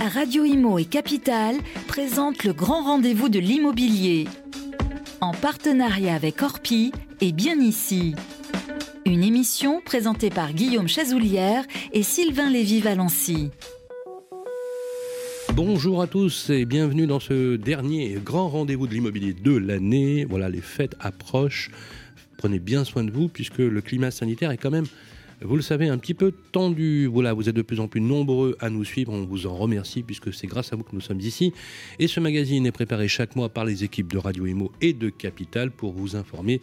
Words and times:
Radio 0.00 0.44
Imo 0.44 0.78
et 0.78 0.86
Capital 0.86 1.56
présentent 1.86 2.44
le 2.44 2.54
grand 2.54 2.84
rendez-vous 2.84 3.28
de 3.28 3.38
l'immobilier. 3.38 4.26
En 5.20 5.32
partenariat 5.32 6.14
avec 6.14 6.40
Orpi 6.40 6.90
et 7.20 7.32
Bien 7.32 7.60
Ici. 7.60 8.14
Une 9.04 9.22
émission 9.22 9.82
présentée 9.84 10.30
par 10.30 10.54
Guillaume 10.54 10.88
Chazoulière 10.88 11.64
et 11.92 12.02
Sylvain 12.02 12.48
Lévy-Valency. 12.50 13.50
Bonjour 15.52 16.00
à 16.00 16.06
tous 16.06 16.48
et 16.48 16.64
bienvenue 16.64 17.06
dans 17.06 17.20
ce 17.20 17.56
dernier 17.56 18.16
grand 18.24 18.48
rendez-vous 18.48 18.86
de 18.86 18.94
l'immobilier 18.94 19.34
de 19.34 19.54
l'année. 19.54 20.24
Voilà, 20.24 20.48
les 20.48 20.62
fêtes 20.62 20.96
approchent. 20.98 21.70
Prenez 22.38 22.58
bien 22.58 22.84
soin 22.84 23.04
de 23.04 23.10
vous 23.10 23.28
puisque 23.28 23.58
le 23.58 23.82
climat 23.82 24.10
sanitaire 24.10 24.50
est 24.50 24.56
quand 24.56 24.70
même 24.70 24.86
vous 25.42 25.56
le 25.56 25.62
savez, 25.62 25.88
un 25.88 25.96
petit 25.96 26.14
peu 26.14 26.32
tendu. 26.52 27.06
Voilà, 27.06 27.32
vous 27.32 27.48
êtes 27.48 27.56
de 27.56 27.62
plus 27.62 27.80
en 27.80 27.88
plus 27.88 28.00
nombreux 28.00 28.56
à 28.60 28.68
nous 28.68 28.84
suivre. 28.84 29.12
On 29.12 29.24
vous 29.24 29.46
en 29.46 29.56
remercie 29.56 30.02
puisque 30.02 30.34
c'est 30.34 30.46
grâce 30.46 30.72
à 30.72 30.76
vous 30.76 30.82
que 30.82 30.94
nous 30.94 31.00
sommes 31.00 31.20
ici. 31.20 31.52
Et 31.98 32.08
ce 32.08 32.20
magazine 32.20 32.66
est 32.66 32.72
préparé 32.72 33.08
chaque 33.08 33.36
mois 33.36 33.48
par 33.48 33.64
les 33.64 33.82
équipes 33.82 34.12
de 34.12 34.18
Radio 34.18 34.46
Imo 34.46 34.70
et 34.80 34.92
de 34.92 35.08
Capital 35.08 35.70
pour 35.70 35.92
vous 35.92 36.14
informer 36.14 36.60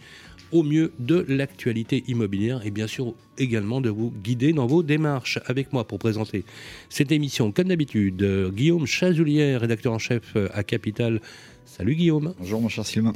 au 0.52 0.64
mieux 0.64 0.94
de 1.00 1.26
l'actualité 1.28 2.04
immobilière 2.08 2.66
et 2.66 2.72
bien 2.72 2.88
sûr 2.88 3.14
également 3.38 3.82
de 3.82 3.90
vous 3.90 4.14
guider 4.24 4.54
dans 4.54 4.68
vos 4.68 4.84
démarches. 4.84 5.40
Avec 5.48 5.74
moi 5.74 5.86
pour 5.86 6.00
présenter 6.00 6.46
cette 6.90 7.12
émission, 7.12 7.52
comme 7.52 7.68
d'habitude, 7.68 8.52
Guillaume 8.54 8.86
Chazoulière, 8.86 9.62
rédacteur 9.62 9.94
en 9.94 10.00
chef 10.00 10.38
à 10.54 10.64
Capital. 10.64 11.20
Salut 11.66 11.96
Guillaume. 11.96 12.34
Bonjour 12.40 12.62
mon 12.62 12.70
cher 12.70 12.86
Sylvain. 12.86 13.14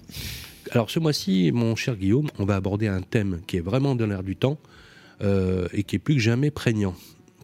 Alors 0.71 0.89
ce 0.89 0.99
mois-ci, 0.99 1.51
mon 1.53 1.75
cher 1.75 1.95
Guillaume, 1.95 2.29
on 2.39 2.45
va 2.45 2.55
aborder 2.55 2.87
un 2.87 3.01
thème 3.01 3.41
qui 3.47 3.57
est 3.57 3.61
vraiment 3.61 3.95
dans 3.95 4.07
l'air 4.07 4.23
du 4.23 4.35
temps. 4.35 4.57
Euh, 5.21 5.67
et 5.73 5.83
qui 5.83 5.97
est 5.97 5.99
plus 5.99 6.15
que 6.15 6.21
jamais 6.21 6.51
prégnant. 6.51 6.95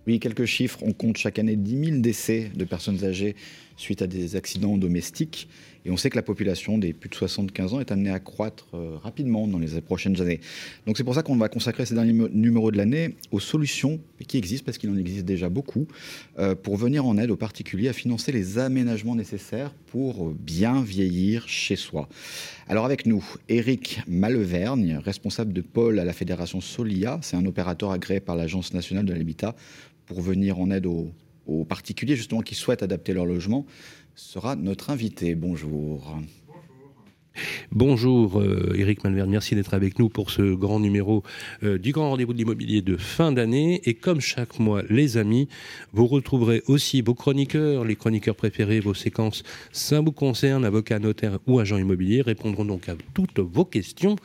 Oui, 0.07 0.19
quelques 0.19 0.45
chiffres. 0.45 0.79
On 0.81 0.93
compte 0.93 1.17
chaque 1.17 1.37
année 1.37 1.55
10 1.55 1.85
000 1.85 1.97
décès 1.99 2.49
de 2.55 2.63
personnes 2.63 3.03
âgées 3.03 3.35
suite 3.75 4.01
à 4.01 4.07
des 4.07 4.35
accidents 4.35 4.77
domestiques. 4.77 5.49
Et 5.87 5.89
on 5.89 5.95
sait 5.95 6.09
que 6.09 6.17
la 6.17 6.21
population 6.21 6.77
des 6.77 6.91
plus 6.91 7.09
de 7.09 7.15
75 7.15 7.73
ans 7.73 7.79
est 7.79 7.93
amenée 7.93 8.09
à 8.09 8.19
croître 8.19 8.67
euh, 8.73 8.97
rapidement 9.01 9.47
dans 9.47 9.57
les 9.57 9.79
prochaines 9.79 10.21
années. 10.21 10.41
Donc 10.85 10.97
c'est 10.97 11.05
pour 11.05 11.15
ça 11.15 11.23
qu'on 11.23 11.37
va 11.37 11.47
consacrer 11.47 11.85
ces 11.85 11.95
derniers 11.95 12.11
numéros 12.11 12.71
de 12.71 12.77
l'année 12.77 13.15
aux 13.31 13.39
solutions 13.39 14.01
qui 14.27 14.37
existent, 14.37 14.65
parce 14.65 14.77
qu'il 14.77 14.89
en 14.89 14.97
existe 14.97 15.23
déjà 15.23 15.47
beaucoup, 15.47 15.87
euh, 16.39 16.55
pour 16.55 16.75
venir 16.75 17.05
en 17.05 17.17
aide 17.17 17.31
aux 17.31 17.37
particuliers 17.37 17.87
à 17.87 17.93
financer 17.93 18.33
les 18.33 18.59
aménagements 18.59 19.15
nécessaires 19.15 19.71
pour 19.85 20.31
bien 20.31 20.81
vieillir 20.81 21.47
chez 21.47 21.77
soi. 21.77 22.09
Alors 22.67 22.83
avec 22.83 23.05
nous, 23.05 23.23
Eric 23.47 24.01
Malevergne, 24.09 24.97
responsable 24.97 25.53
de 25.53 25.61
pôle 25.61 25.99
à 25.99 26.03
la 26.03 26.11
fédération 26.11 26.59
Solia, 26.59 27.17
c'est 27.21 27.37
un 27.37 27.45
opérateur 27.45 27.91
agréé 27.91 28.19
par 28.19 28.35
l'Agence 28.35 28.73
nationale 28.73 29.05
de 29.05 29.13
l'habitat 29.13 29.55
pour 30.05 30.19
venir 30.19 30.59
en 30.59 30.69
aide 30.69 30.85
aux 30.85 31.63
particuliers 31.63 32.17
justement 32.17 32.41
qui 32.41 32.55
souhaitent 32.55 32.83
adapter 32.83 33.13
leur 33.13 33.25
logement 33.25 33.65
sera 34.17 34.55
notre 34.55 34.89
invité. 34.89 35.35
Bonjour. 35.35 36.17
Bonjour 37.71 38.43
Eric 38.73 38.99
euh, 38.99 39.01
Malverne, 39.03 39.29
merci 39.29 39.53
d'être 39.53 39.75
avec 39.75 39.99
nous 39.99 40.09
pour 40.09 40.31
ce 40.31 40.55
grand 40.55 40.79
numéro 40.79 41.21
euh, 41.61 41.77
du 41.77 41.91
grand 41.91 42.09
rendez-vous 42.09 42.33
de 42.33 42.39
l'immobilier 42.39 42.81
de 42.81 42.97
fin 42.97 43.31
d'année. 43.31 43.79
Et 43.85 43.93
comme 43.93 44.19
chaque 44.19 44.57
mois, 44.57 44.81
les 44.89 45.17
amis, 45.17 45.47
vous 45.93 46.07
retrouverez 46.07 46.63
aussi 46.65 47.03
vos 47.03 47.13
chroniqueurs, 47.13 47.85
les 47.85 47.95
chroniqueurs 47.95 48.35
préférés, 48.35 48.79
vos 48.79 48.95
séquences, 48.95 49.43
ça 49.71 50.01
vous 50.01 50.11
concerne, 50.11 50.65
avocat, 50.65 50.97
notaire 50.97 51.37
ou 51.45 51.59
agent 51.59 51.77
immobilier, 51.77 52.23
répondront 52.23 52.65
donc 52.65 52.89
à 52.89 52.95
toutes 53.13 53.39
vos 53.39 53.65
questions, 53.65 54.15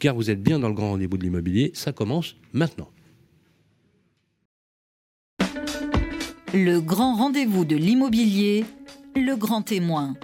car 0.00 0.14
vous 0.14 0.30
êtes 0.30 0.42
bien 0.42 0.58
dans 0.58 0.68
le 0.68 0.74
grand 0.74 0.90
rendez-vous 0.90 1.16
de 1.16 1.22
l'immobilier. 1.22 1.70
Ça 1.72 1.92
commence 1.92 2.36
maintenant. 2.52 2.90
Le 6.52 6.80
grand 6.80 7.14
rendez-vous 7.14 7.64
de 7.64 7.76
l'immobilier 7.76 8.64
le 9.16 9.36
grand 9.36 9.62
témoin. 9.62 10.14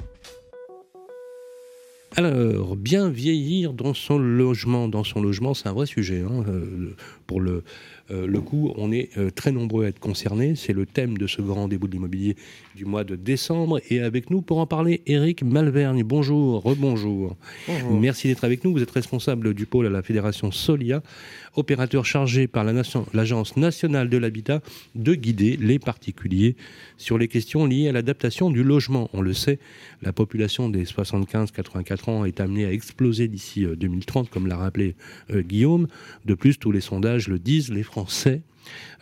Alors, 2.18 2.76
bien 2.76 3.10
vieillir 3.10 3.74
dans 3.74 3.92
son 3.92 4.18
logement, 4.18 4.88
dans 4.88 5.04
son 5.04 5.20
logement, 5.20 5.52
c'est 5.52 5.68
un 5.68 5.74
vrai 5.74 5.84
sujet. 5.84 6.22
Hein, 6.22 6.44
euh, 6.48 6.94
pour 7.26 7.40
le, 7.40 7.62
euh, 8.10 8.26
le 8.26 8.40
coup, 8.40 8.72
on 8.76 8.90
est 8.90 9.10
euh, 9.18 9.30
très 9.30 9.52
nombreux 9.52 9.84
à 9.84 9.88
être 9.88 9.98
concernés. 9.98 10.54
C'est 10.56 10.72
le 10.72 10.86
thème 10.86 11.18
de 11.18 11.26
ce 11.26 11.42
grand 11.42 11.62
rendez-vous 11.62 11.88
de 11.88 11.92
l'immobilier 11.92 12.36
du 12.76 12.84
mois 12.84 13.04
de 13.04 13.16
décembre. 13.16 13.80
Et 13.90 14.00
avec 14.00 14.30
nous, 14.30 14.42
pour 14.42 14.58
en 14.58 14.66
parler, 14.66 15.02
Eric 15.06 15.42
Malvergne. 15.42 16.04
Bonjour, 16.04 16.62
rebonjour. 16.62 17.36
Merci 17.90 18.28
d'être 18.28 18.44
avec 18.44 18.62
nous. 18.64 18.72
Vous 18.72 18.82
êtes 18.82 18.90
responsable 18.90 19.54
du 19.54 19.64
pôle 19.64 19.86
à 19.86 19.90
la 19.90 20.02
Fédération 20.02 20.52
Solia, 20.52 21.02
opérateur 21.54 22.04
chargé 22.04 22.46
par 22.46 22.64
l'Agence 22.64 23.56
nationale 23.56 24.10
de 24.10 24.18
l'habitat 24.18 24.60
de 24.94 25.14
guider 25.14 25.56
les 25.56 25.78
particuliers 25.78 26.54
sur 26.98 27.16
les 27.16 27.28
questions 27.28 27.64
liées 27.64 27.88
à 27.88 27.92
l'adaptation 27.92 28.50
du 28.50 28.62
logement. 28.62 29.08
On 29.14 29.22
le 29.22 29.32
sait, 29.32 29.58
la 30.02 30.12
population 30.12 30.68
des 30.68 30.84
75-84 30.84 32.10
ans 32.10 32.24
est 32.26 32.40
amenée 32.40 32.66
à 32.66 32.72
exploser 32.72 33.26
d'ici 33.26 33.64
2030, 33.64 34.26
euh, 34.26 34.28
comme 34.30 34.46
l'a 34.46 34.58
rappelé 34.58 34.94
Guillaume. 35.32 35.88
De 36.26 36.34
plus, 36.34 36.58
tous 36.58 36.72
les 36.72 36.82
sondages 36.82 37.28
le 37.28 37.38
disent, 37.38 37.72
les 37.72 37.82
Français 37.82 38.42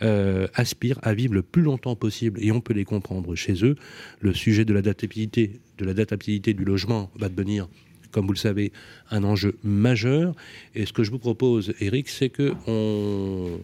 euh, 0.01 0.47
aspirent 0.53 0.99
à 1.01 1.13
vivre 1.13 1.33
le 1.33 1.41
plus 1.41 1.61
longtemps 1.61 1.95
possible 1.95 2.43
et 2.43 2.51
on 2.51 2.61
peut 2.61 2.73
les 2.73 2.85
comprendre 2.85 3.35
chez 3.35 3.65
eux. 3.65 3.75
Le 4.19 4.33
sujet 4.33 4.65
de 4.65 4.73
l'adaptabilité, 4.73 5.59
de 5.77 6.51
du 6.51 6.65
logement 6.65 7.11
va 7.17 7.29
devenir 7.29 7.67
comme 8.11 8.27
vous 8.27 8.33
le 8.33 8.37
savez, 8.37 8.71
un 9.11 9.25
enjeu 9.25 9.57
majeur. 9.61 10.35
Et 10.73 10.85
ce 10.85 10.93
que 10.93 11.03
je 11.03 11.11
vous 11.11 11.19
propose, 11.19 11.73
Eric, 11.81 12.07
c'est 12.07 12.29
que 12.29 12.53
on 12.65 13.59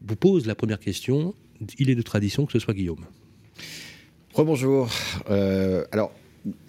vous 0.00 0.16
pose 0.16 0.46
la 0.46 0.54
première 0.54 0.78
question. 0.78 1.34
Il 1.80 1.90
est 1.90 1.96
de 1.96 2.02
tradition 2.02 2.46
que 2.46 2.52
ce 2.52 2.60
soit 2.60 2.74
Guillaume. 2.74 3.04
Rebonjour. 4.34 4.88
Euh, 5.30 5.84
alors, 5.90 6.12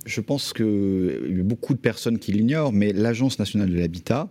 je 0.07 0.21
pense 0.21 0.53
qu'il 0.53 1.35
y 1.37 1.39
a 1.39 1.43
beaucoup 1.43 1.75
de 1.75 1.79
personnes 1.79 2.17
qui 2.17 2.31
l'ignorent, 2.31 2.73
mais 2.73 2.93
l'Agence 2.93 3.37
nationale 3.37 3.69
de 3.69 3.77
l'habitat 3.77 4.29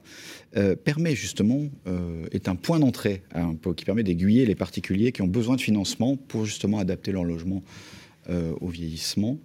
euh, 0.56 0.75
permet 0.76 1.14
justement, 1.14 1.69
euh, 1.86 2.25
est 2.32 2.48
un 2.48 2.54
point 2.54 2.78
d'entrée 2.78 3.22
qui 3.76 3.84
permet 3.84 4.03
d'aiguiller 4.03 4.47
les 4.47 4.54
particuliers 4.54 5.12
qui 5.12 5.20
ont 5.20 5.26
besoin 5.26 5.56
de 5.56 5.60
financement 5.60 6.16
pour 6.16 6.47
justement 6.47 6.78
adapter 6.78 7.12
leur 7.12 7.25
logement 7.25 7.62
euh, 8.31 8.54
au 8.62 8.69
vieillissement. 8.69 9.38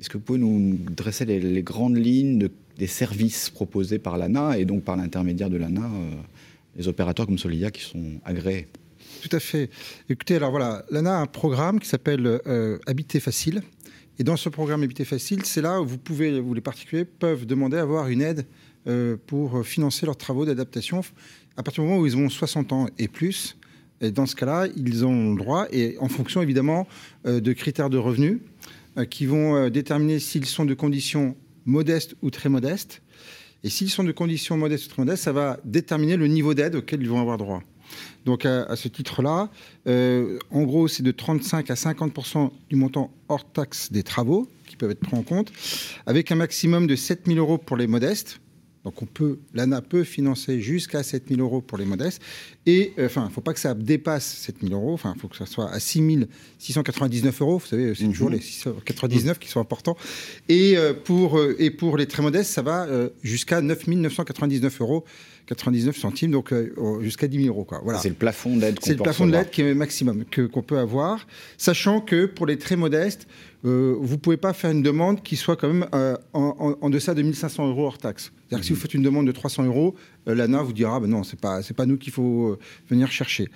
Est-ce 0.00 0.08
que 0.08 0.16
vous 0.16 0.24
pouvez 0.24 0.38
nous 0.38 0.78
dresser 0.90 1.26
les, 1.26 1.62
grandes 1.62 1.98
lignes 1.98 2.48
des 2.78 2.86
services 2.86 3.50
proposés 3.50 3.98
par 3.98 4.16
l'ANA 4.16 4.56
et 4.56 4.64
donc 4.64 4.84
par 4.84 4.96
l'intermédiaire 4.96 5.50
de 5.50 5.58
l'ANA, 5.58 5.90
les 6.76 6.88
opérateurs 6.88 7.26
comme 7.26 7.38
Solidia 7.38 7.70
qui 7.70 7.82
sont 7.82 8.18
agréés? 8.24 8.68
Tout 9.20 9.36
à 9.36 9.38
fait. 9.38 9.68
Écoutez, 10.08 10.36
alors 10.36 10.50
voilà, 10.50 10.82
l'ANA 10.90 11.18
a 11.18 11.20
un 11.20 11.26
programme 11.26 11.78
qui 11.78 11.88
s'appelle 11.88 12.40
Habiter 12.86 13.20
Facile. 13.20 13.62
Et 14.18 14.24
dans 14.24 14.36
ce 14.36 14.48
programme 14.48 14.82
Habiter 14.82 15.04
Facile, 15.04 15.44
c'est 15.44 15.60
là 15.60 15.80
où 15.82 15.86
vous 15.86 15.98
pouvez, 15.98 16.40
où 16.40 16.54
les 16.54 16.62
particuliers 16.62 17.04
peuvent 17.04 17.44
demander 17.44 17.76
à 17.76 17.82
avoir 17.82 18.08
une 18.08 18.22
aide 18.22 18.46
pour 19.26 19.64
financer 19.64 20.06
leurs 20.06 20.16
travaux 20.16 20.44
d'adaptation 20.44 21.02
à 21.56 21.62
partir 21.62 21.82
du 21.82 21.88
moment 21.88 22.02
où 22.02 22.06
ils 22.06 22.16
ont 22.16 22.28
60 22.28 22.72
ans 22.72 22.86
et 22.98 23.08
plus. 23.08 23.56
Dans 24.00 24.26
ce 24.26 24.34
cas-là, 24.34 24.66
ils 24.76 25.04
ont 25.04 25.34
le 25.34 25.38
droit, 25.38 25.66
et 25.70 25.96
en 26.00 26.08
fonction 26.08 26.42
évidemment 26.42 26.88
euh, 27.26 27.40
de 27.40 27.52
critères 27.52 27.88
de 27.88 27.98
revenus 27.98 28.40
euh, 28.96 29.04
qui 29.04 29.26
vont 29.26 29.68
déterminer 29.68 30.18
s'ils 30.18 30.46
sont 30.46 30.64
de 30.64 30.74
conditions 30.74 31.36
modestes 31.66 32.16
ou 32.20 32.30
très 32.30 32.48
modestes. 32.48 33.00
Et 33.62 33.70
s'ils 33.70 33.90
sont 33.90 34.02
de 34.02 34.10
conditions 34.10 34.56
modestes 34.56 34.86
ou 34.86 34.88
très 34.88 35.02
modestes, 35.02 35.22
ça 35.22 35.32
va 35.32 35.60
déterminer 35.64 36.16
le 36.16 36.26
niveau 36.26 36.52
d'aide 36.52 36.74
auquel 36.74 37.00
ils 37.00 37.08
vont 37.08 37.20
avoir 37.20 37.38
droit. 37.38 37.62
Donc 38.24 38.44
à, 38.44 38.74
ce 38.74 38.88
titre-là, 38.88 39.50
en 39.86 40.62
gros, 40.62 40.88
c'est 40.88 41.04
de 41.04 41.12
35 41.12 41.70
à 41.70 41.76
50 41.76 42.12
du 42.70 42.74
montant 42.74 43.12
hors 43.28 43.44
taxe 43.44 43.92
des 43.92 44.02
travaux 44.02 44.48
qui 44.66 44.74
peuvent 44.74 44.90
être 44.90 45.00
pris 45.00 45.16
en 45.16 45.22
compte, 45.22 45.52
avec 46.06 46.32
un 46.32 46.34
maximum 46.34 46.88
de 46.88 46.96
7 46.96 47.26
000 47.26 47.38
euros 47.38 47.58
pour 47.58 47.76
les 47.76 47.86
modestes, 47.86 48.40
donc 48.84 49.00
on 49.00 49.06
peut, 49.06 49.38
l'ANA 49.54 49.80
peut 49.80 50.02
financer 50.02 50.60
jusqu'à 50.60 51.04
7 51.04 51.28
000 51.28 51.40
euros 51.40 51.60
pour 51.60 51.78
les 51.78 51.84
modestes. 51.84 52.20
Et 52.66 52.92
euh, 52.98 53.06
enfin, 53.06 53.22
il 53.22 53.28
ne 53.28 53.32
faut 53.32 53.40
pas 53.40 53.54
que 53.54 53.60
ça 53.60 53.74
dépasse 53.74 54.24
7 54.24 54.56
000 54.62 54.74
euros. 54.74 54.92
Enfin, 54.92 55.12
il 55.16 55.20
faut 55.20 55.28
que 55.28 55.36
ça 55.36 55.46
soit 55.46 55.70
à 55.70 55.78
6 55.78 56.26
699 56.58 57.42
euros. 57.42 57.58
Vous 57.58 57.66
savez, 57.66 57.94
c'est 57.94 58.04
toujours 58.04 58.30
mhm. 58.30 58.36
les 58.36 58.42
699 58.42 59.38
qui 59.38 59.48
sont 59.48 59.60
importants. 59.60 59.96
Et, 60.48 60.76
euh, 60.76 60.94
pour, 60.94 61.38
euh, 61.38 61.54
et 61.60 61.70
pour 61.70 61.96
les 61.96 62.06
très 62.06 62.22
modestes, 62.22 62.50
ça 62.50 62.62
va 62.62 62.88
jusqu'à 63.22 63.60
9 63.60 63.86
999 63.86 64.80
euros. 64.80 65.04
99 65.46 65.96
centimes, 65.96 66.30
donc 66.30 66.54
jusqu'à 67.00 67.26
10 67.26 67.44
000 67.44 67.48
euros. 67.48 67.66
Voilà. 67.82 67.98
C'est 67.98 68.08
le 68.08 68.14
plafond 68.14 68.56
d'aide 68.56 68.78
C'est 68.80 68.92
le 68.92 69.02
plafond 69.02 69.26
de 69.26 69.32
l'aide 69.32 69.50
qui 69.50 69.62
est 69.62 69.74
maximum 69.74 70.24
qu'on 70.52 70.62
peut 70.62 70.78
avoir, 70.78 71.26
sachant 71.58 72.00
que 72.00 72.26
pour 72.26 72.46
les 72.46 72.58
très 72.58 72.76
modestes, 72.76 73.26
euh, 73.64 73.94
vous 73.98 74.14
ne 74.14 74.18
pouvez 74.18 74.36
pas 74.36 74.52
faire 74.52 74.70
une 74.70 74.82
demande 74.82 75.22
qui 75.22 75.36
soit 75.36 75.56
quand 75.56 75.68
même 75.68 75.86
euh, 75.94 76.16
en, 76.32 76.76
en, 76.80 76.90
deçà 76.90 77.14
de 77.14 77.22
1500 77.22 77.68
euros 77.68 77.86
hors 77.86 77.98
taxe. 77.98 78.32
C'est-à-dire 78.48 78.60
que 78.60 78.66
si 78.66 78.72
vous 78.72 78.80
faites 78.80 78.94
une 78.94 79.02
demande 79.02 79.26
de 79.26 79.32
300 79.32 79.64
euros, 79.64 79.94
euh, 80.28 80.34
l'ANA 80.34 80.62
vous 80.62 80.72
dira, 80.72 80.98
ben 80.98 81.08
non, 81.08 81.22
ce 81.22 81.32
n'est 81.32 81.40
pas, 81.40 81.60
pas 81.76 81.86
nous 81.86 81.96
qu'il 81.96 82.12
faut 82.12 82.58
venir 82.88 83.10
chercher. 83.10 83.48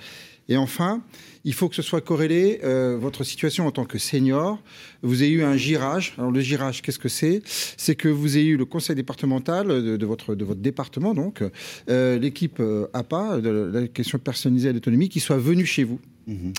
Et 0.49 0.57
enfin, 0.57 1.03
il 1.45 1.55
faut 1.55 1.69
que 1.69 1.75
ce 1.75 1.83
soit 1.83 2.01
corrélé, 2.01 2.61
votre 3.01 3.25
situation 3.25 3.67
en 3.67 3.73
tant 3.73 3.85
que 3.85 3.99
senior. 3.99 4.63
Vous 5.03 5.23
avez 5.23 5.33
eu 5.33 5.43
un 5.43 5.57
girage. 5.57 6.15
Alors 6.19 6.31
le 6.31 6.41
girage, 6.41 6.83
qu'est-ce 6.83 7.01
que 7.01 7.09
c'est? 7.09 7.43
C'est 7.45 7.97
que 7.97 8.07
vous 8.07 8.39
ayez 8.39 8.51
eu 8.51 8.57
le 8.57 8.65
conseil 8.65 8.95
départemental 8.95 9.67
de, 9.67 10.07
votre, 10.07 10.37
de 10.37 10.45
votre 10.45 10.61
département, 10.61 11.15
donc 11.15 11.43
l'équipe 11.89 12.63
APA, 12.93 13.41
de 13.41 13.51
la 13.51 13.89
question 13.89 14.21
personnalisée 14.21 14.69
à 14.69 14.73
l'autonomie, 14.73 15.09
qui 15.09 15.19
soit 15.19 15.39
venue 15.39 15.67
chez 15.67 15.83
vous, 15.83 15.99
mmh 16.29 16.53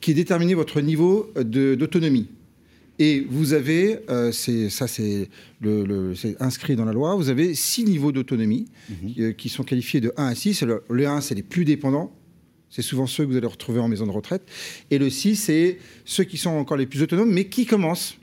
qui 0.00 0.12
ait 0.12 0.14
déterminé 0.14 0.54
votre 0.54 0.80
niveau 0.80 1.30
d'autonomie. 1.36 2.28
Et 2.98 3.26
vous 3.28 3.52
avez, 3.52 3.98
euh, 4.08 4.30
ça 4.32 4.86
c'est 4.86 5.28
le, 5.60 6.14
inscrit 6.40 6.76
dans 6.76 6.84
la 6.84 6.92
loi, 6.92 7.16
vous 7.16 7.28
avez 7.28 7.54
six 7.54 7.84
niveaux 7.84 8.12
d'autonomie 8.12 8.66
mhm. 8.88 9.34
qui, 9.34 9.48
sont 9.48 9.64
qualifiés 9.64 10.00
de 10.00 10.12
1 10.16 10.26
à 10.26 10.34
6. 10.34 10.62
Le, 10.62 10.82
le 10.88 11.06
1, 11.06 11.20
c'est 11.20 11.34
les 11.34 11.42
plus 11.42 11.64
dépendants. 11.64 12.12
C'est 12.70 12.82
souvent 12.82 13.06
ceux 13.06 13.24
que 13.24 13.30
vous 13.30 13.36
allez 13.36 13.46
retrouver 13.46 13.80
en 13.80 13.88
maison 13.88 14.06
de 14.06 14.10
retraite. 14.10 14.42
Et 14.90 14.98
le 14.98 15.10
6, 15.10 15.36
c'est 15.36 15.78
ceux 16.04 16.24
qui 16.24 16.36
sont 16.36 16.50
encore 16.50 16.76
les 16.76 16.86
plus 16.86 17.02
autonomes, 17.02 17.32
mais 17.32 17.44
qui 17.44 17.66
commencent 17.66 18.16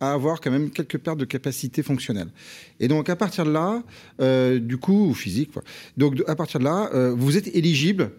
à 0.00 0.12
avoir 0.12 0.40
quand 0.40 0.50
même 0.50 0.70
quelques 0.70 0.98
pertes 0.98 1.18
de 1.18 1.24
capacité 1.24 1.82
fonctionnelle. 1.82 2.28
Et 2.80 2.88
donc 2.88 3.08
à 3.08 3.16
partir 3.16 3.44
de 3.44 3.50
là, 3.50 3.82
euh, 4.20 4.58
du 4.58 4.76
coup, 4.76 5.08
ou 5.08 5.14
physique, 5.14 5.50
donc 5.96 6.22
à 6.26 6.36
partir 6.36 6.60
de 6.60 6.64
là, 6.64 6.90
euh, 6.94 7.14
vous 7.16 7.36
êtes 7.36 7.54
éligible, 7.54 8.10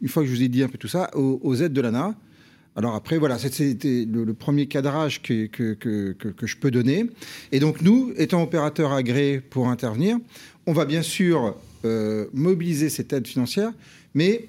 une 0.00 0.08
fois 0.08 0.22
que 0.22 0.28
je 0.28 0.34
vous 0.34 0.42
ai 0.42 0.48
dit 0.48 0.62
un 0.62 0.68
peu 0.68 0.78
tout 0.78 0.88
ça, 0.88 1.10
aux, 1.14 1.54
aides 1.56 1.72
de 1.72 1.80
l'ANA. 1.80 2.14
Alors 2.74 2.94
après, 2.94 3.18
voilà, 3.18 3.38
c'était 3.38 4.06
le, 4.06 4.32
premier 4.34 4.66
cadrage 4.66 5.20
que, 5.22 5.46
que, 5.46 5.74
que, 5.74 6.12
que, 6.12 6.46
je 6.46 6.56
peux 6.56 6.70
donner. 6.70 7.06
Et 7.52 7.60
donc 7.60 7.82
nous, 7.82 8.12
étant 8.16 8.42
opérateurs 8.42 8.92
agréés 8.92 9.40
pour 9.40 9.68
intervenir, 9.68 10.18
on 10.66 10.72
va 10.72 10.86
bien 10.86 11.02
sûr 11.02 11.56
euh, 11.84 12.26
mobiliser 12.32 12.88
cette 12.88 13.12
aide 13.12 13.26
financière, 13.26 13.72
mais 14.14 14.46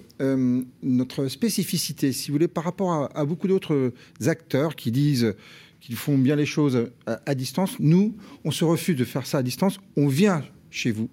notre 0.81 1.27
spécificité, 1.27 2.13
si 2.13 2.29
vous 2.29 2.35
voulez, 2.35 2.47
par 2.47 2.63
rapport 2.63 2.93
à, 2.93 3.19
à 3.19 3.25
beaucoup 3.25 3.49
d'autres 3.49 3.91
acteurs 4.25 4.77
qui 4.77 4.89
disent 4.89 5.35
qu'ils 5.83 5.97
font 5.97 6.17
bien 6.17 6.37
les 6.37 6.45
choses 6.45 6.87
à, 7.05 7.35
distance. 7.35 7.77
Nous, 7.77 8.15
on 8.45 8.51
se 8.51 8.63
refuse 8.63 8.95
de 8.95 9.03
faire 9.03 9.25
ça 9.25 9.39
à 9.39 9.43
distance. 9.43 9.79
On 9.97 10.07
vient 10.07 10.41
chez 10.71 10.91
vous, 10.91 11.09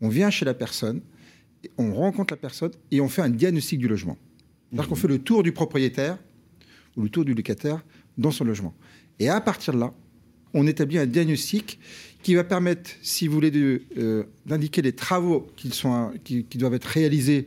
on 0.00 0.08
vient 0.08 0.30
chez 0.30 0.46
la 0.46 0.54
personne, 0.54 1.02
on 1.76 1.92
rencontre 1.92 2.32
la 2.32 2.38
personne 2.38 2.70
et 2.90 3.02
on 3.02 3.10
fait 3.10 3.20
un 3.20 3.28
diagnostic 3.28 3.78
du 3.78 3.88
logement. 3.88 4.16
C'est-à-dire 4.70 4.88
qu'on 4.88 4.94
fait 4.94 5.06
le 5.06 5.18
tour 5.18 5.42
du 5.42 5.52
propriétaire 5.52 6.16
ou 6.96 7.02
le 7.02 7.08
tour 7.08 7.24
du 7.24 7.34
locataire 7.34 7.84
dans 8.18 8.30
son 8.30 8.44
logement. 8.44 8.74
Et 9.18 9.28
à 9.28 9.40
partir 9.40 9.74
de 9.74 9.78
là, 9.78 9.94
on 10.54 10.66
établit 10.66 10.98
un 10.98 11.06
diagnostic 11.06 11.78
qui 12.22 12.34
va 12.34 12.44
permettre, 12.44 12.90
si 13.02 13.28
vous 13.28 13.34
voulez, 13.34 13.52
euh, 13.96 14.24
d'indiquer 14.46 14.82
les 14.82 14.92
travaux 14.92 15.46
qui, 15.56 15.70
sont, 15.70 16.12
qui, 16.24 16.44
qui, 16.44 16.58
doivent 16.58 16.74
être 16.74 16.86
réalisés 16.86 17.46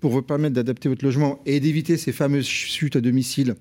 pour 0.00 0.10
vous 0.10 0.22
permettre 0.22 0.54
d'adapter 0.54 0.88
votre 0.88 1.04
logement 1.04 1.40
et 1.46 1.60
d'éviter 1.60 1.96
ces 1.96 2.12
fameuses 2.12 2.46
chutes 2.46 2.96
à 2.96 3.00
domicile 3.00 3.54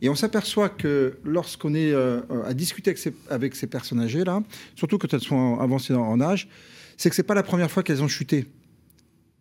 et 0.00 0.08
on 0.08 0.14
s'aperçoit 0.14 0.68
que 0.68 1.18
lorsqu'on 1.24 1.74
est 1.74 1.92
euh, 1.92 2.20
à 2.44 2.54
discuter 2.54 2.94
avec 3.28 3.54
ces, 3.54 3.66
personnes 3.66 4.00
âgées-là, 4.00 4.42
surtout 4.74 4.98
quand 4.98 5.12
elles 5.12 5.20
sont 5.20 5.58
avancées 5.60 5.94
en 5.94 6.20
âge, 6.20 6.48
c'est 6.96 7.10
que 7.10 7.16
ce 7.16 7.22
n'est 7.22 7.26
pas 7.26 7.34
la 7.34 7.42
première 7.42 7.70
fois 7.70 7.82
qu'elles 7.82 8.02
ont 8.02 8.08
chuté. 8.08 8.46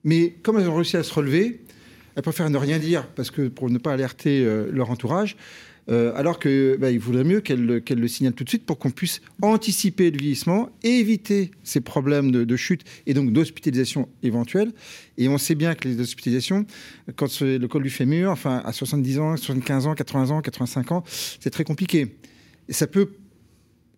Mais 0.04 0.36
comme 0.44 0.60
elles 0.60 0.70
ont 0.70 0.76
réussi 0.76 0.98
à 0.98 1.04
se 1.04 1.14
relever, 1.14 1.62
elles 2.16 2.24
préfèrent 2.24 2.50
ne 2.50 2.58
rien 2.58 2.80
dire 2.80 3.08
parce 3.16 3.32
que 3.32 3.48
pour 3.48 3.70
ne 3.70 3.78
pas 3.78 3.94
alerter 3.94 4.44
euh, 4.44 4.70
leur 4.72 4.90
entourage. 4.90 5.36
Euh, 5.90 6.12
alors 6.16 6.40
qu'il 6.40 6.78
bah, 6.80 6.96
vaudrait 7.00 7.24
mieux 7.24 7.42
qu'elle 7.42 7.66
le 7.66 8.08
signale 8.08 8.34
tout 8.34 8.44
de 8.44 8.50
suite 8.50 8.64
pour 8.64 8.78
qu'on 8.78 8.92
puisse 8.92 9.22
anticiper 9.42 10.12
le 10.12 10.20
vieillissement 10.20 10.70
éviter 10.84 11.50
ces 11.64 11.82
problèmes 11.82 12.32
de, 12.32 12.56
chute 12.56 12.84
et 13.08 13.16
donc 13.16 13.34
d'hospitalisation 13.34 14.08
éventuelle. 14.22 14.72
Et 15.18 15.28
on 15.30 15.40
sait 15.40 15.56
bien 15.56 15.74
que 15.74 15.88
les 15.88 16.00
hospitalisations, 16.00 16.68
quand 17.16 17.42
le 17.42 17.66
col 17.66 17.82
du 17.82 17.90
fémur, 17.90 18.30
enfin 18.30 18.62
à 18.66 18.72
70 18.72 19.20
ans, 19.20 19.36
75 19.36 19.88
ans, 19.88 19.96
80 19.96 20.30
ans, 20.30 20.42
85 20.42 20.92
ans, 20.92 21.04
c'est 21.08 21.50
très 21.50 21.64
compliqué. 21.64 22.16
Et 22.68 22.74
ça 22.74 22.86
peut 22.86 23.10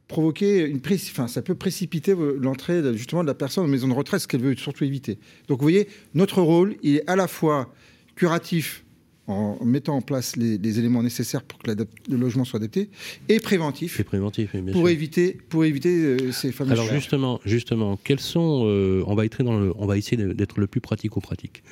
provoquer 0.08 0.66
une 0.68 0.82
enfin, 0.86 1.28
ça 1.28 1.42
peut 1.42 1.56
précipiter 1.56 2.16
l'entrée 2.40 2.82
justement 2.96 3.24
de 3.24 3.28
la 3.28 3.34
personne 3.34 3.66
en 3.66 3.68
maison 3.68 3.88
de 3.88 3.94
retraite, 3.94 4.22
ce 4.22 4.28
qu'elle 4.28 4.42
veut 4.42 4.56
surtout 4.56 4.84
éviter. 4.84 5.18
Donc 5.48 5.60
vous 5.60 5.66
voyez, 5.66 5.88
notre 6.14 6.42
rôle, 6.42 6.76
il 6.84 6.98
est 6.98 7.10
à 7.10 7.16
la 7.16 7.28
fois 7.28 7.74
curatif 8.22 8.86
en 9.26 9.58
mettant 9.66 9.96
en 9.96 10.02
place 10.02 10.36
les, 10.36 10.80
éléments 10.80 11.02
nécessaires 11.02 11.42
pour 11.42 11.58
que 11.58 11.72
le 11.72 12.18
logement 12.18 12.46
soit 12.46 12.60
adapté, 12.60 12.92
et 13.30 13.40
préventif, 13.40 14.00
et 14.00 14.04
préventif 14.04 14.56
pour, 14.72 14.90
éviter, 14.90 15.40
pour 15.50 15.66
éviter 15.66 15.90
euh, 15.90 16.32
ces 16.32 16.52
fameux 16.52 16.72
Alors 16.72 16.88
justement, 16.88 17.40
justement, 17.46 17.98
quels 18.04 18.20
sont, 18.20 18.64
euh, 18.66 19.04
on, 19.08 19.16
va 19.16 19.28
dans 19.28 19.60
le, 19.60 19.74
on 19.76 19.88
va 19.88 19.98
essayer 19.98 20.18
d'être 20.36 20.60
le 20.60 20.68
plus 20.68 20.82
pratico-pratique. 20.82 21.64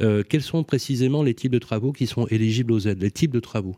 Euh, 0.00 0.22
quels 0.28 0.42
sont 0.42 0.62
précisément 0.62 1.24
les 1.24 1.34
types 1.34 1.50
de 1.50 1.58
travaux 1.58 1.90
qui 1.90 2.06
sont 2.06 2.28
éligibles 2.28 2.72
aux 2.72 2.86
aides, 2.86 3.02
les 3.02 3.10
types 3.10 3.32
de 3.32 3.40
travaux? 3.40 3.74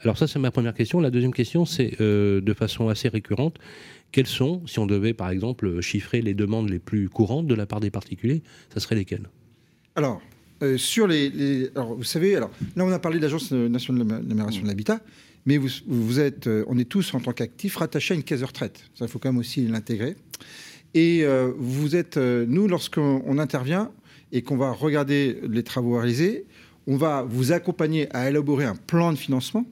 Alors 0.00 0.18
ça, 0.18 0.26
c'est 0.26 0.40
ma 0.40 0.50
première 0.50 0.74
question. 0.74 0.98
La 0.98 1.12
deuxième 1.12 1.34
question, 1.34 1.64
c'est 1.64 1.96
de 2.00 2.54
façon 2.54 2.88
assez 2.88 3.08
récurrente, 3.08 3.58
quels 4.10 4.26
sont, 4.26 4.66
si 4.66 4.80
on 4.80 4.86
devait 4.86 5.14
par 5.14 5.30
exemple 5.30 5.80
chiffrer 5.80 6.22
les 6.22 6.34
demandes 6.34 6.68
les 6.68 6.80
plus 6.80 7.08
courantes 7.08 7.46
de 7.46 7.54
la 7.54 7.66
part 7.66 7.78
des 7.78 7.92
particuliers, 7.92 8.42
ça 8.74 8.80
serait 8.80 8.96
lesquelles? 8.96 9.28
Alors, 9.94 10.20
euh, 10.62 10.78
sur 10.78 11.06
les, 11.06 11.70
alors, 11.74 11.96
vous 11.96 12.04
savez, 12.04 12.36
alors 12.36 12.50
là, 12.76 12.84
on 12.84 12.92
a 12.92 12.98
parlé 12.98 13.18
de 13.18 13.22
l'Agence 13.22 13.50
nationale 13.52 14.06
de 14.06 14.12
l'amélioration 14.12 14.62
de 14.62 14.68
l'habitat, 14.68 15.00
mais 15.44 15.58
vous, 15.58 16.20
êtes, 16.20 16.46
euh, 16.46 16.64
on 16.68 16.78
est 16.78 16.88
tous 16.88 17.14
en 17.14 17.20
tant 17.20 17.32
qu'actifs 17.32 17.76
rattachés 17.76 18.14
à 18.14 18.16
une 18.16 18.22
caisse 18.22 18.42
retraite. 18.42 18.84
Ça, 18.94 19.06
il 19.06 19.08
faut 19.08 19.18
quand 19.18 19.30
même 19.30 19.40
aussi 19.40 19.66
l'intégrer. 19.66 20.16
Et 20.94 21.24
euh, 21.24 21.52
vous 21.58 21.96
êtes, 21.96 22.16
nous, 22.16 22.68
lorsqu'on 22.68 23.38
intervient 23.38 23.90
et 24.30 24.42
qu'on 24.42 24.56
va 24.56 24.70
regarder 24.70 25.38
les 25.48 25.62
travaux 25.62 25.96
réalisés, 25.96 26.46
on 26.86 26.96
va 26.96 27.22
vous 27.22 27.52
accompagner 27.52 28.14
à 28.14 28.28
élaborer 28.28 28.64
un 28.64 28.76
plan 28.76 29.12
de 29.12 29.18
financement 29.18 29.66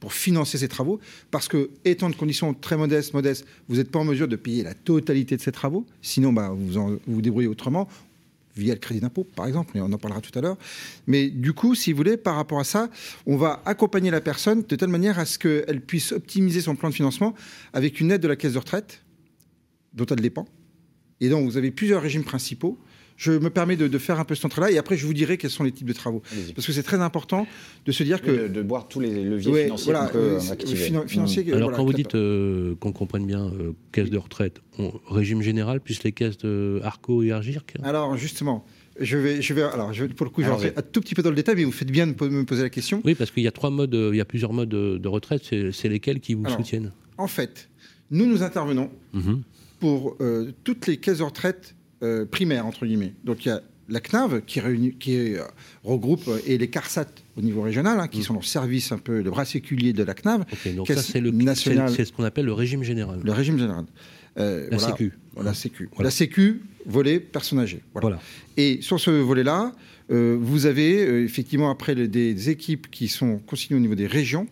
pour 0.00 0.12
financer 0.12 0.58
ces 0.58 0.68
travaux, 0.68 1.00
parce 1.30 1.48
que, 1.48 1.70
étant 1.84 2.10
de 2.10 2.16
conditions 2.16 2.54
très 2.54 2.76
modestes, 2.76 3.14
modestes, 3.14 3.46
vous 3.68 3.76
n'êtes 3.76 3.90
pas 3.90 3.98
en 3.98 4.04
mesure 4.04 4.28
de 4.28 4.36
payer 4.36 4.62
la 4.62 4.74
totalité 4.74 5.36
de 5.36 5.40
ces 5.40 5.52
travaux, 5.52 5.86
sinon 6.02 6.32
bah, 6.32 6.52
vous 6.54 6.98
vous 7.06 7.22
débrouillez 7.22 7.48
autrement 7.48 7.88
via 8.56 8.74
le 8.74 8.80
crédit 8.80 9.00
d'impôt, 9.00 9.24
par 9.24 9.46
exemple, 9.46 9.76
et 9.76 9.80
on 9.80 9.92
en 9.92 9.98
parlera 9.98 10.20
tout 10.20 10.36
à 10.38 10.42
l'heure. 10.42 10.56
Mais 11.06 11.28
du 11.28 11.52
coup, 11.52 11.74
si 11.74 11.92
vous 11.92 11.98
voulez, 11.98 12.16
par 12.16 12.36
rapport 12.36 12.58
à 12.58 12.64
ça, 12.64 12.88
on 13.26 13.36
va 13.36 13.62
accompagner 13.66 14.10
la 14.10 14.20
personne 14.20 14.62
de 14.62 14.76
telle 14.76 14.88
manière 14.88 15.18
à 15.18 15.26
ce 15.26 15.38
qu'elle 15.38 15.80
puisse 15.80 16.12
optimiser 16.12 16.60
son 16.60 16.74
plan 16.74 16.88
de 16.88 16.94
financement 16.94 17.34
avec 17.72 18.00
une 18.00 18.10
aide 18.10 18.22
de 18.22 18.28
la 18.28 18.36
caisse 18.36 18.54
de 18.54 18.58
retraite, 18.58 19.02
dont 19.92 20.06
elle 20.06 20.20
dépend. 20.20 20.46
Et 21.20 21.28
donc, 21.28 21.48
vous 21.48 21.56
avez 21.56 21.70
plusieurs 21.70 22.02
régimes 22.02 22.24
principaux 22.24 22.78
je 23.16 23.32
me 23.32 23.50
permets 23.50 23.76
de, 23.76 23.98
faire 23.98 24.20
un 24.20 24.24
peu 24.24 24.34
ce 24.34 24.42
centre-là 24.42 24.70
et 24.70 24.78
après 24.78 24.96
je 24.96 25.06
vous 25.06 25.14
dirai 25.14 25.38
quels 25.38 25.50
sont 25.50 25.64
les 25.64 25.72
types 25.72 25.86
de 25.86 25.92
travaux. 25.92 26.22
Parce 26.54 26.66
que 26.66 26.72
c'est 26.72 26.82
très 26.82 27.00
important 27.00 27.46
de 27.84 27.92
se 27.92 28.02
dire 28.02 28.20
que. 28.20 28.48
De, 28.48 28.62
boire 28.62 28.88
tous 28.88 29.00
les 29.00 29.24
leviers 29.24 29.64
financiers 29.64 29.92
qu'on 29.92 30.08
peut 30.08 30.38
activer. 30.50 31.52
Alors 31.52 31.72
quand 31.72 31.84
vous 31.84 31.92
dites 31.92 32.14
euh, 32.14 32.74
qu'on 32.76 32.92
comprenne 32.92 33.26
bien 33.26 33.46
euh, 33.46 33.72
caisse 33.92 34.10
de 34.10 34.18
retraite, 34.18 34.60
régime 35.08 35.42
général 35.42 35.80
plus 35.80 36.02
les 36.02 36.12
caisses 36.12 36.38
de 36.38 36.80
Arco 36.82 37.22
et 37.22 37.32
Argirc? 37.32 37.74
Alors 37.82 38.16
justement. 38.16 38.64
Je 38.98 39.18
vais, 39.18 39.42
je 39.42 39.52
vais, 39.52 39.60
alors 39.60 39.92
je, 39.92 40.06
pour 40.06 40.24
le 40.24 40.30
coup, 40.30 40.40
je 40.40 40.46
vais 40.46 40.52
rentrer 40.52 40.72
un 40.74 40.80
tout 40.80 41.02
petit 41.02 41.14
peu 41.14 41.20
dans 41.20 41.28
le 41.28 41.36
détail, 41.36 41.54
mais 41.56 41.64
vous 41.64 41.70
faites 41.70 41.90
bien 41.90 42.06
de 42.06 42.12
me 42.12 42.44
poser 42.46 42.62
la 42.62 42.70
question. 42.70 43.02
Oui, 43.04 43.14
parce 43.14 43.30
qu'il 43.30 43.42
y 43.42 43.46
a 43.46 43.52
trois 43.52 43.68
modes, 43.68 43.92
il 43.92 44.16
y 44.16 44.22
a 44.22 44.24
plusieurs 44.24 44.54
modes 44.54 44.70
de, 44.70 45.08
retraite. 45.08 45.42
C'est 45.44 45.88
lesquels 45.90 46.18
qui 46.18 46.32
vous 46.32 46.48
soutiennent? 46.48 46.92
En 47.18 47.26
fait, 47.26 47.68
nous, 48.10 48.26
nous 48.26 48.42
intervenons 48.42 48.90
mhm. 49.12 49.42
pour 49.80 50.16
euh, 50.20 50.52
toutes 50.64 50.86
les 50.86 50.96
caisses 50.96 51.18
de 51.18 51.24
retraite 51.24 51.75
euh, 52.02 52.26
primaire, 52.26 52.66
entre 52.66 52.84
guillemets. 52.84 53.14
Donc 53.24 53.46
il 53.46 53.48
y 53.48 53.50
a 53.50 53.62
la 53.88 54.00
CNAV 54.00 54.42
qui, 54.42 54.60
réunit, 54.60 54.94
qui 54.98 55.16
euh, 55.16 55.42
regroupe 55.82 56.28
euh, 56.28 56.38
et 56.46 56.58
les 56.58 56.68
CARSAT 56.68 57.06
au 57.38 57.40
niveau 57.40 57.62
régional, 57.62 57.98
hein, 57.98 58.06
qui 58.06 58.18
mm. 58.18 58.24
sont 58.24 58.34
le 58.34 58.42
service 58.42 58.92
un 58.92 58.98
peu, 58.98 59.22
le 59.22 59.30
bras 59.30 59.46
séculier 59.46 59.94
de 59.94 60.02
la 60.02 60.12
CNAV. 60.12 60.44
donc 60.76 60.88
ça 60.88 61.02
c'est 61.02 61.20
le 61.20 61.30
national... 61.30 61.90
c'est 61.90 62.04
ce 62.04 62.12
qu'on 62.12 62.24
appelle 62.24 62.44
le 62.44 62.52
régime 62.52 62.82
général. 62.82 63.20
Le 63.24 63.32
régime 63.32 63.58
général. 63.58 63.86
la 64.36 64.78
Sécu. 64.78 65.12
La 65.42 65.54
Sécu. 65.54 65.88
La 65.98 66.10
Sécu, 66.10 66.62
volet 66.84 67.18
personnes 67.18 67.60
âgées. 67.60 67.80
Voilà. 67.94 68.20
Et 68.58 68.82
sur 68.82 69.00
ce 69.00 69.10
volet-là, 69.10 69.72
vous 70.10 70.66
avez 70.66 71.24
effectivement 71.24 71.70
après 71.70 71.94
des 71.94 72.50
équipes 72.50 72.90
qui 72.90 73.08
sont 73.08 73.38
consignées 73.38 73.78
au 73.78 73.82
niveau 73.82 73.94
des 73.94 74.06
régions, 74.06 74.46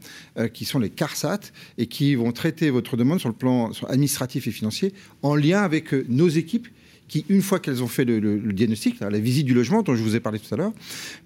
qui 0.55 0.65
sont 0.65 0.79
les 0.79 0.91
CARSAT, 0.91 1.41
et 1.77 1.87
qui 1.89 2.15
vont 2.15 2.33
traiter 2.33 2.71
votre 2.71 2.97
demande 2.97 3.21
sur 3.21 3.29
le 3.29 3.35
plan 3.35 3.71
administratif 3.89 4.47
et 4.47 4.51
financier 4.51 4.95
en 5.21 5.35
lien 5.37 5.61
avec 5.61 5.93
nos 6.09 6.29
équipes 6.29 6.69
qui, 7.09 7.25
une 7.29 7.43
fois 7.43 7.59
qu'elles 7.59 7.83
ont 7.83 7.89
fait 7.89 8.05
le, 8.05 8.39
diagnostic, 8.53 9.01
la 9.01 9.19
visite 9.19 9.47
du 9.47 9.55
logement 9.55 9.83
dont 9.83 9.95
je 9.95 10.03
vous 10.03 10.17
ai 10.17 10.21
parlé 10.21 10.39
tout 10.39 10.53
à 10.55 10.57
l'heure, 10.57 10.73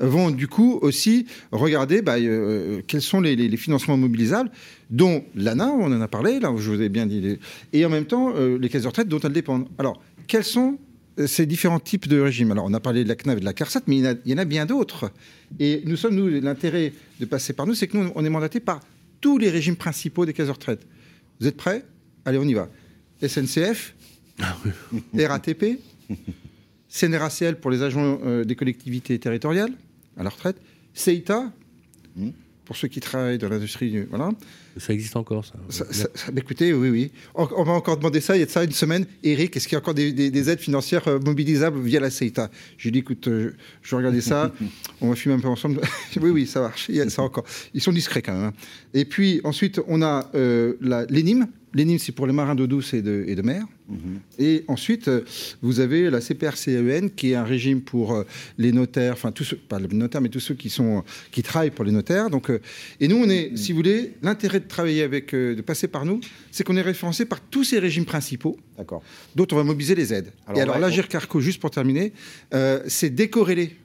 euh, 0.03 0.09
vont 0.09 0.31
du 0.31 0.49
coup 0.49 0.79
aussi 0.83 1.27
regarder 1.53 2.03
bah, 2.03 2.17
euh, 2.19 2.83
quels 2.87 3.03
sont 3.03 3.21
les, 3.21 3.57
financements 3.57 3.97
mobilisables, 3.97 4.51
dont 4.91 5.25
l'ANA, 5.35 5.69
on 5.69 5.87
en 5.87 6.01
a 6.01 6.09
parlé, 6.09 6.41
là, 6.41 6.53
je 6.57 6.71
vous 6.71 6.83
ai 6.83 6.89
bien 6.89 7.07
dit, 7.07 7.39
et 7.73 7.85
en 7.85 7.89
même 7.89 8.07
temps 8.07 8.33
euh, 8.37 8.59
les 8.59 8.69
caisses 8.69 8.83
de 8.83 8.89
retraite 8.89 9.09
dont 9.09 9.21
elles 9.21 9.33
dépendent. 9.33 9.69
Alors, 9.79 10.03
quels 10.27 10.45
sont 10.45 10.79
ces 11.27 11.47
différents 11.47 11.81
types 11.81 12.07
de 12.07 12.21
régimes? 12.21 12.53
Alors, 12.53 12.65
on 12.67 12.75
a 12.75 12.81
parlé 12.81 13.03
de 13.03 13.09
la 13.09 13.17
CNAV 13.17 13.39
et 13.39 13.41
de 13.41 13.45
la 13.45 13.53
CARSAT, 13.53 13.83
mais 13.87 13.99
il 13.99 14.19
y 14.25 14.35
en 14.35 14.39
a, 14.39 14.45
bien 14.45 14.67
d'autres. 14.67 15.11
Et 15.59 15.83
nous 15.85 15.97
sommes, 15.97 16.15
nous, 16.15 16.29
l'intérêt 16.29 16.93
de 17.19 17.25
passer 17.25 17.53
par 17.53 17.67
nous, 17.67 17.75
c'est 17.75 17.89
que 17.89 17.97
nous, 17.97 18.11
on 18.15 18.25
est 18.25 18.31
mandaté 18.31 18.61
par 18.61 18.81
tous 19.21 19.39
les 19.39 19.51
régimes 19.51 19.77
principaux 19.77 20.27
des 20.27 20.33
caisses 20.33 20.47
de 20.47 20.53
retraite. 20.53 20.87
Vous 21.41 21.47
êtes 21.47 21.57
prêts? 21.57 21.85
Allez, 22.25 22.39
on 22.39 22.45
y 22.45 22.55
va. 22.55 22.69
SNCF, 23.27 23.95
RATP, 25.17 25.79
CNRACL 26.89 27.57
pour 27.57 27.71
les 27.71 27.83
agents 27.83 28.21
euh, 28.25 28.45
des 28.45 28.57
collectivités 28.57 29.19
territoriales 29.19 29.73
à 30.17 30.23
la 30.23 30.31
retraite, 30.31 30.57
CEITA, 30.95 31.53
hmm. 32.17 32.31
pour 32.65 32.77
ceux 32.77 32.89
qui 32.89 33.01
travaillent 33.01 33.39
dans 33.39 33.49
l'industrie. 33.49 34.05
Voilà. 34.11 34.31
Ça 34.79 34.93
existe 34.93 35.17
encore, 35.17 35.45
ça. 35.45 35.55
écoutez, 36.37 36.73
oui, 36.73 36.89
oui. 36.91 37.11
On, 37.35 37.65
m'a 37.65 37.73
encore 37.73 37.97
demandé 37.97 38.21
ça 38.21 38.37
il 38.37 38.41
y 38.41 38.43
a 38.43 38.47
de 38.47 38.51
ça 38.51 38.63
une 38.63 38.73
semaine. 38.73 39.07
Eric, 39.25 39.57
est-ce 39.57 39.67
qu'il 39.67 39.75
y 39.75 39.77
a 39.77 39.81
encore 39.81 39.95
des, 39.95 40.51
aides 40.51 40.61
financières 40.61 41.09
euh, 41.09 41.19
mobilisables 41.19 41.81
via 41.81 41.99
la 41.99 42.11
CETA 42.11 42.51
J'ai 42.77 42.91
dit, 42.91 43.01
écoute, 43.01 43.27
euh, 43.27 43.57
je 43.83 43.91
vais 43.91 43.97
regarder 43.97 44.21
ça. 44.21 44.53
on 45.01 45.09
va 45.09 45.17
fumer 45.17 45.35
un 45.35 45.41
peu 45.41 45.49
ensemble. 45.49 45.81
oui, 46.21 46.31
oui, 46.31 46.47
ça 46.47 46.61
marche. 46.61 46.89
Il 46.89 46.97
y 46.97 47.01
a 47.01 47.11
ça 47.11 47.23
encore. 47.23 47.45
Ils 47.75 47.81
sont 47.81 47.93
discrets 47.93 48.23
quand 48.23 48.35
même. 48.35 48.45
Hein. 48.45 48.53
Et 48.95 49.05
puis 49.05 49.41
ensuite, 49.45 49.81
on 49.89 50.01
a 50.03 50.31
euh, 50.35 50.75
l'ENIM, 50.81 51.49
L'ENIM, 51.75 51.99
c'est 51.99 52.13
pour 52.13 52.27
les 52.27 52.33
marins 52.33 52.55
d'eau 52.55 52.67
douce 52.67 52.95
et 52.95 53.03
de, 53.03 53.25
et 53.27 53.35
de 53.35 53.43
mer. 53.43 53.67
Mhm. 53.89 54.21
Et 54.39 54.65
ensuite, 54.69 55.09
euh, 55.09 55.25
vous 55.63 55.81
avez 55.81 56.11
la 56.11 56.21
CPRCEN, 56.21 57.11
qui 57.11 57.33
est 57.33 57.35
un 57.35 57.45
régime 57.45 57.83
pour 57.83 58.13
euh, 58.13 58.25
les 58.57 58.73
notaires, 58.73 59.13
enfin, 59.13 59.33
tous 59.33 59.45
ceux, 59.45 59.57
pas 59.57 59.79
les 59.79 59.89
notaires, 59.89 60.21
mais 60.21 60.29
tous 60.29 60.41
ceux 60.41 60.55
qui, 60.55 60.71
sont, 60.71 61.05
qui 61.31 61.43
travaillent 61.43 61.71
pour 61.71 61.85
les 61.85 61.93
notaires. 61.93 62.31
Donc, 62.31 62.51
euh, 62.51 62.61
et 63.01 63.09
nous, 63.09 63.17
on 63.17 63.29
est, 63.29 63.57
si 63.57 63.73
vous 63.73 63.77
voulez, 63.77 64.15
l'intérêt 64.23 64.61
de 64.61 64.69
travailler 64.69 65.03
avec, 65.03 65.35
de 65.35 65.61
passer 65.61 65.89
par 65.89 66.05
nous, 66.05 66.21
c'est 66.51 66.65
qu'on 66.65 66.77
est 66.77 66.83
référencé 66.83 67.25
par 67.25 67.41
tous 67.41 67.65
ces 67.65 67.79
régimes 67.79 68.05
principaux, 68.05 68.59
dont 69.35 69.47
on 69.53 69.57
va 69.57 69.65
mobiliser 69.65 69.95
les 69.95 70.13
aides. 70.15 70.33
et 70.55 70.61
alors, 70.61 70.79
l'Agir 70.79 71.09
Carco, 71.09 71.41
juste 71.41 71.61
pour 71.61 71.71
terminer, 71.71 72.13
c'est 72.87 73.11
décorrélé 73.11 73.77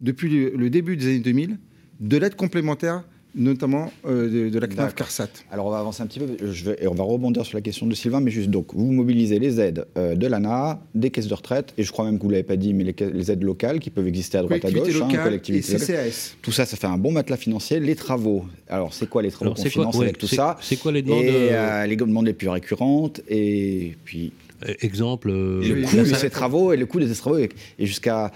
depuis 0.00 0.50
le 0.50 0.70
début 0.70 0.96
des 0.96 1.06
années 1.06 1.18
2000 1.20 1.58
de 2.00 2.16
l'aide 2.16 2.36
complémentaire 2.36 3.04
notamment 3.34 3.90
euh, 4.06 4.50
de, 4.50 4.58
la 4.58 4.66
CNAF 4.66 4.94
CARSAT. 4.94 5.28
Alors 5.50 5.66
on 5.66 5.70
va 5.70 5.78
avancer 5.78 6.02
un 6.02 6.06
petit 6.06 6.20
peu 6.20 6.52
je 6.52 6.64
vais, 6.64 6.78
et 6.80 6.86
on 6.86 6.94
va 6.94 7.04
rebondir 7.04 7.44
sur 7.44 7.56
la 7.56 7.62
question 7.62 7.86
de 7.86 7.94
Sylvain, 7.94 8.20
mais 8.20 8.30
juste 8.30 8.50
donc, 8.50 8.74
vous 8.74 8.92
mobilisez 8.92 9.38
les 9.38 9.60
aides 9.60 9.86
euh, 9.96 10.14
de 10.14 10.26
l'ANA, 10.26 10.80
des 10.94 11.10
caisses 11.10 11.26
de 11.26 11.34
retraite, 11.34 11.74
et 11.76 11.82
je 11.82 11.92
crois 11.92 12.04
même 12.04 12.18
que 12.18 12.22
vous 12.22 12.28
ne 12.28 12.32
l'avez 12.32 12.44
pas 12.44 12.56
dit, 12.56 12.72
mais 12.74 12.84
les, 12.84 13.30
aides 13.30 13.42
locales 13.42 13.80
qui 13.80 13.90
peuvent 13.90 14.06
exister 14.06 14.38
à 14.38 14.42
droite 14.42 14.64
à 14.64 14.70
gauche, 14.70 15.00
hein, 15.00 15.08
collectivités 15.22 15.74
et 15.74 15.76
CCAS. 15.78 16.36
Tout 16.42 16.52
ça, 16.52 16.64
ça 16.64 16.76
fait 16.76 16.86
un 16.86 16.98
bon 16.98 17.12
matelas 17.12 17.36
financier. 17.36 17.80
Les 17.80 17.96
travaux, 17.96 18.44
alors 18.68 18.94
c'est 18.94 19.08
quoi 19.08 19.22
les 19.22 19.30
travaux 19.30 19.54
qu'on 19.54 19.64
finance 19.64 20.00
avec 20.00 20.18
tout 20.18 20.28
ça 20.28 20.56
C'est 20.60 20.76
quoi 20.76 20.92
les 20.92 21.02
demandes 21.02 21.24
et, 21.24 21.48
euh, 21.50 21.86
Les 21.86 21.96
demandes 21.96 22.26
les 22.26 22.34
plus 22.34 22.48
récurrentes, 22.48 23.20
et 23.28 23.96
puis... 24.04 24.32
Exemple... 24.80 25.30
le 25.30 25.84
coût 25.86 25.96
de 25.96 26.04
ces 26.14 26.30
travaux, 26.30 26.72
et 26.72 26.76
le 26.76 26.86
coût 26.86 27.00
de 27.00 27.06
ces 27.06 27.18
travaux, 27.18 27.38
et 27.38 27.50
jusqu'à 27.80 28.30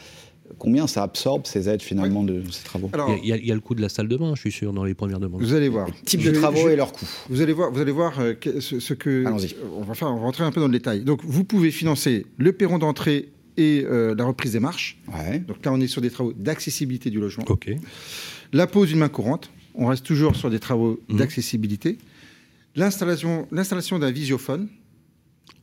combien 0.57 0.87
ça 0.87 1.03
absorbe 1.03 1.47
ces 1.47 1.69
aides 1.69 1.83
finalement 1.83 2.23
de 2.25 2.43
ces 2.51 2.65
travaux 2.65 2.91
il, 3.23 3.29
y 3.29 3.51
a, 3.51 3.55
le 3.55 3.61
coût 3.61 3.75
de 3.75 3.83
la 3.83 3.89
salle 3.89 4.09
de 4.09 4.17
bain, 4.17 4.35
je 4.35 4.41
suis 4.41 4.53
sûr, 4.53 4.73
dans 4.73 4.85
les 4.85 4.95
premières 4.95 5.21
demandes. 5.21 5.43
Vous 5.43 5.55
allez 5.55 5.69
voir. 5.69 5.89
type 6.05 6.23
de 6.23 6.31
travaux 6.31 6.69
et 6.69 6.77
leur 6.77 6.93
coût. 6.93 7.07
Vous 7.29 7.43
allez 7.43 7.53
voir, 7.53 7.71
vous 7.71 7.81
allez 7.81 7.93
voir 7.93 8.19
euh, 8.21 8.35
ce, 8.61 8.95
que. 8.95 9.27
Allons-y. 9.27 9.55
On 9.77 9.83
va 9.83 9.95
faire, 9.95 10.09
rentrer 10.09 10.45
un 10.45 10.53
peu 10.53 10.61
dans 10.61 10.67
le 10.67 10.73
détail. 10.73 11.03
Donc, 11.03 11.21
vous 11.25 11.45
pouvez 11.45 11.71
financer 11.71 12.27
le 12.37 12.53
perron 12.53 12.79
d'entrée 12.79 13.31
et 13.57 13.85
euh, 13.85 14.15
la 14.17 14.25
reprise 14.25 14.53
des 14.53 14.61
marches. 14.61 14.99
Donc 15.47 15.65
là, 15.65 15.73
on 15.73 15.81
est 15.81 15.89
sur 15.89 16.01
des 16.01 16.11
travaux 16.11 16.33
d'accessibilité 16.33 17.11
du 17.11 17.21
logement. 17.21 17.45
Ok. 17.49 17.71
La 18.53 18.67
pose 18.67 18.89
d'une 18.89 18.99
main 18.99 19.09
courante. 19.09 19.51
On 19.75 19.87
reste 19.87 20.05
toujours 20.05 20.35
sur 20.35 20.51
des 20.51 20.59
travaux 20.59 21.01
mmh. 21.09 21.17
d'accessibilité. 21.17 21.99
L'installation, 22.75 23.47
l'installation 23.51 23.99
d'un 23.99 24.11
visiophone. 24.11 24.69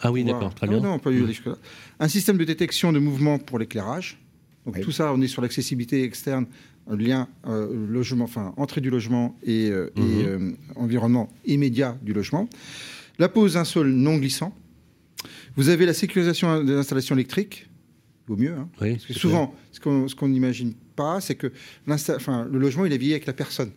Ah 0.01 0.11
oui, 0.11 0.23
d'accord, 0.23 0.53
très 0.53 0.67
bien. 0.67 0.79
Non, 0.79 0.99
pas 0.99 1.09
mmh. 1.09 1.31
Un 1.99 2.07
système 2.07 2.37
de 2.37 2.43
détection 2.43 2.91
de 2.91 2.99
mouvement 2.99 3.39
pour 3.39 3.59
l'éclairage. 3.59 4.19
Donc 4.65 4.81
tout 4.81 4.91
ça, 4.91 5.13
on 5.13 5.21
est 5.21 5.27
sur 5.27 5.41
l'accessibilité 5.41 6.03
externe, 6.03 6.47
lien 6.93 7.27
euh, 7.47 7.87
logement, 7.87 8.25
enfin 8.25 8.53
entrée 8.57 8.81
du 8.81 8.89
logement 8.89 9.35
et, 9.43 9.69
euh, 9.69 9.89
mhm. 9.95 10.25
euh, 10.25 10.51
environnement 10.75 11.31
immédiat 11.45 11.97
du 12.01 12.13
logement. 12.13 12.47
La 13.17 13.29
pose 13.29 13.53
d'un 13.53 13.63
sol 13.63 13.89
non 13.89 14.17
glissant. 14.17 14.55
Vous 15.55 15.69
avez 15.69 15.85
la 15.85 15.93
sécurisation 15.93 16.63
de 16.63 16.73
l'installation 16.73 17.15
électrique. 17.15 17.67
Vaut 18.27 18.35
mieux. 18.35 18.53
Hein. 18.53 18.67
Parce 18.77 19.05
que 19.05 19.13
souvent, 19.13 19.55
ce 19.71 20.15
qu'on 20.15 20.27
n'imagine 20.27 20.73
pas, 20.95 21.21
c'est 21.21 21.35
que 21.35 21.51
le 21.87 22.57
logement, 22.57 22.85
il 22.85 22.93
est 22.93 22.97
vieilli 22.97 23.13
avec 23.13 23.25
la 23.25 23.33
personne. 23.33 23.71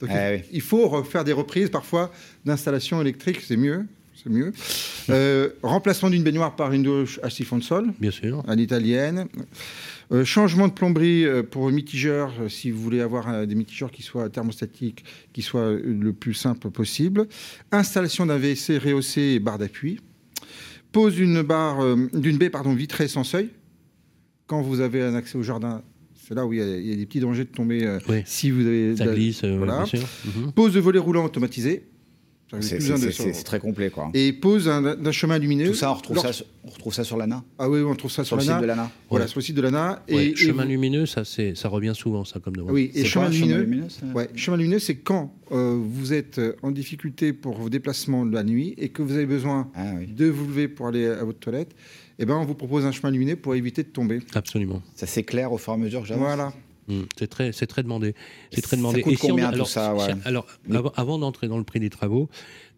Donc 0.00 0.10
ah 0.12 0.36
il, 0.52 0.60
faut 0.60 0.86
refaire 0.88 1.24
des 1.24 1.32
reprises 1.32 1.70
parfois 1.70 2.12
d'installation 2.44 3.00
électrique, 3.00 3.40
c'est 3.40 3.56
mieux 3.56 3.84
c'est 4.14 4.30
mieux. 4.30 4.52
remplacement 5.62 6.10
d'une 6.10 6.24
baignoire 6.24 6.56
par 6.56 6.72
une 6.72 6.82
douche 6.82 7.20
à 7.22 7.30
siphon 7.30 7.58
de 7.58 7.62
sol. 7.62 7.92
Bien 8.00 8.10
sûr. 8.10 8.42
À 8.48 8.54
l'italienne. 8.56 9.28
Euh, 10.10 10.24
changement 10.24 10.68
de 10.68 10.72
plomberie 10.72 11.26
euh, 11.26 11.42
pour 11.42 11.70
mitigeurs, 11.70 12.32
euh, 12.40 12.48
si 12.48 12.70
vous 12.70 12.80
voulez 12.80 13.00
avoir 13.00 13.46
des 13.46 13.54
mitigeurs 13.54 13.90
qui 13.90 14.02
soient 14.02 14.30
thermostatiques, 14.30 15.04
qui 15.32 15.42
soient 15.42 15.72
le 15.72 16.12
plus 16.12 16.34
simple 16.34 16.70
possible. 16.70 17.26
Installation 17.72 18.24
d'un 18.24 18.38
WC 18.38 18.78
rehaussé 18.78 19.20
et 19.20 19.38
barre 19.38 19.58
d'appui. 19.58 20.00
Pose 20.92 21.14
d'une 21.14 21.42
barre, 21.42 21.96
d'une 22.14 22.38
baie 22.38 22.48
pardon, 22.48 22.72
vitrée 22.72 23.08
sans 23.08 23.24
seuil. 23.24 23.50
Quand 24.46 24.62
vous 24.62 24.80
avez 24.80 25.02
un 25.02 25.14
accès 25.14 25.36
au 25.36 25.42
jardin, 25.42 25.82
c'est 26.14 26.34
là 26.34 26.46
où 26.46 26.54
il 26.54 26.60
y, 26.60 26.92
a, 26.92 26.96
des 26.96 27.04
petits 27.04 27.20
dangers 27.20 27.44
de 27.44 27.50
tomber 27.50 27.98
si 28.24 28.50
vous 28.50 28.66
avez. 28.66 28.96
Ça 28.96 29.06
glisse, 29.06 29.44
voilà. 29.44 29.84
Mhm. 30.24 30.52
Pose 30.52 30.72
de 30.72 30.80
volet 30.80 30.98
roulant 30.98 31.26
automatisé. 31.26 31.84
C'est 32.60 33.44
très 33.44 33.60
complet, 33.60 33.90
quoi. 33.90 34.10
Et 34.14 34.32
pose 34.32 34.66
d'un 34.66 35.12
chemin 35.12 35.38
lumineux. 35.38 35.66
Tout 35.66 35.74
ça, 35.74 35.90
on 35.90 35.94
retrouve, 35.94 36.18
ça, 36.18 36.30
on 36.64 36.70
retrouve 36.70 36.94
ça 36.94 37.04
sur 37.04 37.16
l'ANA 37.16 37.44
Ah 37.58 37.68
oui, 37.68 37.80
on 37.82 37.94
trouve 37.94 38.10
ça 38.10 38.24
sur, 38.24 38.36
le 38.36 38.42
site 38.42 38.60
de 38.60 38.66
l'ANA. 38.66 38.90
Voilà, 39.10 39.26
sur 39.26 39.38
le 39.38 39.44
site 39.44 39.56
de 39.56 39.62
l'ANA. 39.62 40.02
et, 40.08 40.34
chemin 40.34 40.64
lumineux, 40.64 41.06
ça, 41.06 41.22
ça 41.24 41.68
revient 41.68 41.92
souvent, 41.94 42.24
ça, 42.24 42.40
comme 42.40 42.56
demande. 42.56 42.72
Oui, 42.72 42.90
et 42.94 43.04
chemin 43.04 43.28
lumineux, 43.28 43.86
ouais, 44.14 44.28
chemin 44.34 44.56
lumineux, 44.56 44.78
c'est 44.78 44.96
quand 44.96 45.34
euh, 45.52 45.78
vous 45.80 46.12
êtes 46.12 46.40
en 46.62 46.70
difficulté 46.70 47.32
pour 47.32 47.56
vos 47.56 47.68
déplacements 47.68 48.26
de 48.26 48.34
la 48.34 48.44
nuit 48.44 48.74
et 48.76 48.88
que 48.90 49.02
vous 49.02 49.14
avez 49.14 49.26
besoin 49.26 49.70
ah 49.74 49.92
de 50.06 50.26
vous 50.26 50.46
lever 50.46 50.68
pour 50.68 50.88
aller 50.88 51.06
à 51.06 51.24
votre 51.24 51.38
toilette. 51.38 51.74
Eh 52.18 52.26
ben, 52.26 52.34
on 52.34 52.44
vous 52.44 52.54
propose 52.54 52.84
un 52.84 52.92
chemin 52.92 53.12
lumineux 53.12 53.36
pour 53.36 53.54
éviter 53.54 53.82
de 53.82 53.88
tomber. 53.88 54.20
Absolument. 54.34 54.82
Ça 54.94 55.06
s'éclaire 55.06 55.52
au 55.52 55.58
fur 55.58 55.72
et 55.72 55.76
à 55.76 55.78
mesure 55.78 56.02
que 56.02 56.08
j'avance. 56.08 56.26
Voilà. 56.26 56.52
Mmh, 56.88 57.02
c'est 57.18 57.28
très, 57.28 57.52
c'est 57.52 57.66
très 57.66 57.82
demandé. 57.82 58.14
C'est 58.52 58.62
très 58.62 58.76
demandé. 58.76 59.00
Ça 59.00 59.02
coûte 59.02 59.18
combien 59.20 59.52
tout 59.52 59.64
ça 59.64 59.94
Alors, 60.24 60.46
avant 60.96 61.18
d'entrer 61.18 61.48
dans 61.48 61.58
le 61.58 61.64
prix 61.64 61.80
des 61.80 61.90
travaux, 61.90 62.28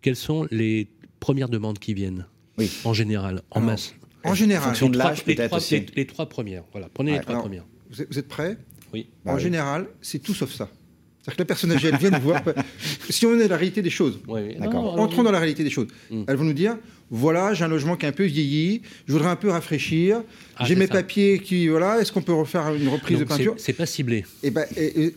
quelles 0.03 0.17
sont 0.17 0.47
les 0.51 0.89
premières 1.21 1.49
demandes 1.49 1.79
qui 1.79 1.95
viennent 1.95 2.27
oui. 2.59 2.71
En 2.85 2.93
général, 2.93 3.43
en 3.51 3.61
masse 3.61 3.95
En 4.23 4.35
général. 4.35 4.77
En 4.83 4.89
de 4.89 4.99
l'âge, 4.99 5.25
peut-être 5.25 5.57
aussi. 5.57 5.87
Les, 5.97 6.07
trois 6.07 6.29
premières. 6.29 6.65
Voilà, 6.73 6.89
prenez 6.93 7.13
les 7.13 7.21
trois 7.21 7.39
premières. 7.39 7.65
Vous 7.91 8.19
êtes, 8.19 8.29
prêts? 8.29 8.57
Oui. 8.93 9.09
en 9.25 9.39
général, 9.39 9.89
c'est 10.01 10.19
tout 10.19 10.35
sauf 10.35 10.53
ça. 10.53 10.69
C'est-à-dire 11.23 11.37
que 11.37 11.43
la 11.43 11.47
personne 11.47 11.73
âgée, 11.73 11.89
elle 11.93 11.99
vient 11.99 12.11
nous 12.11 12.21
voir. 12.21 12.43
Si 13.11 13.27
on 13.27 13.35
est 13.35 13.43
dans 13.43 13.49
la 13.49 13.57
réalité 13.57 13.83
des 13.83 13.91
choses, 13.91 14.21
oui, 14.29 14.57
entrons 14.61 15.23
dans 15.23 15.33
la 15.33 15.39
réalité 15.39 15.65
des 15.65 15.71
choses. 15.71 15.89
Hmm. 16.11 16.23
Elles 16.27 16.37
vont 16.37 16.45
nous 16.45 16.53
dire 16.53 16.77
voilà, 17.11 17.55
j'ai 17.55 17.65
un 17.65 17.69
logement 17.69 17.97
qui 17.97 18.07
est 18.07 18.09
un 18.09 18.13
peu 18.13 18.25
vieilli, 18.25 18.83
je 19.09 19.13
voudrais 19.13 19.31
un 19.31 19.37
peu 19.37 19.51
rafraîchir, 19.51 20.23
ah, 20.57 20.65
j'ai 20.65 20.77
mes 20.77 20.87
papiers 20.87 21.41
qui. 21.41 21.67
Voilà, 21.67 22.01
est-ce 22.01 22.13
qu'on 22.13 22.23
peut 22.23 22.33
refaire 22.33 22.73
une 22.73 22.89
reprise 22.89 23.19
de 23.19 23.25
peinture 23.25 23.55
C'est 23.57 23.73
pas 23.73 23.87
ciblé. 23.87 24.25
Et 24.45 24.51
ben, 24.51 24.65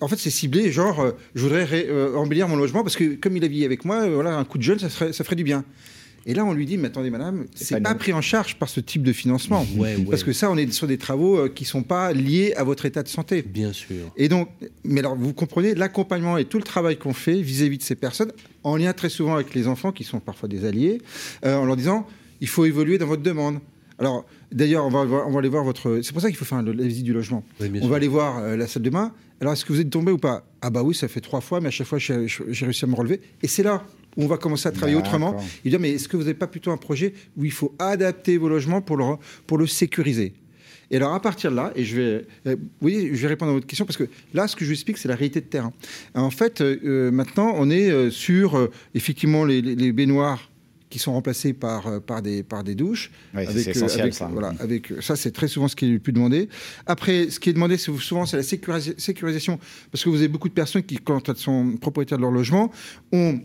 en 0.01 0.07
fait, 0.07 0.17
c'est 0.17 0.31
ciblé, 0.31 0.71
genre, 0.71 0.99
euh, 0.99 1.11
je 1.35 1.43
voudrais 1.43 1.67
euh, 1.71 2.15
embellir 2.15 2.47
mon 2.47 2.55
logement 2.55 2.81
parce 2.81 2.95
que 2.95 3.13
comme 3.15 3.37
il 3.37 3.43
a 3.43 3.47
vieilli 3.47 3.65
avec 3.65 3.85
moi, 3.85 4.01
euh, 4.01 4.15
voilà, 4.15 4.35
un 4.35 4.43
coup 4.43 4.57
de 4.57 4.63
jeune, 4.63 4.79
ça, 4.79 4.89
ça 4.89 5.23
ferait 5.23 5.35
du 5.35 5.43
bien. 5.43 5.63
Et 6.25 6.33
là, 6.33 6.45
on 6.45 6.53
lui 6.53 6.65
dit, 6.65 6.77
mais 6.77 6.87
attendez, 6.87 7.09
madame, 7.09 7.45
c'est 7.53 7.81
pas, 7.81 7.93
pas 7.93 7.95
pris 7.95 8.13
en 8.13 8.21
charge 8.21 8.55
par 8.55 8.69
ce 8.69 8.79
type 8.79 9.03
de 9.03 9.11
financement. 9.11 9.65
Parce 10.09 10.23
que 10.23 10.31
ça, 10.31 10.49
on 10.49 10.57
est 10.57 10.71
sur 10.71 10.87
des 10.87 10.97
travaux 10.97 11.37
euh, 11.37 11.49
qui 11.49 11.65
sont 11.65 11.83
pas 11.83 12.13
liés 12.13 12.53
à 12.55 12.63
votre 12.63 12.85
état 12.85 13.03
de 13.03 13.09
santé. 13.09 13.41
Bien 13.41 13.73
sûr. 13.73 14.11
Et 14.15 14.29
donc, 14.29 14.49
mais 14.83 15.01
alors, 15.01 15.15
vous 15.15 15.33
comprenez, 15.33 15.75
l'accompagnement 15.75 16.37
et 16.37 16.45
tout 16.45 16.57
le 16.57 16.63
travail 16.63 16.97
qu'on 16.97 17.13
fait 17.13 17.41
vis-à-vis 17.41 17.77
de 17.77 17.83
ces 17.83 17.95
personnes, 17.95 18.31
en 18.63 18.77
lien 18.77 18.93
très 18.93 19.09
souvent 19.09 19.35
avec 19.35 19.53
les 19.53 19.67
enfants, 19.67 19.91
qui 19.91 20.03
sont 20.03 20.19
parfois 20.19 20.47
des 20.47 20.65
alliés, 20.65 21.01
euh, 21.45 21.55
en 21.55 21.65
leur 21.65 21.75
disant, 21.75 22.07
il 22.39 22.47
faut 22.47 22.65
évoluer 22.65 22.97
dans 22.97 23.07
votre 23.07 23.23
demande. 23.23 23.59
Alors, 23.99 24.25
d'ailleurs, 24.51 24.85
on 24.85 24.89
va, 24.89 25.01
on 25.01 25.31
va 25.31 25.39
aller 25.39 25.49
voir 25.49 25.63
votre. 25.63 25.99
C'est 26.01 26.13
pour 26.13 26.21
ça 26.21 26.29
qu'il 26.29 26.37
faut 26.37 26.45
faire 26.45 26.61
la 26.61 26.83
visite 26.83 27.03
du 27.03 27.13
logement. 27.13 27.43
on 27.59 27.87
va 27.87 27.97
aller 27.97 28.07
voir 28.07 28.39
euh, 28.39 28.55
la 28.55 28.67
salle 28.67 28.83
de 28.83 28.89
bain. 28.89 29.13
Alors, 29.41 29.53
est-ce 29.53 29.65
que 29.65 29.73
vous 29.73 29.81
êtes 29.81 29.89
tombé 29.89 30.11
ou 30.11 30.17
pas? 30.17 30.45
Ah, 30.61 30.69
bah 30.69 30.83
oui, 30.83 30.95
ça 30.95 31.07
fait 31.07 31.21
trois 31.21 31.41
fois, 31.41 31.59
mais 31.59 31.67
à 31.67 31.71
chaque 31.71 31.87
fois, 31.87 31.99
j'ai 31.99 32.15
réussi 32.15 32.85
à 32.85 32.87
me 32.87 32.95
relever. 32.95 33.19
Et 33.41 33.47
c'est 33.47 33.63
là 33.63 33.83
on 34.17 34.27
va 34.27 34.37
commencer 34.37 34.67
à 34.67 34.71
travailler 34.71 34.97
autrement. 34.97 35.35
Il 35.63 35.71
dit, 35.71 35.77
mais 35.77 35.91
est-ce 35.91 36.07
que 36.07 36.17
vous 36.17 36.23
n'avez 36.23 36.33
pas 36.33 36.47
plutôt 36.47 36.71
un 36.71 36.77
projet 36.77 37.13
où 37.37 37.45
il 37.45 37.51
faut 37.51 37.73
adapter 37.79 38.37
vos 38.37 38.49
logements 38.49 38.81
pour 38.81 38.97
le, 38.97 39.05
pour 39.47 39.57
le 39.57 39.67
sécuriser? 39.67 40.33
Et 40.91 40.97
alors 40.97 41.13
à 41.13 41.21
partir 41.21 41.49
de 41.49 41.55
là, 41.55 41.71
et 41.75 41.83
je 41.83 41.95
vais, 41.95 42.27
euh, 42.45 42.55
oui, 42.81 43.09
je 43.13 43.21
vais 43.21 43.29
répondre 43.29 43.51
à 43.51 43.53
votre 43.55 43.65
question 43.65 43.85
parce 43.85 43.97
que 43.97 44.07
là, 44.33 44.47
ce 44.47 44.55
que 44.55 44.63
je 44.63 44.69
vous 44.69 44.73
explique, 44.73 44.97
c'est 44.97 45.07
la 45.07 45.15
réalité 45.15 45.41
de 45.41 45.45
terrain. 45.45 45.73
En 46.13 46.29
fait, 46.29 46.61
euh, 46.61 47.09
maintenant, 47.09 47.53
on 47.55 47.69
est 47.71 48.11
sur 48.11 48.69
effectivement 48.93 49.43
les, 49.43 49.61
les, 49.61 49.91
baignoires 49.91 50.51
qui 50.91 50.99
sont 50.99 51.13
remplacés 51.13 51.53
par, 51.53 51.99
par, 52.01 52.21
des, 52.21 52.43
par 52.43 52.63
des 52.63 52.75
douches. 52.75 53.09
Oui, 53.33 53.45
c'est 53.51 53.71
essentiel, 53.71 54.13
ça. 54.13 54.29
Voilà, 54.31 54.53
avec, 54.59 54.93
ça, 55.01 55.15
c'est 55.15 55.31
très 55.31 55.47
souvent 55.47 55.67
ce 55.67 55.75
qui 55.75 55.85
est 55.85 55.89
le 55.89 55.97
plus 55.97 56.13
demandé. 56.13 56.47
Après, 56.85 57.31
ce 57.31 57.39
qui 57.39 57.49
est 57.49 57.53
demandé 57.53 57.77
souvent, 57.77 58.27
c'est 58.27 58.37
la 58.37 58.43
sécurisation, 58.43 59.59
parce 59.91 60.03
que 60.03 60.09
vous 60.09 60.17
avez 60.17 60.27
beaucoup 60.27 60.49
de 60.49 60.53
personnes 60.53 60.83
qui, 60.83 60.97
quand 60.97 61.27
elles 61.27 61.37
sont 61.37 61.75
propriétaires 61.81 62.19
de 62.19 62.23
leur 62.23 62.31
logement, 62.31 62.71
ont 63.11 63.39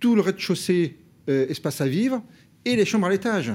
tout 0.00 0.14
le 0.14 0.22
rez-de-chaussée 0.22 0.96
euh, 1.28 1.46
espace 1.48 1.80
à 1.80 1.86
vivre 1.86 2.22
et 2.64 2.76
les 2.76 2.84
chambres 2.84 3.06
à 3.06 3.10
l'étage. 3.10 3.52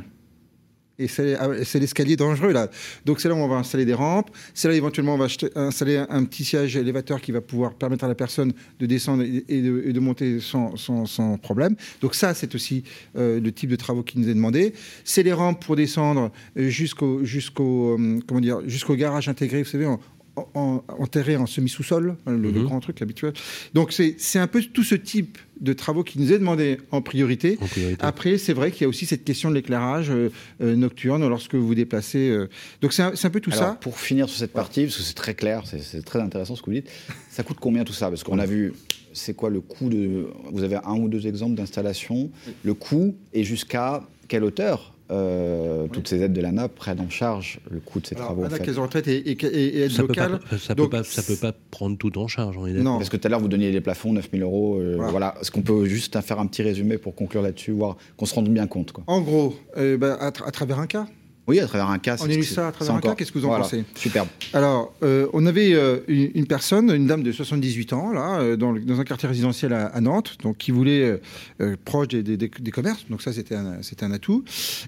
Et 0.97 1.07
ah, 1.39 1.49
c'est 1.65 1.79
l'escalier 1.79 2.15
dangereux 2.15 2.53
là. 2.53 2.69
Donc 3.03 3.19
c'est 3.19 3.27
là 3.27 3.35
où 3.35 3.39
on 3.39 3.47
va 3.49 3.57
installer 3.57 3.83
des 3.83 3.93
rampes. 3.93 4.29
C'est 4.53 4.69
là 4.69 4.75
éventuellement 4.75 5.15
on 5.15 5.17
va 5.17 5.27
installer 5.55 5.97
un, 5.97 6.23
petit 6.23 6.45
siège 6.45 6.77
élévateur 6.77 7.19
qui 7.19 7.33
va 7.33 7.41
pouvoir 7.41 7.73
permettre 7.73 8.05
à 8.05 8.07
la 8.07 8.15
personne 8.15 8.53
de 8.79 8.85
descendre 8.85 9.23
et 9.23 9.61
de, 9.61 9.99
monter 9.99 10.39
sans, 10.39 10.77
sans, 10.77 11.37
problème. 11.37 11.75
Donc 11.99 12.15
ça 12.15 12.33
c'est 12.33 12.55
aussi 12.55 12.83
euh, 13.17 13.41
le 13.41 13.51
type 13.51 13.69
de 13.69 13.75
travaux 13.75 14.03
qui 14.03 14.19
nous 14.19 14.29
est 14.29 14.33
demandé. 14.33 14.73
C'est 15.03 15.23
les 15.23 15.33
rampes 15.33 15.65
pour 15.65 15.75
descendre 15.75 16.31
jusqu'au 16.55 17.25
jusqu'au 17.25 17.97
euh, 17.99 18.19
comment 18.25 18.39
dire 18.39 18.61
jusqu'au 18.65 18.95
garage 18.95 19.27
intégré. 19.27 19.63
Vous 19.63 19.69
savez, 19.69 19.85
enterré 19.85 20.05
en 20.35 21.45
semi-sous-sol, 21.45 22.15
hein, 22.25 22.31
le, 22.31 22.51
Mhm. 22.51 22.63
grand 22.63 22.79
truc 22.79 23.01
habituel. 23.01 23.33
Donc 23.73 23.91
c'est 23.93 24.15
c'est 24.17 24.39
un 24.39 24.47
peu 24.47 24.61
tout 24.61 24.83
ce 24.83 24.95
type 24.95 25.37
de 25.61 25.73
travaux 25.73 26.03
qui 26.03 26.19
nous 26.19 26.33
est 26.33 26.39
demandé 26.39 26.77
en 26.91 27.01
priorité. 27.01 27.57
En 27.61 27.67
priorité. 27.67 28.03
Après, 28.03 28.37
c'est 28.37 28.53
vrai 28.53 28.71
qu'il 28.71 28.81
y 28.81 28.85
a 28.85 28.89
aussi 28.89 29.05
cette 29.05 29.23
question 29.23 29.49
de 29.49 29.55
l'éclairage 29.55 30.09
euh, 30.09 30.29
euh, 30.61 30.75
nocturne 30.75 31.25
lorsque 31.27 31.55
vous 31.55 31.65
vous 31.65 31.75
déplacez. 31.75 32.29
euh. 32.29 32.49
Donc 32.81 32.91
c'est 32.93 33.03
un, 33.03 33.15
c'est 33.15 33.27
un 33.27 33.31
peu 33.31 33.39
tout 33.39 33.51
Alors, 33.51 33.63
ça. 33.63 33.77
Pour 33.79 33.97
finir 33.99 34.27
sur 34.27 34.37
cette 34.37 34.51
partie, 34.53 34.83
parce 34.83 34.97
que 34.97 35.03
c'est 35.03 35.13
très 35.13 35.33
clair, 35.35 35.63
c'est- 35.65 35.79
c'est 35.81 36.01
très 36.03 36.19
intéressant 36.19 36.55
ce 36.55 36.61
que 36.61 36.65
vous 36.67 36.73
dites, 36.73 36.89
ça 37.29 37.43
coûte 37.43 37.57
combien 37.61 37.83
tout 37.85 37.93
ça? 37.93 38.09
Parce 38.09 38.23
qu'on 38.23 38.39
a 38.39 38.45
vu, 38.45 38.73
c'est 39.13 39.33
quoi 39.33 39.49
le 39.49 39.61
coût 39.61 39.89
de. 39.89 40.27
Vous 40.51 40.63
avez 40.63 40.75
un 40.83 40.95
ou 40.97 41.07
deux 41.07 41.27
exemples 41.27 41.55
d'installation, 41.55 42.29
le 42.63 42.73
coût 42.73 43.15
et 43.33 43.43
jusqu'à 43.43 44.03
quelle 44.27 44.43
hauteur? 44.43 44.93
Euh, 45.11 45.87
toutes 45.91 46.07
ces 46.07 46.21
aides 46.21 46.33
de 46.33 46.41
l'ANA 46.41 46.67
prennent 46.67 46.99
en 46.99 47.09
charge 47.09 47.59
le 47.69 47.79
coût 47.79 47.99
de 47.99 48.07
ces 48.07 48.15
Alors, 48.15 48.27
travaux 48.27 48.41
en 48.43 48.45
Anna, 48.45 48.57
fait 48.57 48.63
Caisse 48.65 48.75
de 48.75 48.79
retraite 48.79 49.07
et, 49.07 49.17
et, 49.17 49.31
et- 49.45 49.81
aide 49.83 49.91
ça 49.91 50.01
peut 50.01 50.07
locale. 50.07 50.39
pas, 50.49 50.57
ça 50.57 50.73
Donc, 50.75 50.91
peut 50.91 50.97
pas, 50.97 51.03
ça 51.03 51.21
peut 51.21 51.35
pas 51.39 51.53
prendre 51.71 51.97
tout 51.97 52.17
en 52.17 52.27
charge. 52.27 52.57
On 52.57 52.65
est. 52.65 52.73
Non. 52.73 52.97
Parce 52.97 53.09
que 53.09 53.17
tout 53.17 53.27
à 53.27 53.29
l'heure, 53.29 53.39
vous 53.39 53.47
donniez 53.47 53.71
les 53.71 53.81
plafonds, 53.81 54.13
9000 54.13 54.41
euros. 54.41 54.79
euh, 54.79 54.93
Voilà. 54.95 55.11
voilà. 55.11 55.35
Est-ce 55.41 55.51
qu'on 55.51 55.61
peut 55.61 55.85
juste 55.85 56.19
faire 56.21 56.39
un 56.39 56.47
petit 56.47 56.63
résumé 56.63 56.97
pour 56.97 57.13
conclure 57.15 57.41
là-dessus, 57.41 57.71
voir 57.71 57.97
qu'on 58.17 58.25
se 58.25 58.33
rende 58.33 58.49
bien 58.49 58.65
compte 58.67 58.91
quoi? 58.91 59.03
En 59.07 59.21
gros, 59.21 59.55
euh, 59.77 59.97
bah, 59.97 60.15
à, 60.19 60.29
tra- 60.31 60.47
à 60.47 60.51
travers 60.51 60.79
un 60.79 60.87
cas. 60.87 61.07
Oui, 61.47 61.59
à 61.59 61.67
travers 61.67 61.89
un 61.89 61.99
cas. 61.99 62.15
On 62.21 62.25
a 62.25 62.27
lu 62.29 62.43
ça 62.43 62.69
à 62.69 62.71
travers 62.71 62.95
un 62.95 62.99
cas, 63.01 63.13
qu'est-ce 63.13 63.31
que 63.31 63.37
vous 63.37 63.45
en 63.45 63.49
voilà. 63.49 63.63
pensez 63.65 63.83
Superbe. 63.95 64.27
Alors, 64.53 64.95
euh, 65.03 65.27
on 65.33 65.45
avait 65.45 65.73
euh, 65.75 65.99
une, 66.07 66.47
personne, 66.47 66.89
une 66.89 67.05
dame 67.05 67.21
de 67.21 67.31
78 67.31 67.93
ans, 67.93 68.11
là, 68.11 68.39
euh, 68.39 68.55
dans, 68.57 68.71
le- 68.71 68.81
dans 68.81 68.99
un 68.99 69.03
quartier 69.03 69.29
résidentiel 69.29 69.71
à, 69.73 69.85
à 69.85 70.01
Nantes, 70.01 70.37
donc 70.41 70.57
qui 70.57 70.71
voulait 70.71 71.21
euh, 71.61 71.75
proche 71.85 72.07
des, 72.07 72.23
des- 72.23 72.37
des- 72.37 72.49
des 72.59 72.71
commerces, 72.71 73.05
donc 73.11 73.21
ça 73.21 73.31
c'était 73.31 73.53
un, 73.55 74.11
atout, 74.11 74.43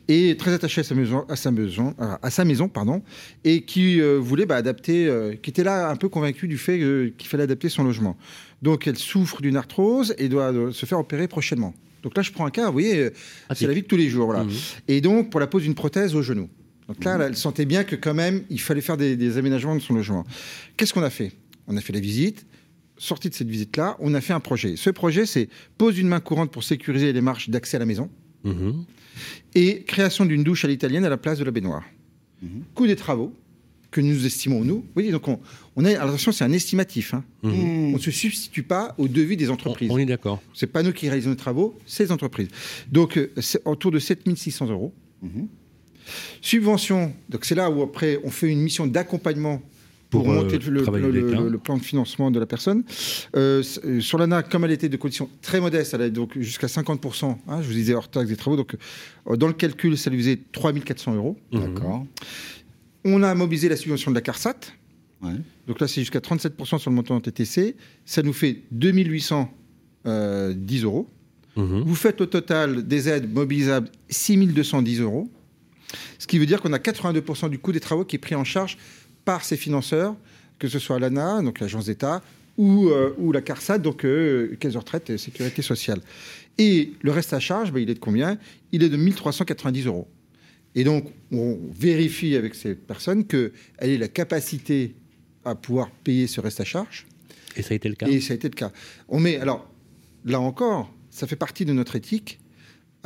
et 0.08 0.36
très 0.36 0.52
attachée 0.52 0.82
à 0.82 0.84
sa 0.84 0.96
maison, 0.96 1.26
à 1.30 1.36
sa 1.36 1.52
maison, 1.52 1.94
à, 2.00 2.30
sa 2.32 2.44
maison, 2.44 2.68
pardon, 2.70 3.04
et 3.44 3.62
qui 3.62 4.00
voulait 4.02 4.48
bah, 4.48 4.56
adapter, 4.56 5.38
qui 5.44 5.52
était 5.52 5.64
là 5.64 5.90
un 5.92 5.96
peu 5.96 6.10
convaincue 6.10 6.48
du 6.48 6.58
fait 6.58 6.80
qu'il 7.18 7.28
fallait 7.28 7.44
adapter 7.44 7.70
son 7.70 7.84
logement. 7.84 8.18
Donc 8.64 8.88
elle 8.88 8.98
souffre 8.98 9.42
d'une 9.44 9.58
arthrose 9.58 10.16
et 10.18 10.28
doit 10.28 10.52
se 10.72 10.86
faire 10.88 11.00
opérer 11.00 11.28
prochainement. 11.28 11.74
Donc 12.08 12.16
là, 12.16 12.24
je 12.24 12.32
prends 12.32 12.46
un 12.46 12.52
cas, 12.52 12.68
vous 12.68 12.72
voyez, 12.72 13.00
euh, 13.00 13.10
c'est 13.54 13.68
la 13.68 13.74
vie 13.74 13.82
de 13.82 13.86
tous 13.88 13.98
les 13.98 14.08
jours, 14.08 14.28
voilà. 14.28 14.46
Mhm. 14.46 14.52
Et 14.88 15.02
donc, 15.02 15.30
pour 15.30 15.42
la 15.42 15.48
pose 15.48 15.64
d'une 15.64 15.76
prothèse 15.76 16.16
au 16.16 16.22
genou. 16.22 16.48
Donc 16.88 17.04
là, 17.04 17.18
elle 17.22 17.36
sentait 17.36 17.66
bien 17.66 17.84
que 17.84 17.98
quand 17.98 18.14
même, 18.14 18.44
il 18.50 18.62
fallait 18.62 18.80
faire 18.80 18.96
des, 18.96 19.18
des 19.18 19.38
aménagements 19.38 19.76
de 19.76 19.82
son 19.82 19.94
logement. 19.94 20.26
Qu'est-ce 20.78 20.94
qu'on 20.94 21.04
a 21.04 21.10
fait? 21.10 21.34
On 21.68 21.76
a 21.76 21.82
fait 21.82 21.92
la 21.92 22.00
visite. 22.00 22.46
Sorti 22.98 23.28
de 23.30 23.34
cette 23.34 23.50
visite-là, 23.50 23.98
on 24.00 24.14
a 24.14 24.22
fait 24.22 24.32
un 24.32 24.40
projet. 24.40 24.78
Ce 24.78 24.90
projet, 24.90 25.26
c'est 25.26 25.50
pose 25.78 25.96
d'une 25.96 26.08
main 26.08 26.22
courante 26.22 26.50
pour 26.50 26.64
sécuriser 26.64 27.12
les 27.12 27.20
marches 27.20 27.50
d'accès 27.50 27.76
à 27.76 27.80
la 27.82 27.86
maison 27.86 28.10
Mhm. 28.46 28.86
et 29.54 29.84
création 29.84 30.26
d'une 30.26 30.46
douche 30.46 30.64
à 30.64 30.70
l'italienne 30.70 31.04
à 31.04 31.10
la 31.10 31.18
place 31.18 31.40
de 31.40 31.44
la 31.44 31.52
baignoire. 31.52 31.84
Coût 32.74 32.88
des 32.88 32.96
travaux 32.96 33.34
que 33.92 34.02
nous 34.02 34.26
estimons, 34.26 34.64
nous. 34.64 34.76
Vous 34.78 34.86
voyez, 34.94 35.12
donc 35.12 35.28
on, 35.28 35.40
on 35.76 35.86
est, 35.86 35.96
alors 35.96 36.10
attention, 36.10 36.32
c'est 36.32 36.44
un 36.44 36.52
estimatif. 36.52 37.14
hein. 37.14 37.24
Mhm. 37.44 37.54
On 37.54 37.92
ne 37.94 37.98
se 38.00 38.12
substitue 38.12 38.64
pas 38.64 38.94
au 38.98 39.08
devis 39.08 39.38
des 39.38 39.50
On, 39.50 39.54
entreprises. 39.54 39.90
on 39.92 39.98
est 39.98 40.06
d'accord. 40.06 40.42
C'est 40.54 40.68
pas 40.68 40.84
nous 40.84 40.92
qui 40.94 41.08
réalisons 41.08 41.30
les 41.32 41.36
travaux, 41.38 41.78
c'est 41.86 42.04
les 42.06 42.12
entreprises. 42.12 42.50
Donc, 42.92 43.18
euh, 43.18 43.32
c'est 43.38 43.62
autour 43.66 43.92
de 43.92 44.00
7600 44.00 44.68
euros. 44.70 44.94
Mhm. 45.22 45.48
Subvention, 46.42 47.14
donc 47.30 47.44
c'est 47.46 47.56
là 47.56 47.70
où 47.70 47.82
après 47.82 48.20
on 48.24 48.30
fait 48.30 48.48
une 48.50 48.62
mission 48.62 48.88
d'accompagnement 48.88 49.62
pour, 50.10 50.24
Pour, 50.24 50.32
euh, 50.32 50.36
monter 50.44 50.58
le, 50.60 50.82
travailler 50.84 51.06
le- 51.12 51.28
l'État. 51.28 51.42
le- 51.42 51.50
le 51.50 51.58
plan 51.58 51.76
de 51.78 51.84
financement 51.84 52.32
de 52.32 52.40
la 52.40 52.46
personne. 52.46 52.84
Euh, 53.36 53.62
euh, 53.84 54.00
sur 54.00 54.18
l'ANA, 54.18 54.42
comme 54.42 54.64
elle 54.64 54.72
était 54.72 54.88
de 54.88 54.96
conditions 54.96 55.30
très 55.42 55.60
modestes, 55.60 55.94
elle 55.94 56.02
est 56.04 56.12
donc 56.12 56.40
jusqu'à 56.40 56.68
50%, 56.68 57.38
hein, 57.50 57.62
je 57.62 57.68
vous 57.68 57.74
disais 57.74 57.94
hors 57.94 58.08
taxe 58.10 58.30
des 58.30 58.38
travaux, 58.38 58.56
donc 58.56 58.78
euh, 59.30 59.36
dans 59.36 59.48
le 59.48 59.54
calcul, 59.54 59.98
ça 59.98 60.10
lui 60.10 60.18
faisait 60.20 60.40
3400 60.54 61.14
euros. 61.14 61.36
D'accord. 61.52 62.06
On 63.10 63.24
a 63.24 63.34
mobilisé 63.36 63.70
la 63.70 63.78
subvention 63.78 64.12
de 64.12 64.16
la 64.16 64.22
CARSAT, 64.22 64.58
Ouais. 65.22 65.32
donc 65.66 65.80
là 65.80 65.88
c'est 65.88 66.02
jusqu'à 66.02 66.20
37% 66.20 66.78
sur 66.78 66.92
le 66.92 66.96
montant 66.96 67.20
TTC, 67.20 67.76
ça 68.06 68.22
nous 68.22 68.34
fait 68.34 68.62
2810 68.72 70.84
euros. 70.84 71.08
Mhm. 71.56 71.82
Vous 71.86 71.96
faites 71.96 72.22
au 72.22 72.26
total 72.28 72.86
des 72.86 73.10
aides 73.10 73.32
mobilisables 73.34 73.90
6210 74.10 75.02
euros, 75.02 75.30
ce 76.20 76.28
qui 76.28 76.38
veut 76.38 76.46
dire 76.46 76.62
qu'on 76.62 76.74
a 76.74 76.80
82% 76.80 77.50
du 77.50 77.58
coût 77.60 77.72
des 77.72 77.80
travaux 77.80 78.06
qui 78.06 78.18
est 78.18 78.20
pris 78.20 78.36
en 78.36 78.44
charge 78.44 78.78
par 79.26 79.44
ces 79.44 79.58
financeurs, 79.58 80.16
que 80.60 80.68
ce 80.68 80.78
soit 80.80 81.00
l'ANA, 81.00 81.42
donc 81.42 81.60
l'agence 81.60 81.86
d'État, 81.86 82.22
ou, 82.58 82.90
euh, 82.90 83.14
ou 83.18 83.32
la 83.32 83.42
CARSAT, 83.42 83.80
donc 83.80 84.04
euh, 84.06 84.56
Caisse 84.60 84.74
de 84.74 84.78
retraite 84.78 85.10
et 85.10 85.18
sécurité 85.18 85.62
sociale. 85.62 86.02
Et 86.58 86.94
le 87.02 87.12
reste 87.12 87.34
à 87.34 87.40
charge, 87.40 87.72
ben, 87.72 87.80
il 87.82 87.90
est 87.90 87.94
de 87.94 88.00
combien? 88.00 88.38
Il 88.72 88.84
est 88.84 88.90
de 88.90 88.98
1390 88.98 89.86
euros. 89.86 90.08
Et 90.78 90.84
donc, 90.84 91.06
on 91.32 91.58
vérifie 91.72 92.36
avec 92.36 92.54
ces 92.54 92.76
personnes 92.76 93.26
qu'elle 93.26 93.52
ait 93.80 93.98
la 93.98 94.08
capacité 94.08 94.94
à 95.44 95.56
pouvoir 95.56 95.90
payer 95.90 96.28
ce 96.28 96.40
reste 96.40 96.62
à 96.62 96.66
charge. 96.66 97.08
Et 97.56 97.64
ça 97.64 97.74
a 97.74 97.76
été 97.78 97.90
le 97.90 97.96
cas. 97.96 98.06
Et 98.06 98.22
ça 98.22 98.34
a 98.34 98.36
été 98.36 98.48
le 98.48 98.54
cas. 98.54 98.72
On 99.10 99.20
met, 99.20 99.38
alors, 99.38 99.68
là 100.24 100.40
encore, 100.40 100.94
ça 101.10 101.26
fait 101.26 101.36
partie 101.36 101.66
de 101.66 101.74
notre 101.74 101.96
éthique. 101.96 102.40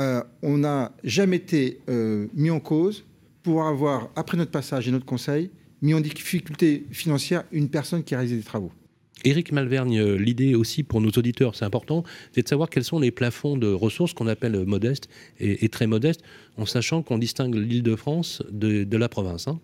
Euh, 0.01 0.21
on 0.41 0.57
n'a 0.57 0.93
jamais 1.05 1.38
été 1.38 1.79
euh, 1.88 2.27
mis 2.34 2.49
en 2.49 2.60
cause 2.60 3.05
pour 3.41 3.63
avoir, 3.63 4.10
après 4.17 4.36
notre 4.36 4.51
passage 4.51 4.89
et 4.89 4.91
notre 4.91 5.05
conseil, 5.05 5.49
mis 5.81 5.93
en 5.93 6.01
difficulté 6.01 6.86
financière 6.91 7.45
une 7.53 7.69
personne 7.69 8.03
qui 8.03 8.15
a 8.15 8.17
réalisé 8.17 8.36
des 8.36 8.43
travaux. 8.43 8.73
Éric 9.23 9.51
Malvergne, 9.51 9.99
euh, 9.99 10.15
l'idée 10.15 10.55
aussi 10.55 10.84
pour 10.84 11.01
nos 11.01 11.10
auditeurs, 11.12 11.55
c'est 11.55 11.65
important, 11.65 12.03
c'est 12.34 12.43
de 12.43 12.47
savoir 12.47 12.69
quels 12.69 12.84
sont 12.84 12.99
les 12.99 13.12
plafonds 13.12 13.57
de 13.57 13.71
ressources 13.71 14.13
qu'on 14.13 14.27
appelle 14.27 14.65
modestes 14.65 15.10
et, 15.39 15.69
très 15.69 15.88
modestes, 15.88 16.21
en 16.57 16.65
sachant 16.65 17.01
qu'on 17.01 17.17
distingue 17.17 17.55
l'Île-de-France 17.55 18.43
de, 18.51 18.84
de 18.84 18.97
la 18.97 19.10
province. 19.10 19.47
hein. 19.47 19.60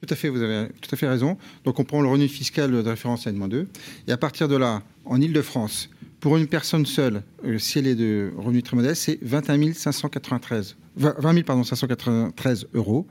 Tout 0.00 0.12
à 0.12 0.16
fait, 0.16 0.28
vous 0.28 0.42
avez 0.42 0.68
tout 0.80 0.90
à 0.92 0.96
fait 0.96 1.08
raison. 1.08 1.36
Donc 1.64 1.80
on 1.80 1.84
prend 1.84 2.00
le 2.00 2.08
revenu 2.08 2.28
fiscal 2.28 2.70
de 2.70 2.88
référence 2.88 3.26
à 3.26 3.32
2 3.32 3.66
Et 4.06 4.12
à 4.12 4.16
partir 4.16 4.46
de 4.46 4.56
là, 4.56 4.82
en 5.04 5.20
Ile-de-France, 5.20 5.90
pour 6.20 6.36
une 6.36 6.46
personne 6.46 6.86
seule, 6.86 7.22
euh, 7.44 7.58
si 7.58 7.78
elle 7.78 7.86
est 7.88 7.94
de 7.96 8.32
revenu 8.36 8.62
très 8.62 8.76
modeste, 8.76 9.02
c'est 9.02 9.18
21 9.22 9.72
593, 9.72 10.76
20 10.96 11.32
000 11.32 11.44
pardon, 11.44 11.64
593 11.64 12.68
euros. 12.74 13.06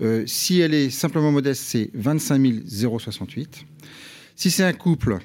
Euh, 0.00 0.24
si 0.26 0.60
elle 0.60 0.74
est 0.74 0.90
simplement 0.90 1.32
modeste, 1.32 1.62
c'est 1.64 1.90
25 1.94 2.40
068. 2.66 3.66
Si 4.36 4.50
c'est 4.50 4.64
un 4.64 4.74
couple, 4.74 5.18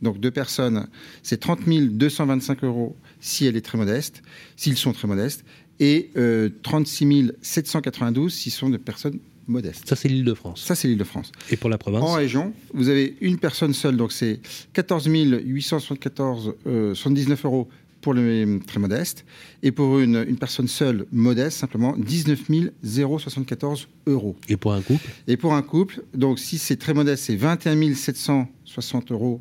donc 0.00 0.18
deux 0.18 0.30
personnes, 0.30 0.88
c'est 1.22 1.38
30 1.38 1.60
225 1.68 2.64
euros 2.64 2.96
si 3.20 3.46
elle 3.46 3.54
est 3.54 3.60
très 3.60 3.76
modeste, 3.76 4.22
s'ils 4.56 4.76
sont 4.76 4.92
très 4.92 5.06
modestes, 5.06 5.44
et 5.78 6.10
euh, 6.16 6.48
36 6.62 7.32
792 7.42 8.32
s'ils 8.32 8.52
sont 8.52 8.70
des 8.70 8.78
personnes 8.78 9.18
modestes. 9.46 9.86
Ça, 9.86 9.94
c'est 9.94 10.08
l'Île-de-France. 10.08 10.64
Ça, 10.64 10.74
c'est 10.74 10.88
l'Île-de-France. 10.88 11.32
Et 11.50 11.56
pour 11.56 11.68
la 11.70 11.76
province 11.76 12.02
En 12.02 12.14
région, 12.14 12.54
vous 12.72 12.88
avez 12.88 13.16
une 13.20 13.38
personne 13.38 13.74
seule, 13.74 13.96
donc 13.96 14.10
c'est 14.10 14.40
14 14.72 15.06
874 15.06 16.54
euh, 16.66 16.94
79 16.94 17.44
euros 17.44 17.68
pour 18.06 18.14
les 18.14 18.60
très 18.64 18.78
modestes, 18.78 19.24
et 19.64 19.72
pour 19.72 19.98
une, 19.98 20.24
une 20.28 20.38
personne 20.38 20.68
seule 20.68 21.06
modeste, 21.10 21.58
simplement 21.58 21.96
19 21.98 22.40
074 22.84 23.88
euros. 24.06 24.36
Et 24.48 24.56
pour 24.56 24.74
un 24.74 24.80
couple? 24.80 25.08
Et 25.26 25.36
pour 25.36 25.54
un 25.54 25.62
couple, 25.62 26.04
donc 26.14 26.38
si 26.38 26.56
c'est 26.58 26.76
très 26.76 26.94
modeste, 26.94 27.24
c'est 27.24 27.34
21 27.34 27.94
760 27.94 29.10
euros. 29.10 29.40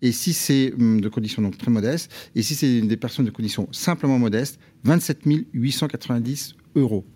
Et 0.00 0.10
si 0.10 0.32
c'est 0.32 0.72
hum, 0.72 1.00
de 1.00 1.08
conditions 1.08 1.40
donc 1.40 1.56
très 1.56 1.70
modestes, 1.70 2.10
et 2.34 2.42
si 2.42 2.56
c'est 2.56 2.80
des 2.80 2.96
personnes 2.96 3.26
de 3.26 3.30
conditions 3.30 3.68
simplement 3.70 4.18
modestes, 4.18 4.58
27 4.82 5.20
890 5.52 6.56
euros. 6.74 7.06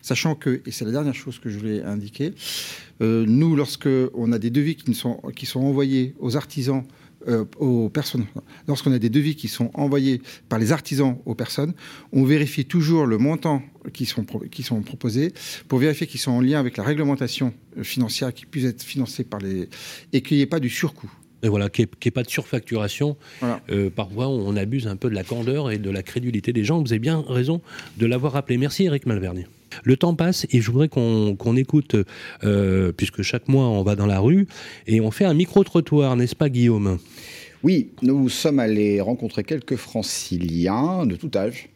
Sachant 0.00 0.34
que, 0.34 0.62
et 0.66 0.72
c'est 0.72 0.84
la 0.84 0.90
dernière 0.90 1.14
chose 1.14 1.38
que 1.38 1.48
je 1.48 1.60
voulais 1.60 1.80
indiquer, 1.84 2.34
euh, 3.02 3.24
nous, 3.28 3.54
lorsque 3.54 3.88
on 4.14 4.32
a 4.32 4.40
des 4.40 4.50
devis 4.50 4.74
qui, 4.74 4.90
ne 4.90 4.96
sont, 4.96 5.22
qui 5.36 5.46
sont 5.46 5.60
envoyés 5.60 6.16
aux 6.18 6.36
artisans, 6.36 6.82
euh, 7.28 7.44
aux 7.58 7.88
personnes, 7.88 8.26
lorsqu'on 8.68 8.92
a 8.92 8.98
des 8.98 9.10
devis 9.10 9.36
qui 9.36 9.48
sont 9.48 9.70
envoyés 9.74 10.22
par 10.48 10.58
les 10.58 10.72
artisans 10.72 11.18
aux 11.24 11.34
personnes, 11.34 11.74
on 12.12 12.24
vérifie 12.24 12.64
toujours 12.64 13.06
le 13.06 13.18
montant 13.18 13.62
qui 13.92 14.06
sont, 14.06 14.24
qui 14.50 14.62
sont 14.62 14.80
proposés 14.82 15.32
pour 15.68 15.78
vérifier 15.78 16.06
qu'ils 16.06 16.20
sont 16.20 16.32
en 16.32 16.40
lien 16.40 16.58
avec 16.58 16.76
la 16.76 16.84
réglementation 16.84 17.54
euh, 17.78 17.82
financière 17.82 18.32
qui 18.32 18.46
puisse 18.46 18.64
être 18.64 18.82
financée 18.82 19.24
par 19.24 19.40
les. 19.40 19.68
et 20.12 20.22
qu'il 20.22 20.36
n'y 20.36 20.42
ait 20.42 20.46
pas 20.46 20.60
du 20.60 20.70
surcoût. 20.70 21.10
Et 21.42 21.48
voilà, 21.48 21.68
qu'il 21.68 21.86
n'y 21.86 21.90
ait, 22.06 22.10
pas 22.12 22.22
de 22.22 22.30
surfacturation. 22.30 23.16
Voilà. 23.40 23.60
Euh, 23.70 23.90
parfois, 23.90 24.28
on 24.28 24.56
abuse 24.56 24.86
un 24.86 24.96
peu 24.96 25.10
de 25.10 25.14
la 25.14 25.24
candeur 25.24 25.72
et 25.72 25.78
de 25.78 25.90
la 25.90 26.02
crédulité 26.02 26.52
des 26.52 26.62
gens. 26.62 26.80
Vous 26.80 26.92
avez 26.92 27.00
bien 27.00 27.24
raison 27.26 27.60
de 27.96 28.06
l'avoir 28.06 28.34
rappelé. 28.34 28.58
Merci, 28.58 28.84
Eric 28.84 29.06
Malvergne. 29.06 29.46
Le 29.84 29.96
temps 29.96 30.14
passe 30.14 30.46
et 30.50 30.60
je 30.60 30.70
voudrais 30.70 30.88
qu'on 30.88 31.56
écoute, 31.56 31.96
euh, 32.44 32.92
puisque 32.92 33.22
chaque 33.22 33.48
mois 33.48 33.68
on 33.68 33.82
va 33.82 33.96
dans 33.96 34.06
la 34.06 34.20
rue 34.20 34.46
et 34.86 35.00
on 35.00 35.10
fait 35.10 35.24
un 35.24 35.34
micro-trottoir, 35.34 36.16
n'est-ce 36.16 36.36
pas, 36.36 36.48
Guillaume? 36.48 36.98
Oui, 37.62 37.92
nous 38.02 38.28
sommes 38.28 38.58
allés 38.58 39.00
rencontrer 39.00 39.44
quelques 39.44 39.76
franciliens 39.76 41.06
de 41.06 41.14
tout 41.16 41.30
âge. 41.36 41.68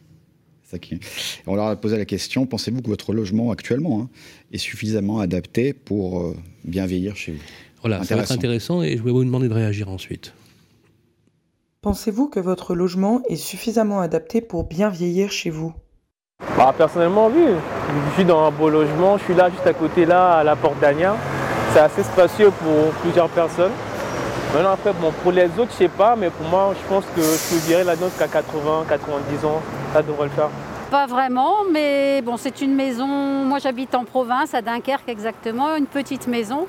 C'est 0.63 0.71
ça 0.71 0.79
qui- 0.79 0.99
On 1.47 1.55
leur 1.55 1.67
a 1.67 1.75
posé 1.77 1.97
la 1.97 2.03
question 2.03 2.45
pensez-vous 2.45 2.81
que 2.81 2.89
votre 2.89 3.13
logement 3.13 3.51
actuellement 3.51 4.01
hein, 4.01 4.09
est 4.51 4.57
suffisamment 4.57 5.19
adapté 5.21 5.71
pour 5.71 6.19
euh, 6.21 6.35
bien 6.65 6.85
vieillir 6.85 7.15
chez 7.15 7.31
vous? 7.31 7.39
Voilà, 7.81 8.03
ça 8.03 8.15
va 8.17 8.23
être 8.23 8.31
intéressant 8.33 8.81
et 8.83 8.97
je 8.97 9.03
vais 9.03 9.11
vous 9.11 9.23
demander 9.23 9.47
de 9.47 9.53
réagir 9.53 9.87
ensuite. 9.87 10.33
Pensez-vous 11.81 12.27
que 12.27 12.39
votre 12.41 12.75
logement 12.75 13.21
est 13.29 13.35
suffisamment 13.37 14.01
adapté 14.01 14.41
pour 14.41 14.65
bien 14.65 14.89
vieillir 14.89 15.31
chez 15.31 15.49
vous? 15.51 15.73
Bah, 16.57 16.73
personnellement, 16.75 17.27
oui. 17.27 17.45
Je 18.09 18.13
suis 18.15 18.25
dans 18.25 18.43
un 18.43 18.49
beau 18.49 18.67
logement, 18.67 19.17
je 19.19 19.25
suis 19.25 19.35
là, 19.35 19.47
juste 19.49 19.65
à 19.67 19.73
côté, 19.73 20.05
là, 20.05 20.37
à 20.37 20.43
la 20.43 20.55
porte 20.55 20.79
d'Agna. 20.79 21.15
c'est 21.71 21.79
assez 21.79 22.01
spacieux 22.01 22.49
pour 22.49 22.91
plusieurs 23.01 23.29
personnes. 23.29 23.71
Maintenant 24.53 24.71
après, 24.71 24.91
bon, 24.93 25.11
pour 25.21 25.31
les 25.31 25.45
autres, 25.59 25.71
je 25.71 25.77
sais 25.77 25.87
pas, 25.87 26.15
mais 26.15 26.31
pour 26.31 26.47
moi, 26.47 26.73
je 26.73 26.87
pense 26.87 27.05
que 27.15 27.21
je 27.21 27.67
virer 27.67 27.83
la 27.83 27.95
note 27.95 28.11
qu'à 28.17 28.27
80, 28.27 28.85
90 28.89 29.45
ans, 29.45 29.61
ça 29.93 30.01
devrait 30.01 30.25
le 30.25 30.31
faire. 30.31 30.49
Pas 30.89 31.05
vraiment, 31.05 31.57
mais 31.71 32.21
bon, 32.23 32.37
c'est 32.37 32.61
une 32.61 32.73
maison. 32.73 33.07
Moi, 33.07 33.59
j'habite 33.59 33.93
en 33.93 34.03
province, 34.03 34.53
à 34.53 34.61
Dunkerque 34.61 35.09
exactement, 35.09 35.75
une 35.75 35.85
petite 35.85 36.27
maison. 36.27 36.65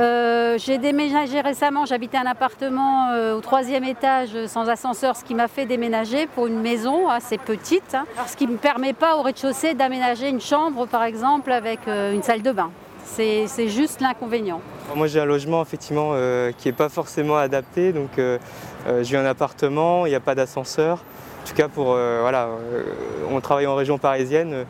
Euh, 0.00 0.56
j'ai 0.58 0.78
déménagé 0.78 1.40
récemment, 1.40 1.84
j'habitais 1.84 2.16
un 2.16 2.26
appartement 2.26 3.10
euh, 3.10 3.36
au 3.36 3.40
troisième 3.40 3.84
étage 3.84 4.46
sans 4.46 4.68
ascenseur, 4.68 5.16
ce 5.16 5.24
qui 5.24 5.34
m'a 5.34 5.48
fait 5.48 5.66
déménager 5.66 6.26
pour 6.26 6.46
une 6.46 6.60
maison 6.60 7.08
assez 7.08 7.36
petite, 7.36 7.94
hein. 7.94 8.04
ce 8.26 8.36
qui 8.36 8.46
ne 8.46 8.52
me 8.52 8.56
permet 8.56 8.94
pas 8.94 9.16
au 9.16 9.22
rez-de-chaussée 9.22 9.74
d'aménager 9.74 10.30
une 10.30 10.40
chambre 10.40 10.86
par 10.86 11.02
exemple 11.04 11.52
avec 11.52 11.80
euh, 11.88 12.14
une 12.14 12.22
salle 12.22 12.40
de 12.40 12.52
bain. 12.52 12.70
C'est 13.04 13.68
juste 13.68 14.00
l'inconvénient. 14.00 14.62
Moi 14.94 15.06
j'ai 15.06 15.20
un 15.20 15.26
logement 15.26 15.60
effectivement 15.60 16.14
qui 16.56 16.68
n'est 16.68 16.72
pas 16.72 16.88
forcément 16.88 17.36
adapté, 17.36 17.92
donc 17.92 18.18
j'ai 19.02 19.16
un 19.18 19.26
appartement, 19.26 20.06
il 20.06 20.10
n'y 20.10 20.14
a 20.14 20.20
pas 20.20 20.34
d'ascenseur. 20.34 21.04
En 21.42 21.46
tout 21.46 21.54
cas 21.54 21.68
pour 21.68 21.86
voilà, 21.88 22.48
on 23.30 23.38
travaille 23.42 23.66
en 23.66 23.74
région 23.74 23.98
parisienne 23.98 24.64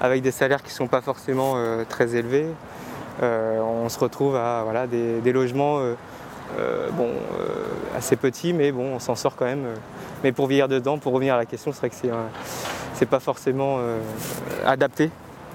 avec 0.00 0.22
des 0.22 0.30
salaires 0.30 0.62
qui 0.62 0.68
ne 0.68 0.74
sont 0.74 0.86
pas 0.86 1.00
forcément 1.00 1.56
très 1.88 2.14
élevés. 2.14 2.46
Euh, 3.22 3.58
on 3.60 3.88
se 3.88 3.98
retrouve 3.98 4.36
à 4.36 4.62
voilà, 4.64 4.86
des, 4.86 5.32
logements 5.32 5.78
euh, 5.78 5.94
euh, 6.58 6.88
bon, 6.92 7.10
assez 7.96 8.16
petits, 8.16 8.52
mais 8.52 8.72
bon, 8.72 8.94
on 8.94 8.98
s'en 8.98 9.14
sort 9.14 9.36
quand 9.36 9.44
même. 9.44 9.66
Mais 10.24 10.32
pour 10.32 10.46
vieillir 10.46 10.68
dedans, 10.68 10.98
pour 10.98 11.12
revenir 11.12 11.34
à 11.34 11.38
la 11.38 11.46
question, 11.46 11.72
c'est 11.72 11.78
vrai 11.78 11.90
que 11.90 11.96
c'est, 11.96 12.10
c'est 12.94 13.06
pas 13.06 13.20
forcément 13.20 13.78
adapté 14.66 15.10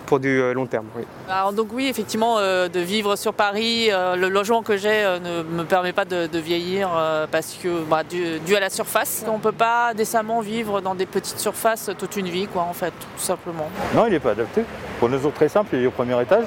pour 0.05 0.19
du 0.19 0.53
long 0.53 0.65
terme. 0.65 0.85
Alors 1.29 1.51
donc 1.51 1.69
oui, 1.73 1.87
effectivement, 1.87 2.37
de 2.37 2.79
vivre 2.79 3.17
sur 3.17 3.33
Paris, 3.33 3.89
le 3.89 4.29
logement 4.29 4.61
que 4.61 4.77
j'ai 4.77 5.03
ne 5.21 5.43
me 5.43 5.63
permet 5.63 5.91
pas 5.91 6.05
de, 6.05 6.37
vieillir 6.37 6.89
parce 7.29 7.57
que 7.61 7.83
bah, 7.83 8.03
dû, 8.03 8.55
à 8.55 8.59
la 8.61 8.69
surface, 8.69 9.25
on 9.27 9.37
ne 9.37 9.43
peut 9.43 9.51
pas 9.51 9.93
décemment 9.93 10.39
vivre 10.39 10.79
dans 10.79 10.95
des 10.95 11.05
petites 11.05 11.39
surfaces 11.39 11.89
toute 11.97 12.15
une 12.15 12.29
vie, 12.29 12.47
quoi, 12.47 12.61
en 12.61 12.73
fait, 12.73 12.91
tout 12.91 13.23
simplement. 13.23 13.69
Non, 13.95 14.05
il 14.05 14.11
n'est 14.11 14.19
pas 14.19 14.31
adapté. 14.31 14.63
Pour 14.99 15.09
une 15.09 15.15
raison 15.15 15.31
très 15.31 15.49
simple, 15.49 15.75
il 15.75 15.83
est 15.83 15.87
au 15.87 15.91
premier 15.91 16.21
étage 16.21 16.45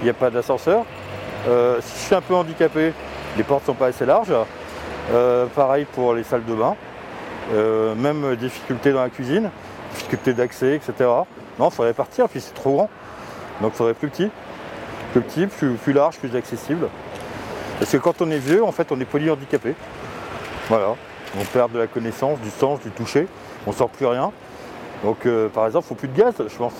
il 0.00 0.04
n'y 0.04 0.10
a 0.10 0.14
pas 0.14 0.30
d'ascenseur. 0.30 0.84
Euh, 1.48 1.78
si 1.80 1.98
je 1.98 2.04
suis 2.06 2.14
un 2.14 2.20
peu 2.20 2.34
handicapé, 2.34 2.92
les 3.36 3.42
portes 3.42 3.62
ne 3.62 3.66
sont 3.66 3.74
pas 3.74 3.86
assez 3.86 4.06
larges. 4.06 4.32
Euh, 5.12 5.46
pareil 5.46 5.86
pour 5.92 6.14
les 6.14 6.24
salles 6.24 6.44
de 6.44 6.54
bain. 6.54 6.76
Euh, 7.54 7.94
même 7.94 8.34
difficulté 8.36 8.92
dans 8.92 9.02
la 9.02 9.10
cuisine, 9.10 9.50
difficulté 9.94 10.34
d'accès, 10.34 10.74
etc. 10.74 11.08
Non, 11.58 11.68
il 11.68 11.70
faudrait 11.70 11.94
partir, 11.94 12.28
puis 12.28 12.40
c'est 12.40 12.54
trop 12.54 12.72
grand. 12.72 12.90
Donc 13.60 13.72
il 13.74 13.76
faudrait 13.76 13.94
plus 13.94 14.08
petit. 14.08 14.30
Plus 15.12 15.22
petit, 15.22 15.46
plus, 15.46 15.92
large, 15.92 16.18
plus 16.18 16.34
accessible. 16.36 16.88
Parce 17.78 17.92
que 17.92 17.96
quand 17.96 18.20
on 18.20 18.30
est 18.30 18.38
vieux, 18.38 18.64
en 18.64 18.72
fait, 18.72 18.90
on 18.90 19.00
est 19.00 19.04
polyhandicapé. 19.04 19.74
Voilà. 20.68 20.94
On 21.38 21.44
perd 21.44 21.72
de 21.72 21.78
la 21.78 21.86
connaissance, 21.86 22.40
du 22.40 22.50
sens, 22.50 22.80
du 22.80 22.90
toucher. 22.90 23.28
On 23.66 23.70
ne 23.70 23.76
sent 23.76 23.88
plus 23.96 24.06
rien. 24.06 24.32
Donc 25.04 25.28
par 25.54 25.66
exemple, 25.66 25.86
il 25.88 25.92
ne 25.92 25.94
faut 25.94 25.94
plus 25.94 26.08
de 26.08 26.18
gaz, 26.18 26.34
je 26.38 26.56
pense 26.56 26.74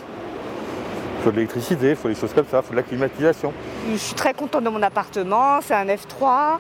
faut 1.27 1.33
de 1.33 1.37
l'électricité, 1.39 1.91
il 1.91 1.97
faut 1.97 2.09
des 2.09 2.15
choses 2.15 2.33
comme 2.33 2.47
ça, 2.49 2.61
il 2.63 2.67
faut 2.67 2.71
de 2.71 2.77
la 2.77 2.85
climatisation. 2.85 3.53
Je 3.91 3.97
suis 3.97 4.15
très 4.15 4.33
contente 4.33 4.63
de 4.63 4.69
mon 4.69 4.81
appartement, 4.81 5.61
c'est 5.61 5.75
un 5.75 5.87
F3. 5.87 6.59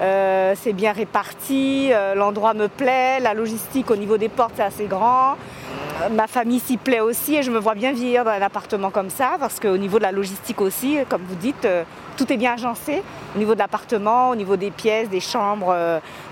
Euh, 0.00 0.54
c'est 0.58 0.72
bien 0.72 0.92
réparti, 0.92 1.90
euh, 1.90 2.14
l'endroit 2.14 2.52
me 2.52 2.68
plaît, 2.68 3.18
la 3.20 3.32
logistique 3.32 3.90
au 3.90 3.96
niveau 3.96 4.18
des 4.18 4.28
portes 4.28 4.52
c'est 4.56 4.62
assez 4.62 4.86
grand. 4.86 5.32
Euh, 5.32 6.10
ma 6.10 6.26
famille 6.26 6.60
s'y 6.60 6.76
plaît 6.76 7.00
aussi 7.00 7.36
et 7.36 7.42
je 7.42 7.50
me 7.50 7.58
vois 7.58 7.74
bien 7.74 7.92
vieillir 7.92 8.24
dans 8.24 8.30
un 8.30 8.42
appartement 8.42 8.90
comme 8.90 9.08
ça 9.08 9.36
parce 9.38 9.58
qu'au 9.58 9.78
niveau 9.78 9.98
de 9.98 10.02
la 10.02 10.12
logistique 10.12 10.60
aussi, 10.60 10.98
comme 11.08 11.22
vous 11.22 11.36
dites, 11.36 11.66
tout 12.16 12.30
est 12.30 12.36
bien 12.36 12.54
agencé 12.54 13.02
au 13.34 13.38
niveau 13.38 13.54
de 13.54 13.58
l'appartement, 13.58 14.30
au 14.30 14.36
niveau 14.36 14.56
des 14.56 14.70
pièces, 14.70 15.08
des 15.10 15.20
chambres, 15.20 15.74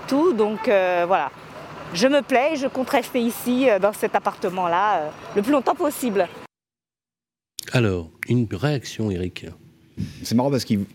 tout. 0.07 0.33
Donc 0.33 0.69
voilà, 1.07 1.29
je 1.93 2.07
me 2.07 2.21
plais 2.21 2.53
et 2.53 2.55
je 2.55 2.67
compte 2.67 2.89
rester 2.89 3.19
ici 3.19 3.67
dans 3.81 3.93
cet 3.93 4.15
appartement-là 4.15 5.01
le 5.35 5.41
plus 5.41 5.51
longtemps 5.51 5.75
possible. 5.75 6.27
Alors, 7.71 8.09
une 8.27 8.47
réaction, 8.51 9.11
Eric 9.11 9.45
C'est 10.23 10.35
marrant 10.35 10.51
parce 10.51 10.65
qu'ils 10.65 10.85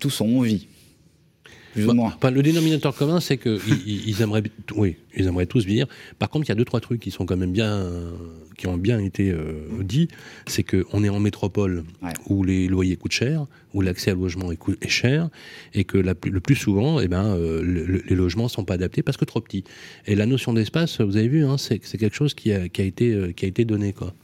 tous 0.00 0.20
ont 0.20 0.38
envie. 0.38 0.66
Plus 1.72 1.84
ou 1.84 1.88
bah, 1.88 1.94
moins. 1.94 2.30
le 2.30 2.42
dénominateur 2.42 2.94
commun, 2.94 3.18
c'est 3.18 3.36
qu'ils 3.36 3.58
ils 3.86 4.22
aimeraient, 4.22 4.44
oui, 4.76 4.96
ils 5.16 5.26
aimeraient 5.26 5.46
tous 5.46 5.64
vivre. 5.64 5.88
Par 6.20 6.30
contre, 6.30 6.46
il 6.46 6.50
y 6.50 6.52
a 6.52 6.54
deux 6.54 6.64
trois 6.64 6.80
trucs 6.80 7.00
qui 7.00 7.10
sont 7.10 7.26
quand 7.26 7.36
même 7.36 7.50
bien, 7.50 7.90
qui 8.56 8.68
ont 8.68 8.76
bien 8.76 9.00
été 9.00 9.30
euh, 9.30 9.82
dits. 9.82 10.08
C'est 10.46 10.62
qu'on 10.62 11.02
est 11.02 11.08
en 11.08 11.20
métropole 11.20 11.84
où 12.28 12.44
les 12.44 12.68
loyers 12.68 12.96
coûtent 12.96 13.12
cher, 13.12 13.46
où 13.72 13.80
l'accès 13.80 14.12
au 14.12 14.20
logement 14.20 14.52
est, 14.52 14.88
cher, 14.88 15.28
et 15.72 15.84
que 15.84 15.98
le 15.98 16.40
plus 16.40 16.54
souvent, 16.54 17.00
eh 17.00 17.08
ben, 17.08 17.34
euh, 17.34 18.00
les 18.06 18.14
logements 18.14 18.48
sont 18.48 18.64
pas 18.64 18.74
adaptés 18.74 19.02
parce 19.02 19.16
que 19.16 19.24
trop 19.24 19.40
petits. 19.40 19.64
Et 20.06 20.14
la 20.14 20.26
notion 20.26 20.52
d'espace, 20.52 21.00
vous 21.00 21.16
avez 21.16 21.28
vu, 21.28 21.44
hein, 21.44 21.56
c'est 21.58 21.78
quelque 21.80 22.14
chose 22.14 22.34
qui 22.34 22.52
a, 22.52 22.64
été, 22.64 23.12
euh, 23.12 23.32
qui 23.32 23.44
a 23.44 23.48
été 23.48 23.64
donné, 23.64 23.92
quoi. 23.92 24.14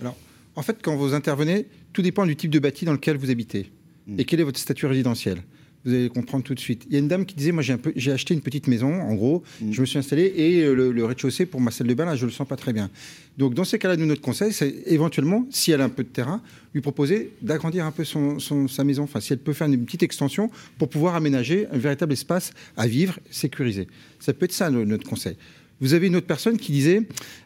Alors, 0.00 0.16
en 0.56 0.62
fait, 0.62 0.78
quand 0.82 0.96
vous 0.96 1.14
intervenez, 1.14 1.66
tout 1.92 2.02
dépend 2.02 2.26
du 2.26 2.36
type 2.36 2.50
de 2.50 2.58
bâti 2.58 2.84
dans 2.84 2.92
lequel 2.92 3.16
vous 3.16 3.30
habitez 3.30 3.70
mm. 4.06 4.20
et 4.20 4.24
quel 4.24 4.40
est 4.40 4.44
votre 4.44 4.58
statut 4.58 4.86
résidentiel. 4.86 5.42
Vous 5.84 5.94
allez 5.94 6.10
comprendre 6.10 6.44
tout 6.44 6.54
de 6.54 6.60
suite. 6.60 6.84
Il 6.88 6.92
y 6.92 6.96
a 6.96 6.98
une 6.98 7.08
dame 7.08 7.24
qui 7.24 7.34
disait, 7.34 7.52
moi 7.52 7.62
j'ai 7.62 8.12
acheté 8.12 8.34
une 8.34 8.42
petite 8.42 8.66
maison, 8.66 9.00
en 9.00 9.14
gros, 9.14 9.42
mm. 9.62 9.72
je 9.72 9.80
me 9.80 9.86
suis 9.86 9.98
installé 9.98 10.30
et 10.36 10.62
euh, 10.62 10.92
le, 10.92 11.04
rez-de-chaussée 11.04 11.46
pour 11.46 11.60
ma 11.60 11.70
salle 11.70 11.86
de 11.86 11.94
bain, 11.94 12.04
là, 12.04 12.16
je 12.16 12.26
le 12.26 12.32
sens 12.32 12.46
pas 12.46 12.56
très 12.56 12.74
bien. 12.74 12.90
Donc 13.38 13.54
dans 13.54 13.64
ces 13.64 13.78
cas-là, 13.78 13.96
nous, 13.96 14.04
notre 14.04 14.20
conseil, 14.20 14.52
c'est 14.52 14.82
éventuellement, 14.86 15.46
si 15.50 15.72
elle 15.72 15.80
a 15.80 15.84
un 15.84 15.88
peu 15.88 16.02
de 16.02 16.08
terrain, 16.08 16.42
lui 16.74 16.82
proposer 16.82 17.32
d'agrandir 17.40 17.86
un 17.86 17.92
peu 17.92 18.04
sa 18.04 18.84
maison, 18.84 19.04
enfin 19.04 19.20
si 19.20 19.32
elle 19.32 19.38
peut 19.38 19.54
faire 19.54 19.68
une 19.68 19.82
petite 19.82 20.02
extension 20.02 20.50
pour 20.78 20.90
pouvoir 20.90 21.14
aménager 21.14 21.66
un 21.72 21.78
véritable 21.78 22.12
espace 22.12 22.52
à 22.76 22.86
vivre, 22.86 23.18
sécurisé. 23.30 23.86
Ça 24.18 24.34
peut 24.34 24.44
être 24.44 24.52
ça 24.52 24.68
notre 24.70 25.08
conseil. 25.08 25.36
Vous 25.80 25.94
avez 25.94 26.08
une 26.08 26.16
autre 26.16 26.26
personne 26.26 26.58
qui 26.58 26.72
disait, 26.72 27.02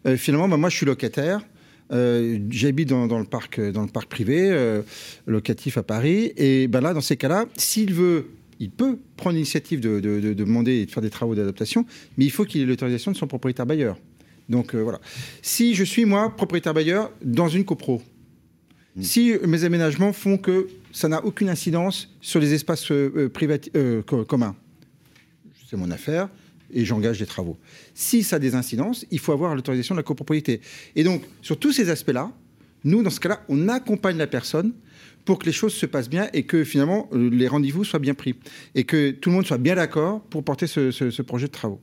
euh, 0.06 0.16
finalement, 0.16 0.48
bah, 0.48 0.56
moi 0.56 0.68
je 0.68 0.76
suis 0.76 0.86
locataire, 0.86 1.46
euh, 1.92 2.38
j'habite 2.50 2.88
dans, 2.88 3.18
le 3.18 3.24
parc, 3.24 3.60
dans 3.60 3.82
le 3.82 3.88
parc 3.88 4.08
privé, 4.08 4.50
euh, 4.50 4.82
locatif 5.26 5.76
à 5.78 5.82
Paris. 5.82 6.32
Et 6.36 6.66
ben 6.66 6.80
là, 6.80 6.94
dans 6.94 7.00
ces 7.00 7.16
cas-là, 7.16 7.46
s'il 7.56 7.92
veut, 7.92 8.30
il 8.60 8.70
peut 8.70 8.98
prendre 9.16 9.34
l'initiative 9.34 9.80
de, 9.80 10.00
demander 10.32 10.72
et 10.72 10.86
de 10.86 10.90
faire 10.90 11.02
des 11.02 11.10
travaux 11.10 11.34
d'adaptation, 11.34 11.84
mais 12.16 12.24
il 12.24 12.30
faut 12.30 12.44
qu'il 12.44 12.62
ait 12.62 12.66
l'autorisation 12.66 13.12
de 13.12 13.16
son 13.16 13.26
propriétaire 13.26 13.66
bailleur. 13.66 13.98
Donc 14.48 14.74
euh, 14.74 14.82
voilà. 14.82 15.00
Si 15.42 15.74
je 15.74 15.84
suis, 15.84 16.04
moi, 16.04 16.34
propriétaire 16.34 16.74
bailleur 16.74 17.10
dans 17.22 17.48
une 17.48 17.64
copro, 17.64 18.02
mmh. 18.96 19.02
si 19.02 19.34
mes 19.46 19.64
aménagements 19.64 20.12
font 20.12 20.38
que 20.38 20.68
ça 20.92 21.08
n'a 21.08 21.24
aucune 21.24 21.48
incidence 21.48 22.14
sur 22.20 22.40
les 22.40 22.54
espaces 22.54 22.90
communs, 24.26 24.56
c'est 25.68 25.76
mon 25.76 25.90
affaire 25.90 26.28
et 26.74 26.84
j'engage 26.84 27.18
des 27.20 27.26
travaux. 27.26 27.56
Si 27.94 28.22
ça 28.22 28.36
a 28.36 28.38
des 28.38 28.54
incidences, 28.54 29.06
il 29.10 29.18
faut 29.18 29.32
avoir 29.32 29.54
l'autorisation 29.54 29.94
de 29.94 30.00
la 30.00 30.02
copropriété. 30.02 30.60
Et 30.96 31.04
donc, 31.04 31.22
sur 31.40 31.58
tous 31.58 31.72
ces 31.72 31.88
aspects-là, 31.88 32.30
nous, 32.84 33.02
dans 33.02 33.10
ce 33.10 33.20
cas-là, 33.20 33.42
on 33.48 33.68
accompagne 33.68 34.18
la 34.18 34.26
personne 34.26 34.72
pour 35.24 35.38
que 35.38 35.46
les 35.46 35.52
choses 35.52 35.74
se 35.74 35.86
passent 35.86 36.10
bien 36.10 36.28
et 36.32 36.44
que 36.44 36.64
finalement 36.64 37.08
euh, 37.12 37.30
les 37.30 37.48
rendez-vous 37.48 37.84
soient 37.84 37.98
bien 37.98 38.14
pris 38.14 38.34
et 38.74 38.84
que 38.84 39.10
tout 39.10 39.30
le 39.30 39.36
monde 39.36 39.46
soit 39.46 39.58
bien 39.58 39.74
d'accord 39.74 40.20
pour 40.22 40.44
porter 40.44 40.66
ce, 40.66 41.22
projet 41.22 41.46
de 41.46 41.52
travaux. 41.52 41.80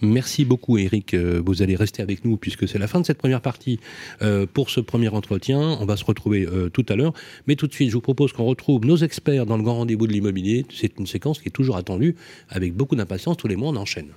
Merci 0.00 0.44
beaucoup 0.44 0.78
Eric, 0.78 1.14
euh, 1.14 1.42
vous 1.44 1.62
allez 1.62 1.76
rester 1.76 2.02
avec 2.02 2.24
nous 2.24 2.36
puisque 2.36 2.68
c'est 2.68 2.78
la 2.78 2.86
fin 2.86 3.00
de 3.00 3.06
cette 3.06 3.18
première 3.18 3.40
partie 3.40 3.80
euh, 4.22 4.46
pour 4.46 4.70
ce 4.70 4.80
premier 4.80 5.08
entretien. 5.08 5.58
On 5.58 5.86
va 5.86 5.96
se 5.96 6.04
retrouver 6.04 6.46
tout 6.72 6.86
à 6.88 6.96
l'heure, 6.96 7.12
mais 7.46 7.56
tout 7.56 7.66
de 7.66 7.72
suite 7.72 7.88
je 7.88 7.94
vous 7.94 8.00
propose 8.00 8.32
qu'on 8.32 8.44
retrouve 8.44 8.84
nos 8.84 8.96
experts 8.96 9.46
dans 9.46 9.56
le 9.56 9.62
grand 9.62 9.76
rendez-vous 9.76 10.06
de 10.06 10.12
l'immobilier. 10.12 10.66
C'est 10.72 10.98
une 10.98 11.06
séquence 11.06 11.40
qui 11.40 11.48
est 11.48 11.52
toujours 11.52 11.76
attendue 11.76 12.14
avec 12.48 12.74
beaucoup 12.74 12.96
d'impatience. 12.96 13.36
Tous 13.36 13.48
les 13.48 13.56
mois 13.56 13.70
on 13.70 13.76
enchaîne. 13.76 14.08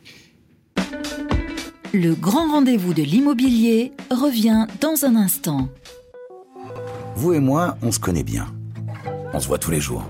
Le 1.94 2.14
grand 2.14 2.52
rendez-vous 2.52 2.94
de 2.94 3.02
l'immobilier 3.02 3.92
revient 4.12 4.68
dans 4.82 5.06
un 5.06 5.16
instant. 5.16 5.70
Vous 7.16 7.34
et 7.34 7.40
moi, 7.40 7.78
on 7.82 7.92
se 7.92 8.00
connaît 8.00 8.24
bien. 8.24 8.57
On 9.34 9.40
se 9.40 9.48
voit 9.48 9.58
tous 9.58 9.72
les 9.72 9.82
jours. 9.82 10.04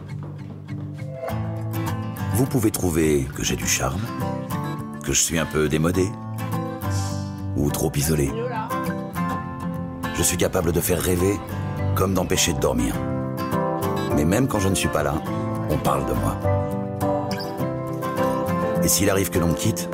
Vous 2.34 2.46
pouvez 2.46 2.72
trouver 2.72 3.28
que 3.36 3.44
j'ai 3.44 3.56
du 3.56 3.68
charme, 3.68 4.02
que 5.04 5.12
je 5.12 5.22
suis 5.22 5.40
un 5.40 5.46
peu 5.46 5.68
démodé 5.68 6.08
ou 7.56 7.72
trop 7.72 7.92
isolé. 7.96 8.32
Je 10.16 10.24
suis 10.24 10.38
capable 10.38 10.72
de 10.72 10.80
faire 10.80 11.02
rêver 11.02 11.40
comme 11.96 12.14
d'empêcher 12.14 12.54
de 12.54 12.60
dormir. 12.60 12.94
Mais 14.16 14.24
même 14.24 14.48
quand 14.48 14.60
je 14.60 14.70
ne 14.70 14.76
suis 14.76 14.90
pas 14.90 15.04
là, 15.04 15.16
on 15.70 15.78
parle 15.78 16.06
de 16.06 16.14
moi. 16.14 16.38
Et 18.84 18.88
s'il 18.88 19.10
arrive 19.10 19.32
que 19.32 19.40
l'on 19.40 19.48
me 19.48 19.54
quitte, 19.54 19.90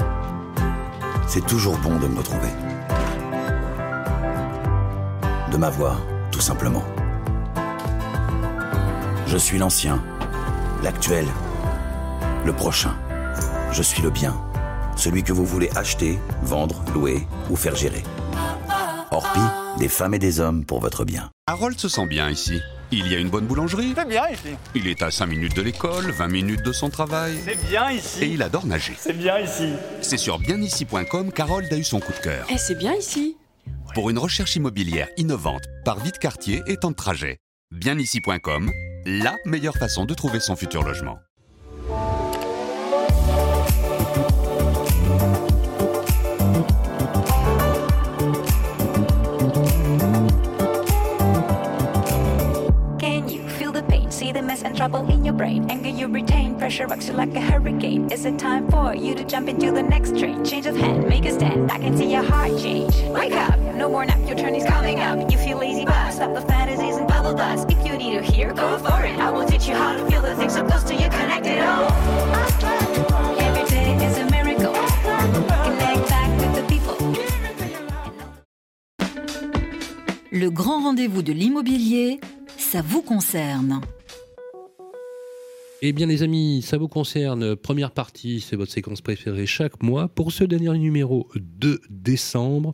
c'est 1.28 1.46
toujours 1.46 1.78
bon 1.78 1.98
de 1.98 2.08
me 2.08 2.18
retrouver. 2.18 2.50
De 5.52 5.58
m'avoir, 5.58 6.02
tout 6.32 6.42
simplement. 6.42 6.84
Je 9.34 9.40
suis 9.40 9.58
l'ancien, 9.58 10.00
l'actuel, 10.84 11.26
le 12.46 12.54
prochain. 12.54 12.96
Je 13.72 13.82
suis 13.82 14.04
le 14.04 14.12
bien, 14.12 14.40
celui 14.96 15.24
que 15.24 15.34
vous 15.34 15.44
voulez 15.44 15.72
acheter, 15.76 16.20
vendre, 16.44 16.86
louer 16.94 17.26
ou 17.50 17.56
faire 17.56 17.76
gérer. 17.76 18.04
Orpi, 19.10 19.40
des 19.80 19.90
femmes 19.90 20.14
et 20.14 20.20
des 20.20 20.40
hommes 20.40 20.66
pour 20.66 20.82
votre 20.82 21.04
bien. 21.04 21.32
Harold 21.48 21.80
se 21.80 21.90
sent 21.90 22.06
bien 22.06 22.30
ici. 22.30 22.62
Il 22.92 23.08
y 23.08 23.16
a 23.16 23.18
une 23.18 23.32
bonne 23.32 23.48
boulangerie. 23.48 23.96
C'est 23.98 24.08
bien 24.08 24.30
ici. 24.30 24.50
Il 24.76 24.88
est 24.88 25.02
à 25.02 25.10
5 25.10 25.26
minutes 25.26 25.56
de 25.56 25.64
l'école, 25.64 26.12
20 26.12 26.28
minutes 26.28 26.62
de 26.62 26.72
son 26.72 26.92
travail. 26.92 27.40
C'est 27.44 27.68
bien 27.68 27.90
ici. 27.90 28.24
Et 28.24 28.28
il 28.28 28.44
adore 28.44 28.68
nager. 28.68 28.94
C'est 29.00 29.18
bien 29.18 29.40
ici. 29.40 29.74
C'est 30.02 30.18
sur 30.18 30.38
bienici.com 30.38 31.32
qu'Harold 31.32 31.74
a 31.74 31.78
eu 31.78 31.84
son 31.84 32.00
coup 32.00 32.14
de 32.14 32.20
cœur. 32.20 32.46
Eh, 32.52 32.60
c'est 32.60 32.78
bien 32.78 32.94
ici. 32.94 33.36
Pour 33.96 34.12
une 34.12 34.20
recherche 34.20 34.56
immobilière 34.58 35.08
innovante, 35.18 35.64
par 35.86 35.98
vite 35.98 36.20
quartier 36.20 36.62
et 36.68 36.78
temps 36.78 36.92
de 36.92 36.96
trajet. 36.96 37.40
Bienici.com, 37.72 38.70
la 39.06 39.38
meilleure 39.46 39.76
façon 39.78 40.06
de 40.06 40.14
trouver 40.14 40.40
son 40.40 40.56
futur 40.56 40.84
logement. 40.84 41.20
Can 53.00 53.28
you 53.30 53.48
feel 53.48 53.72
the 53.72 53.84
pain? 53.88 54.10
See 54.10 54.32
the 54.32 54.42
mess 54.42 54.64
and 54.64 54.76
trouble 54.76 55.08
in 55.10 55.24
your 55.24 55.34
brain. 55.36 55.70
Anger 55.70 55.90
you 55.90 56.08
retain, 56.08 56.43
pressure 56.64 56.88
rocks 56.88 57.10
you 57.10 57.14
like 57.14 57.36
a 57.36 57.42
hurricane. 57.42 58.10
Is 58.10 58.24
it 58.24 58.40
time 58.40 58.70
for 58.72 58.96
you 58.96 59.14
to 59.16 59.26
jump 59.26 59.50
into 59.50 59.70
the 59.70 59.84
next 59.84 60.18
train? 60.18 60.46
Change 60.46 60.66
of 60.66 60.78
hand, 60.78 61.10
make 61.10 61.26
a 61.26 61.32
stand. 61.34 61.70
I 61.70 61.78
can 61.78 61.98
see 61.98 62.10
your 62.10 62.24
heart 62.24 62.58
change. 62.58 62.96
Wake 63.10 63.34
up, 63.34 63.60
no 63.76 63.90
more 63.90 64.06
nap, 64.06 64.20
your 64.26 64.38
turn 64.38 64.56
is 64.56 64.64
coming 64.64 65.02
up. 65.02 65.30
You 65.30 65.38
feel 65.38 65.58
lazy, 65.58 65.84
but 65.84 66.12
stop 66.12 66.34
the 66.34 66.40
fantasies 66.40 66.96
and 66.96 67.06
bubble 67.06 67.34
dust. 67.34 67.70
If 67.70 67.86
you 67.86 67.98
need 67.98 68.14
to 68.16 68.22
hear, 68.22 68.54
go 68.54 68.78
for 68.78 69.04
it. 69.04 69.20
I 69.20 69.30
will 69.30 69.46
teach 69.46 69.68
you 69.68 69.76
how 69.76 69.92
to 69.92 70.10
feel 70.10 70.22
the 70.22 70.36
things 70.38 70.54
so 70.54 70.66
close 70.66 70.86
to 70.86 70.94
you, 70.94 71.10
connected 71.10 71.60
all. 71.60 71.92
Every 73.48 73.66
day 73.76 73.90
is 74.08 74.18
a 74.24 74.26
miracle. 74.32 74.74
Connect 75.68 76.02
back 76.14 76.30
with 76.40 76.54
the 76.56 76.66
people. 76.74 76.98
Le 80.32 80.50
grand 80.50 80.82
rendez-vous 80.82 81.24
de 81.24 81.34
l'immobilier, 81.34 82.22
ça 82.58 82.82
vous 82.82 83.02
concerne. 83.02 83.82
Eh 85.86 85.92
bien 85.92 86.08
les 86.08 86.24
amis, 86.24 86.62
ça 86.62 86.78
vous 86.78 86.88
concerne. 86.88 87.58
Première 87.58 87.92
partie, 87.92 88.40
c'est 88.40 88.56
votre 88.56 88.72
séquence 88.72 89.02
préférée 89.02 89.46
chaque 89.46 89.84
mois. 89.84 90.08
Pour 90.08 90.32
ce 90.32 90.46
dernier 90.46 90.70
numéro 90.80 91.28
de 91.36 91.82
décembre, 91.90 92.74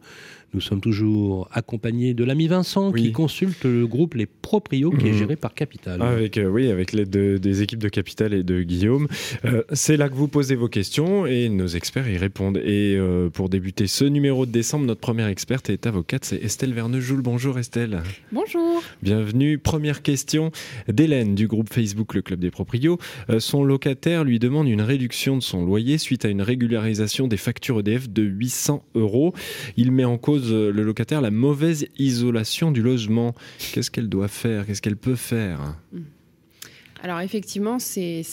nous 0.54 0.62
sommes 0.62 0.82
toujours 0.82 1.48
accompagnés 1.52 2.14
de 2.14 2.24
l'ami 2.24 2.48
Vincent 2.48 2.92
qui 2.92 3.12
consulte 3.12 3.64
le 3.66 3.86
groupe 3.88 4.16
Les 4.16 4.26
Proprios 4.26 4.92
qui 4.92 5.08
est 5.08 5.12
Mhm. 5.12 5.18
géré 5.18 5.36
par 5.36 5.54
Capital. 5.54 6.02
Avec, 6.02 6.38
euh, 6.38 6.48
oui, 6.50 6.70
avec 6.70 6.92
l'aide 6.94 7.10
de- 7.10 7.38
des 7.38 7.62
équipes 7.62 7.80
de 7.80 7.90
Capital 7.90 8.34
et 8.34 8.44
de 8.44 8.62
Guillaume. 8.64 9.08
Euh, 9.46 9.62
c'est 9.74 9.98
là 9.98 10.10
que 10.10 10.16
vous 10.16 10.28
posez 10.28 10.56
vos 10.56 10.68
questions 10.68 11.26
et 11.26 11.50
nos 11.50 11.68
experts 11.68 12.10
y 12.10 12.18
répondent. 12.18 12.58
Et 12.58 12.96
euh, 12.98 13.30
pour 13.30 13.50
débuter 13.50 13.88
ce 13.88 14.06
numéro 14.06 14.46
de 14.46 14.52
décembre, 14.52 14.86
notre 14.86 15.02
première 15.02 15.28
experte 15.28 15.70
est 15.70 15.86
avocate, 15.86 16.26
c'est 16.26 16.38
Estelle 16.44 16.74
Vernejoul. 16.74 17.22
Bonjour 17.22 17.60
Estelle. 17.60 18.02
Bonjour. 18.32 18.82
Bienvenue. 19.04 19.58
Première 19.60 20.02
question 20.02 20.52
d'Hélène 20.88 21.36
du 21.36 21.48
groupe 21.48 21.72
Facebook 21.72 22.14
Le 22.16 22.22
Club 22.22 22.40
des 22.40 22.52
Proprios. 22.52 22.98
Euh, 23.30 23.40
son 23.40 23.64
locataire 23.64 24.24
lui 24.24 24.40
demande 24.40 24.68
une 24.68 24.82
réduction 24.82 25.38
de 25.38 25.44
son 25.44 25.66
loyer 25.66 25.98
suite 25.98 26.26
à 26.26 26.30
une 26.30 26.42
régularisation 26.42 27.28
des 27.28 27.38
factures 27.38 27.80
EDF 27.80 28.10
de 28.10 28.24
800 28.24 28.84
euros. 28.96 29.34
Il 29.78 29.92
met 29.92 30.06
en 30.06 30.18
cause 30.18 30.39
euh, 30.52 30.72
le 30.72 30.84
locataire 30.84 31.22
la 31.22 31.32
mauvaise 31.32 31.88
isolation 31.98 32.72
du 32.72 32.82
logement. 32.82 33.36
Qu'est-ce 33.74 33.92
qu'elle 33.92 34.10
doit 34.10 34.28
faire? 34.28 34.66
Qu'est-ce 34.66 34.82
qu'elle 34.82 34.98
peut 34.98 35.16
faire? 35.16 35.76
Alors 37.02 37.22
effectivement, 37.22 37.80
c'est 37.80 38.24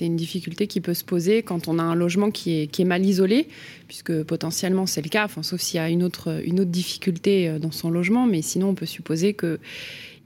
une 0.00 0.16
difficulté 0.16 0.66
qui 0.66 0.80
peut 0.80 0.94
se 0.94 1.04
poser 1.04 1.42
quand 1.42 1.68
on 1.68 1.78
a 1.78 1.82
un 1.82 1.94
logement 1.94 2.30
qui 2.30 2.62
est, 2.62 2.84
mal 2.84 3.04
isolé, 3.04 3.48
puisque 3.86 4.22
potentiellement 4.22 4.86
c'est 4.86 5.02
le 5.02 5.10
cas, 5.10 5.24
enfin, 5.24 5.42
sauf 5.42 5.60
s'il 5.60 5.76
y 5.76 5.80
a 5.80 5.90
une 5.90 6.02
autre, 6.02 6.40
une 6.44 6.60
autre 6.60 6.70
difficulté 6.70 7.48
euh, 7.48 7.58
dans 7.58 7.70
son 7.70 7.90
logement, 7.90 8.26
mais 8.26 8.40
sinon 8.40 8.70
on 8.70 8.74
peut 8.74 8.86
supposer 8.86 9.34
que 9.34 9.58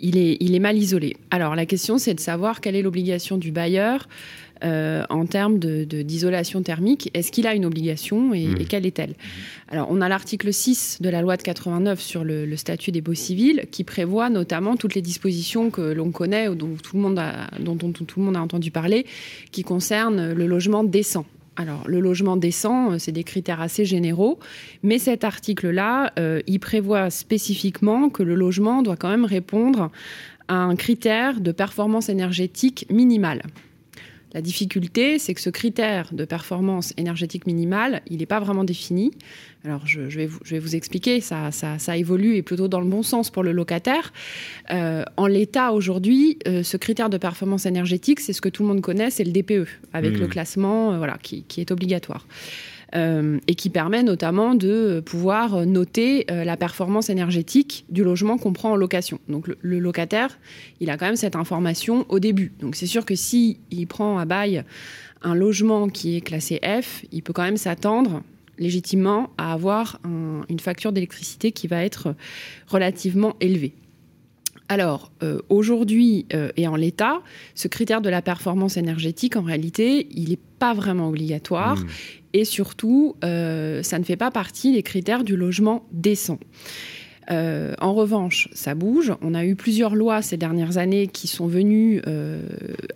il 0.04 0.16
est 0.16 0.58
mal 0.58 0.76
isolé. 0.76 1.16
Alors 1.30 1.54
la 1.54 1.64
question 1.64 1.96
c'est 1.96 2.14
de 2.14 2.20
savoir 2.20 2.60
quelle 2.60 2.74
est 2.74 2.82
l'obligation 2.82 3.38
du 3.38 3.52
bailleur 3.52 4.08
euh, 4.64 5.04
en 5.10 5.26
termes 5.26 5.58
de- 5.58 5.84
de- 5.84 6.02
d'isolation 6.02 6.62
thermique. 6.62 7.10
Est-ce 7.14 7.32
qu'il 7.32 7.46
a 7.46 7.54
une 7.54 7.64
obligation 7.64 8.34
et, 8.34 8.44
et 8.60 8.64
quelle 8.64 8.86
est-elle 8.86 9.14
Alors 9.68 9.88
on 9.90 10.00
a 10.00 10.08
l'article 10.08 10.52
6 10.52 10.98
de 11.00 11.08
la 11.08 11.22
loi 11.22 11.36
de 11.36 11.42
89 11.42 12.00
sur 12.00 12.24
le, 12.24 12.46
le 12.46 12.56
statut 12.56 12.92
des 12.92 13.00
baux 13.00 13.14
civils 13.14 13.64
qui 13.70 13.84
prévoit 13.84 14.30
notamment 14.30 14.76
toutes 14.76 14.94
les 14.94 15.02
dispositions 15.02 15.70
que 15.70 15.80
l'on 15.80 16.10
connaît 16.10 16.48
ou 16.48 16.54
dont 16.54 16.76
tout, 16.82 16.96
le 16.96 17.02
monde 17.02 17.18
a, 17.18 17.48
dont, 17.60 17.74
dont 17.74 17.92
tout 17.92 18.20
le 18.20 18.24
monde 18.26 18.36
a 18.36 18.40
entendu 18.42 18.70
parler 18.70 19.06
qui 19.50 19.62
concernent 19.62 20.32
le 20.32 20.46
logement 20.46 20.84
décent. 20.84 21.26
Alors, 21.56 21.82
le 21.86 22.00
logement 22.00 22.38
décent, 22.38 22.92
euh, 22.92 22.98
c'est 22.98 23.12
des 23.12 23.24
critères 23.24 23.60
assez 23.60 23.84
généraux, 23.84 24.38
mais 24.82 24.98
cet 24.98 25.22
article-là, 25.22 26.10
euh, 26.18 26.40
il 26.46 26.60
prévoit 26.60 27.10
spécifiquement 27.10 28.08
que 28.08 28.22
le 28.22 28.34
logement 28.34 28.80
doit 28.80 28.96
quand 28.96 29.10
même 29.10 29.26
répondre 29.26 29.90
à 30.48 30.54
un 30.56 30.76
critère 30.76 31.40
de 31.40 31.52
performance 31.52 32.08
énergétique 32.08 32.86
minimale. 32.90 33.42
La 34.34 34.40
difficulté, 34.40 35.18
c'est 35.18 35.34
que 35.34 35.40
ce 35.40 35.50
critère 35.50 36.08
de 36.12 36.24
performance 36.24 36.94
énergétique 36.96 37.46
minimale, 37.46 38.02
il 38.08 38.18
n'est 38.18 38.26
pas 38.26 38.40
vraiment 38.40 38.64
défini. 38.64 39.10
Alors, 39.64 39.86
je, 39.86 40.08
je 40.08 40.16
vais, 40.18 40.26
vous, 40.26 40.38
je 40.42 40.54
vais 40.54 40.58
vous 40.58 40.74
expliquer, 40.74 41.20
ça, 41.20 41.50
ça, 41.52 41.78
ça 41.78 41.96
évolue 41.96 42.36
et 42.36 42.42
plutôt 42.42 42.66
dans 42.66 42.80
le 42.80 42.86
bon 42.86 43.02
sens 43.02 43.30
pour 43.30 43.42
le 43.42 43.52
locataire. 43.52 44.12
Euh, 44.70 45.04
en 45.16 45.26
l'état 45.26 45.72
aujourd'hui, 45.72 46.38
euh, 46.48 46.62
ce 46.62 46.76
critère 46.76 47.10
de 47.10 47.18
performance 47.18 47.66
énergétique, 47.66 48.20
c'est 48.20 48.32
ce 48.32 48.40
que 48.40 48.48
tout 48.48 48.62
le 48.62 48.68
monde 48.68 48.80
connaît, 48.80 49.10
c'est 49.10 49.24
le 49.24 49.32
DPE, 49.32 49.68
avec 49.92 50.12
Mmh. 50.12 50.20
le 50.20 50.26
classement 50.26 50.92
euh, 50.92 50.98
voilà, 50.98 51.18
qui, 51.22 51.44
qui 51.44 51.60
est 51.60 51.70
obligatoire. 51.70 52.26
Euh, 52.94 53.38
et 53.46 53.54
qui 53.54 53.70
permet 53.70 54.02
notamment 54.02 54.54
de 54.54 55.00
pouvoir 55.00 55.64
noter 55.64 56.26
euh, 56.30 56.44
la 56.44 56.58
performance 56.58 57.08
énergétique 57.08 57.86
du 57.88 58.04
logement 58.04 58.36
qu'on 58.36 58.52
prend 58.52 58.72
en 58.72 58.76
location. 58.76 59.18
Donc 59.30 59.48
le, 59.62 59.78
locataire, 59.80 60.38
il 60.78 60.90
a 60.90 60.98
quand 60.98 61.06
même 61.06 61.16
cette 61.16 61.34
information 61.34 62.04
au 62.10 62.18
début. 62.18 62.52
Donc 62.60 62.76
c'est 62.76 62.86
sûr 62.86 63.06
que 63.06 63.14
si 63.14 63.58
il 63.70 63.86
prend 63.86 64.18
à 64.18 64.26
bail 64.26 64.64
un 65.22 65.34
logement 65.34 65.88
qui 65.88 66.18
est 66.18 66.20
classé 66.20 66.60
F, 66.62 67.06
il 67.12 67.22
peut 67.22 67.32
quand 67.32 67.44
même 67.44 67.56
s'attendre 67.56 68.22
légitimement 68.58 69.30
à 69.38 69.54
avoir 69.54 69.98
un- 70.04 70.42
une 70.50 70.60
facture 70.60 70.92
d'électricité 70.92 71.50
qui 71.50 71.68
va 71.68 71.82
être 71.82 72.14
relativement 72.68 73.36
élevée. 73.40 73.72
Alors, 74.72 75.12
euh, 75.22 75.38
aujourd'hui 75.50 76.24
euh, 76.32 76.48
et 76.56 76.66
en 76.66 76.76
l'état, 76.76 77.20
ce 77.54 77.68
critère 77.68 78.00
de 78.00 78.08
la 78.08 78.22
performance 78.22 78.78
énergétique, 78.78 79.36
en 79.36 79.42
réalité, 79.42 80.08
il 80.12 80.30
n'est 80.30 80.38
pas 80.58 80.72
vraiment 80.72 81.10
obligatoire. 81.10 81.76
Et 82.32 82.46
surtout, 82.46 83.14
euh, 83.22 83.82
ça 83.82 83.98
ne 83.98 84.04
fait 84.04 84.16
pas 84.16 84.30
partie 84.30 84.72
des 84.72 84.82
critères 84.82 85.24
du 85.24 85.36
logement 85.36 85.84
décent. 85.92 86.38
Euh, 87.30 87.74
en 87.80 87.94
revanche, 87.94 88.48
ça 88.52 88.74
bouge. 88.74 89.12
On 89.22 89.34
a 89.34 89.44
eu 89.44 89.54
plusieurs 89.54 89.94
lois 89.94 90.22
ces 90.22 90.36
dernières 90.36 90.78
années 90.78 91.06
qui 91.06 91.28
sont 91.28 91.46
venues 91.46 92.02
euh, 92.06 92.42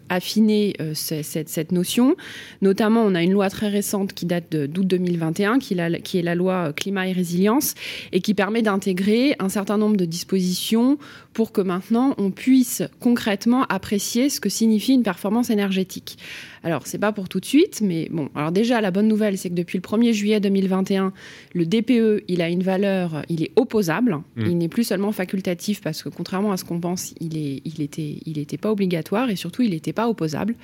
affiner 0.08 0.74
euh, 0.80 0.94
ce- 0.94 1.22
cette, 1.22 1.72
notion. 1.72 2.16
Notamment, 2.62 3.02
on 3.02 3.14
a 3.14 3.22
une 3.22 3.32
loi 3.32 3.50
très 3.50 3.68
récente 3.68 4.12
qui 4.12 4.26
date 4.26 4.54
d'août 4.54 4.86
2021, 4.86 5.58
qui, 5.58 5.76
qui 6.02 6.18
est 6.18 6.22
la 6.22 6.34
loi 6.34 6.72
climat 6.72 7.08
et 7.08 7.12
résilience, 7.12 7.74
et 8.12 8.20
qui 8.20 8.34
permet 8.34 8.62
d'intégrer 8.62 9.36
un 9.38 9.48
certain 9.48 9.78
nombre 9.78 9.96
de 9.96 10.04
dispositions 10.04 10.98
pour 11.32 11.52
que 11.52 11.60
maintenant 11.60 12.14
on 12.18 12.30
puisse 12.30 12.82
concrètement 12.98 13.64
apprécier 13.64 14.30
ce 14.30 14.40
que 14.40 14.48
signifie 14.48 14.94
une 14.94 15.02
performance 15.02 15.50
énergétique. 15.50 16.18
Alors, 16.66 16.84
c'est 16.84 16.98
pas 16.98 17.12
pour 17.12 17.28
tout 17.28 17.38
de 17.38 17.44
suite, 17.44 17.80
mais 17.80 18.08
bon. 18.10 18.28
Alors 18.34 18.50
déjà, 18.50 18.80
la 18.80 18.90
bonne 18.90 19.06
nouvelle, 19.06 19.38
c'est 19.38 19.50
que 19.50 19.54
depuis 19.54 19.78
le 19.78 19.82
1er 19.82 20.12
juillet 20.12 20.40
2021, 20.40 21.12
le 21.54 21.64
DPE, 21.64 22.24
il 22.26 22.42
a 22.42 22.48
une 22.48 22.64
valeur, 22.64 23.22
il 23.28 23.44
est 23.44 23.52
opposable. 23.54 24.16
Mm. 24.34 24.46
Il 24.46 24.58
n'est 24.58 24.68
plus 24.68 24.82
seulement 24.82 25.12
facultatif 25.12 25.80
parce 25.80 26.02
que 26.02 26.08
contrairement 26.08 26.50
à 26.50 26.56
ce 26.56 26.64
qu'on 26.64 26.80
pense, 26.80 27.14
il 27.20 27.36
est, 27.36 27.62
il 27.64 27.80
était, 27.82 28.16
il 28.26 28.36
était 28.38 28.56
pas 28.56 28.72
obligatoire 28.72 29.30
et 29.30 29.36
surtout, 29.36 29.62
il 29.62 29.70
n'était 29.70 29.92
pas 29.92 30.08
opposable. 30.08 30.56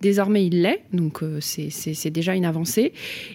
Désormais, 0.00 0.44
il 0.44 0.62
l'est, 0.62 0.82
donc 0.92 1.22
euh, 1.22 1.38
c'est- 1.40 2.10
déjà 2.10 2.34
une 2.34 2.46
avancée. 2.46 2.92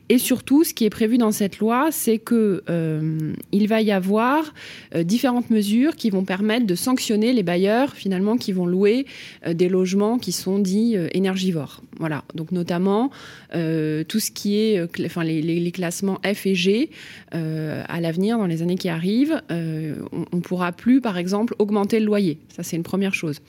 Et 0.10 0.18
surtout, 0.18 0.66
ce 0.66 0.74
qui 0.74 0.84
est 0.84 0.90
prévu 0.90 1.18
dans 1.18 1.32
cette 1.32 1.60
loi, 1.60 1.88
c'est 1.92 2.18
que 2.18 2.64
euh, 2.70 3.32
il 3.54 3.70
va 3.70 3.82
y 3.82 3.94
avoir 3.94 4.54
euh, 4.94 5.04
différentes 5.04 5.52
mesures 5.52 5.96
qui 5.96 6.10
vont 6.10 6.26
permettre 6.26 6.68
de 6.68 6.76
sanctionner 6.76 7.32
les 7.32 7.44
bailleurs 7.44 7.94
finalement 7.94 8.36
qui 8.36 8.52
vont 8.52 8.66
louer 8.66 9.06
euh, 9.48 9.54
des 9.54 9.70
logements 9.70 10.18
qui 10.20 10.34
sont 10.34 10.60
dits 10.60 10.98
énergivores. 11.14 11.82
Voilà, 11.98 12.09
donc 12.36 12.52
notamment 12.52 13.12
euh, 13.56 14.04
tout 14.04 14.20
ce 14.20 14.32
qui 14.32 14.60
est, 14.60 14.80
euh, 14.80 14.88
enfin 15.06 15.24
les, 15.24 15.42
les- 15.42 15.60
les 15.60 15.72
classements 15.72 16.20
F 16.26 16.46
et 16.46 16.56
G 16.56 16.90
euh, 17.34 17.84
à 17.88 18.02
l'avenir, 18.02 18.38
dans 18.38 18.46
les 18.48 18.62
années 18.62 18.76
qui 18.78 18.90
arrivent, 18.90 19.42
euh, 19.52 19.96
on 20.12 20.38
ne 20.38 20.42
pourra 20.42 20.72
plus, 20.72 21.02
par 21.02 21.18
exemple, 21.18 21.56
augmenter 21.60 22.00
le 22.00 22.06
loyer. 22.06 22.38
Ça, 22.56 22.64
c'est 22.64 22.76
une 22.76 22.84
première 22.84 23.14
chose. 23.14 23.40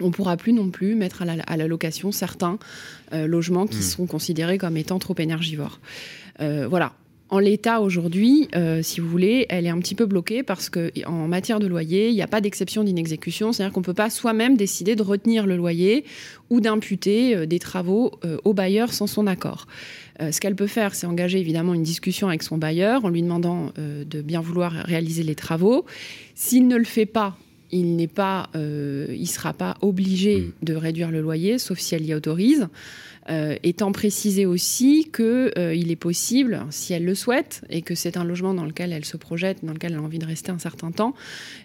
On 0.00 0.06
ne 0.06 0.12
pourra 0.12 0.36
plus 0.36 0.52
non 0.54 0.70
plus 0.70 0.94
mettre 0.94 1.22
à 1.22 1.24
la, 1.26 1.42
à 1.42 1.56
la 1.58 1.66
location 1.66 2.10
certains 2.12 2.58
euh, 3.12 3.26
logements 3.26 3.66
qui 3.66 3.82
sont 3.82 4.06
considérés 4.06 4.56
comme 4.56 4.76
étant 4.78 4.98
trop 4.98 5.14
énergivores. 5.18 5.78
Euh, 6.40 6.66
voilà. 6.68 6.92
En 7.30 7.38
l'état 7.38 7.80
aujourd'hui, 7.80 8.48
euh, 8.56 8.82
si 8.82 9.00
vous 9.00 9.08
voulez, 9.08 9.46
elle 9.50 9.64
est 9.64 9.70
un 9.70 9.78
petit 9.78 9.94
peu 9.94 10.04
bloquée 10.04 10.42
parce 10.42 10.68
que 10.68 10.90
en 11.06 11.28
matière 11.28 11.60
de 11.60 11.68
loyer, 11.68 12.08
il 12.08 12.14
n'y 12.14 12.22
a 12.22 12.26
pas 12.26 12.40
d'exception 12.40 12.82
d'inexécution, 12.82 13.52
c'est-à-dire 13.52 13.72
qu'on 13.72 13.80
ne 13.80 13.84
peut 13.84 13.94
pas 13.94 14.10
soi-même 14.10 14.56
décider 14.56 14.96
de 14.96 15.02
retenir 15.02 15.46
le 15.46 15.56
loyer 15.56 16.04
ou 16.50 16.60
d'imputer 16.60 17.36
euh, 17.36 17.46
des 17.46 17.60
travaux 17.60 18.10
euh, 18.24 18.38
au 18.44 18.52
bailleur 18.52 18.92
sans 18.92 19.06
son 19.06 19.28
accord. 19.28 19.66
Ce 20.30 20.38
qu'elle 20.38 20.54
peut 20.54 20.66
faire, 20.66 20.94
c'est 20.94 21.06
engager 21.06 21.38
évidemment 21.38 21.72
une 21.72 21.82
discussion 21.82 22.28
avec 22.28 22.42
son 22.42 22.58
bailleur 22.58 23.06
en 23.06 23.08
lui 23.08 23.22
demandant 23.22 23.72
de 23.78 24.20
bien 24.20 24.42
vouloir 24.42 24.70
réaliser 24.72 25.22
les 25.22 25.34
travaux. 25.34 25.86
S'il 26.34 26.68
ne 26.68 26.76
le 26.76 26.84
fait 26.84 27.06
pas, 27.06 27.38
il 27.70 27.96
n'est 27.96 28.06
pas, 28.06 28.50
il 28.54 29.26
sera 29.26 29.54
pas 29.54 29.78
obligé 29.80 30.40
Mm. 30.40 30.52
de 30.62 30.74
réduire 30.74 31.10
le 31.10 31.20
loyer, 31.20 31.58
sauf 31.58 31.78
si 31.78 31.94
elle 31.94 32.04
y 32.04 32.14
autorise. 32.14 32.68
Euh, 33.30 33.56
étant 33.62 33.92
précisé 33.92 34.44
aussi 34.46 35.10
qu'il 35.14 35.52
il 35.56 35.90
est 35.90 35.96
possible, 35.96 36.66
si 36.70 36.92
elle 36.92 37.04
le 37.04 37.14
souhaite, 37.14 37.62
et 37.70 37.82
que 37.82 37.94
c'est 37.94 38.16
un 38.16 38.24
logement 38.24 38.54
dans 38.54 38.64
lequel 38.64 38.92
elle 38.92 39.04
se 39.04 39.16
projette, 39.16 39.64
dans 39.64 39.72
lequel 39.72 39.92
elle 39.92 39.98
a 39.98 40.02
envie 40.02 40.18
de 40.18 40.26
rester 40.26 40.50
un 40.50 40.58
certain 40.58 40.90
temps, 40.90 41.14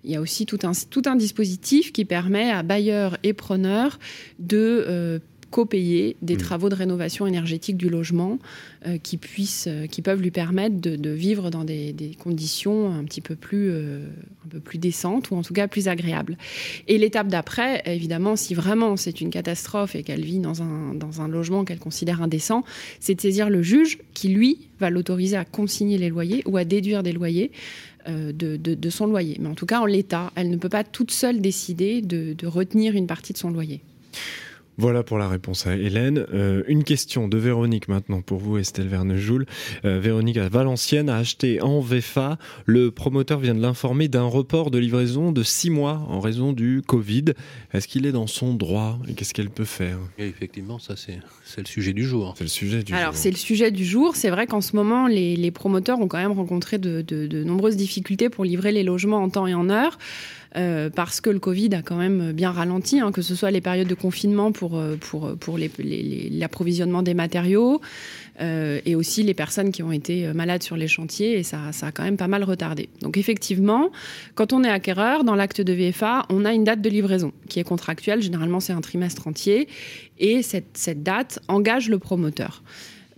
il 0.04 0.12
y 0.12 0.16
a 0.16 0.22
aussi 0.22 0.46
tout 0.46 0.60
un, 0.64 0.74
tout 0.90 1.02
un 1.06 1.16
dispositif 1.16 1.92
qui 1.92 2.06
permet 2.06 2.52
à 2.52 2.62
bailleurs 2.64 3.18
et 3.24 3.34
preneurs 3.34 4.00
de 4.40 4.86
euh, 4.88 5.20
co-payer 5.52 6.18
des 6.22 6.38
travaux 6.38 6.70
de 6.70 6.76
rénovation 6.76 7.26
énergétique 7.28 7.78
du 7.78 7.90
logement 7.90 8.40
euh, 8.88 8.98
qui, 8.98 9.18
puissent, 9.18 9.68
euh, 9.68 9.88
qui 9.88 10.02
peuvent 10.02 10.22
lui 10.22 10.32
permettre 10.32 10.80
de, 10.82 10.96
de 10.96 11.10
vivre 11.10 11.50
dans 11.50 11.64
des, 11.64 11.94
des 11.94 12.16
conditions 12.16 12.92
un 12.92 13.04
petit 13.04 13.22
peu 13.22 13.36
plus, 13.36 13.70
euh, 13.72 14.00
un 14.46 14.50
peu 14.50 14.60
plus 14.60 14.78
décentes 14.78 15.32
ou 15.32 15.36
en 15.36 15.42
tout 15.44 15.54
cas 15.54 15.68
plus 15.68 15.88
agréables. 15.88 16.38
Et 16.88 16.98
l'étape 16.98 17.28
d'après, 17.28 17.82
évidemment, 17.86 18.36
si 18.36 18.54
vraiment 18.54 18.98
c'est 18.98 19.22
une 19.22 19.30
catastrophe 19.30 19.96
et 19.96 20.04
qu'elle 20.04 20.24
vit 20.26 20.40
dans 20.40 20.62
un, 20.62 20.94
dans 20.94 21.22
un 21.22 21.28
logement 21.28 21.64
qu'elle 21.64 21.80
considère 21.80 22.22
indécent, 22.22 22.64
c'est 23.00 23.16
de 23.16 23.22
saisir 23.22 23.50
le 23.50 23.62
juge 23.62 24.00
qui, 24.14 24.30
lui, 24.30 24.68
va 24.80 24.90
l'autoriser 24.90 25.38
à 25.38 25.46
consigner 25.46 25.98
les 25.98 26.10
loyers 26.10 26.44
ou 26.46 26.58
à 26.58 26.66
déduire 26.66 27.04
des 27.04 27.14
loyers. 27.14 27.52
De, 28.08 28.32
de- 28.32 28.76
de 28.76 28.90
son 28.92 29.08
loyer. 29.08 29.36
Mais 29.40 29.50
en 29.50 29.56
tout 29.56 29.66
cas, 29.66 29.80
en 29.80 29.88
l'état, 29.88 30.32
elle 30.36 30.52
ne 30.52 30.58
peut 30.58 30.70
pas 30.70 30.84
toute 30.84 31.10
seule 31.10 31.42
décider 31.42 32.04
de, 32.04 32.34
de 32.34 32.46
retenir 32.46 32.94
une 32.94 33.08
partie 33.08 33.34
de 33.34 33.38
son 33.40 33.50
loyer. 33.50 33.82
Voilà 34.78 35.04
pour 35.04 35.18
la 35.18 35.30
réponse 35.30 35.68
à 35.68 35.76
Hélène. 35.76 36.26
Euh, 36.34 36.64
une 36.68 36.84
question 36.84 37.28
de 37.30 37.38
Véronique 37.38 37.88
maintenant 37.88 38.22
pour 38.22 38.40
vous, 38.40 38.58
Estelle 38.58 38.88
Vernejoul. 38.88 39.46
Euh, 39.86 40.00
Véronique 40.00 40.38
à 40.38 40.50
Valenciennes 40.50 41.10
a 41.10 41.16
acheté 41.18 41.62
en 41.62 41.80
VFA. 41.80 42.38
Le 42.66 42.92
promoteur 42.92 43.40
vient 43.40 43.56
de 43.56 43.62
l'informer 43.62 44.08
d'un 44.10 44.26
report 44.26 44.72
de 44.72 44.78
livraison 44.78 45.32
de 45.32 45.44
six 45.44 45.70
mois 45.70 46.06
en 46.10 46.20
raison 46.20 46.52
du 46.52 46.82
Covid. 46.86 47.26
Est-ce 47.74 47.88
qu'il 47.88 48.06
est 48.06 48.12
dans 48.12 48.28
son 48.28 48.54
droit 48.54 49.00
et 49.08 49.14
qu'est-ce 49.14 49.34
qu'elle 49.34 49.50
peut 49.50 49.64
faire? 49.66 49.98
Et 50.18 50.26
effectivement, 50.28 50.78
ça 50.80 50.96
c'est 50.98 51.20
c'est 51.46 51.62
le 51.62 51.68
sujet 51.68 51.94
du 51.94 52.04
jour. 52.04 52.34
C'est 52.38 52.44
le 52.44 52.50
sujet 52.50 52.84
du 52.84 52.94
Alors, 52.94 53.16
c'est 53.16 53.32
le 53.32 53.38
sujet 53.38 53.72
du 53.72 53.86
jour. 53.86 54.16
C'est 54.16 54.30
vrai 54.30 54.46
qu'en 54.48 54.62
ce 54.62 54.76
moment, 54.76 55.08
les, 55.08 55.36
les 55.38 55.52
promoteurs 55.52 56.00
ont 56.00 56.08
quand 56.08 56.18
même 56.18 56.32
rencontré 56.34 56.80
de, 56.80 57.02
de- 57.02 57.28
de 57.28 57.44
nombreuses 57.44 57.78
difficultés 57.78 58.30
pour 58.30 58.44
livrer 58.44 58.72
les 58.72 58.84
logements 58.84 59.22
en 59.24 59.30
temps 59.30 59.48
et 59.48 59.54
en 59.54 59.70
heure. 59.70 59.98
Euh, 60.58 60.90
parce 60.90 61.22
que 61.22 61.30
le 61.30 61.40
Covid 61.40 61.74
a 61.76 61.82
quand 61.82 61.98
même 61.98 62.32
bien 62.32 62.52
ralenti, 62.52 63.00
hein, 63.00 63.12
que 63.12 63.22
ce 63.22 63.36
soit 63.36 63.52
les 63.52 63.62
périodes 63.62 63.88
de 63.88 63.96
confinement 63.96 64.52
pour, 64.52 64.78
euh, 64.78 64.96
les- 65.80 66.30
l'approvisionnement 66.32 67.04
des 67.04 67.14
matériaux 67.14 67.82
euh, 68.42 68.80
et 68.86 68.96
aussi 68.96 69.24
les 69.24 69.34
personnes 69.34 69.72
qui 69.72 69.84
ont 69.84 69.92
été 69.92 70.28
euh, 70.28 70.34
malades 70.34 70.64
sur 70.64 70.76
les 70.78 70.88
chantiers 70.88 71.38
et 71.40 71.44
ça, 71.44 71.60
a 71.82 71.92
quand 71.92 72.04
même 72.04 72.18
pas 72.18 72.28
mal 72.28 72.44
retardé. 72.44 72.90
Donc 73.02 73.18
effectivement, 73.18 73.92
quand 74.36 74.54
on 74.54 74.64
est 74.64 74.70
acquéreur, 74.70 75.24
dans 75.24 75.36
l'acte 75.36 75.62
de 75.62 75.74
VFA, 75.74 76.26
on 76.30 76.46
a 76.46 76.54
une 76.54 76.64
date 76.64 76.82
de 76.82 76.90
livraison 76.90 77.32
qui 77.50 77.60
est 77.60 77.64
contractuelle, 77.64 78.22
généralement 78.22 78.60
c'est 78.60 78.74
un 78.74 78.82
trimestre 78.82 79.28
entier 79.28 79.68
et 80.20 80.42
cette 80.42 81.04
date 81.04 81.40
engage 81.48 81.90
le 81.90 82.00
promoteur. 82.00 82.64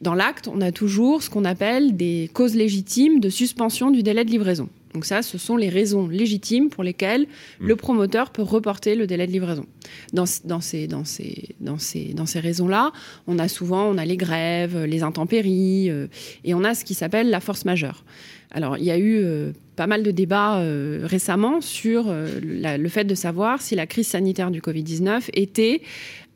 Dans 0.02 0.14
l'acte, 0.14 0.48
on 0.48 0.62
a 0.62 0.72
toujours 0.72 1.24
ce 1.24 1.30
qu'on 1.32 1.44
appelle 1.46 1.96
des 1.98 2.30
causes 2.34 2.54
légitimes 2.56 3.20
de 3.20 3.30
suspension 3.30 3.90
du 3.90 4.04
délai 4.04 4.26
de 4.26 4.30
livraison. 4.30 4.70
Donc 4.94 5.06
ça, 5.06 5.22
ce 5.22 5.38
sont 5.38 5.58
les 5.58 5.70
raisons 5.70 6.08
légitimes 6.08 6.70
pour 6.70 6.84
lesquelles 6.84 7.28
le 7.60 7.76
promoteur 7.76 8.32
peut 8.32 8.42
reporter 8.42 8.96
le 8.96 9.06
délai 9.08 9.28
de 9.28 9.32
livraison. 9.32 9.66
Dans, 10.14 10.26
dans 10.46 10.62
ces, 10.62 10.88
dans 10.88 11.06
ces, 11.06 11.50
dans 11.60 11.78
ces, 11.78 12.14
dans 12.14 12.26
ces 12.26 12.40
raisons-là, 12.40 12.92
on 13.28 13.38
a 13.40 13.48
souvent 13.48 13.86
on 13.86 13.98
a 13.98 14.06
les 14.06 14.18
grèves, 14.18 14.84
les 14.86 15.04
intempéries, 15.04 15.90
euh, 15.90 16.08
et 16.44 16.54
on 16.54 16.64
a 16.64 16.74
ce 16.74 16.84
qui 16.86 16.94
s'appelle 16.94 17.30
la 17.30 17.40
force 17.40 17.66
majeure. 17.66 18.04
Alors, 18.52 18.78
il 18.78 18.86
y 18.86 18.92
a 18.92 18.98
eu 18.98 19.18
euh, 19.18 19.52
pas 19.76 19.88
mal 19.88 20.04
de 20.04 20.12
débats 20.12 20.60
euh, 20.60 21.02
récemment 21.04 21.60
sur 21.60 22.06
euh, 22.08 22.28
la- 22.42 22.78
le 22.78 22.90
fait 22.90 23.04
de 23.04 23.14
savoir 23.14 23.62
si 23.62 23.76
la 23.76 23.86
crise 23.86 24.08
sanitaire 24.08 24.52
du 24.52 24.62
Covid-19 24.62 25.30
était 25.34 25.82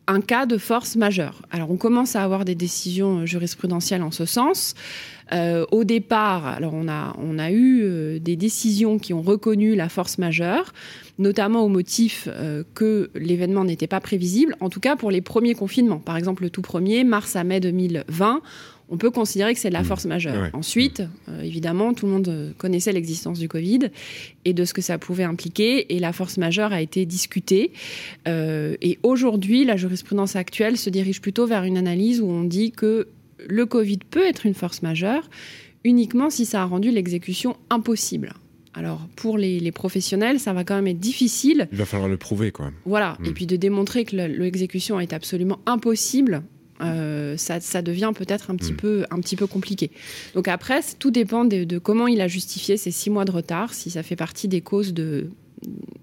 un 0.08 0.22
cas 0.22 0.46
de 0.46 0.58
force 0.58 0.96
majeure. 0.96 1.42
Alors 1.52 1.72
on 1.72 1.78
commence 1.78 2.16
à 2.16 2.24
avoir 2.24 2.46
des 2.46 2.56
décisions 2.56 3.20
euh, 3.20 3.26
jurisprudentielles 3.26 4.04
en 4.04 4.12
ce 4.12 4.26
sens. 4.26 4.74
Euh, 5.32 5.66
au 5.72 5.86
départ, 5.86 6.60
on 6.62 6.90
a, 6.90 7.52
eu 7.52 7.82
euh, 7.84 8.20
des 8.20 8.36
décisions 8.36 9.00
qui 9.00 9.14
ont 9.14 9.22
reconnu 9.22 9.76
la 9.76 9.88
force 9.88 10.18
majeure, 10.18 10.74
notamment 11.20 11.64
au 11.64 11.70
motif 11.70 12.28
que 12.74 13.12
l'événement 13.16 13.64
n'était 13.64 13.88
pas 13.88 14.02
prévisible, 14.02 14.58
en 14.60 14.70
tout 14.70 14.82
cas 14.82 14.96
pour 14.98 15.12
les 15.12 15.22
premiers 15.22 15.54
confinements. 15.54 16.00
Par 16.00 16.18
exemple, 16.18 16.44
le 16.44 16.50
tout 16.50 16.62
premier, 16.62 17.04
mars 17.04 17.36
à 17.36 17.44
mai 17.44 17.60
2020, 17.60 18.42
on 18.92 18.98
peut 18.98 19.10
considérer 19.10 19.54
que 19.54 19.60
c'est 19.60 19.70
de 19.70 19.74
la 19.74 19.84
force 19.84 20.06
majeure. 20.06 20.42
Ouais. 20.44 20.50
Ensuite, 20.54 21.02
euh, 21.30 21.42
évidemment, 21.42 21.94
tout 21.94 22.06
le 22.06 22.12
monde 22.12 22.28
euh, 22.28 22.52
connaissait 22.58 22.92
l'existence 22.92 23.40
du 23.40 23.48
Covid 23.48 23.90
et 24.46 24.54
de 24.54 24.66
ce 24.66 24.74
que 24.74 24.82
ça 24.82 24.98
pouvait 24.98 25.24
impliquer, 25.24 25.96
et 25.96 26.00
la 26.00 26.12
force 26.14 26.38
majeure 26.38 26.74
a 26.74 26.82
été 26.82 27.06
discutée. 27.06 27.72
Euh, 28.28 28.76
et 28.82 29.00
aujourd'hui, 29.04 29.64
la 29.66 29.78
jurisprudence 29.78 30.36
actuelle 30.36 30.78
se 30.78 30.90
dirige 30.90 31.22
plutôt 31.22 31.48
vers 31.48 31.64
une 31.64 31.78
analyse 31.78 32.22
où 32.22 32.28
on 32.30 32.44
dit 32.44 32.72
que 32.72 33.08
le 33.48 33.66
Covid 33.66 34.00
peut 34.10 34.28
être 34.28 34.46
une 34.46 34.54
force 34.54 34.82
majeure 34.84 35.30
uniquement 35.84 36.30
si 36.30 36.46
ça 36.46 36.62
a 36.62 36.66
rendu 36.66 36.92
l'exécution 36.92 37.56
impossible. 37.72 38.34
Alors, 38.74 39.08
pour 39.16 39.38
les, 39.38 39.60
les 39.60 39.72
professionnels, 39.72 40.40
ça 40.40 40.54
va 40.54 40.64
quand 40.64 40.76
même 40.76 40.88
être 40.88 41.00
difficile 41.00 41.68
Il 41.72 41.78
va 41.78 41.86
falloir 41.86 42.08
le 42.08 42.18
prouver, 42.18 42.52
quoi. 42.52 42.72
voilà, 42.86 43.18
Mm. 43.20 43.26
et 43.26 43.32
puis 43.32 43.46
de 43.46 43.56
démontrer 43.58 44.06
que 44.06 44.16
le- 44.16 44.28
l'exécution 44.28 45.00
est 45.00 45.12
absolument 45.12 45.60
impossible, 45.66 46.44
euh, 46.84 47.38
ça, 47.38 47.60
ça 47.60 47.82
devient 47.82 48.12
peut-être 48.16 48.52
un, 48.52 48.56
petit 48.56 48.74
peu, 48.74 49.06
un 49.12 49.20
petit 49.20 49.36
peu 49.36 49.48
compliqué. 49.48 49.92
Donc 50.34 50.48
après, 50.48 50.82
tout 51.00 51.12
dépend 51.12 51.46
de, 51.46 51.64
de 51.64 51.78
comment 51.78 52.08
il 52.08 52.22
a 52.22 52.28
justifié 52.28 52.78
ces 52.78 52.92
six 52.92 53.10
mois 53.10 53.26
de 53.26 53.32
retard, 53.32 53.74
si 53.74 53.90
ça 53.90 54.04
fait 54.04 54.16
partie 54.16 54.48
des 54.48 54.62
causes 54.62 54.94
de, 54.94 55.30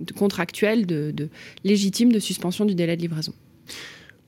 de 0.00 0.12
contractuelles 0.12 0.86
de, 0.86 1.10
de 1.10 1.28
légitimes 1.64 2.12
de 2.12 2.18
suspension 2.18 2.64
du 2.64 2.74
délai 2.74 2.96
de 2.96 3.02
livraison. 3.02 3.32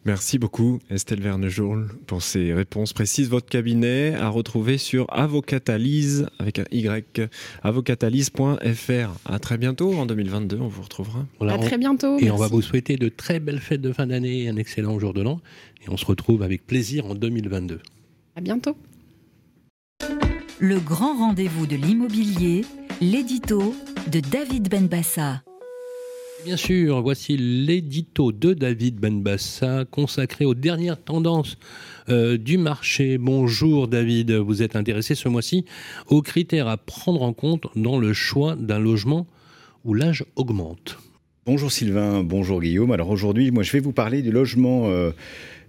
Merci 0.07 0.39
beaucoup 0.39 0.79
Estelle 0.89 1.21
Vernejoul 1.21 1.89
pour 2.07 2.23
ces 2.23 2.55
réponses 2.55 2.95
précises. 2.95 3.29
Votre 3.29 3.49
cabinet 3.51 4.15
à 4.15 4.29
retrouver 4.31 4.79
sur 4.79 5.07
avocatalise 5.13 6.27
avec 6.39 6.59
un 6.59 6.65
Y, 6.73 7.29
avocatalise.fr. 7.63 9.11
À 9.27 9.39
très 9.39 9.59
bientôt 9.59 9.93
en 9.95 10.07
2022, 10.07 10.59
on 10.59 10.69
vous 10.69 10.83
retrouvera. 10.83 11.27
Voilà, 11.39 11.53
à 11.55 11.59
on- 11.59 11.61
très 11.61 11.77
bientôt. 11.77 12.19
Et 12.19 12.31
on 12.31 12.37
va 12.37 12.49
vous 12.49 12.63
souhaiter 12.63 12.97
de 12.97 13.11
très 13.11 13.41
belles 13.41 13.61
fêtes 13.61 13.83
de 13.83 13.93
fin 13.93 14.07
d'année 14.07 14.45
et 14.45 14.49
un 14.49 14.57
excellent 14.57 14.99
jour 14.99 15.13
de 15.13 15.21
l'an. 15.21 15.39
Et 15.85 15.91
on 15.91 15.99
se 15.99 16.07
retrouve 16.07 16.43
avec 16.43 16.67
plaisir 16.67 17.05
en 17.05 17.15
2022. 17.15 17.81
À 18.37 18.41
bientôt. 18.41 18.77
Le 20.59 20.79
grand 20.81 21.15
rendez-vous 21.19 21.67
de 21.67 21.77
l'immobilier, 21.77 22.65
l'édito 23.03 23.75
de 24.11 24.21
David 24.21 24.71
Benbassa. 24.71 25.43
Bien 26.45 26.57
sûr, 26.57 27.03
voici 27.03 27.37
l'édito 27.37 28.33
de 28.33 28.55
David 28.55 28.97
Benbassa 28.97 29.85
consacré 29.85 30.47
aux 30.47 30.55
dernières 30.55 31.03
tendances 31.03 31.59
euh, 32.09 32.39
du 32.39 32.57
marché. 32.57 33.19
Bonjour 33.19 33.89
David, 33.89 34.33
vous 34.33 34.63
êtes 34.63 34.75
intéressé 34.75 35.15
ce 35.15 35.29
mois-ci 35.29 35.67
aux 36.07 36.23
critères 36.23 36.67
à 36.67 36.79
prendre 36.79 37.23
en 37.23 37.35
compte 37.35 37.67
dans 37.77 37.99
le 37.99 38.15
choix 38.15 38.57
d'un 38.57 38.79
logement 38.79 39.27
où 39.85 39.93
l'âge 39.93 40.25
augmente. 40.35 40.99
Bonjour 41.45 41.71
Sylvain, 41.71 42.23
bonjour 42.23 42.63
Guillaume. 42.63 42.93
Alors 42.93 43.11
aujourd'hui, 43.11 43.51
moi 43.51 43.63
je 43.63 43.73
vais 43.73 43.81
vous 43.81 43.93
parler 43.93 44.23
du 44.23 44.31
logement 44.31 44.89
euh, 44.89 45.11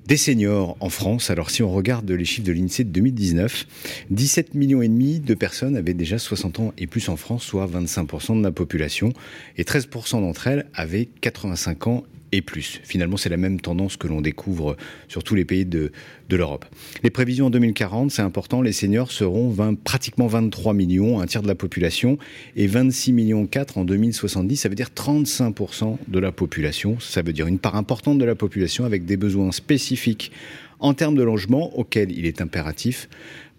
des 0.06 0.18
seniors 0.18 0.78
en 0.80 0.90
France. 0.90 1.30
Alors 1.30 1.50
si 1.50 1.64
on 1.64 1.72
regarde 1.72 2.10
les 2.10 2.26
chiffres 2.26 2.48
de 2.48 2.52
l'INSEE 2.52 2.84
de 2.84 2.90
2019, 2.90 3.68
17 4.10 4.56
millions 4.56 4.82
et 4.82 4.88
demi 4.88 5.20
de 5.20 5.34
personnes 5.34 5.76
avaient 5.76 5.94
déjà 5.94 6.18
60 6.18 6.60
ans 6.60 6.74
et 6.78 6.88
plus 6.88 7.10
en 7.10 7.16
France, 7.16 7.44
soit 7.44 7.68
25% 7.68 8.38
de 8.38 8.44
la 8.44 8.52
population, 8.52 9.14
et 9.58 9.64
13% 9.64 10.22
d'entre 10.22 10.48
elles 10.48 10.66
avaient 10.74 11.08
85 11.22 11.88
ans 11.88 12.04
et 12.32 12.41
plus. 12.41 12.80
Finalement, 12.84 13.17
c'est 13.17 13.30
la 13.30 13.38
même 13.38 13.60
tendance 13.60 13.98
que 13.98 14.08
l'on 14.08 14.22
découvre 14.22 14.78
sur 15.08 15.24
tous 15.24 15.36
les 15.36 15.46
pays 15.46 15.65
de, 15.65 15.91
de 16.30 16.36
l'Europe. 16.36 16.65
Les 17.04 17.10
prévisions 17.10 17.48
en 17.48 17.50
2040, 17.50 18.12
c'est 18.12 18.22
important, 18.22 18.62
les 18.62 18.72
seniors 18.72 19.12
seront 19.12 19.50
20, 19.50 19.80
pratiquement 19.84 20.28
23 20.28 20.74
millions, 20.74 21.20
un 21.20 21.26
tiers 21.26 21.41
de 21.41 21.48
la 21.48 21.56
population, 21.56 22.17
et 22.56 22.67
26 22.67 23.13
millions 23.13 23.46
4 23.46 23.78
en 23.78 23.86
2070, 23.86 24.58
ça 24.58 24.70
veut 24.70 24.76
dire 24.76 24.89
35% 24.96 25.98
de 26.08 26.20
la 26.20 26.32
population, 26.32 27.00
ça 27.00 27.22
veut 27.22 27.34
dire 27.34 27.48
une 27.48 27.60
part 27.60 27.76
importante 27.76 28.17
de 28.17 28.26
la 28.26 28.36
population 28.36 28.86
avec 28.86 29.06
des 29.06 29.17
besoins 29.17 29.52
spécifiques 29.52 30.32
en 30.80 30.94
termes 30.94 31.15
de 31.15 31.24
logement 31.24 31.78
auxquels 31.78 32.12
il 32.12 32.26
est 32.26 32.41
impératif 32.41 33.08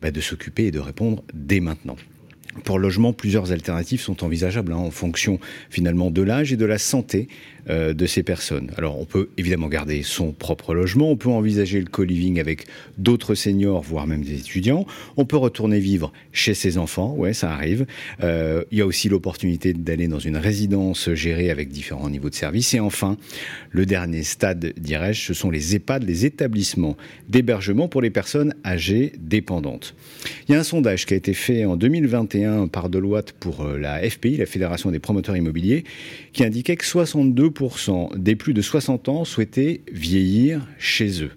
bah, 0.00 0.11
de 0.11 0.20
s'occuper 0.20 0.66
et 0.66 0.70
de 0.70 0.80
répondre 0.80 1.22
dès 1.32 1.61
maintenant. 1.61 1.96
Pour 2.64 2.78
le 2.78 2.82
logement, 2.82 3.14
plusieurs 3.14 3.50
alternatives 3.50 4.00
sont 4.00 4.24
envisageables 4.24 4.72
hein, 4.72 4.76
en 4.76 4.90
fonction 4.90 5.40
finalement 5.70 6.10
de 6.10 6.20
l'âge 6.20 6.52
et 6.52 6.56
de 6.56 6.66
la 6.66 6.76
santé 6.76 7.28
euh, 7.70 7.94
de 7.94 8.04
ces 8.04 8.22
personnes. 8.22 8.72
Alors 8.76 9.00
on 9.00 9.06
peut 9.06 9.30
évidemment 9.38 9.68
garder 9.68 10.02
son 10.02 10.33
propre 10.33 10.74
logement, 10.74 11.10
on 11.10 11.16
peut 11.16 11.31
envisager 11.31 11.81
le 11.81 11.87
co-living 11.87 12.40
avec 12.40 12.66
d'autres 12.98 13.35
seniors, 13.35 13.81
voire 13.81 14.06
même 14.06 14.22
des 14.22 14.35
étudiants, 14.35 14.85
on 15.16 15.24
peut 15.24 15.37
retourner 15.38 15.79
vivre 15.79 16.12
chez 16.33 16.52
ses 16.52 16.77
enfants, 16.77 17.14
ouais 17.14 17.33
ça 17.33 17.52
arrive. 17.52 17.87
Euh, 18.22 18.64
il 18.70 18.79
y 18.79 18.81
a 18.83 18.87
aussi 18.87 19.08
l'opportunité 19.08 19.72
d'aller 19.72 20.08
dans 20.08 20.18
une 20.18 20.37
résidence 20.37 21.10
gérée 21.14 21.50
avec 21.50 21.70
différents 21.70 22.10
niveaux 22.10 22.31
de 22.31 22.35
service. 22.35 22.74
Et 22.74 22.81
enfin, 22.81 23.16
le 23.70 23.87
dernier 23.87 24.24
stade, 24.24 24.74
dirais-je, 24.77 25.27
ce 25.27 25.35
sont 25.35 25.50
les 25.50 25.74
EHPAD, 25.74 26.02
les 26.02 26.27
établissements 26.27 26.96
d'hébergement 27.29 27.88
pour 27.88 28.02
les 28.02 28.10
personnes 28.10 28.54
âgées 28.64 29.12
dépendantes. 29.18 29.94
Il 30.48 30.52
y 30.52 30.54
a 30.54 30.58
un 30.58 30.64
sondage 30.64 31.06
qui 31.06 31.14
a 31.14 31.16
été 31.16 31.33
fait 31.33 31.64
en 31.64 31.77
2021 31.77 32.41
2021 32.42 32.68
par 32.68 32.88
Deloitte 32.88 33.32
pour 33.32 33.62
euh, 33.62 33.78
la 33.78 33.98
FPI, 34.08 34.36
la 34.36 34.46
Fédération 34.46 34.90
des 34.90 34.98
promoteurs 34.98 35.36
immobiliers, 35.36 35.84
qui 36.32 36.44
indiquait 36.44 36.76
que 36.76 36.84
62% 36.84 38.16
des 38.16 38.36
plus 38.36 38.54
de 38.54 38.62
60 38.62 39.08
ans 39.08 39.24
souhaitaient 39.24 39.82
vieillir 39.92 40.66
chez 40.78 41.22
eux. 41.22 41.30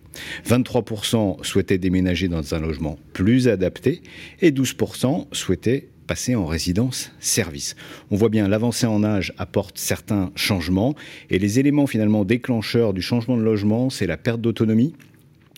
23% 0.47 1.43
souhaitaient 1.43 1.77
déménager 1.77 2.27
dans 2.27 2.53
un 2.53 2.59
logement 2.59 2.97
plus 3.13 3.47
adapté 3.47 4.01
et 4.41 4.51
12% 4.51 5.27
souhaitaient 5.31 5.89
passer 6.07 6.35
en 6.35 6.45
résidence 6.45 7.11
service. 7.19 7.75
On 8.11 8.15
voit 8.15 8.29
bien 8.29 8.47
l'avancée 8.47 8.85
en 8.85 9.03
âge 9.03 9.33
apporte 9.37 9.77
certains 9.77 10.31
changements 10.35 10.95
et 11.31 11.39
les 11.39 11.59
éléments 11.59 11.87
finalement 11.87 12.25
déclencheurs 12.25 12.93
du 12.93 13.01
changement 13.01 13.37
de 13.37 13.41
logement, 13.41 13.89
c'est 13.89 14.05
la 14.05 14.17
perte 14.17 14.39
d'autonomie, 14.39 14.93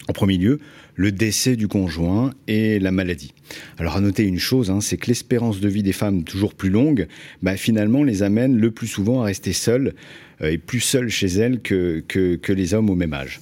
en 0.07 0.13
premier 0.13 0.37
lieu, 0.37 0.59
le 0.95 1.11
décès 1.11 1.57
du 1.57 1.67
conjoint 1.67 2.33
et 2.47 2.79
la 2.79 2.91
maladie. 2.91 3.33
Alors 3.77 3.97
à 3.97 4.01
noter 4.01 4.23
une 4.23 4.39
chose, 4.39 4.69
hein, 4.69 4.81
c'est 4.81 4.97
que 4.97 5.07
l'espérance 5.07 5.59
de 5.59 5.67
vie 5.67 5.83
des 5.83 5.93
femmes 5.93 6.23
toujours 6.23 6.53
plus 6.53 6.69
longue, 6.69 7.07
bah, 7.41 7.57
finalement 7.57 8.03
les 8.03 8.23
amène 8.23 8.57
le 8.57 8.71
plus 8.71 8.87
souvent 8.87 9.21
à 9.21 9.25
rester 9.25 9.53
seules 9.53 9.93
euh, 10.41 10.51
et 10.51 10.57
plus 10.57 10.79
seules 10.79 11.09
chez 11.09 11.27
elles 11.27 11.61
que, 11.61 12.03
que, 12.07 12.35
que 12.35 12.53
les 12.53 12.73
hommes 12.73 12.89
au 12.89 12.95
même 12.95 13.13
âge. 13.13 13.39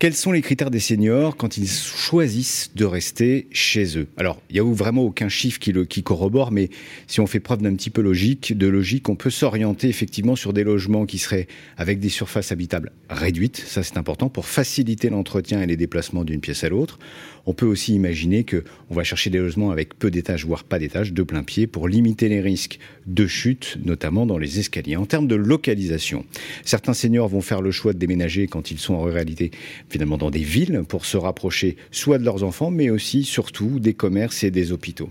Quels 0.00 0.14
sont 0.14 0.32
les 0.32 0.40
critères 0.40 0.70
des 0.70 0.80
seniors 0.80 1.36
quand 1.36 1.58
ils 1.58 1.68
choisissent 1.68 2.70
de 2.74 2.86
rester 2.86 3.48
chez 3.52 3.98
eux? 3.98 4.06
Alors, 4.16 4.40
il 4.48 4.54
n'y 4.54 4.60
a 4.60 4.64
vraiment 4.64 5.02
aucun 5.02 5.28
chiffre 5.28 5.58
qui, 5.58 5.72
le, 5.72 5.84
qui 5.84 6.02
corrobore, 6.02 6.52
mais 6.52 6.70
si 7.06 7.20
on 7.20 7.26
fait 7.26 7.38
preuve 7.38 7.60
d'un 7.60 7.74
petit 7.74 7.90
peu 7.90 8.00
logique, 8.00 8.56
de 8.56 8.66
logique, 8.66 9.10
on 9.10 9.14
peut 9.14 9.28
s'orienter 9.28 9.90
effectivement 9.90 10.36
sur 10.36 10.54
des 10.54 10.64
logements 10.64 11.04
qui 11.04 11.18
seraient 11.18 11.48
avec 11.76 12.00
des 12.00 12.08
surfaces 12.08 12.50
habitables 12.50 12.92
réduites, 13.10 13.62
ça 13.66 13.82
c'est 13.82 13.98
important, 13.98 14.30
pour 14.30 14.46
faciliter 14.46 15.10
l'entretien 15.10 15.60
et 15.60 15.66
les 15.66 15.76
déplacements 15.76 16.24
d'une 16.24 16.40
pièce 16.40 16.64
à 16.64 16.70
l'autre. 16.70 16.98
On 17.46 17.54
peut 17.54 17.66
aussi 17.66 17.94
imaginer 17.94 18.44
que 18.44 18.64
on 18.90 18.94
va 18.94 19.04
chercher 19.04 19.30
des 19.30 19.38
logements 19.38 19.70
avec 19.70 19.98
peu 19.98 20.10
d'étages, 20.10 20.44
voire 20.44 20.64
pas 20.64 20.78
d'étages, 20.78 21.12
de 21.12 21.22
plein 21.22 21.42
pied, 21.42 21.66
pour 21.66 21.88
limiter 21.88 22.28
les 22.28 22.40
risques 22.40 22.78
de 23.06 23.26
chute, 23.26 23.78
notamment 23.84 24.26
dans 24.26 24.38
les 24.38 24.58
escaliers. 24.58 24.96
En 24.96 25.06
termes 25.06 25.26
de 25.26 25.34
localisation, 25.34 26.24
certains 26.64 26.94
seniors 26.94 27.28
vont 27.28 27.40
faire 27.40 27.62
le 27.62 27.70
choix 27.70 27.92
de 27.92 27.98
déménager 27.98 28.46
quand 28.46 28.70
ils 28.70 28.78
sont 28.78 28.94
en 28.94 29.02
réalité 29.02 29.50
finalement 29.88 30.18
dans 30.18 30.30
des 30.30 30.40
villes 30.40 30.82
pour 30.88 31.06
se 31.06 31.16
rapprocher 31.16 31.76
soit 31.90 32.18
de 32.18 32.24
leurs 32.24 32.44
enfants, 32.44 32.70
mais 32.70 32.90
aussi 32.90 33.24
surtout 33.24 33.80
des 33.80 33.94
commerces 33.94 34.44
et 34.44 34.50
des 34.50 34.72
hôpitaux. 34.72 35.10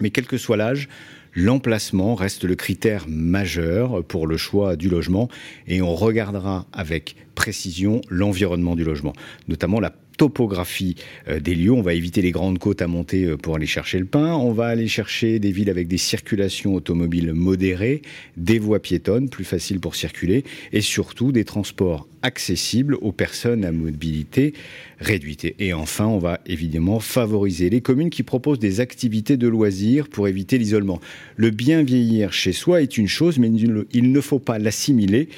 Mais 0.00 0.10
quel 0.10 0.26
que 0.26 0.36
soit 0.36 0.56
l'âge, 0.56 0.88
l'emplacement 1.34 2.14
reste 2.14 2.44
le 2.44 2.54
critère 2.54 3.06
majeur 3.08 4.02
pour 4.04 4.26
le 4.26 4.36
choix 4.36 4.74
du 4.74 4.88
logement 4.88 5.28
et 5.68 5.82
on 5.82 5.94
regardera 5.94 6.66
avec 6.72 7.16
précision 7.34 8.00
l'environnement 8.08 8.74
du 8.74 8.84
logement, 8.84 9.12
notamment 9.46 9.78
la 9.78 9.92
topographie 10.16 10.96
euh, 11.28 11.40
des 11.40 11.54
lieux. 11.54 11.72
On 11.72 11.82
va 11.82 11.94
éviter 11.94 12.22
les 12.22 12.30
grandes 12.30 12.58
côtes 12.58 12.82
à 12.82 12.86
monter 12.86 13.24
euh, 13.24 13.36
pour 13.36 13.56
aller 13.56 13.66
chercher 13.66 13.98
le 13.98 14.06
pain. 14.06 14.34
On 14.34 14.52
va 14.52 14.66
aller 14.66 14.88
chercher 14.88 15.38
des 15.38 15.52
villes 15.52 15.70
avec 15.70 15.88
des 15.88 15.98
circulations 15.98 16.74
automobiles 16.74 17.32
modérées, 17.32 18.02
des 18.36 18.58
voies 18.58 18.80
piétonnes 18.80 19.28
plus 19.28 19.44
faciles 19.44 19.80
pour 19.80 19.94
circuler 19.94 20.44
et 20.72 20.80
surtout 20.80 21.32
des 21.32 21.44
transports 21.44 22.06
accessibles 22.22 22.96
aux 23.02 23.12
personnes 23.12 23.64
à 23.64 23.72
mobilité 23.72 24.52
réduite. 24.98 25.54
Et 25.58 25.72
enfin, 25.72 26.06
on 26.06 26.18
va 26.18 26.40
évidemment 26.46 26.98
favoriser 26.98 27.70
les 27.70 27.80
communes 27.80 28.10
qui 28.10 28.22
proposent 28.22 28.58
des 28.58 28.80
activités 28.80 29.36
de 29.36 29.46
loisirs 29.46 30.08
pour 30.08 30.26
éviter 30.26 30.58
l'isolement. 30.58 31.00
Le 31.36 31.50
bien 31.50 31.82
vieillir 31.82 32.32
chez 32.32 32.52
soi 32.52 32.82
est 32.82 32.98
une 32.98 33.08
chose, 33.08 33.38
mais 33.38 33.48
il 33.92 34.12
ne 34.12 34.20
faut 34.20 34.38
pas 34.38 34.58
l'assimiler 34.58 35.28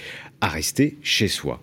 à 0.41 0.49
rester 0.49 0.97
chez 1.03 1.29
soi. 1.29 1.61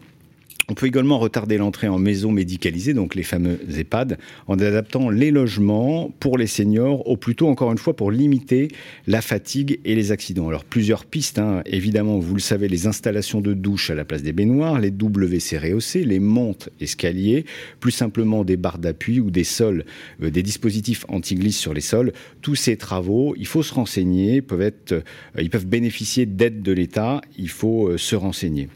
On 0.68 0.74
peut 0.74 0.88
également 0.88 1.20
retarder 1.20 1.58
l'entrée 1.58 1.88
en 1.88 2.00
maison 2.00 2.32
médicalisée, 2.32 2.94
donc 2.94 3.14
les 3.14 3.24
fameux 3.24 3.60
EHPAD, 3.70 4.18
en 4.48 4.58
adaptant 4.58 5.10
les 5.10 5.30
logements 5.30 6.12
pour 6.20 6.38
les 6.38 6.48
seniors, 6.48 7.08
ou 7.08 7.18
plutôt 7.18 7.48
encore 7.48 7.72
une 7.72 7.78
fois 7.78 7.96
pour 7.96 8.10
limiter 8.10 8.70
la 9.06 9.22
fatigue 9.22 9.80
et 9.86 9.94
les 9.94 10.12
accidents. 10.12 10.48
Alors 10.48 10.64
plusieurs 10.64 11.06
pistes, 11.06 11.38
hein. 11.38 11.62
évidemment, 11.66 12.18
vous 12.18 12.34
le 12.34 12.40
savez, 12.40 12.68
les 12.68 12.88
installations 12.88 13.42
de 13.42 13.54
douche 13.54 13.92
à 13.92 13.96
la 13.96 14.06
place 14.06 14.24
des 14.24 14.34
baignoires, 14.34 14.80
les 14.80 14.90
WC 14.90 15.58
rehaussés, 15.58 16.04
les 16.04 16.20
montes 16.20 16.70
escaliers, 16.82 17.46
plus 17.80 17.92
simplement 17.92 18.44
des 18.44 18.58
barres 18.58 18.80
d'appui 18.80 19.20
ou 19.20 19.30
des 19.30 19.44
sols, 19.44 19.86
euh, 20.24 20.32
des 20.32 20.44
dispositifs 20.44 21.06
anti-glisse 21.10 21.58
sur 21.58 21.74
les 21.74 21.82
sols. 21.82 22.12
Tous 22.42 22.56
ces 22.56 22.76
travaux, 22.78 23.36
il 23.38 23.46
faut 23.46 23.64
se 23.64 23.74
renseigner, 23.74 24.42
peuvent 24.42 24.62
être, 24.62 24.94
euh, 24.94 25.02
ils 25.40 25.50
peuvent 25.50 25.68
bénéficier 25.68 26.26
d'aide 26.26 26.64
de 26.64 26.72
l'État, 26.72 27.22
il 27.38 27.50
faut 27.50 27.90
euh, 27.90 27.98
se 27.98 28.16
renseigner. 28.16 28.68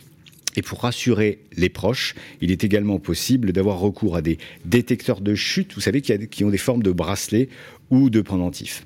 Et 0.56 0.62
pour 0.62 0.82
rassurer 0.82 1.40
les 1.56 1.70
proches, 1.70 2.16
il 2.42 2.52
est 2.52 2.64
également 2.64 3.00
possible 3.00 3.52
d'avoir 3.52 3.80
recours 3.80 4.16
à 4.16 4.22
des 4.22 4.38
détecteurs 4.66 5.22
de 5.22 5.36
chute, 5.36 5.74
vous 5.76 5.82
savez, 5.82 6.02
qui, 6.02 6.44
ont 6.44 6.50
des 6.50 6.58
formes 6.58 6.84
de 6.84 6.92
bracelets 6.92 7.50
ou 7.92 8.10
de 8.10 8.22
pendentifs. 8.22 8.86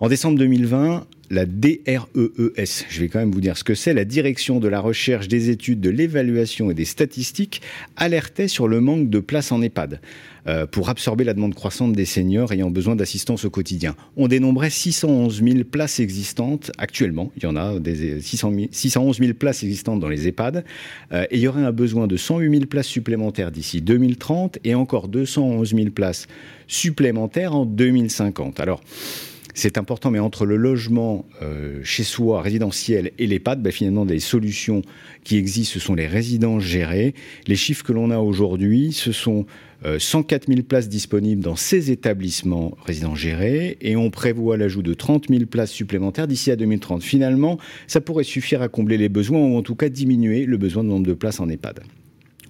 En 0.00 0.08
décembre 0.08 0.38
2020, 0.38 1.06
la 1.30 1.46
DREES, 1.46 2.84
je 2.88 3.00
vais 3.00 3.08
quand 3.08 3.20
même 3.20 3.30
vous 3.30 3.40
dire 3.40 3.56
ce 3.56 3.62
que 3.62 3.76
c'est, 3.76 3.94
la 3.94 4.04
Direction 4.04 4.58
de 4.58 4.66
la 4.66 4.80
recherche, 4.80 5.28
des 5.28 5.50
études, 5.50 5.80
de 5.80 5.88
l'évaluation 5.88 6.68
et 6.68 6.74
des 6.74 6.84
statistiques, 6.84 7.62
alertait 7.96 8.48
sur 8.48 8.66
le 8.66 8.80
manque 8.80 9.08
de 9.08 9.20
places 9.20 9.52
en 9.52 9.62
EHPAD 9.62 10.00
euh, 10.48 10.66
pour 10.66 10.88
absorber 10.88 11.22
la 11.22 11.32
demande 11.32 11.54
croissante 11.54 11.92
des 11.92 12.06
seniors 12.06 12.52
ayant 12.52 12.70
besoin 12.70 12.96
d'assistance 12.96 13.44
au 13.44 13.50
quotidien. 13.50 13.94
On 14.16 14.26
dénombrait 14.26 14.68
611 14.68 15.42
000 15.44 15.64
places 15.64 16.00
existantes 16.00 16.72
actuellement. 16.76 17.30
Il 17.36 17.44
y 17.44 17.46
en 17.46 17.54
a 17.54 17.78
des 17.78 18.20
611 18.20 19.18
000 19.18 19.34
places 19.34 19.62
existantes 19.62 20.00
dans 20.00 20.08
les 20.08 20.26
EHPAD. 20.26 20.64
Euh, 21.12 21.24
et 21.30 21.36
il 21.36 21.40
y 21.40 21.46
aurait 21.46 21.62
un 21.62 21.72
besoin 21.72 22.08
de 22.08 22.16
108 22.16 22.50
000 22.50 22.66
places 22.66 22.88
supplémentaires 22.88 23.52
d'ici 23.52 23.80
2030 23.80 24.58
et 24.64 24.74
encore 24.74 25.06
211 25.06 25.72
000 25.72 25.90
places 25.90 26.26
supplémentaires 26.66 27.54
en 27.54 27.64
2050. 27.64 28.58
Alors, 28.58 28.82
c'est 29.54 29.78
important, 29.78 30.10
mais 30.10 30.18
entre 30.18 30.44
le 30.44 30.56
logement 30.56 31.24
euh, 31.40 31.80
chez 31.84 32.02
soi, 32.02 32.42
résidentiel, 32.42 33.12
et 33.18 33.26
l'EHPAD, 33.26 33.62
bah, 33.62 33.70
finalement, 33.70 34.04
des 34.04 34.18
solutions 34.18 34.82
qui 35.22 35.36
existent, 35.36 35.74
ce 35.74 35.80
sont 35.80 35.94
les 35.94 36.08
résidences 36.08 36.62
gérées. 36.62 37.14
Les 37.46 37.54
chiffres 37.54 37.84
que 37.84 37.92
l'on 37.92 38.10
a 38.10 38.18
aujourd'hui, 38.18 38.92
ce 38.92 39.12
sont 39.12 39.46
104 39.98 40.48
euh, 40.48 40.54
000 40.54 40.66
places 40.66 40.88
disponibles 40.88 41.42
dans 41.42 41.56
ces 41.56 41.90
établissements 41.92 42.76
résidents 42.84 43.14
gérés, 43.14 43.78
et 43.80 43.96
on 43.96 44.10
prévoit 44.10 44.56
l'ajout 44.56 44.82
de 44.82 44.92
30 44.92 45.28
000 45.28 45.46
places 45.46 45.70
supplémentaires 45.70 46.26
d'ici 46.26 46.50
à 46.50 46.56
2030. 46.56 47.02
Finalement, 47.02 47.58
ça 47.86 48.00
pourrait 48.00 48.24
suffire 48.24 48.60
à 48.60 48.68
combler 48.68 48.98
les 48.98 49.08
besoins, 49.08 49.38
ou 49.38 49.56
en 49.56 49.62
tout 49.62 49.76
cas 49.76 49.88
diminuer 49.88 50.46
le 50.46 50.56
besoin 50.56 50.82
de 50.82 50.88
nombre 50.88 51.06
de 51.06 51.14
places 51.14 51.38
en 51.38 51.48
EHPAD. 51.48 51.80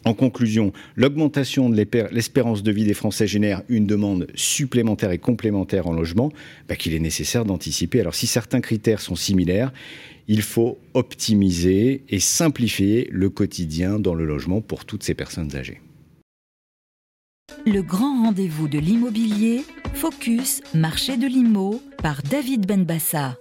En 0.05 0.13
conclusion, 0.13 0.73
l'augmentation 0.97 1.71
de 1.71 1.87
l'espérance 2.13 2.63
de 2.63 2.71
vie 2.71 2.85
des 2.85 2.95
Français 2.95 3.27
génère 3.27 3.63
une 3.69 3.87
demande 3.87 4.27
supplémentaire 4.35 5.11
et 5.13 5.19
complémentaire 5.19 5.87
en 5.87 5.93
logement 5.93 6.31
bah, 6.69 6.77
qu'il 6.77 6.95
est 6.95 7.01
nécessaire 7.01 7.45
d'anticiper. 7.45 8.01
Alors 8.01 8.15
si 8.15 8.27
certains 8.27 8.61
critères 8.61 9.01
sont 9.01 9.17
similaires, 9.17 9.73
il 10.29 10.43
faut 10.43 10.79
optimiser 10.93 12.05
et 12.09 12.21
simplifier 12.21 13.09
le 13.11 13.31
quotidien 13.31 13.99
dans 13.99 14.15
le 14.15 14.27
logement 14.27 14.61
pour 14.61 14.85
toutes 14.85 15.03
ces 15.03 15.15
personnes 15.15 15.57
âgées. 15.57 15.81
Le 17.67 17.81
grand 17.83 18.25
rendez-vous 18.25 18.69
de 18.69 18.79
l'immobilier, 18.79 19.63
Focus, 19.95 20.61
marché 20.75 21.17
de 21.17 21.27
l'IMO, 21.27 21.81
par 22.03 22.23
David 22.23 22.67
Benbassa. 22.67 23.37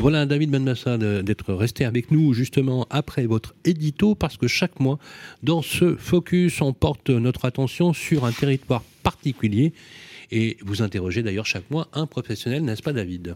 Voilà, 0.00 0.24
David 0.24 0.50
Benmassa, 0.50 0.96
d'être 0.96 1.52
resté 1.52 1.84
avec 1.84 2.10
nous 2.10 2.32
justement 2.32 2.86
après 2.88 3.26
votre 3.26 3.54
édito, 3.66 4.14
parce 4.14 4.38
que 4.38 4.48
chaque 4.48 4.80
mois, 4.80 4.98
dans 5.42 5.60
ce 5.60 5.94
focus, 5.94 6.62
on 6.62 6.72
porte 6.72 7.10
notre 7.10 7.44
attention 7.44 7.92
sur 7.92 8.24
un 8.24 8.32
territoire 8.32 8.82
particulier. 9.02 9.74
Et 10.32 10.56
vous 10.64 10.80
interrogez 10.80 11.22
d'ailleurs 11.22 11.44
chaque 11.44 11.70
mois 11.70 11.88
un 11.92 12.06
professionnel, 12.06 12.64
n'est-ce 12.64 12.82
pas, 12.82 12.94
David? 12.94 13.34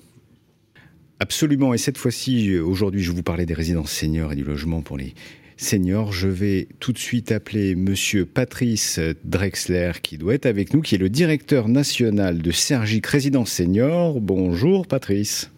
Absolument. 1.20 1.74
Et 1.74 1.78
cette 1.78 1.98
fois-ci, 1.98 2.58
aujourd'hui, 2.58 3.02
je 3.02 3.12
vous 3.12 3.22
parlais 3.22 3.44
des 3.44 3.54
résidences 3.54 3.92
seniors 3.92 4.32
et 4.32 4.36
du 4.36 4.44
logement 4.44 4.80
pour 4.80 4.96
les 4.96 5.12
seniors. 5.58 6.12
Je 6.12 6.28
vais 6.28 6.68
tout 6.80 6.92
de 6.92 6.98
suite 6.98 7.30
appeler 7.30 7.74
Monsieur 7.74 8.24
Patrice 8.24 8.98
Drexler, 9.24 9.92
qui 10.02 10.16
doit 10.16 10.32
être 10.32 10.46
avec 10.46 10.72
nous, 10.72 10.80
qui 10.80 10.94
est 10.94 10.98
le 10.98 11.10
directeur 11.10 11.68
national 11.68 12.40
de 12.40 12.50
Sergic 12.50 13.06
Résidence 13.06 13.50
Senior. 13.50 14.18
Bonjour, 14.18 14.86
Patrice. 14.86 15.50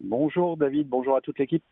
Bonjour 0.00 0.56
David, 0.56 0.88
bonjour 0.88 1.16
à 1.16 1.20
toute 1.20 1.38
l'équipe. 1.38 1.64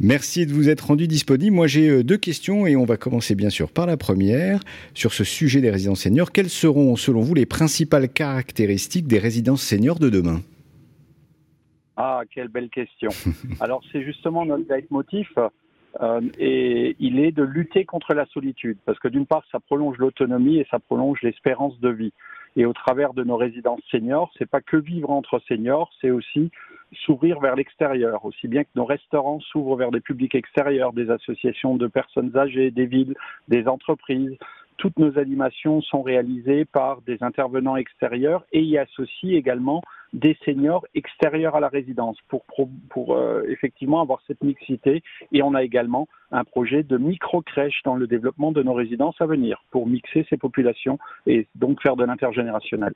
Merci 0.00 0.46
de 0.46 0.52
vous 0.52 0.70
être 0.70 0.86
rendu 0.86 1.06
disponible. 1.06 1.54
Moi 1.54 1.66
j'ai 1.66 1.88
euh, 1.88 2.02
deux 2.02 2.16
questions 2.16 2.66
et 2.66 2.74
on 2.74 2.84
va 2.84 2.96
commencer 2.96 3.34
bien 3.34 3.50
sûr 3.50 3.70
par 3.70 3.86
la 3.86 3.96
première 3.96 4.60
sur 4.94 5.12
ce 5.12 5.24
sujet 5.24 5.60
des 5.60 5.70
résidences 5.70 6.00
seniors. 6.00 6.32
Quelles 6.32 6.48
seront 6.48 6.96
selon 6.96 7.20
vous 7.20 7.34
les 7.34 7.46
principales 7.46 8.08
caractéristiques 8.08 9.06
des 9.06 9.18
résidences 9.18 9.62
seniors 9.62 9.98
de 9.98 10.08
demain? 10.08 10.40
Ah, 11.96 12.22
quelle 12.30 12.48
belle 12.48 12.70
question. 12.70 13.10
Alors 13.60 13.82
c'est 13.92 14.02
justement 14.02 14.46
notre 14.46 14.72
leitmotiv 14.72 15.28
euh, 16.00 16.20
et 16.38 16.96
il 16.98 17.20
est 17.20 17.32
de 17.32 17.42
lutter 17.42 17.84
contre 17.84 18.14
la 18.14 18.24
solitude 18.26 18.78
parce 18.86 18.98
que 18.98 19.08
d'une 19.08 19.26
part 19.26 19.44
ça 19.52 19.60
prolonge 19.60 19.98
l'autonomie 19.98 20.58
et 20.58 20.66
ça 20.70 20.78
prolonge 20.78 21.20
l'espérance 21.22 21.78
de 21.80 21.90
vie. 21.90 22.12
Et 22.56 22.64
au 22.64 22.72
travers 22.72 23.12
de 23.12 23.22
nos 23.22 23.36
résidences 23.36 23.80
seniors, 23.90 24.32
c'est 24.38 24.48
pas 24.48 24.60
que 24.60 24.76
vivre 24.76 25.10
entre 25.10 25.40
seniors, 25.46 25.90
c'est 26.00 26.10
aussi 26.10 26.50
s'ouvrir 27.04 27.40
vers 27.40 27.56
l'extérieur, 27.56 28.24
aussi 28.24 28.48
bien 28.48 28.64
que 28.64 28.70
nos 28.74 28.84
restaurants 28.84 29.40
s'ouvrent 29.40 29.76
vers 29.76 29.90
des 29.90 30.00
publics 30.00 30.34
extérieurs, 30.34 30.92
des 30.92 31.10
associations 31.10 31.76
de 31.76 31.86
personnes 31.86 32.36
âgées, 32.36 32.70
des 32.70 32.86
villes, 32.86 33.14
des 33.48 33.68
entreprises. 33.68 34.36
Toutes 34.76 34.98
nos 34.98 35.18
animations 35.18 35.82
sont 35.82 36.02
réalisées 36.02 36.64
par 36.64 37.02
des 37.02 37.22
intervenants 37.22 37.76
extérieurs 37.76 38.44
et 38.52 38.62
y 38.62 38.78
associent 38.78 39.36
également 39.36 39.82
des 40.12 40.36
seniors 40.44 40.84
extérieurs 40.94 41.54
à 41.54 41.60
la 41.60 41.68
résidence 41.68 42.16
pour, 42.28 42.44
pour 42.88 43.14
euh, 43.14 43.42
effectivement 43.48 44.00
avoir 44.00 44.20
cette 44.26 44.42
mixité. 44.42 45.02
Et 45.32 45.42
on 45.42 45.54
a 45.54 45.62
également 45.62 46.08
un 46.32 46.44
projet 46.44 46.82
de 46.82 46.96
micro-crèche 46.96 47.82
dans 47.84 47.94
le 47.94 48.06
développement 48.06 48.52
de 48.52 48.62
nos 48.62 48.72
résidences 48.72 49.20
à 49.20 49.26
venir 49.26 49.62
pour 49.70 49.86
mixer 49.86 50.26
ces 50.30 50.36
populations 50.36 50.98
et 51.26 51.46
donc 51.54 51.82
faire 51.82 51.96
de 51.96 52.04
l'intergénérationnel. 52.04 52.94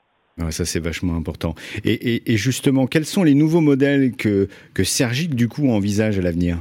Ça, 0.50 0.64
c'est 0.64 0.80
vachement 0.80 1.16
important. 1.16 1.54
Et, 1.84 2.36
justement, 2.36 2.86
quels 2.86 3.04
sont 3.04 3.22
les 3.22 3.34
nouveaux 3.34 3.60
modèles 3.60 4.16
que, 4.16 4.48
que 4.74 4.84
Sergic, 4.84 5.34
du 5.34 5.48
coup, 5.48 5.68
envisage 5.68 6.18
à 6.18 6.22
l'avenir? 6.22 6.58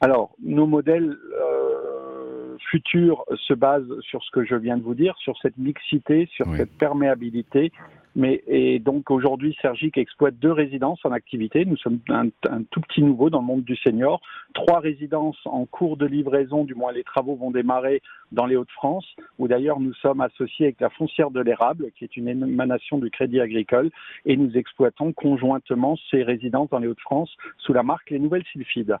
Alors, 0.00 0.34
nos 0.42 0.66
modèles 0.66 1.16
euh, 1.40 2.56
futurs 2.70 3.24
se 3.36 3.54
basent 3.54 4.00
sur 4.00 4.22
ce 4.22 4.30
que 4.32 4.44
je 4.44 4.54
viens 4.54 4.76
de 4.76 4.82
vous 4.82 4.94
dire, 4.94 5.14
sur 5.18 5.34
cette 5.40 5.56
mixité, 5.56 6.28
sur 6.34 6.46
cette 6.56 6.72
perméabilité 6.76 7.72
mais, 8.16 8.44
et 8.46 8.78
donc 8.78 9.10
aujourd'hui, 9.10 9.56
Sergic 9.60 9.98
exploite 9.98 10.36
deux 10.38 10.52
résidences 10.52 11.04
en 11.04 11.10
activité. 11.10 11.64
Nous 11.64 11.76
sommes 11.76 11.98
un, 12.08 12.28
tout 12.70 12.80
petit 12.80 13.02
nouveau 13.02 13.28
dans 13.28 13.40
le 13.40 13.46
monde 13.46 13.64
du 13.64 13.76
senior. 13.76 14.20
Trois 14.54 14.78
résidences 14.78 15.38
en 15.44 15.66
cours 15.66 15.96
de 15.96 16.06
livraison, 16.06 16.64
du 16.64 16.74
moins 16.74 16.92
les 16.92 17.02
travaux 17.02 17.34
vont 17.34 17.50
démarrer 17.50 18.02
dans 18.30 18.46
les 18.46 18.56
Hauts-de-France, 18.56 19.06
où 19.38 19.48
d'ailleurs 19.48 19.80
nous 19.80 19.94
sommes 19.94 20.20
associés 20.20 20.66
avec 20.66 20.80
la 20.80 20.90
foncière 20.90 21.30
de 21.30 21.40
l'érable, 21.40 21.90
qui 21.96 22.04
est 22.04 22.16
une 22.16 22.28
émanation 22.28 22.98
du 22.98 23.10
Crédit 23.10 23.40
Agricole, 23.40 23.90
et 24.26 24.36
nous 24.36 24.56
exploitons 24.56 25.12
conjointement 25.12 25.96
ces 26.10 26.22
résidences 26.22 26.70
dans 26.70 26.78
les 26.78 26.88
Hauts-de-France 26.88 27.34
sous 27.58 27.72
la 27.72 27.82
marque 27.82 28.10
Les 28.10 28.20
Nouvelles 28.20 28.44
Sylphides. 28.52 28.96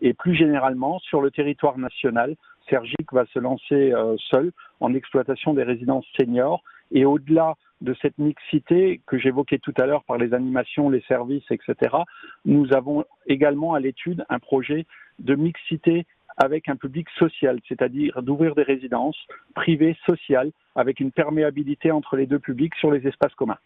Et 0.00 0.12
plus 0.12 0.34
généralement, 0.34 0.98
sur 1.00 1.20
le 1.20 1.30
territoire 1.30 1.78
national, 1.78 2.34
Sergic 2.68 3.12
va 3.12 3.26
se 3.26 3.38
lancer 3.38 3.92
euh, 3.92 4.16
seul 4.30 4.50
en 4.80 4.92
exploitation 4.94 5.54
des 5.54 5.62
résidences 5.62 6.06
seniors 6.16 6.62
et 6.92 7.04
au-delà 7.04 7.54
de 7.80 7.94
cette 8.00 8.18
mixité 8.18 9.00
que 9.06 9.18
j'évoquais 9.18 9.58
tout 9.58 9.74
à 9.78 9.86
l'heure 9.86 10.04
par 10.04 10.18
les 10.18 10.34
animations, 10.34 10.88
les 10.88 11.02
services, 11.02 11.44
etc., 11.50 11.96
nous 12.44 12.72
avons 12.72 13.04
également 13.26 13.74
à 13.74 13.80
l'étude 13.80 14.24
un 14.28 14.38
projet 14.38 14.86
de 15.18 15.34
mixité 15.34 16.06
avec 16.36 16.68
un 16.68 16.76
public 16.76 17.08
social, 17.18 17.60
c'est-à-dire 17.66 18.22
d'ouvrir 18.22 18.54
des 18.54 18.62
résidences 18.62 19.16
privées 19.54 19.96
sociales 20.04 20.50
avec 20.74 21.00
une 21.00 21.10
perméabilité 21.10 21.90
entre 21.90 22.16
les 22.16 22.26
deux 22.26 22.38
publics 22.38 22.74
sur 22.76 22.90
les 22.90 23.06
espaces 23.06 23.34
communs. 23.34 23.58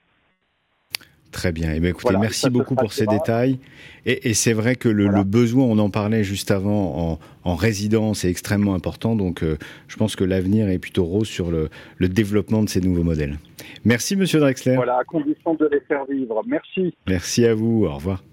Très 1.32 1.52
bien. 1.52 1.72
Eh 1.74 1.80
bien 1.80 1.90
écoutez, 1.90 2.16
merci 2.18 2.50
beaucoup 2.50 2.74
pour 2.74 2.92
ces 2.92 3.06
détails. 3.06 3.58
Et, 4.06 4.34
c'est 4.34 4.52
vrai 4.52 4.76
que 4.76 4.88
le, 4.88 5.22
besoin, 5.24 5.64
on 5.64 5.78
en 5.78 5.90
parlait 5.90 6.24
juste 6.24 6.50
avant, 6.50 7.18
en, 7.44 7.54
résidence 7.54 8.24
est 8.24 8.30
extrêmement 8.30 8.74
important. 8.74 9.14
Donc, 9.14 9.42
euh, 9.42 9.56
je 9.88 9.96
pense 9.96 10.16
que 10.16 10.24
l'avenir 10.24 10.68
est 10.68 10.78
plutôt 10.78 11.04
rose 11.04 11.28
sur 11.28 11.50
le, 11.50 11.68
le, 11.98 12.08
développement 12.08 12.62
de 12.62 12.68
ces 12.68 12.80
nouveaux 12.80 13.04
modèles. 13.04 13.38
Merci, 13.84 14.16
Monsieur 14.16 14.40
Drexler. 14.40 14.76
Voilà, 14.76 14.98
à 14.98 15.04
condition 15.04 15.54
de 15.54 15.68
les 15.70 15.80
faire 15.80 16.04
vivre. 16.06 16.42
Merci. 16.46 16.94
Merci 17.06 17.46
à 17.46 17.54
vous. 17.54 17.84
Au 17.84 17.94
revoir. 17.94 18.24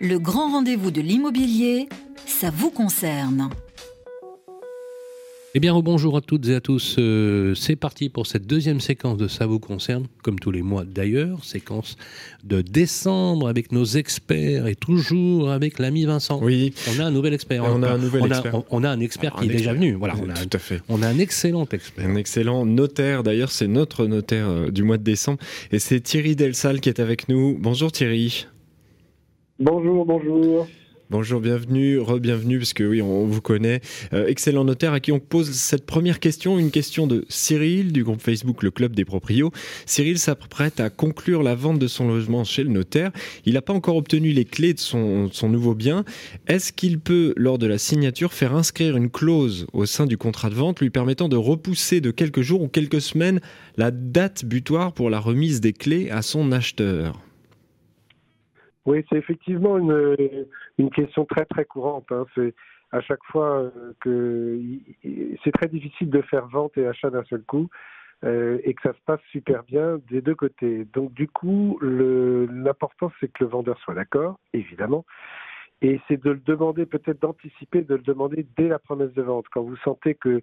Le 0.00 0.18
grand 0.18 0.50
rendez-vous 0.52 0.90
de 0.90 1.00
l'immobilier, 1.00 1.88
ça 2.26 2.50
vous 2.50 2.70
concerne. 2.70 3.48
Eh 5.54 5.60
bien, 5.60 5.78
bonjour 5.80 6.16
à 6.16 6.22
toutes 6.22 6.48
et 6.48 6.54
à 6.54 6.62
tous. 6.62 6.96
Euh, 6.98 7.54
c'est 7.54 7.76
parti 7.76 8.08
pour 8.08 8.26
cette 8.26 8.46
deuxième 8.46 8.80
séquence 8.80 9.18
de 9.18 9.28
Ça 9.28 9.44
vous 9.44 9.58
concerne, 9.58 10.06
comme 10.22 10.38
tous 10.38 10.50
les 10.50 10.62
mois 10.62 10.86
d'ailleurs, 10.86 11.44
séquence 11.44 11.98
de 12.42 12.62
décembre 12.62 13.48
avec 13.48 13.70
nos 13.70 13.84
experts 13.84 14.66
et 14.66 14.74
toujours 14.74 15.50
avec 15.50 15.78
l'ami 15.78 16.06
Vincent. 16.06 16.40
Oui. 16.42 16.72
On 16.88 17.00
a 17.00 17.04
un 17.04 17.10
nouvel 17.10 17.34
expert. 17.34 17.64
On, 17.64 17.82
a 17.82 17.90
un 17.90 17.98
nouvel 17.98 18.24
expert. 18.24 18.62
On 18.70 18.82
a, 18.82 18.88
un 18.88 19.00
expert 19.00 19.34
qui 19.34 19.44
est 19.44 19.48
déjà 19.48 19.74
venu. 19.74 19.92
Voilà, 19.92 20.14
on 20.22 20.30
a, 20.30 20.32
tout 20.32 20.56
à 20.56 20.58
fait. 20.58 20.80
On 20.88 21.02
a 21.02 21.08
un 21.08 21.18
excellent 21.18 21.68
expert. 21.70 22.08
Un 22.08 22.14
excellent 22.14 22.64
notaire. 22.64 23.22
D'ailleurs, 23.22 23.50
c'est 23.50 23.68
notre 23.68 24.06
notaire 24.06 24.48
euh, 24.48 24.70
du 24.70 24.82
mois 24.82 24.96
de 24.96 25.04
décembre. 25.04 25.38
Et 25.70 25.78
c'est 25.78 26.00
Thierry 26.00 26.34
Delsal 26.34 26.80
qui 26.80 26.88
est 26.88 26.98
avec 26.98 27.28
nous. 27.28 27.58
Bonjour 27.60 27.92
Thierry. 27.92 28.46
Bonjour, 29.58 30.06
bonjour. 30.06 30.66
Bonjour, 31.12 31.42
bienvenue, 31.42 31.98
re-bienvenue, 31.98 32.56
parce 32.56 32.72
que 32.72 32.84
oui, 32.84 33.02
on 33.02 33.26
vous 33.26 33.42
connaît. 33.42 33.80
Euh, 34.14 34.28
excellent 34.28 34.64
notaire 34.64 34.94
à 34.94 34.98
qui 34.98 35.12
on 35.12 35.20
pose 35.20 35.50
cette 35.50 35.84
première 35.84 36.20
question, 36.20 36.58
une 36.58 36.70
question 36.70 37.06
de 37.06 37.26
Cyril 37.28 37.92
du 37.92 38.02
groupe 38.02 38.22
Facebook 38.22 38.62
Le 38.62 38.70
Club 38.70 38.96
des 38.96 39.04
Proprios. 39.04 39.50
Cyril 39.84 40.18
s'apprête 40.18 40.80
à 40.80 40.88
conclure 40.88 41.42
la 41.42 41.54
vente 41.54 41.78
de 41.78 41.86
son 41.86 42.08
logement 42.08 42.44
chez 42.44 42.64
le 42.64 42.70
notaire. 42.70 43.12
Il 43.44 43.52
n'a 43.52 43.60
pas 43.60 43.74
encore 43.74 43.96
obtenu 43.96 44.30
les 44.30 44.46
clés 44.46 44.72
de 44.72 44.78
son 44.78 45.28
nouveau 45.50 45.74
bien. 45.74 46.06
Est-ce 46.46 46.72
qu'il 46.72 46.98
peut, 46.98 47.34
lors 47.36 47.58
de 47.58 47.66
la 47.66 47.76
signature, 47.76 48.32
faire 48.32 48.54
inscrire 48.54 48.96
une 48.96 49.10
clause 49.10 49.66
au 49.74 49.84
sein 49.84 50.06
du 50.06 50.16
contrat 50.16 50.48
de 50.48 50.54
vente 50.54 50.80
lui 50.80 50.88
permettant 50.88 51.28
de 51.28 51.36
repousser 51.36 52.00
de 52.00 52.10
quelques 52.10 52.40
jours 52.40 52.62
ou 52.62 52.68
quelques 52.68 53.02
semaines 53.02 53.42
la 53.76 53.90
date 53.90 54.46
butoir 54.46 54.94
pour 54.94 55.10
la 55.10 55.20
remise 55.20 55.60
des 55.60 55.74
clés 55.74 56.08
à 56.08 56.22
son 56.22 56.52
acheteur? 56.52 57.20
Oui, 58.86 59.04
c'est 59.08 59.18
effectivement 59.18 59.78
une, 59.78 60.16
une, 60.78 60.90
question 60.90 61.24
très 61.24 61.44
très 61.44 61.64
courante. 61.64 62.06
Hein. 62.10 62.26
C'est 62.34 62.54
à 62.90 63.00
chaque 63.00 63.24
fois 63.24 63.62
euh, 63.62 63.70
que 64.00 64.60
c'est 65.44 65.52
très 65.52 65.68
difficile 65.68 66.10
de 66.10 66.22
faire 66.22 66.46
vente 66.48 66.76
et 66.76 66.86
achat 66.86 67.10
d'un 67.10 67.24
seul 67.24 67.42
coup 67.42 67.68
euh, 68.24 68.58
et 68.64 68.74
que 68.74 68.82
ça 68.82 68.92
se 68.92 69.00
passe 69.04 69.20
super 69.30 69.62
bien 69.64 69.98
des 70.10 70.20
deux 70.20 70.34
côtés. 70.34 70.84
Donc 70.92 71.12
du 71.12 71.28
coup, 71.28 71.78
l'important 71.82 73.10
c'est 73.20 73.28
que 73.32 73.44
le 73.44 73.50
vendeur 73.50 73.78
soit 73.80 73.94
d'accord, 73.94 74.38
évidemment, 74.52 75.04
et 75.82 76.00
c'est 76.06 76.22
de 76.22 76.30
le 76.30 76.38
demander, 76.38 76.86
peut-être 76.86 77.20
d'anticiper, 77.20 77.82
de 77.82 77.96
le 77.96 78.02
demander 78.02 78.46
dès 78.56 78.68
la 78.68 78.78
promesse 78.78 79.12
de 79.14 79.22
vente. 79.22 79.46
Quand 79.52 79.62
vous 79.62 79.76
sentez 79.78 80.14
que 80.14 80.40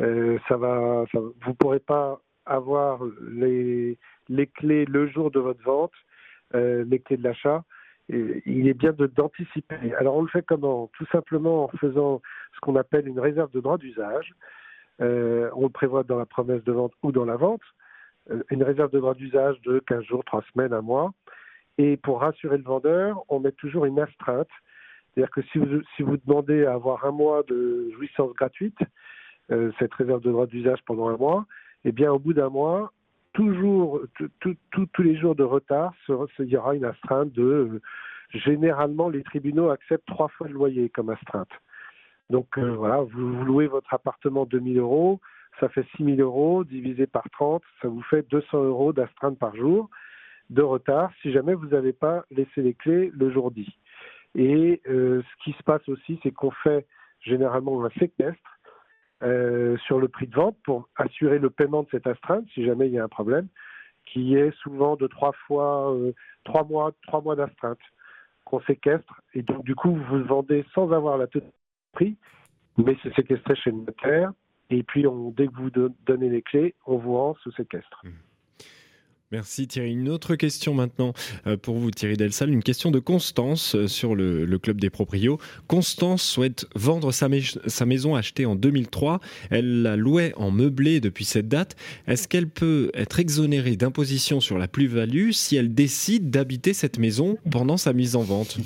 euh, 0.00 0.38
ça 0.48 0.58
va, 0.58 1.04
ça, 1.10 1.18
vous 1.20 1.54
pourrez 1.54 1.80
pas 1.80 2.20
avoir 2.44 3.00
les, 3.30 3.96
les 4.28 4.46
clés 4.46 4.84
le 4.84 5.08
jour 5.08 5.30
de 5.30 5.40
votre 5.40 5.62
vente, 5.62 5.92
euh, 6.54 6.84
les 6.86 6.98
clés 6.98 7.16
de 7.16 7.24
l'achat, 7.24 7.64
il 8.08 8.68
est 8.68 8.74
bien 8.74 8.92
d'anticiper. 8.92 9.94
Alors 9.98 10.16
on 10.16 10.22
le 10.22 10.28
fait 10.28 10.44
comment? 10.46 10.90
Tout 10.96 11.06
simplement 11.06 11.64
en 11.64 11.68
faisant 11.68 12.20
ce 12.54 12.60
qu'on 12.60 12.76
appelle 12.76 13.08
une 13.08 13.20
réserve 13.20 13.50
de 13.52 13.60
droit 13.60 13.78
d'usage. 13.78 14.34
Euh, 15.00 15.50
on 15.54 15.64
le 15.64 15.70
prévoit 15.70 16.04
dans 16.04 16.18
la 16.18 16.26
promesse 16.26 16.62
de 16.64 16.72
vente 16.72 16.92
ou 17.02 17.12
dans 17.12 17.24
la 17.24 17.36
vente. 17.36 17.62
Euh, 18.30 18.42
une 18.50 18.62
réserve 18.62 18.90
de 18.90 19.00
droit 19.00 19.14
d'usage 19.14 19.60
de 19.62 19.80
15 19.80 20.04
jours, 20.04 20.24
3 20.24 20.44
semaines, 20.52 20.72
un 20.72 20.82
mois. 20.82 21.12
Et 21.78 21.96
pour 21.96 22.20
rassurer 22.20 22.58
le 22.58 22.62
vendeur, 22.62 23.24
on 23.28 23.40
met 23.40 23.52
toujours 23.52 23.84
une 23.86 23.98
astreinte. 23.98 24.48
C'est-à-dire 25.14 25.30
que 25.30 25.42
si 25.42 25.58
vous, 25.58 25.82
si 25.96 26.02
vous 26.02 26.16
demandez 26.16 26.64
à 26.64 26.74
avoir 26.74 27.04
un 27.04 27.10
mois 27.10 27.42
de 27.44 27.90
jouissance 27.94 28.32
gratuite, 28.34 28.78
euh, 29.50 29.72
cette 29.78 29.94
réserve 29.94 30.20
de 30.22 30.30
droit 30.30 30.46
d'usage 30.46 30.80
pendant 30.86 31.08
un 31.08 31.16
mois, 31.16 31.46
eh 31.84 31.92
bien 31.92 32.12
au 32.12 32.18
bout 32.18 32.32
d'un 32.32 32.48
mois, 32.48 32.92
toujours, 33.34 34.00
tous 34.40 35.02
les 35.02 35.16
jours 35.16 35.34
de 35.34 35.42
retard, 35.42 35.92
il 36.08 36.46
y 36.46 36.56
aura 36.56 36.74
une 36.74 36.84
astreinte 36.84 37.32
de. 37.32 37.42
Euh, 37.42 37.80
généralement, 38.30 39.08
les 39.08 39.22
tribunaux 39.22 39.70
acceptent 39.70 40.06
trois 40.06 40.28
fois 40.28 40.48
le 40.48 40.54
loyer 40.54 40.88
comme 40.88 41.10
astreinte. 41.10 41.50
Donc 42.30 42.58
euh, 42.58 42.74
voilà, 42.74 43.02
vous, 43.02 43.44
louez 43.44 43.66
votre 43.66 43.92
appartement 43.92 44.46
2000 44.46 44.78
euros, 44.78 45.20
ça 45.60 45.68
fait 45.68 45.86
6000 45.96 46.20
euros 46.20 46.64
divisé 46.64 47.06
par 47.06 47.24
30, 47.30 47.62
ça 47.82 47.88
vous 47.88 48.02
fait 48.02 48.26
200 48.30 48.64
euros 48.64 48.92
d'astreinte 48.92 49.38
par 49.38 49.54
jour 49.54 49.90
de 50.50 50.62
retard 50.62 51.10
si 51.22 51.32
jamais 51.32 51.54
vous 51.54 51.68
n'avez 51.68 51.92
pas 51.92 52.24
laissé 52.30 52.62
les 52.62 52.74
clés 52.74 53.10
le 53.14 53.30
jour 53.30 53.50
dit. 53.50 53.76
Et 54.34 54.80
euh, 54.88 55.22
ce 55.22 55.44
qui 55.44 55.56
se 55.56 55.62
passe 55.62 55.86
aussi, 55.88 56.18
c'est 56.22 56.32
qu'on 56.32 56.50
fait 56.50 56.86
généralement 57.20 57.84
un 57.84 57.90
séquestre 57.90 58.53
euh, 59.24 59.76
sur 59.78 59.98
le 59.98 60.08
prix 60.08 60.26
de 60.26 60.34
vente 60.34 60.56
pour 60.64 60.88
assurer 60.96 61.38
le 61.38 61.50
paiement 61.50 61.82
de 61.82 61.88
cette 61.90 62.06
astreinte 62.06 62.46
si 62.52 62.64
jamais 62.64 62.88
il 62.88 62.92
y 62.92 62.98
a 62.98 63.04
un 63.04 63.08
problème, 63.08 63.48
qui 64.06 64.36
est 64.36 64.54
souvent 64.58 64.96
de 64.96 65.06
trois 65.06 65.32
fois 65.46 65.94
euh, 65.94 66.12
trois 66.44 66.64
mois 66.64 66.92
trois 67.06 67.20
mois 67.20 67.36
d'astreinte 67.36 67.78
qu'on 68.44 68.60
séquestre 68.62 69.20
et 69.32 69.42
donc 69.42 69.64
du 69.64 69.74
coup 69.74 69.94
vous 69.94 70.24
vendez 70.24 70.64
sans 70.74 70.92
avoir 70.92 71.18
la 71.18 71.26
totalité 71.26 71.56
prix, 71.92 72.16
mais 72.76 72.96
c'est 73.02 73.14
séquestré 73.14 73.54
chez 73.56 73.70
le 73.70 73.78
notaire 73.78 74.32
et 74.70 74.82
puis 74.82 75.04
dès 75.36 75.46
que 75.46 75.54
vous 75.54 75.70
donnez 75.70 76.28
les 76.28 76.42
clés, 76.42 76.74
on 76.86 76.96
vous 76.96 77.16
rend 77.16 77.34
sous 77.36 77.52
séquestre. 77.52 78.02
Mmh. 78.04 78.10
Merci 79.32 79.66
Thierry. 79.66 79.92
Une 79.92 80.10
autre 80.10 80.36
question 80.36 80.74
maintenant 80.74 81.12
euh, 81.46 81.56
pour 81.56 81.76
vous 81.78 81.90
Thierry 81.90 82.16
Delsal, 82.16 82.50
une 82.50 82.62
question 82.62 82.90
de 82.90 82.98
Constance 82.98 83.74
euh, 83.74 83.88
sur 83.88 84.14
le, 84.14 84.46
club 84.58 84.80
des 84.80 84.90
proprios. 84.90 85.40
Constance 85.66 86.22
souhaite 86.22 86.66
vendre 86.76 87.10
sa, 87.10 87.28
sa, 87.66 87.86
maison 87.86 88.14
achetée 88.14 88.46
en 88.46 88.54
2003. 88.54 89.20
Elle 89.50 89.82
la 89.82 89.96
louait 89.96 90.32
en 90.36 90.50
meublé 90.50 91.00
depuis 91.00 91.24
cette 91.24 91.48
date. 91.48 91.74
Est-ce 92.06 92.28
qu'elle 92.28 92.48
peut 92.48 92.90
être 92.94 93.18
exonérée 93.18 93.76
d'imposition 93.76 94.40
sur 94.40 94.58
la 94.58 94.68
plus-value 94.68 95.30
si 95.32 95.56
elle 95.56 95.74
décide 95.74 96.30
d'habiter 96.30 96.74
cette 96.74 96.98
maison 96.98 97.38
pendant 97.50 97.76
sa 97.76 97.92
mise 97.92 98.16
en 98.16 98.22
vente? 98.22 98.58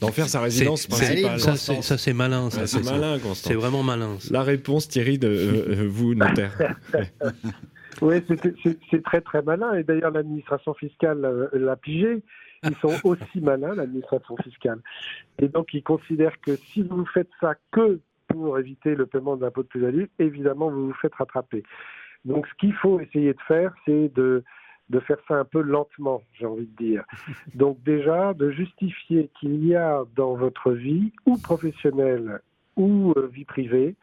D'en 0.00 0.12
faire 0.12 0.28
sa 0.28 0.40
résidence 0.40 0.86
principale. 0.86 1.40
Ça, 1.40 1.56
c'est 1.56 2.12
malin. 2.12 2.50
c'est 2.50 2.82
malin, 2.82 3.18
C'est 3.34 3.54
vraiment 3.54 3.82
malin. 3.82 4.18
La 4.30 4.42
réponse, 4.42 4.88
Thierry, 4.88 5.18
de 5.18 5.28
euh, 5.28 5.88
vous, 5.88 6.14
notaire. 6.14 6.76
Oui, 8.02 8.16
c'est 8.90 9.02
très 9.02 9.20
très 9.20 9.42
malin. 9.42 9.74
Et 9.74 9.82
d'ailleurs, 9.82 10.10
l'administration 10.10 10.74
fiscale 10.74 11.24
euh, 11.24 11.48
l'a 11.52 11.76
pigé. 11.76 12.22
Ils 12.62 12.76
sont 12.76 12.92
aussi 13.04 13.40
malins, 13.40 13.74
l'administration 13.74 14.36
fiscale. 14.36 14.80
Et 15.38 15.48
donc, 15.48 15.72
ils 15.74 15.82
considèrent 15.82 16.40
que 16.40 16.56
si 16.56 16.82
vous 16.82 17.04
faites 17.06 17.30
ça 17.40 17.54
que 17.72 18.00
pour 18.28 18.58
éviter 18.58 18.94
le 18.94 19.06
paiement 19.06 19.36
d'impôt 19.36 19.62
de 19.62 19.68
plus-value, 19.68 20.04
évidemment, 20.18 20.70
vous 20.70 20.88
vous 20.88 20.94
faites 20.94 21.14
rattraper. 21.14 21.62
Donc, 22.24 22.46
ce 22.46 22.54
qu'il 22.54 22.74
faut 22.74 23.00
essayer 23.00 23.32
de 23.32 23.40
faire, 23.46 23.74
c'est 23.86 24.12
de 24.14 24.42
de 24.88 25.00
faire 25.00 25.16
ça 25.26 25.34
un 25.34 25.44
peu 25.44 25.60
lentement, 25.62 26.22
j'ai 26.32 26.46
envie 26.46 26.66
de 26.66 26.76
dire. 26.76 27.04
Donc 27.54 27.82
déjà, 27.82 28.34
de 28.34 28.50
justifier 28.50 29.30
qu'il 29.38 29.66
y 29.66 29.74
a 29.74 30.04
dans 30.14 30.34
votre 30.34 30.72
vie, 30.72 31.12
ou 31.26 31.36
professionnelle, 31.38 32.40
ou 32.76 33.12
euh, 33.16 33.28
vie 33.32 33.44
privée, 33.44 33.96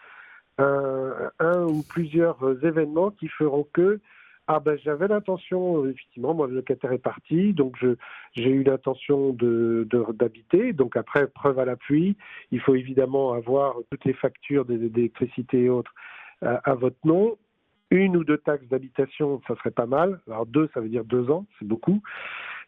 un, 0.57 1.65
ou 1.65 1.83
plusieurs 1.83 2.37
événements 2.63 3.11
qui 3.11 3.27
feront 3.27 3.67
que 3.73 3.99
ah 4.47 4.59
ben 4.59 4.77
j'avais 4.83 5.07
l'intention, 5.07 5.85
effectivement, 5.85 6.33
moi 6.33 6.47
le 6.47 6.55
locataire 6.55 6.91
est 6.91 6.97
parti, 6.97 7.53
donc 7.53 7.77
j'ai 8.33 8.49
eu 8.49 8.63
l'intention 8.63 9.31
de 9.31 9.87
d'habiter. 10.13 10.73
donc 10.73 10.97
après, 10.97 11.27
preuve 11.27 11.59
à 11.59 11.65
l'appui, 11.65 12.17
il 12.51 12.59
faut 12.59 12.75
évidemment 12.75 13.31
avoir 13.31 13.77
toutes 13.89 14.03
les 14.03 14.13
factures 14.13 14.65
d'électricité 14.65 15.63
et 15.63 15.69
autres 15.69 15.93
à, 16.41 16.75
votre 16.75 16.97
nom. 17.05 17.37
Une 17.89 18.17
ou 18.17 18.23
deux 18.23 18.39
taxes 18.39 18.67
d'habitation, 18.67 19.41
ça 19.47 19.55
serait 19.55 19.71
pas 19.71 19.85
mal. 19.85 20.19
Alors 20.27 20.45
deux, 20.45 20.69
ça 20.73 20.81
veut 20.81 20.89
dire 20.89 21.05
deux 21.05 21.29
ans, 21.29 21.45
c'est 21.59 21.67
beaucoup. 21.67 22.01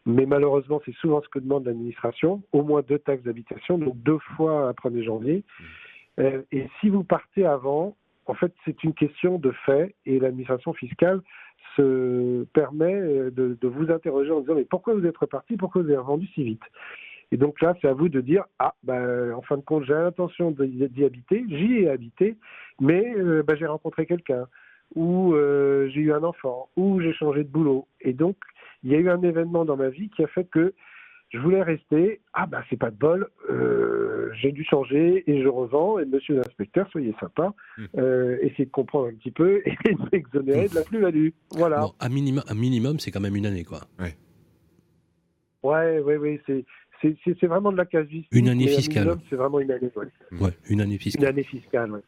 Mais 0.06 0.24
malheureusement, 0.24 0.80
c'est 0.84 0.94
souvent 0.94 1.20
ce 1.20 1.28
que 1.28 1.40
demande 1.40 1.66
l'administration. 1.66 2.42
Au 2.52 2.62
moins 2.62 2.80
deux 2.82 3.00
taxes 3.00 3.24
d'habitation, 3.24 3.76
donc 3.76 4.00
deux 4.02 4.20
fois 4.36 4.68
à 4.68 4.72
1er 4.72 5.02
janvier. 5.02 5.44
Euh, 6.18 6.42
et 6.52 6.68
si 6.80 6.88
vous 6.88 7.04
partez 7.04 7.44
avant, 7.44 7.96
en 8.26 8.34
fait, 8.34 8.52
c'est 8.64 8.82
une 8.84 8.94
question 8.94 9.38
de 9.38 9.52
fait 9.64 9.94
et 10.04 10.18
l'administration 10.18 10.72
fiscale 10.72 11.20
se 11.76 12.44
permet 12.52 12.94
euh, 12.94 13.30
de, 13.30 13.68
vous 13.68 13.90
interroger 13.90 14.30
en 14.30 14.40
disant 14.40 14.54
mais 14.54 14.64
pourquoi 14.64 14.94
vous 14.94 15.06
êtes 15.06 15.16
reparti, 15.16 15.56
pourquoi 15.56 15.82
vous 15.82 15.88
avez 15.88 16.02
vendu 16.02 16.26
si 16.28 16.42
vite? 16.42 16.62
Et 17.32 17.36
donc 17.36 17.60
là, 17.60 17.74
c'est 17.80 17.88
à 17.88 17.92
vous 17.92 18.08
de 18.08 18.20
dire 18.20 18.44
ah 18.58 18.74
ben 18.84 19.32
en 19.32 19.42
fin 19.42 19.56
de 19.56 19.62
compte 19.62 19.84
j'ai 19.84 19.94
l'intention 19.94 20.52
d'y 20.52 21.04
habiter, 21.04 21.44
j'y 21.48 21.78
ai 21.78 21.90
habité, 21.90 22.36
mais 22.80 23.14
euh, 23.16 23.42
ben, 23.42 23.56
j'ai 23.56 23.66
rencontré 23.66 24.06
quelqu'un 24.06 24.46
ou 24.94 25.34
euh, 25.34 25.88
j'ai 25.88 26.00
eu 26.00 26.12
un 26.12 26.22
enfant 26.22 26.68
ou 26.76 27.00
j'ai 27.00 27.12
changé 27.12 27.42
de 27.42 27.48
boulot 27.48 27.88
et 28.00 28.12
donc 28.12 28.36
il 28.84 28.92
y 28.92 28.94
a 28.94 28.98
eu 28.98 29.10
un 29.10 29.20
événement 29.22 29.64
dans 29.64 29.76
ma 29.76 29.88
vie 29.88 30.08
qui 30.10 30.22
a 30.22 30.28
fait 30.28 30.44
que 30.44 30.72
je 31.30 31.38
voulais 31.38 31.62
rester. 31.62 32.20
Ah 32.32 32.46
bah 32.46 32.62
c'est 32.70 32.78
pas 32.78 32.90
de 32.90 32.96
bol, 32.96 33.28
euh, 33.50 34.15
j'ai 34.34 34.52
dû 34.52 34.64
changer 34.64 35.24
et 35.26 35.42
je 35.42 35.48
revends. 35.48 35.98
Et 35.98 36.04
monsieur 36.04 36.36
l'inspecteur, 36.36 36.88
soyez 36.90 37.14
sympa, 37.20 37.54
mmh. 37.78 37.84
euh, 37.98 38.38
essayez 38.42 38.66
de 38.66 38.70
comprendre 38.70 39.08
un 39.08 39.14
petit 39.14 39.30
peu 39.30 39.62
et 39.66 39.94
de 39.94 40.08
m'exonérer 40.12 40.68
de 40.68 40.74
la 40.74 40.82
plus-value. 40.82 41.28
Voilà. 41.52 41.80
Bon, 41.80 41.92
un, 42.00 42.08
minimum, 42.08 42.44
un 42.48 42.54
minimum, 42.54 42.98
c'est 42.98 43.10
quand 43.10 43.20
même 43.20 43.36
une 43.36 43.46
année, 43.46 43.64
quoi. 43.64 43.80
Ouais, 43.98 44.16
ouais, 45.62 46.00
ouais, 46.00 46.16
ouais 46.16 46.40
c'est. 46.46 46.64
C'est 47.02 47.46
vraiment 47.46 47.70
de 47.70 47.76
la 47.76 47.84
quasi 47.84 48.26
Une 48.32 48.48
année 48.48 48.68
fiscale. 48.68 49.16
C'est 49.28 49.36
vraiment 49.36 49.60
une 49.60 49.70
année. 49.70 49.90
Ouais. 50.32 50.50
une 50.68 50.80
année 50.80 50.98
fiscale. 50.98 51.22
Une 51.22 51.28
année 51.28 51.42
fiscale, 51.44 51.92
ouais. 51.92 52.00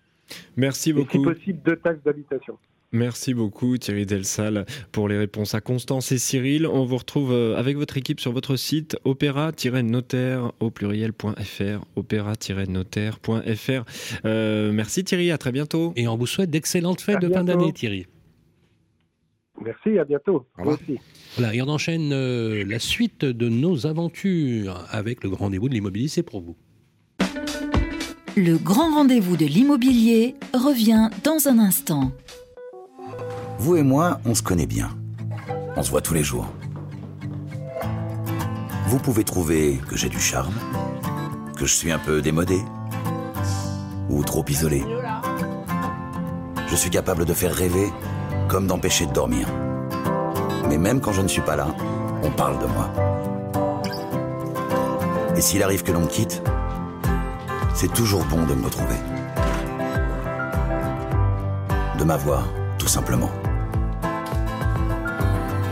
Merci 0.56 0.92
beaucoup. 0.92 1.16
Et 1.16 1.18
si 1.18 1.24
possible, 1.24 1.62
deux 1.62 1.76
taxes 1.76 2.02
d'habitation. 2.02 2.58
Merci 2.93 3.34
beaucoup 3.34 3.76
Thierry 3.76 4.07
Delsal 4.07 4.64
pour 4.93 5.09
les 5.09 5.18
réponses 5.18 5.55
à 5.55 5.61
Constance 5.61 6.11
et 6.11 6.16
Cyril. 6.16 6.66
On 6.66 6.86
vous 6.86 6.97
retrouve 6.97 7.32
euh, 7.32 7.55
avec 7.57 7.76
votre 7.76 7.99
équipe 7.99 8.18
sur 8.18 8.32
votre 8.32 8.57
site 8.57 8.97
opéra-notaire 9.05 10.53
au 10.61 10.70
pluriel.fr 10.70 11.84
opéra-notaire.fr. 11.97 13.84
Euh, 14.24 14.72
merci 14.72 15.05
Thierry, 15.05 15.30
à 15.30 15.36
très 15.36 15.53
bientôt. 15.53 15.93
Et 15.97 16.09
on 16.09 16.16
vous 16.16 16.26
souhaite 16.26 16.49
d'excellentes 16.49 17.03
fêtes 17.03 17.20
de 17.20 17.28
fin 17.28 17.45
d'année 17.45 17.74
Thierry. 17.74 18.07
Merci, 19.62 19.99
à 19.99 20.05
bientôt. 20.05 20.47
Voilà, 21.36 21.55
et 21.55 21.61
on 21.61 21.68
enchaîne 21.68 22.12
euh, 22.12 22.64
la 22.64 22.78
suite 22.78 23.24
de 23.24 23.49
nos 23.51 23.86
aventures 23.86 24.86
avec 24.91 25.24
le 25.24 25.30
grand 25.30 25.47
rendez-vous 25.47 25.68
de 25.68 25.74
l'immobilier, 25.74 26.09
c'est 26.09 26.22
pour 26.22 26.41
vous. 26.41 26.57
Le 28.36 28.57
grand 28.57 28.95
rendez-vous 28.95 29.36
de 29.36 29.47
l'immobilier 29.47 30.36
revient 30.55 31.11
dans 31.24 31.49
un 31.49 31.59
instant. 31.59 32.12
Vous 33.59 33.74
et 33.74 33.82
moi, 33.82 34.20
on 34.24 34.36
se 34.36 34.42
connaît 34.42 34.66
bien. 34.66 34.88
On 35.76 35.82
se 35.82 35.90
voit 35.90 36.00
tous 36.00 36.14
les 36.14 36.22
jours. 36.22 36.46
Vous 38.86 38.98
pouvez 39.00 39.24
trouver 39.24 39.80
que 39.88 39.96
j'ai 39.96 40.09
du 40.09 40.20
charme, 40.20 40.54
que 41.56 41.66
je 41.66 41.74
suis 41.74 41.90
un 41.90 41.98
peu 41.98 42.22
démodé 42.22 42.62
ou 44.09 44.22
trop 44.22 44.44
isolé. 44.48 44.84
Je 46.68 46.76
suis 46.76 46.88
capable 46.88 47.24
de 47.24 47.34
faire 47.34 47.52
rêver 47.52 47.92
comme 48.48 48.68
d'empêcher 48.68 49.06
de 49.06 49.12
dormir. 49.12 49.48
Mais 50.68 50.78
même 50.78 51.00
quand 51.00 51.12
je 51.12 51.22
ne 51.22 51.28
suis 51.28 51.42
pas 51.42 51.56
là, 51.56 51.66
on 52.22 52.30
parle 52.30 52.61
de 52.61 52.66
moi. 52.66 52.90
Et 55.36 55.40
s'il 55.40 55.64
arrive 55.64 55.82
que 55.82 55.90
l'on 55.90 56.02
me 56.02 56.06
quitte, 56.06 56.42
c'est 57.74 57.92
toujours 57.92 58.24
bon 58.26 58.46
de 58.46 58.54
me 58.54 58.64
retrouver. 58.64 58.96
De 61.98 62.04
m'avoir, 62.04 62.46
tout 62.78 62.88
simplement. 62.88 63.30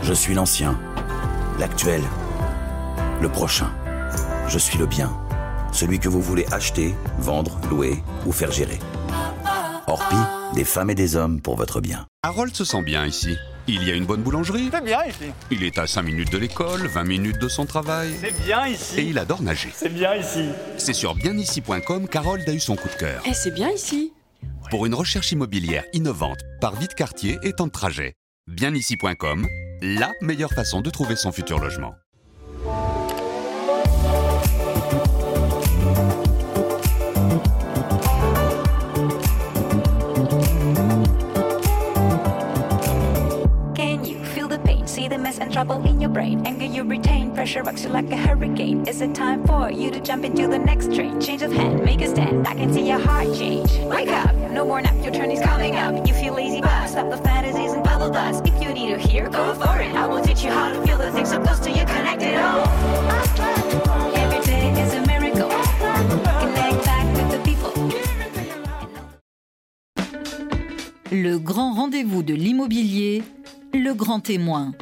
Je 0.07 0.13
suis 0.13 0.33
l'ancien, 0.33 0.79
l'actuel, 1.59 2.01
le 3.21 3.27
prochain. 3.27 3.69
Je 4.47 4.57
suis 4.57 4.77
le 4.77 4.85
bien, 4.85 5.11
celui 5.73 5.99
que 5.99 6.07
vous 6.07 6.21
voulez 6.21 6.45
acheter, 6.53 6.95
vendre, 7.19 7.59
louer 7.69 8.01
ou 8.25 8.31
faire 8.31 8.49
gérer. 8.49 8.79
Orpi, 9.85 10.15
des 10.55 10.63
femmes 10.63 10.91
et 10.91 10.95
des 10.95 11.17
hommes 11.17 11.41
pour 11.41 11.57
votre 11.57 11.81
bien. 11.81 12.05
Harold 12.23 12.55
se 12.55 12.63
sent 12.63 12.83
bien 12.83 13.05
ici. 13.05 13.35
Il 13.67 13.83
y 13.83 13.91
a 13.91 13.95
une 13.95 14.05
bonne 14.05 14.21
boulangerie. 14.21 14.69
C'est 14.71 14.85
bien 14.85 15.03
ici. 15.03 15.33
Il 15.51 15.65
est 15.65 15.77
à 15.77 15.87
5 15.87 16.03
minutes 16.03 16.31
de 16.31 16.37
l'école, 16.37 16.87
20 16.87 17.03
minutes 17.03 17.39
de 17.39 17.49
son 17.49 17.65
travail. 17.65 18.15
C'est 18.21 18.45
bien 18.45 18.65
ici. 18.65 19.01
Et 19.01 19.03
il 19.09 19.19
adore 19.19 19.41
nager. 19.41 19.73
C'est 19.75 19.93
bien 19.93 20.15
ici. 20.15 20.47
C'est 20.77 20.93
sur 20.93 21.15
bienici.com 21.15 22.07
qu'Harold 22.07 22.47
a 22.47 22.53
eu 22.53 22.61
son 22.61 22.77
coup 22.77 22.87
de 22.87 22.95
cœur. 22.97 23.21
Et 23.27 23.33
c'est 23.33 23.51
bien 23.51 23.71
ici. 23.71 24.13
Pour 24.69 24.85
une 24.85 24.93
recherche 24.93 25.33
immobilière 25.33 25.83
innovante, 25.91 26.39
par 26.61 26.77
vite 26.77 26.93
quartier 26.95 27.39
et 27.43 27.51
temps 27.51 27.67
de 27.67 27.73
trajet. 27.73 28.13
Bienici.com 28.47 29.45
la 29.81 30.11
meilleure 30.21 30.53
façon 30.53 30.81
de 30.81 30.89
trouver 30.89 31.15
son 31.15 31.31
futur 31.31 31.59
logement. 31.59 31.95
Can 43.75 44.03
you 44.03 44.23
feel 44.23 44.47
the 44.47 44.59
pain? 44.63 44.87
See 44.87 45.07
the 45.07 45.17
mess 45.17 45.39
and 45.39 45.51
trouble 45.51 45.83
in 45.85 46.01
your 46.01 46.09
brain. 46.09 46.45
Anger 46.45 46.65
you 46.65 46.83
retain, 46.83 47.26
pressure 47.37 47.61
rocks 47.61 47.83
you 47.83 47.89
like 47.89 48.09
a 48.09 48.17
hurricane. 48.17 48.83
Is 48.87 48.99
it 48.99 49.13
time 49.13 49.45
for 49.45 49.69
you 49.69 49.91
to 49.91 49.99
jump 49.99 50.25
into 50.25 50.47
the 50.47 50.57
next 50.57 50.91
train? 50.91 51.21
Change 51.21 51.43
of 51.43 51.51
hand, 51.51 51.83
make 51.85 52.01
a 52.01 52.07
stand. 52.07 52.47
I 52.47 52.55
can 52.55 52.73
see 52.73 52.87
your 52.87 52.97
heart 52.97 53.27
change. 53.35 53.69
Wake 53.81 54.09
up, 54.09 54.33
no 54.49 54.65
more 54.65 54.81
nap, 54.81 54.95
your 55.03 55.13
turn 55.13 55.29
is 55.29 55.39
coming 55.39 55.75
up. 55.75 56.07
You 56.07 56.15
feel 56.15 56.33
lazy, 56.33 56.61
but 56.61 56.87
stop 56.87 57.11
the 57.11 57.17
fantasies 57.17 57.73
and 57.73 57.83
bubble 57.83 58.09
dust. 58.09 58.47
If 58.47 58.59
you 58.59 58.73
need 58.73 58.89
to 58.89 58.97
hear, 58.97 59.29
go 59.29 59.53
for 59.53 59.79
it. 59.79 59.93
I 59.93 60.07
will 60.07 60.23
teach 60.23 60.43
you 60.43 60.49
how 60.49 60.73
to 60.73 60.81
feel 60.81 60.97
the 60.97 61.11
things 61.11 61.29
so 61.29 61.39
close 61.39 61.59
to 61.59 61.69
you, 61.69 61.85
connected 61.85 62.33
all. 62.39 62.65
Every 64.15 64.41
day 64.43 64.71
is 64.81 64.93
a 64.95 65.01
miracle. 65.05 65.51
Connect 66.41 66.85
back 66.89 67.05
with 67.17 67.29
the 67.33 67.39
people. 67.45 67.73
Le 71.11 71.37
grand 71.37 71.75
rendez-vous 71.75 72.23
de 72.23 72.33
l'immobilier, 72.33 73.21
le 73.75 73.93
grand 73.93 74.21
témoin. 74.21 74.73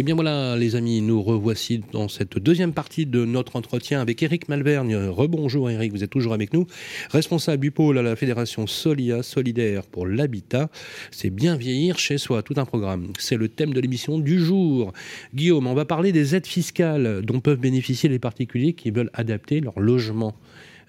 Eh 0.00 0.02
bien 0.02 0.14
voilà, 0.14 0.56
les 0.56 0.76
amis, 0.76 1.02
nous 1.02 1.20
revoici 1.20 1.82
dans 1.92 2.08
cette 2.08 2.38
deuxième 2.38 2.72
partie 2.72 3.04
de 3.04 3.26
notre 3.26 3.56
entretien 3.56 4.00
avec 4.00 4.22
Eric 4.22 4.48
Malvergne. 4.48 4.96
Rebonjour 4.96 5.68
Eric, 5.68 5.92
vous 5.92 6.02
êtes 6.02 6.08
toujours 6.08 6.32
avec 6.32 6.54
nous. 6.54 6.66
Responsable 7.10 7.60
du 7.60 7.70
pôle 7.70 7.98
à 7.98 8.02
la 8.02 8.16
Fédération 8.16 8.66
Solia, 8.66 9.22
Solidaire 9.22 9.82
pour 9.82 10.06
l'Habitat. 10.06 10.70
C'est 11.10 11.28
bien 11.28 11.54
vieillir 11.54 11.98
chez 11.98 12.16
soi, 12.16 12.42
tout 12.42 12.54
un 12.56 12.64
programme. 12.64 13.12
C'est 13.18 13.36
le 13.36 13.50
thème 13.50 13.74
de 13.74 13.80
l'émission 13.82 14.18
du 14.18 14.40
jour. 14.40 14.94
Guillaume, 15.34 15.66
on 15.66 15.74
va 15.74 15.84
parler 15.84 16.12
des 16.12 16.34
aides 16.34 16.46
fiscales 16.46 17.20
dont 17.20 17.40
peuvent 17.40 17.60
bénéficier 17.60 18.08
les 18.08 18.18
particuliers 18.18 18.72
qui 18.72 18.90
veulent 18.90 19.10
adapter 19.12 19.60
leur 19.60 19.78
logement. 19.80 20.34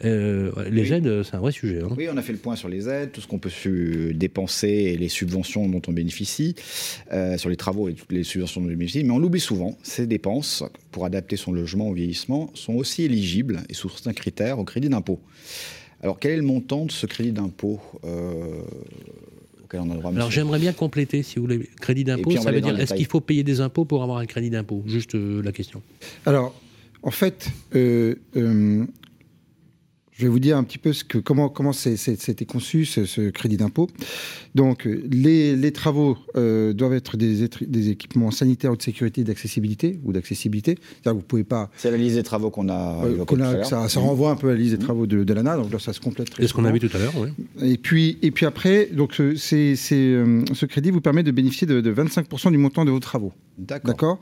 Euh, 0.03 0.51
les 0.69 0.93
aides, 0.93 1.23
c'est 1.23 1.35
un 1.35 1.39
vrai 1.39 1.51
sujet. 1.51 1.81
Hein. 1.83 1.89
Oui, 1.95 2.07
on 2.11 2.17
a 2.17 2.21
fait 2.21 2.33
le 2.33 2.39
point 2.39 2.55
sur 2.55 2.69
les 2.69 2.89
aides, 2.89 3.11
tout 3.11 3.21
ce 3.21 3.27
qu'on 3.27 3.39
peut 3.39 3.51
dépenser 4.13 4.67
et 4.67 4.97
les 4.97 5.09
subventions 5.09 5.67
dont 5.67 5.81
on 5.87 5.91
bénéficie, 5.91 6.55
euh, 7.11 7.37
sur 7.37 7.49
les 7.49 7.55
travaux 7.55 7.89
et 7.89 7.93
toutes 7.93 8.11
les 8.11 8.23
subventions 8.23 8.61
dont 8.61 8.67
on 8.67 8.69
bénéficie. 8.71 9.03
Mais 9.03 9.11
on 9.11 9.19
l'oublie 9.19 9.39
souvent, 9.39 9.77
ces 9.83 10.07
dépenses, 10.07 10.63
pour 10.91 11.05
adapter 11.05 11.37
son 11.37 11.51
logement 11.51 11.89
au 11.89 11.93
vieillissement, 11.93 12.49
sont 12.53 12.73
aussi 12.73 13.03
éligibles, 13.03 13.61
et 13.69 13.73
sous 13.73 13.89
certains 13.89 14.13
critères, 14.13 14.59
au 14.59 14.63
crédit 14.63 14.89
d'impôt. 14.89 15.19
Alors, 16.01 16.19
quel 16.19 16.31
est 16.31 16.37
le 16.37 16.41
montant 16.41 16.85
de 16.85 16.91
ce 16.91 17.05
crédit 17.05 17.31
d'impôt 17.31 17.79
euh, 18.03 18.61
auquel 19.63 19.81
on 19.81 19.91
a 19.91 19.95
droit 19.95 20.11
Alors, 20.11 20.31
j'aimerais 20.31 20.59
bien 20.59 20.73
compléter, 20.73 21.21
si 21.21 21.35
vous 21.35 21.43
voulez. 21.43 21.69
Crédit 21.79 22.03
d'impôt, 22.03 22.31
ça 22.31 22.51
veut 22.51 22.61
dire, 22.61 22.79
est-ce 22.79 22.95
qu'il 22.95 23.05
faut 23.05 23.21
payer 23.21 23.43
des 23.43 23.61
impôts 23.61 23.85
pour 23.85 24.01
avoir 24.01 24.17
un 24.17 24.25
crédit 24.25 24.49
d'impôt? 24.49 24.83
Juste 24.87 25.13
la 25.13 25.51
question. 25.51 25.83
Alors, 26.25 26.55
en 27.03 27.11
fait, 27.11 27.49
Je 30.21 30.27
vais 30.27 30.31
vous 30.31 30.39
dire 30.39 30.55
un 30.55 30.63
petit 30.63 30.77
peu 30.77 30.93
ce 30.93 31.03
que, 31.03 31.17
comment, 31.17 31.49
comment 31.49 31.73
c'était 31.73 32.45
conçu 32.45 32.85
ce, 32.85 33.05
ce 33.05 33.31
crédit 33.31 33.57
d'impôt. 33.57 33.89
Donc, 34.53 34.87
les, 35.09 35.55
les 35.55 35.71
travaux 35.71 36.15
euh, 36.37 36.73
doivent 36.73 36.93
être 36.93 37.17
des, 37.17 37.49
des, 37.61 37.89
équipements 37.89 38.29
sanitaires 38.29 38.71
ou 38.71 38.75
de 38.77 38.83
sécurité, 38.83 39.23
d'accessibilité 39.23 39.99
ou 40.03 40.13
d'accessibilité. 40.13 40.77
C'est-à-dire 40.77 41.13
que 41.13 41.17
vous 41.23 41.27
pouvez 41.27 41.43
pas. 41.43 41.71
C'est 41.75 41.89
la 41.89 41.97
liste 41.97 42.17
des 42.17 42.21
travaux 42.21 42.51
qu'on 42.51 42.69
a. 42.69 43.03
Euh, 43.03 43.63
ça, 43.63 43.89
ça, 43.89 43.99
renvoie 43.99 44.29
un 44.29 44.35
peu 44.35 44.49
à 44.49 44.51
la 44.51 44.59
liste 44.59 44.75
des 44.75 44.77
travaux 44.77 45.07
de, 45.07 45.23
de 45.23 45.33
l'ANA, 45.33 45.57
donc 45.57 45.73
là, 45.73 45.79
ça 45.79 45.91
se 45.91 45.99
complète 45.99 46.29
très 46.29 46.43
C'est 46.43 46.49
ce 46.49 46.53
qu'on 46.53 46.65
a 46.65 46.71
vu 46.71 46.79
tout 46.79 46.95
à 46.95 46.99
l'heure, 46.99 47.13
oui. 47.17 47.29
Et 47.67 47.79
puis, 47.79 48.19
et 48.21 48.29
puis 48.29 48.45
après, 48.45 48.89
donc, 48.93 49.19
c'est, 49.37 49.75
euh, 49.93 50.43
ce 50.53 50.65
crédit 50.67 50.91
vous 50.91 51.01
permet 51.01 51.23
de 51.23 51.31
bénéficier 51.31 51.65
de, 51.65 51.81
de 51.81 51.91
25% 51.91 52.51
du 52.51 52.59
montant 52.59 52.85
de 52.85 52.91
vos 52.91 52.99
travaux. 52.99 53.33
D'accord. 53.57 54.19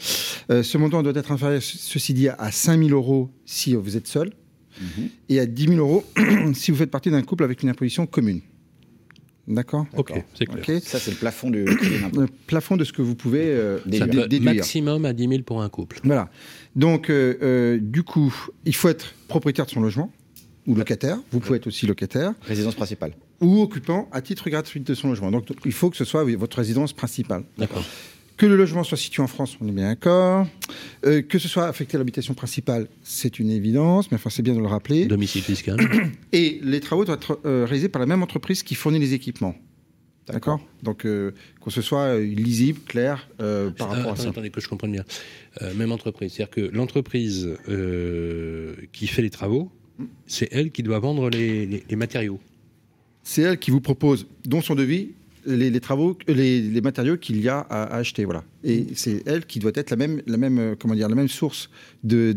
Euh, 0.49 0.63
ce 0.63 0.77
montant 0.77 1.03
doit 1.03 1.11
être 1.13 1.33
inférieur, 1.33 1.61
ceci 1.61 2.13
dit, 2.13 2.29
à 2.29 2.51
5 2.51 2.81
000 2.85 2.91
euros 2.91 3.29
si 3.45 3.75
vous 3.75 3.97
êtes 3.97 4.07
seul 4.07 4.31
et 5.30 5.39
à 5.39 5.45
10 5.45 5.67
000 5.67 5.80
euros 5.80 6.03
si 6.53 6.71
vous 6.71 6.77
faites 6.77 6.91
partie 6.91 7.11
d'un 7.11 7.21
couple 7.21 7.43
avec 7.43 7.63
une 7.63 7.69
imposition 7.69 8.05
commune. 8.05 8.41
D'accord 9.49 9.88
Ok, 9.97 10.13
c'est 10.36 10.45
clair. 10.45 10.80
Ça, 10.84 10.99
c'est 10.99 11.09
le 11.09 11.17
plafond 11.17 11.49
de 11.49 11.65
Le 12.15 12.27
plafond 12.45 12.77
de 12.77 12.84
ce 12.84 12.93
que 12.93 13.01
vous 13.01 13.15
pouvez 13.15 13.45
euh, 13.45 13.80
déduire. 13.86 14.43
Maximum 14.43 15.05
à 15.05 15.13
10 15.13 15.27
000 15.27 15.41
pour 15.41 15.63
un 15.63 15.69
couple. 15.69 15.99
Voilà. 16.03 16.30
Donc, 16.75 17.09
euh, 17.09 17.36
euh, 17.41 17.80
du 17.82 18.03
coup, 18.03 18.34
il 18.65 18.75
faut 18.75 18.89
être 18.89 19.15
propriétaire 19.27 19.65
de 19.65 19.71
son 19.71 19.82
logement 19.82 20.11
ou 20.67 20.75
locataire. 20.75 21.17
Vous 21.32 21.39
pouvez 21.39 21.57
être 21.57 21.65
aussi 21.65 21.88
locataire. 21.88 22.34
Résidence 22.43 22.75
principale. 22.75 23.13
Ou 23.41 23.61
occupant 23.61 24.07
à 24.11 24.21
titre 24.21 24.51
gratuit 24.51 24.82
de 24.82 24.93
son 24.93 25.07
logement. 25.07 25.32
Donc, 25.32 25.47
il 25.65 25.71
faut 25.71 25.89
que 25.89 25.97
ce 25.97 26.05
soit 26.05 26.23
votre 26.36 26.57
résidence 26.57 26.93
principale. 26.93 27.43
D'accord 27.57 27.84
que 28.39 28.45
le 28.45 28.55
logement 28.55 28.85
soit 28.85 28.97
situé 28.97 29.21
en 29.21 29.27
France, 29.27 29.57
on 29.59 29.67
est 29.67 29.71
bien 29.71 29.89
d'accord. 29.89 30.47
Euh, 31.05 31.21
que 31.21 31.37
ce 31.37 31.49
soit 31.49 31.67
affecté 31.67 31.97
à 31.97 31.99
l'habitation 31.99 32.33
principale, 32.33 32.87
c'est 33.03 33.37
une 33.37 33.51
évidence, 33.51 34.09
mais 34.11 34.15
enfin, 34.15 34.29
c'est 34.29 34.41
bien 34.41 34.53
de 34.53 34.59
le 34.59 34.65
rappeler. 34.65 35.07
Domicile 35.07 35.41
fiscal. 35.43 35.77
Et 36.31 36.61
les 36.63 36.79
travaux 36.79 37.03
doivent 37.03 37.17
être 37.17 37.41
euh, 37.45 37.65
réalisés 37.65 37.89
par 37.89 37.99
la 37.99 38.05
même 38.05 38.23
entreprise 38.23 38.63
qui 38.63 38.75
fournit 38.75 38.97
les 38.97 39.13
équipements. 39.13 39.55
D'accord? 40.27 40.61
Donc, 40.83 41.05
euh, 41.05 41.33
que 41.63 41.69
ce 41.69 41.81
soit 41.81 42.17
lisible, 42.17 42.79
clair 42.87 43.27
par 43.37 43.89
rapport 43.89 44.13
à 44.13 44.15
ça. 44.15 44.29
Attendez, 44.29 44.51
que 44.51 44.61
je 44.61 44.69
comprenne 44.69 44.93
bien. 44.93 45.03
même 45.75 45.91
entreprise. 45.91 46.31
C'est-à-dire 46.31 46.55
que 46.55 46.73
l'entreprise 46.73 47.49
qui 48.93 49.07
fait 49.07 49.21
les 49.21 49.31
travaux, 49.31 49.69
c'est 50.27 50.47
elle 50.51 50.71
qui 50.71 50.81
doit 50.81 50.99
vendre 50.99 51.29
les 51.29 51.83
matériaux. 51.97 52.39
C'est 53.23 53.41
elle 53.41 53.59
qui 53.59 53.69
vous 53.69 53.81
propose, 53.81 54.27
dont 54.45 54.61
son 54.61 54.75
devis, 54.75 55.09
les, 55.45 55.79
travaux, 55.79 56.17
les, 56.27 56.81
matériaux 56.81 57.17
qu'il 57.17 57.41
y 57.41 57.49
a 57.49 57.59
à, 57.59 57.95
acheter, 57.95 58.25
voilà. 58.25 58.43
Et 58.63 58.87
c'est 58.95 59.23
elle 59.25 59.45
qui 59.45 59.59
doit 59.59 59.71
être 59.75 59.89
la 59.91 59.97
même, 59.97 60.21
la 60.27 60.37
même, 60.37 60.59
euh, 60.59 60.75
comment 60.77 60.95
dire, 60.95 61.09
la 61.09 61.15
même 61.15 61.27
source 61.27 61.69
de. 62.03 62.33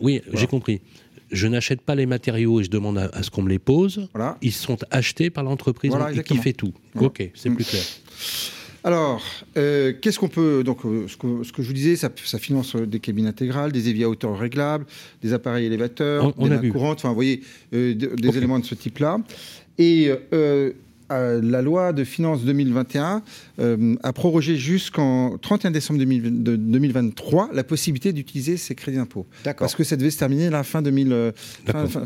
oui, 0.00 0.22
bah, 0.26 0.32
j'ai 0.34 0.46
compris. 0.46 0.80
Je 1.30 1.46
n'achète 1.46 1.80
pas 1.80 1.94
les 1.94 2.04
matériaux 2.04 2.60
et 2.60 2.64
je 2.64 2.70
demande 2.70 2.98
à, 2.98 3.22
ce 3.22 3.30
qu'on 3.30 3.42
me 3.42 3.48
les 3.48 3.58
pose. 3.58 4.08
Voilà. 4.12 4.36
Ils 4.42 4.52
sont 4.52 4.76
achetés 4.90 5.30
par 5.30 5.44
l'entreprise 5.44 5.92
qui 6.26 6.36
fait 6.36 6.52
tout. 6.52 6.72
Ok, 6.94 7.30
c'est 7.34 7.50
plus 7.50 7.64
clair. 7.64 7.82
Alors, 8.84 9.22
euh, 9.56 9.92
qu'est-ce 10.00 10.18
qu'on 10.18 10.28
peut. 10.28 10.64
Donc, 10.64 10.84
euh, 10.84 11.06
ce, 11.06 11.16
que, 11.16 11.44
ce, 11.44 11.52
que, 11.52 11.62
je 11.62 11.68
vous 11.68 11.72
disais, 11.72 11.94
ça, 11.96 12.10
finance 12.38 12.74
des 12.74 12.98
cabines 12.98 13.26
intégrales, 13.26 13.70
des 13.70 13.88
éviers 13.88 14.04
à 14.04 14.08
hauteur 14.08 14.36
réglable, 14.36 14.86
des 15.22 15.32
appareils 15.32 15.66
élévateurs, 15.66 16.34
des 16.34 16.48
mains 16.48 16.70
courantes, 16.70 16.98
enfin, 16.98 17.10
vous 17.10 17.14
voyez, 17.14 17.42
des 17.72 18.36
éléments 18.36 18.58
de 18.58 18.64
ce 18.64 18.74
type-là. 18.74 19.18
Et 19.78 20.10
la 21.42 21.62
loi 21.62 21.92
de 21.92 22.04
finances 22.04 22.44
2021 22.44 23.22
euh, 23.58 23.96
a 24.02 24.12
prorogé 24.12 24.56
jusqu'en 24.56 25.36
31 25.36 25.70
décembre 25.72 26.02
2023 26.02 27.50
la 27.52 27.64
possibilité 27.64 28.12
d'utiliser 28.12 28.56
ces 28.56 28.74
crédits 28.74 28.96
d'impôt. 28.96 29.26
Parce 29.58 29.74
que 29.74 29.84
ça 29.84 29.96
devait 29.96 30.10
se 30.10 30.18
terminer 30.18 30.48
la 30.48 30.62
fin, 30.62 30.80
2000, 30.80 31.12
euh, 31.12 31.32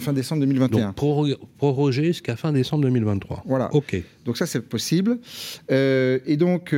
fin, 0.01 0.13
décembre 0.13 0.41
2021. 0.41 0.93
Donc 0.93 1.37
prorogé 1.57 2.07
jusqu'à 2.07 2.37
fin 2.37 2.53
décembre 2.53 2.83
2023. 2.85 3.45
Voilà. 3.47 3.73
OK. 3.75 4.03
Donc 4.25 4.37
ça, 4.37 4.47
c'est 4.47 4.61
possible. 4.61 5.19
Euh, 5.71 6.19
et 6.27 6.37
donc, 6.37 6.75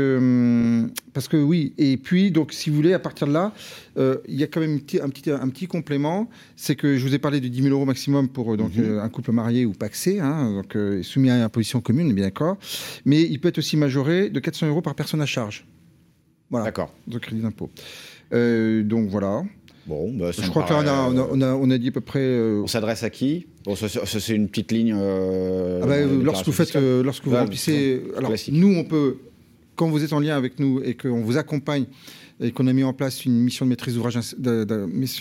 parce 1.14 1.28
que 1.28 1.36
oui, 1.38 1.72
et 1.78 1.96
puis, 1.96 2.30
donc, 2.30 2.52
si 2.52 2.68
vous 2.68 2.76
voulez, 2.76 2.92
à 2.92 2.98
partir 2.98 3.26
de 3.26 3.32
là, 3.32 3.52
il 3.96 4.36
y 4.38 4.42
a 4.42 4.46
quand 4.46 4.60
même 4.60 4.74
un 4.74 4.78
petit, 4.78 5.00
un 5.00 5.08
petit, 5.08 5.30
un 5.30 5.48
petit 5.48 5.66
complément, 5.66 6.28
c'est 6.56 6.76
que 6.76 6.98
je 6.98 7.06
vous 7.06 7.14
ai 7.14 7.18
parlé 7.18 7.40
de 7.40 7.48
10 7.48 7.62
000 7.62 7.74
euros 7.74 7.86
maximum 7.86 8.28
pour 8.28 8.56
donc, 8.56 8.76
mhm. 8.76 8.98
un 8.98 9.08
couple 9.08 9.32
marié 9.32 9.64
ou 9.64 9.72
paxé, 9.72 10.20
hein, 10.20 10.52
donc, 10.52 10.76
soumis 11.02 11.30
à 11.30 11.36
une 11.36 11.42
imposition 11.42 11.80
commune, 11.80 12.12
bien 12.12 12.24
d'accord. 12.24 12.58
Mais 13.06 13.22
il 13.22 13.40
peut 13.40 13.48
être 13.48 13.58
aussi 13.58 13.76
majoré 13.76 14.28
de 14.28 14.38
400 14.40 14.57
euros 14.66 14.82
par 14.82 14.94
personne 14.94 15.20
à 15.20 15.26
charge. 15.26 15.66
Voilà. 16.50 16.66
D'accord. 16.66 16.92
De 17.06 17.18
crédit 17.18 17.42
d'impôt. 17.42 17.70
Euh, 18.32 18.82
donc 18.82 19.09
voilà. 19.09 19.42
Bon, 19.86 20.12
bah, 20.12 20.30
je 20.32 20.48
crois 20.50 20.64
qu'on 20.64 20.86
a, 20.86 21.09
on 21.09 21.40
a, 21.40 21.54
on 21.54 21.70
a, 21.70 21.78
dit 21.78 21.88
à 21.88 21.92
peu 21.92 22.00
près. 22.00 22.20
Euh, 22.20 22.61
on 22.62 22.66
s'adresse 22.66 23.02
à 23.02 23.11
qui? 23.11 23.46
Bon, 23.64 23.74
C'est 23.74 24.34
une 24.34 24.48
petite 24.48 24.72
ligne. 24.72 24.94
Euh, 24.94 25.80
ah 25.82 25.86
bah, 25.86 25.96
lorsque 26.22 26.46
vous 26.46 26.52
faites, 26.52 26.74
lorsque 26.74 27.24
vous 27.24 27.34
remplissez. 27.34 28.02
Alors, 28.16 28.32
nous, 28.50 28.76
on 28.76 28.84
peut, 28.84 29.18
quand 29.76 29.88
vous 29.88 30.04
êtes 30.04 30.12
en 30.12 30.20
lien 30.20 30.36
avec 30.36 30.59
nous 30.59 30.82
et 30.82 30.94
qu'on 30.94 31.22
vous 31.22 31.38
accompagne 31.38 31.86
et 32.41 32.53
qu'on 32.53 32.66
a 32.66 32.72
mis 32.72 32.84
en 32.84 32.93
place 32.93 33.24
une 33.24 33.41
mission 33.41 33.64
de 33.64 33.70
maîtrise 33.70 33.95
d'ouvrage, 33.95 34.18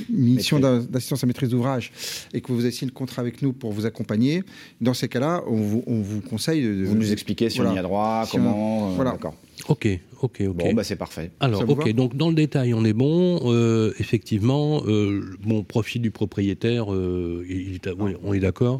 mission 0.09 0.59
d'assistance 0.59 1.23
à 1.23 1.27
maîtrise 1.27 1.49
d'ouvrage, 1.49 1.91
et 2.33 2.41
que 2.41 2.51
vous 2.51 2.61
avez 2.61 2.71
signé 2.71 2.91
le 2.91 2.95
contrat 2.95 3.21
avec 3.21 3.41
nous 3.41 3.53
pour 3.53 3.71
vous 3.71 3.85
accompagner, 3.85 4.43
dans 4.81 4.93
ces 4.93 5.07
cas-là, 5.07 5.43
on 5.47 5.55
vous, 5.55 5.83
on 5.87 6.01
vous 6.01 6.21
conseille 6.21 6.63
de, 6.63 6.85
Vous 6.85 6.95
nous 6.95 7.11
expliquez 7.11 7.49
si 7.49 7.61
on 7.61 7.73
y 7.73 7.79
a 7.79 7.81
droit, 7.81 8.27
comment. 8.31 8.91
voilà. 8.91 9.11
D'accord. 9.11 9.35
Ok, 9.67 9.87
ok, 10.21 10.43
ok. 10.47 10.55
Bon, 10.55 10.73
bah 10.73 10.83
c'est 10.83 10.95
parfait. 10.95 11.31
Alors, 11.39 11.67
ok, 11.67 11.93
donc 11.93 12.15
dans 12.15 12.29
le 12.29 12.35
détail, 12.35 12.73
on 12.73 12.83
est 12.85 12.93
bon. 12.93 13.39
Euh, 13.45 13.93
effectivement, 13.99 14.81
euh, 14.87 15.21
bon, 15.41 15.63
profil 15.63 16.01
du 16.01 16.11
propriétaire, 16.11 16.93
euh, 16.93 17.45
il, 17.49 17.79
on 18.23 18.33
est 18.33 18.39
d'accord. 18.39 18.79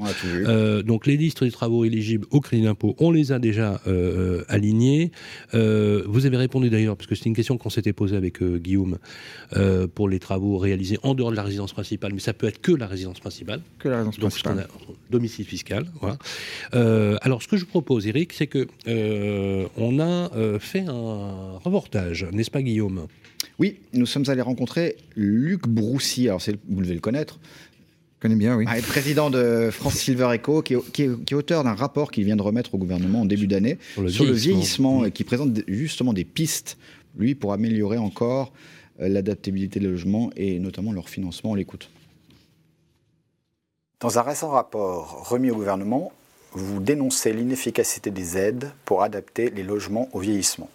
Donc 0.86 1.06
les 1.06 1.18
listes 1.18 1.44
des 1.44 1.52
travaux 1.52 1.86
éligibles 1.86 2.26
au 2.32 2.42
crédit 2.42 2.64
d'impôt, 2.64 2.96
on 3.00 3.12
les 3.12 3.32
a 3.32 3.40
déjà 3.40 3.82
alignés. 4.50 5.12
vous 5.54 6.26
avez 6.26 6.38
répondu 6.38 6.70
d'ailleurs, 6.70 6.98
parce 6.98 7.08
que 7.08 7.16
c'est 7.16 7.26
une 7.26 7.36
question 7.36 7.58
qu'on 7.58 7.70
s'était 7.70 7.94
posée 7.94 8.18
avec 8.18 8.44
Guillaume, 8.44 8.98
pour 9.96 10.10
les 10.10 10.20
travaux 10.20 10.58
réalisés 10.58 10.98
en 11.04 11.14
dehors 11.14 11.32
de 11.32 11.36
la 11.36 11.44
résidence 11.44 11.74
principale, 11.74 12.14
mais 12.14 12.20
ça 12.20 12.34
peut 12.34 12.48
être 12.48 12.62
que 12.62 12.72
la 12.72 12.88
résidence 12.88 13.20
principale. 13.20 13.62
Que 13.80 13.90
la 13.90 13.98
résidence 13.98 14.18
principale. 14.18 14.68
Donc, 14.88 14.98
domicile 15.10 15.46
fiscal, 15.46 15.86
voilà. 16.02 16.18
alors, 17.22 17.42
ce 17.42 17.48
que 17.48 17.58
je 17.58 17.66
propose, 17.66 18.08
Eric, 18.08 18.34
c'est 18.34 18.48
que 18.48 18.68
on 19.78 20.00
a 20.00 20.60
fait 20.60 20.86
un 20.88 21.27
reportage, 21.64 22.26
n'est-ce 22.32 22.52
pas 22.52 22.62
Guillaume? 22.62 23.08
Oui, 23.60 23.80
nous 23.94 24.06
sommes 24.06 24.26
allés 24.28 24.42
rencontrer 24.42 24.98
Luc 25.16 25.68
Broussy, 25.68 26.28
alors 26.28 26.42
vous 26.70 26.82
devez 26.82 26.94
le 26.94 27.00
connaître. 27.00 27.40
Je 28.18 28.22
connais 28.22 28.36
bien, 28.36 28.56
oui. 28.56 28.66
Ah, 28.68 28.76
président 28.82 29.30
de 29.30 29.70
France 29.72 29.94
Silver 29.94 30.30
Eco, 30.36 30.64
qui 30.64 30.74
est, 30.74 31.34
auteur 31.34 31.64
d'un 31.64 31.76
rapport 31.76 32.10
qu'il 32.10 32.24
vient 32.24 32.36
de 32.36 32.42
remettre 32.42 32.74
au 32.74 32.78
gouvernement 32.80 33.22
en 33.22 33.26
début 33.26 33.46
d'année 33.46 33.78
sur, 34.08 34.26
le 34.26 34.32
vieillissement, 34.32 35.06
et 35.06 35.12
qui 35.12 35.24
présente 35.24 35.60
justement 35.68 36.14
des 36.14 36.24
pistes, 36.24 36.78
lui, 37.16 37.36
pour 37.36 37.54
améliorer 37.54 37.98
encore 37.98 38.54
euh, 39.00 39.08
l'adaptabilité 39.08 39.80
des 39.80 39.88
logements 39.88 40.32
et 40.36 40.60
notamment 40.60 40.92
leur 40.92 41.10
financement. 41.10 41.52
On 41.52 41.56
l'écoute. 41.56 41.92
Dans 44.00 44.18
un 44.18 44.22
récent 44.24 44.50
rapport 44.50 45.28
remis 45.30 45.52
au 45.52 45.56
gouvernement, 45.56 46.12
vous 46.54 46.80
dénoncez 46.80 47.34
l'inefficacité 47.34 48.10
des 48.10 48.38
aides 48.38 48.72
pour 48.86 49.04
adapter 49.04 49.50
les 49.50 49.64
logements 49.64 50.10
au 50.14 50.20
vieillissement. 50.20 50.70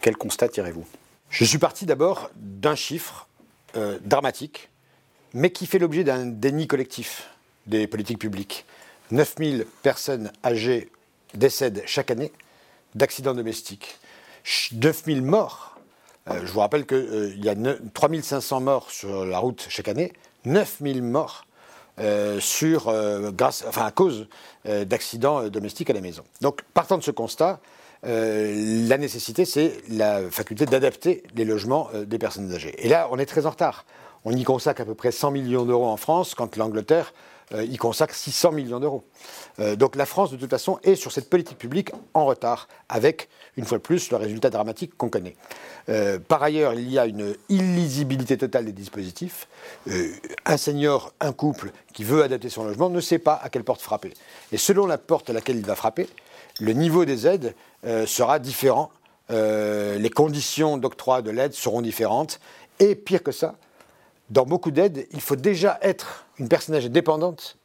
Quel 0.00 0.16
constat 0.16 0.48
tirez-vous? 0.48 0.86
Je 1.30 1.44
suis 1.44 1.58
parti 1.58 1.86
d'abord 1.86 2.30
d'un 2.36 2.74
chiffre 2.74 3.26
euh, 3.76 3.98
dramatique, 4.02 4.70
mais 5.34 5.50
qui 5.50 5.66
fait 5.66 5.78
l'objet 5.78 6.04
d'un 6.04 6.26
déni 6.26 6.66
collectif 6.66 7.28
des 7.66 7.86
politiques 7.86 8.18
publiques. 8.18 8.64
9000 9.10 9.66
personnes 9.82 10.32
âgées 10.44 10.90
décèdent 11.34 11.82
chaque 11.86 12.10
année 12.10 12.32
d'accidents 12.94 13.34
domestiques. 13.34 13.98
9000 14.72 15.22
morts. 15.22 15.76
Euh, 16.28 16.40
je 16.46 16.52
vous 16.52 16.60
rappelle 16.60 16.86
qu'il 16.86 16.96
euh, 16.96 17.34
y 17.36 17.48
a 17.48 17.54
3500 17.92 18.60
morts 18.60 18.90
sur 18.90 19.26
la 19.26 19.38
route 19.38 19.66
chaque 19.68 19.88
année, 19.88 20.12
9000 20.44 21.02
morts 21.02 21.44
sur, 22.40 22.92
grâce, 23.32 23.64
à 23.74 23.90
cause 23.90 24.28
d'accidents 24.66 25.48
domestiques 25.48 25.88
à 25.88 25.94
la 25.94 26.02
maison. 26.02 26.24
Donc, 26.42 26.60
partant 26.74 26.98
de 26.98 27.02
ce 27.02 27.10
constat, 27.10 27.58
la 28.02 28.98
nécessité, 28.98 29.44
c'est 29.44 29.72
la 29.88 30.22
faculté 30.30 30.66
d'adapter 30.66 31.22
les 31.34 31.44
logements 31.44 31.88
des 32.06 32.18
personnes 32.18 32.52
âgées. 32.52 32.74
Et 32.78 32.88
là, 32.88 33.08
on 33.10 33.18
est 33.18 33.26
très 33.26 33.46
en 33.46 33.50
retard. 33.50 33.84
On 34.24 34.32
y 34.32 34.44
consacre 34.44 34.82
à 34.82 34.84
peu 34.84 34.94
près 34.94 35.12
100 35.12 35.30
millions 35.30 35.64
d'euros 35.64 35.86
en 35.86 35.96
France, 35.96 36.34
quand 36.34 36.56
l'Angleterre 36.56 37.14
y 37.54 37.76
consacre 37.76 38.14
600 38.14 38.52
millions 38.52 38.80
d'euros. 38.80 39.04
donc 39.76 39.96
la 39.96 40.06
France, 40.06 40.30
de 40.30 40.36
toute 40.36 40.50
façon, 40.50 40.78
est 40.82 40.94
sur 40.94 41.12
cette 41.12 41.30
politique 41.30 41.58
publique 41.58 41.90
en 42.14 42.26
retard, 42.26 42.68
avec, 42.88 43.28
une 43.56 43.64
fois 43.64 43.78
de 43.78 43.82
plus, 43.82 44.10
le 44.10 44.16
résultat 44.16 44.50
dramatique 44.50 44.96
qu'on 44.96 45.08
connaît. 45.08 45.36
Euh, 45.88 46.18
par 46.18 46.42
ailleurs, 46.42 46.74
il 46.74 46.90
y 46.90 46.98
a 46.98 47.06
une 47.06 47.34
illisibilité 47.48 48.36
totale 48.36 48.64
des 48.64 48.72
dispositifs. 48.72 49.48
Euh, 49.88 50.08
un 50.44 50.56
senior, 50.56 51.12
un 51.20 51.32
couple 51.32 51.70
qui 51.92 52.04
veut 52.04 52.22
adapter 52.22 52.48
son 52.48 52.64
logement 52.64 52.90
ne 52.90 53.00
sait 53.00 53.18
pas 53.18 53.38
à 53.42 53.48
quelle 53.48 53.64
porte 53.64 53.80
frapper. 53.80 54.12
Et 54.52 54.56
selon 54.56 54.86
la 54.86 54.98
porte 54.98 55.30
à 55.30 55.32
laquelle 55.32 55.56
il 55.56 55.64
va 55.66 55.74
frapper, 55.74 56.08
le 56.60 56.72
niveau 56.72 57.04
des 57.04 57.26
aides 57.26 57.54
euh, 57.84 58.06
sera 58.06 58.38
différent. 58.38 58.90
les 59.28 60.10
conditions 60.10 60.78
d'octroi 60.78 61.22
de 61.22 61.30
l'aide 61.30 61.52
seront 61.52 61.82
différentes. 61.82 62.40
Et 62.78 62.94
pire 62.94 63.22
que 63.22 63.32
ça, 63.32 63.56
dans 64.30 64.44
beaucoup 64.44 64.70
d'aides, 64.70 65.06
il 65.12 65.20
faut 65.20 65.36
déjà 65.36 65.78
être 65.82 66.26
une 66.38 66.48
personne 66.48 66.74
âgée 66.74 66.88
dépendante 66.88 67.56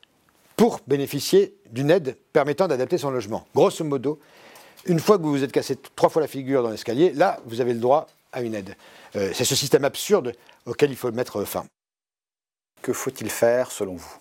pour 0.56 0.80
bénéficier 0.88 1.56
d'une 1.72 1.90
aide 1.90 2.18
permettant 2.34 2.68
d'adapter 2.68 2.98
son 2.98 3.10
logement. 3.10 3.48
Grosso 3.56 3.84
modo, 3.84 4.20
une 4.86 5.00
fois 5.00 5.18
que 5.18 5.24
vous 5.24 5.32
vous 5.32 5.44
êtes 5.44 5.52
cassé 5.52 5.76
trois 5.96 6.10
fois 6.10 6.22
la 6.22 6.28
figure 6.28 6.64
dans 6.64 6.70
l'escalier, 6.70 7.12
là, 7.14 7.40
vous 7.46 7.62
avez 7.62 7.74
le 7.74 7.80
droit 7.80 8.08
à 8.32 8.42
une 8.42 8.56
aide. 8.56 8.76
Euh, 9.16 9.32
c'est 9.34 9.46
ce 9.46 9.56
système 9.56 9.86
absurde 9.86 10.34
auquel 10.66 10.92
il 10.92 10.96
faut 10.96 11.12
mettre 11.12 11.44
fin. 11.46 11.66
Que 12.82 12.94
faut-il 12.94 13.30
faire 13.30 13.72
selon 13.72 13.96
vous? 13.96 14.18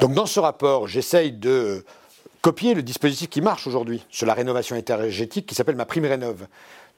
Donc 0.00 0.12
dans 0.12 0.26
ce 0.26 0.40
rapport, 0.40 0.88
j'essaye 0.88 1.32
de 1.32 1.84
copier 2.42 2.74
le 2.74 2.82
dispositif 2.82 3.28
qui 3.28 3.40
marche 3.40 3.66
aujourd'hui 3.66 4.04
sur 4.10 4.26
la 4.26 4.34
rénovation 4.34 4.76
énergétique 4.76 5.46
qui 5.46 5.54
s'appelle 5.54 5.76
ma 5.76 5.86
prime 5.86 6.04
rénove. 6.04 6.46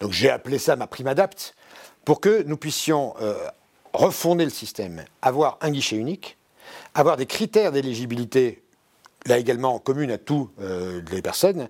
Donc 0.00 0.12
j'ai 0.12 0.30
appelé 0.30 0.58
ça 0.58 0.76
ma 0.76 0.86
prime 0.86 1.06
adapte 1.06 1.54
pour 2.04 2.20
que 2.20 2.42
nous 2.42 2.56
puissions 2.56 3.14
euh, 3.20 3.34
refonder 3.92 4.44
le 4.44 4.50
système, 4.50 5.04
avoir 5.22 5.58
un 5.60 5.70
guichet 5.70 5.96
unique, 5.96 6.36
avoir 6.94 7.16
des 7.16 7.26
critères 7.26 7.72
d'éligibilité 7.72 8.62
là 9.26 9.38
également 9.38 9.78
communes 9.78 10.10
à 10.10 10.18
toutes 10.18 10.50
euh, 10.60 11.00
les 11.10 11.22
personnes. 11.22 11.68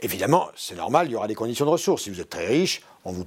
Évidemment, 0.00 0.48
c'est 0.56 0.76
normal, 0.76 1.08
il 1.08 1.12
y 1.12 1.16
aura 1.16 1.28
des 1.28 1.34
conditions 1.34 1.66
de 1.66 1.70
ressources. 1.70 2.04
Si 2.04 2.10
vous 2.10 2.20
êtes 2.20 2.30
très 2.30 2.46
riche, 2.46 2.82
on 3.04 3.12
ne 3.12 3.22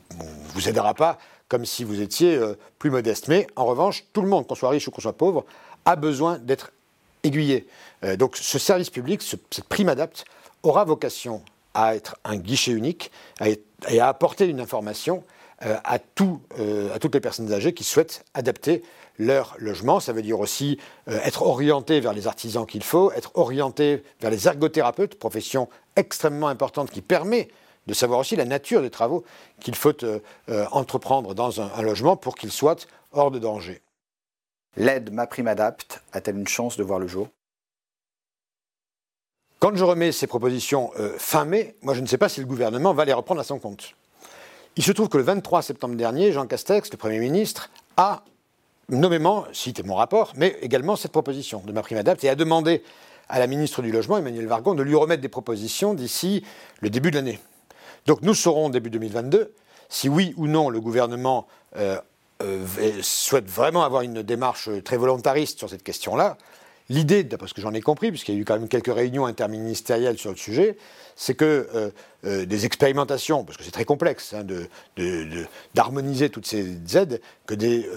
vous, 0.54 0.70
aidera 0.70 0.93
pas 0.93 1.18
comme 1.47 1.66
si 1.66 1.84
vous 1.84 2.01
étiez 2.01 2.36
euh, 2.36 2.56
plus 2.80 2.89
modeste. 2.89 3.28
Mais 3.28 3.45
en 3.56 3.66
revanche, 3.66 4.06
tout 4.12 4.22
le 4.22 4.28
monde, 4.28 4.47
qu'on 4.47 4.56
soit 4.56 4.70
riche 4.70 4.88
ou 4.88 4.91
qu'on 4.91 5.01
soit 5.01 5.14
pauvre, 5.14 5.45
a 5.86 5.95
besoin 5.95 6.39
d'être 6.39 6.72
aiguillé. 7.24 7.67
Euh, 8.03 8.15
donc 8.15 8.38
ce 8.38 8.59
service 8.59 8.89
public, 8.89 9.21
cette 9.21 9.63
prime 9.65 9.89
adapte, 9.89 10.26
aura 10.61 10.84
vocation 10.84 11.41
à 11.74 11.95
être 11.95 12.17
un 12.24 12.38
guichet 12.38 12.71
unique 12.71 13.11
et 13.43 13.99
à 13.99 14.07
apporter 14.07 14.45
une 14.45 14.59
information 14.59 15.24
euh, 15.65 15.76
à, 15.84 15.97
euh, 16.59 16.93
à 16.93 16.99
toutes 16.99 17.15
les 17.15 17.19
personnes 17.19 17.51
âgées 17.51 17.74
qui 17.74 17.84
souhaitent 17.84 18.24
adapter 18.34 18.84
leur 19.17 19.55
logement. 19.57 19.99
Ça 19.99 20.13
veut 20.13 20.21
dire 20.21 20.39
aussi 20.39 20.80
être 21.07 21.43
orienté 21.43 21.99
vers 21.99 22.13
les 22.13 22.28
artisans 22.28 22.65
qu'il 22.65 22.84
faut, 22.84 23.11
être 23.11 23.32
orienté 23.36 24.03
vers 24.21 24.32
les 24.32 24.47
ergothérapeutes, 24.47 25.19
profession 25.19 25.69
extrêmement 25.95 26.47
importante 26.47 26.89
qui 26.89 27.01
permet 27.01 27.49
de 27.86 27.93
savoir 27.93 28.19
aussi 28.19 28.36
la 28.36 28.45
nature 28.45 28.82
des 28.82 28.89
travaux 28.89 29.24
qu'il 29.59 29.76
faut 29.76 29.93
entreprendre 30.71 31.36
dans 31.36 31.61
un, 31.61 31.69
un 31.76 31.82
logement 31.84 32.15
pour 32.15 32.34
qu'il 32.36 32.51
soit 32.51 32.88
hors 33.11 33.30
de 33.30 33.38
danger. 33.38 33.82
L'aide 34.76 35.11
Ma 35.11 35.28
Prime 35.28 35.47
Adapte 35.47 36.01
a-t-elle 36.13 36.38
une 36.38 36.47
chance 36.47 36.78
de 36.78 36.84
voir 36.84 36.99
le 36.99 37.07
jour? 37.07 37.30
Quand 39.59 39.76
je 39.76 39.84
remets 39.84 40.11
ces 40.11 40.28
propositions 40.28 40.91
euh, 40.99 41.15
fin 41.17 41.45
mai, 41.45 41.76
moi 41.82 41.93
je 41.93 42.01
ne 42.01 42.07
sais 42.07 42.17
pas 42.17 42.28
si 42.28 42.39
le 42.39 42.45
gouvernement 42.45 42.93
va 42.93 43.05
les 43.05 43.13
reprendre 43.13 43.39
à 43.39 43.43
son 43.43 43.59
compte. 43.59 43.93
Il 44.76 44.84
se 44.84 44.91
trouve 44.91 45.09
que 45.09 45.17
le 45.17 45.24
23 45.24 45.61
septembre 45.61 45.95
dernier, 45.95 46.32
Jean 46.32 46.47
Castex, 46.47 46.91
le 46.91 46.97
Premier 46.97 47.19
ministre, 47.19 47.69
a 47.95 48.24
nommément 48.89 49.45
cité 49.53 49.84
mon 49.84 49.95
rapport, 49.95 50.34
mais 50.36 50.57
également 50.61 50.95
cette 50.95 51.11
proposition 51.11 51.61
de 51.65 51.71
Ma 51.71 51.82
Prime 51.82 51.99
Adapte 51.99 52.24
et 52.24 52.30
a 52.30 52.36
demandé 52.36 52.84
à 53.30 53.39
la 53.39 53.47
ministre 53.47 53.82
du 53.82 53.91
Logement, 53.91 54.17
Emmanuel 54.17 54.47
Vargon, 54.47 54.74
de 54.74 54.84
lui 54.84 54.95
remettre 54.95 55.21
des 55.21 55.30
propositions 55.30 55.93
d'ici 55.93 56.43
le 56.82 56.89
début 56.89 57.11
de 57.11 57.15
l'année. 57.15 57.39
Donc 58.05 58.21
nous 58.21 58.34
saurons 58.34 58.69
début 58.69 58.89
2022 58.89 59.53
si 59.88 60.09
oui 60.09 60.34
ou 60.38 60.47
non 60.47 60.69
le 60.69 60.82
gouvernement 60.82 61.47
euh, 61.78 62.01
souhaite 63.02 63.50
vraiment 63.50 63.84
avoir 63.84 64.02
une 64.02 64.22
démarche 64.22 64.70
très 64.84 64.98
volontariste 64.98 65.60
sur 65.60 65.70
cette 65.70 65.84
question-là. 65.84 66.38
L'idée, 66.90 67.24
d'après 67.24 67.48
ce 67.48 67.54
que 67.54 67.62
j'en 67.62 67.74
ai 67.74 67.82
compris, 67.82 68.10
puisqu'il 68.10 68.36
y 68.36 68.38
a 68.38 68.42
eu 68.42 68.46
quand 68.46 68.60
même 68.60 68.68
quelques 68.68 68.94
réunions 68.94 69.26
interministérielles 69.26 70.18
sur 70.18 70.32
le 70.32 70.36
sujet, 70.36 70.78
c'est 71.16 71.34
que 71.34 71.70
euh, 71.74 71.92
euh, 72.26 72.46
des 72.46 72.66
expérimentations, 72.66 73.46
parce 73.46 73.58
que 73.58 73.64
c'est 73.64 73.72
très 73.72 73.86
complexe 73.86 74.34
hein, 74.34 74.46
d'harmoniser 75.74 76.30
toutes 76.30 76.46
ces 76.46 76.76
aides, 76.96 77.22
que 77.46 77.56
des 77.56 77.88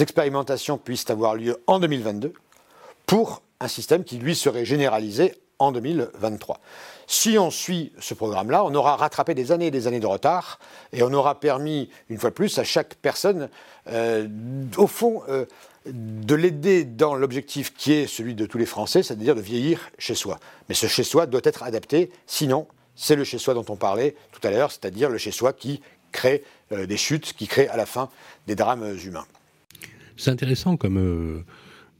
expérimentations 0.00 0.78
puissent 0.78 1.10
avoir 1.10 1.34
lieu 1.34 1.62
en 1.66 1.78
2022 1.78 2.32
pour 3.04 3.42
un 3.60 3.68
système 3.68 4.04
qui, 4.04 4.18
lui, 4.18 4.34
serait 4.34 4.64
généralisé 4.64 5.34
en 5.58 5.72
2023. 5.72 6.60
Si 7.10 7.38
on 7.38 7.50
suit 7.50 7.90
ce 7.98 8.12
programme-là, 8.12 8.62
on 8.66 8.74
aura 8.74 8.94
rattrapé 8.96 9.34
des 9.34 9.50
années 9.50 9.68
et 9.68 9.70
des 9.70 9.86
années 9.86 9.98
de 9.98 10.06
retard 10.06 10.58
et 10.92 11.02
on 11.02 11.10
aura 11.14 11.40
permis, 11.40 11.88
une 12.10 12.18
fois 12.18 12.28
de 12.28 12.34
plus, 12.34 12.58
à 12.58 12.64
chaque 12.64 12.96
personne, 12.96 13.48
euh, 13.90 14.28
au 14.76 14.86
fond, 14.86 15.22
euh, 15.30 15.46
de 15.86 16.34
l'aider 16.34 16.84
dans 16.84 17.14
l'objectif 17.14 17.74
qui 17.74 17.94
est 17.94 18.06
celui 18.06 18.34
de 18.34 18.44
tous 18.44 18.58
les 18.58 18.66
Français, 18.66 19.02
c'est-à-dire 19.02 19.34
de 19.34 19.40
vieillir 19.40 19.88
chez 19.96 20.14
soi. 20.14 20.38
Mais 20.68 20.74
ce 20.74 20.86
chez 20.86 21.02
soi 21.02 21.24
doit 21.24 21.40
être 21.44 21.62
adapté, 21.62 22.10
sinon, 22.26 22.68
c'est 22.94 23.16
le 23.16 23.24
chez 23.24 23.38
soi 23.38 23.54
dont 23.54 23.64
on 23.70 23.76
parlait 23.76 24.14
tout 24.30 24.46
à 24.46 24.50
l'heure, 24.50 24.70
c'est-à-dire 24.70 25.08
le 25.08 25.16
chez 25.16 25.30
soi 25.30 25.54
qui 25.54 25.80
crée 26.12 26.44
euh, 26.72 26.84
des 26.84 26.98
chutes, 26.98 27.32
qui 27.32 27.46
crée 27.46 27.68
à 27.68 27.78
la 27.78 27.86
fin 27.86 28.10
des 28.46 28.54
drames 28.54 28.98
humains. 29.02 29.26
C'est 30.18 30.30
intéressant 30.30 30.76
comme 30.76 31.42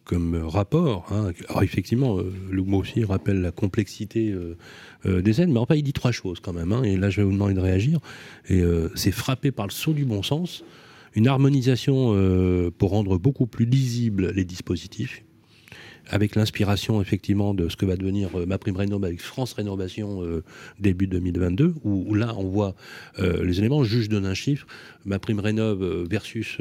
comme 0.08 0.42
rapport. 0.42 1.06
Hein. 1.12 1.32
Alors 1.48 1.62
effectivement, 1.62 2.18
euh, 2.18 2.32
le 2.50 2.62
mot 2.64 2.78
aussi 2.78 3.04
rappelle 3.04 3.42
la 3.42 3.52
complexité 3.52 4.30
euh, 4.30 4.56
euh, 5.06 5.20
des 5.20 5.42
aides, 5.42 5.50
mais 5.50 5.60
enfin 5.60 5.74
il 5.74 5.82
dit 5.82 5.92
trois 5.92 6.12
choses 6.12 6.40
quand 6.40 6.54
même. 6.54 6.72
Hein. 6.72 6.82
et 6.82 6.96
là, 6.96 7.10
je 7.10 7.20
vais 7.20 7.24
vous 7.24 7.32
demander 7.32 7.54
de 7.54 7.60
réagir. 7.60 8.00
C'est 8.96 9.12
frappé 9.12 9.52
par 9.52 9.66
le 9.66 9.72
saut 9.72 9.92
du 9.92 10.06
bon 10.06 10.22
sens, 10.22 10.64
une 11.14 11.28
harmonisation 11.28 12.14
pour 12.78 12.90
rendre 12.90 13.18
beaucoup 13.18 13.46
plus 13.46 13.66
lisibles 13.66 14.32
les 14.34 14.44
dispositifs 14.44 15.22
avec 16.10 16.34
l'inspiration 16.34 17.00
effectivement 17.00 17.54
de 17.54 17.68
ce 17.68 17.76
que 17.76 17.86
va 17.86 17.96
devenir 17.96 18.30
euh, 18.34 18.46
ma 18.46 18.58
prime 18.58 18.76
rénov 18.76 19.04
avec 19.04 19.20
France 19.20 19.52
Rénovation 19.52 20.22
euh, 20.22 20.42
début 20.78 21.06
2022, 21.06 21.74
où, 21.84 22.14
là 22.14 22.34
on 22.36 22.44
voit 22.44 22.74
euh, 23.18 23.44
les 23.44 23.58
éléments. 23.58 23.84
Je 23.84 24.08
donne 24.08 24.26
un 24.26 24.34
chiffre. 24.34 24.66
Ma 25.04 25.18
prime 25.18 25.40
rénov 25.40 26.06
versus 26.08 26.58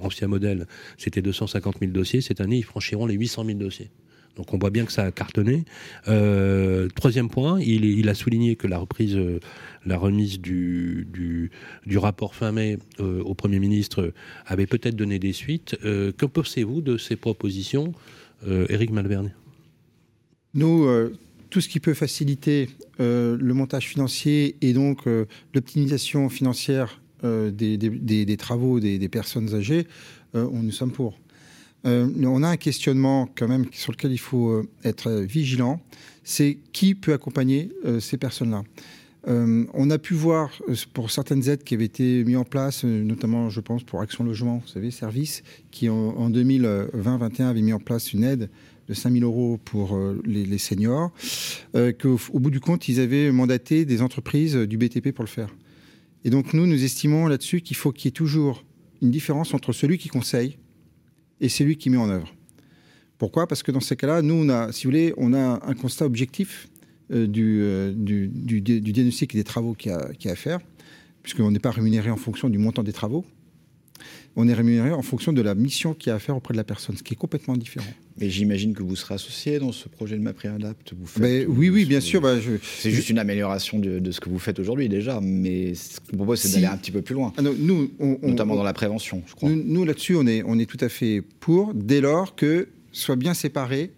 ancien 0.00 0.26
modèle, 0.26 0.66
c'était 0.96 1.22
250 1.22 1.76
000 1.80 1.92
dossiers. 1.92 2.20
Cette 2.20 2.40
année, 2.40 2.58
ils 2.58 2.64
franchiront 2.64 3.06
les 3.06 3.14
800 3.14 3.44
000 3.44 3.58
dossiers. 3.58 3.90
Donc 4.36 4.54
on 4.54 4.58
voit 4.58 4.70
bien 4.70 4.84
que 4.84 4.92
ça 4.92 5.04
a 5.04 5.12
cartonné. 5.12 5.64
troisième 6.94 7.28
point, 7.28 7.60
il, 7.60 8.08
a 8.08 8.14
souligné 8.14 8.56
que 8.56 8.66
la 8.66 8.78
reprise, 8.78 9.18
la 9.84 9.98
remise 9.98 10.40
du, 10.40 11.06
du, 11.86 11.98
rapport 11.98 12.34
fin 12.34 12.52
mai 12.52 12.78
au 13.00 13.34
Premier 13.34 13.58
ministre 13.58 14.12
avait 14.46 14.66
peut-être 14.66 14.96
donné 14.96 15.18
des 15.18 15.32
suites. 15.32 15.76
que 15.82 16.26
pensez-vous 16.26 16.80
de 16.80 16.96
ces 16.96 17.16
propositions 17.16 17.92
Éric 18.46 18.90
Malvergne 18.90 19.32
Nous, 20.54 20.84
euh, 20.84 21.16
tout 21.50 21.60
ce 21.60 21.68
qui 21.68 21.80
peut 21.80 21.94
faciliter 21.94 22.68
euh, 23.00 23.36
le 23.40 23.54
montage 23.54 23.88
financier 23.88 24.56
et 24.60 24.72
donc 24.72 25.04
l'optimisation 25.54 26.28
financière 26.28 27.00
des, 27.22 28.36
travaux 28.38 28.78
des, 28.80 29.08
personnes 29.08 29.54
âgées, 29.54 29.86
on, 30.34 30.62
nous 30.62 30.70
sommes 30.70 30.92
pour. 30.92 31.18
on 31.84 32.42
a 32.42 32.48
un 32.48 32.56
questionnement 32.56 33.28
quand 33.34 33.48
même 33.48 33.64
sur 33.72 33.92
lequel 33.92 34.12
il 34.12 34.18
faut 34.18 34.62
être 34.84 35.10
vigilant, 35.10 35.80
c'est 36.22 36.58
qui 36.72 36.94
peut 36.94 37.12
accompagner 37.12 37.70
ces 37.98 38.18
personnes-là? 38.18 38.62
On 39.28 39.90
a 39.90 39.98
pu 39.98 40.14
voir 40.14 40.50
pour 40.94 41.10
certaines 41.10 41.48
aides 41.48 41.62
qui 41.62 41.74
avaient 41.74 41.84
été 41.84 42.24
mises 42.24 42.36
en 42.36 42.44
place, 42.44 42.84
notamment 42.84 43.50
je 43.50 43.60
pense 43.60 43.82
pour 43.84 44.00
Action 44.00 44.24
Logement, 44.24 44.58
vous 44.58 44.68
savez, 44.68 44.90
service, 44.90 45.42
qui 45.70 45.88
en, 45.88 46.30
2020-2021 46.30 47.42
avait 47.42 47.60
mis 47.60 47.72
en 47.72 47.78
place 47.78 48.12
une 48.12 48.24
aide 48.24 48.48
de 48.88 48.94
5 48.94 49.12
000 49.12 49.24
euros 49.24 49.58
pour 49.62 49.96
euh, 49.96 50.18
les, 50.24 50.58
seniors, 50.58 51.12
euh, 51.74 51.92
qu'au 51.92 52.18
au 52.32 52.38
bout 52.38 52.50
du 52.50 52.60
compte, 52.60 52.88
ils 52.88 53.00
avaient 53.00 53.30
mandaté 53.30 53.84
des 53.84 54.00
entreprises 54.00 54.56
du 54.56 54.78
BTP 54.78 55.12
pour 55.12 55.24
le 55.24 55.28
faire. 55.28 55.54
Et 56.24 56.30
donc 56.30 56.54
nous, 56.54 56.66
nous 56.66 56.82
estimons 56.82 57.26
là-dessus 57.26 57.60
qu'il 57.60 57.76
faut 57.76 57.92
qu'il 57.92 58.06
y 58.06 58.08
ait 58.08 58.12
toujours 58.12 58.64
une 59.02 59.10
différence 59.10 59.52
entre 59.52 59.72
celui 59.72 59.98
qui 59.98 60.08
conseille 60.08 60.56
et 61.40 61.48
celui 61.48 61.76
qui 61.76 61.90
met 61.90 61.98
en 61.98 62.08
œuvre. 62.08 62.34
Pourquoi? 63.18 63.46
Parce 63.46 63.62
que 63.62 63.72
dans 63.72 63.80
ces 63.80 63.96
cas-là, 63.96 64.22
nous, 64.22 64.34
on 64.34 64.48
a, 64.48 64.72
si 64.72 64.84
vous 64.84 64.90
voulez, 64.90 65.12
on 65.16 65.34
a 65.34 65.60
un 65.64 65.74
constat 65.74 66.06
objectif 66.06 66.68
euh, 67.10 67.26
du, 67.26 68.28
du, 68.28 68.60
diagnostic 68.60 69.34
et 69.34 69.38
des 69.38 69.44
travaux 69.44 69.74
qu'il 69.74 69.92
y, 69.92 70.28
a 70.28 70.32
à 70.32 70.36
faire, 70.36 70.60
puisqu'on 71.22 71.50
n'est 71.50 71.58
pas 71.58 71.70
rémunéré 71.70 72.10
en 72.10 72.16
fonction 72.16 72.48
du 72.50 72.58
montant 72.58 72.82
des 72.82 72.92
travaux, 72.92 73.24
on 74.36 74.46
est 74.46 74.54
rémunéré 74.54 74.92
en 74.92 75.02
fonction 75.02 75.32
de 75.32 75.42
la 75.42 75.54
mission 75.54 75.94
qu'il 75.94 76.10
y 76.10 76.12
a 76.12 76.16
à 76.16 76.18
faire 76.18 76.36
auprès 76.36 76.52
de 76.52 76.58
la 76.58 76.64
personne, 76.64 76.96
ce 76.96 77.02
qui 77.02 77.14
est 77.14 77.16
complètement 77.16 77.56
différent. 77.56 77.90
Mais 78.20 78.30
j'imagine 78.30 78.74
que 78.74 78.82
vous 78.82 78.94
serez 78.94 79.14
associé 79.14 79.58
dans 79.58 79.72
ce 79.72 79.88
projet 79.88 80.16
de 80.16 80.22
ma 80.22 80.30
Adapt. 80.30 80.92
Ben, 81.18 81.46
oui, 81.48 81.70
oui, 81.70 81.84
bien 81.86 82.00
sûr. 82.00 82.20
Bah, 82.20 82.36
c'est 82.62 82.90
juste 82.90 83.10
une 83.10 83.18
amélioration 83.18 83.78
de, 83.78 84.10
ce 84.10 84.20
que 84.20 84.28
vous 84.28 84.38
faites 84.38 84.58
aujourd'hui 84.58 84.88
déjà, 84.88 85.20
mais 85.20 85.74
ce 85.74 85.98
qu'on 86.00 86.16
propose, 86.18 86.40
c'est 86.40 86.52
d'aller 86.52 86.66
un 86.66 86.76
petit 86.76 86.92
peu 86.92 87.02
plus 87.02 87.14
loin. 87.14 87.32
Ah 87.36 87.42
nous, 87.42 87.90
notamment 88.22 88.54
dans 88.54 88.62
la 88.62 88.72
prévention, 88.72 89.22
je 89.26 89.34
crois. 89.34 89.50
Nous, 89.50 89.84
là-dessus, 89.84 90.14
on 90.14 90.26
est, 90.26 90.42
on 90.44 90.58
est 90.58 90.66
tout 90.66 90.82
à 90.82 90.88
fait 90.88 91.22
pour, 91.40 91.74
dès 91.74 92.00
lors 92.00 92.36
que 92.36 92.68
soit 92.92 93.16
bien 93.16 93.34
séparé 93.34 93.92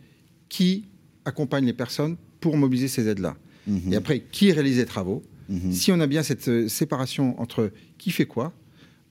qui 0.49 0.85
accompagne 1.25 1.67
les 1.67 1.73
personnes 1.73 2.17
pour 2.41 2.57
mobiliser 2.57 2.89
ces 2.89 3.09
aides-là. 3.09 3.37
Mhm. 3.67 3.93
Et 3.93 3.97
après, 3.97 4.21
qui 4.21 4.53
réalise 4.53 4.79
les 4.79 4.87
travaux. 4.87 5.23
Mhm. 5.49 5.73
Si 5.73 5.93
on 5.93 6.01
a 6.01 6.07
bien 6.07 6.23
cette 6.23 6.49
euh, 6.49 6.69
séparation 6.69 7.41
entre 7.41 7.71
qui 7.99 8.11
fait 8.11 8.27
quoi, 8.27 8.53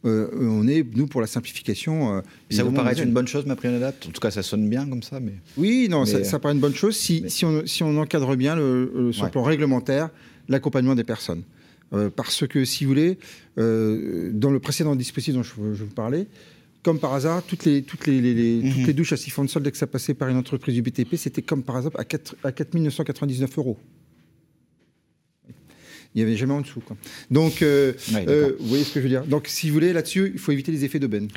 euh, 0.06 0.30
on 0.40 0.66
est, 0.68 0.86
nous, 0.96 1.08
pour 1.08 1.20
la 1.20 1.28
simplification. 1.28 2.18
Euh, 2.18 2.22
ça 2.50 2.64
vous 2.64 2.72
paraît 2.72 2.94
une 2.94 3.12
bonne 3.12 3.28
chose, 3.28 3.46
ma 3.46 3.58
prime 3.58 3.74
adapte 3.74 4.08
En 4.08 4.12
tout 4.12 4.22
cas, 4.22 4.32
ça 4.32 4.42
sonne 4.42 4.70
bien 4.70 4.88
comme 4.88 5.04
ça. 5.04 5.20
Mais... 5.20 5.34
Oui, 5.58 5.88
non, 5.90 6.06
ça, 6.06 6.40
paraît 6.40 6.54
une 6.54 6.62
bonne 6.62 6.76
chose 6.76 6.96
si, 6.96 7.26
si, 7.28 7.84
on, 7.84 7.98
encadre 7.98 8.36
bien, 8.38 8.56
le, 8.56 9.12
sur 9.12 9.26
le 9.26 9.32
plan 9.32 9.44
réglementaire, 9.44 10.10
l'accompagnement 10.48 10.96
des 10.96 11.04
personnes. 11.04 11.44
Parce 12.16 12.48
que, 12.48 12.64
si 12.64 12.86
vous 12.86 12.90
voulez, 12.90 13.18
dans 13.58 14.52
le 14.52 14.60
précédent 14.60 14.96
dispositif 14.96 15.34
dont 15.36 15.44
je, 15.44 15.84
vous 15.84 15.94
parlais, 15.94 16.28
comme 16.84 17.00
par 17.00 17.14
hasard, 17.14 17.44
toutes 17.44 17.66
les, 17.66 17.82
toutes 17.84 18.08
les, 18.08 18.22
les- 18.22 18.34
les- 18.34 18.70
toutes 18.72 18.88
les 18.88 18.94
douches 18.94 19.12
à 19.14 19.18
siphon 19.18 19.44
de 19.44 19.50
sol, 19.50 19.64
dès 19.64 19.72
que 19.72 19.78
ça 19.78 19.88
passait 19.88 20.14
par 20.14 20.30
une 20.30 20.38
entreprise 20.38 20.76
du 20.76 20.82
BTP, 20.82 21.16
c'était 21.16 21.42
comme 21.42 21.64
par 21.64 21.76
hasard 21.78 21.92
à, 21.98 22.06
4, 22.06 22.36
à 22.44 22.52
4 22.52 22.74
999 22.76 23.58
euros. 23.58 23.78
Il 26.20 26.26
n'y 26.26 26.32
avait 26.32 26.38
jamais 26.38 26.54
en 26.54 26.60
dessous. 26.60 26.82
Quoi. 26.82 26.98
Donc, 27.32 27.62
euh, 27.62 27.94
Ouais, 28.14 28.26
euh, 28.28 28.52
vous 28.60 28.68
voyez 28.68 28.84
ce 28.84 28.94
que 28.94 29.00
je 29.00 29.04
veux 29.04 29.10
dire. 29.10 29.24
Donc, 29.26 29.48
si 29.48 29.70
vous 29.70 29.74
voulez, 29.74 29.94
là-dessus, 29.94 30.32
il 30.34 30.40
faut 30.40 30.52
éviter 30.52 30.70
les 30.70 30.84
effets 30.84 31.00
d'aubaine. 31.00 31.30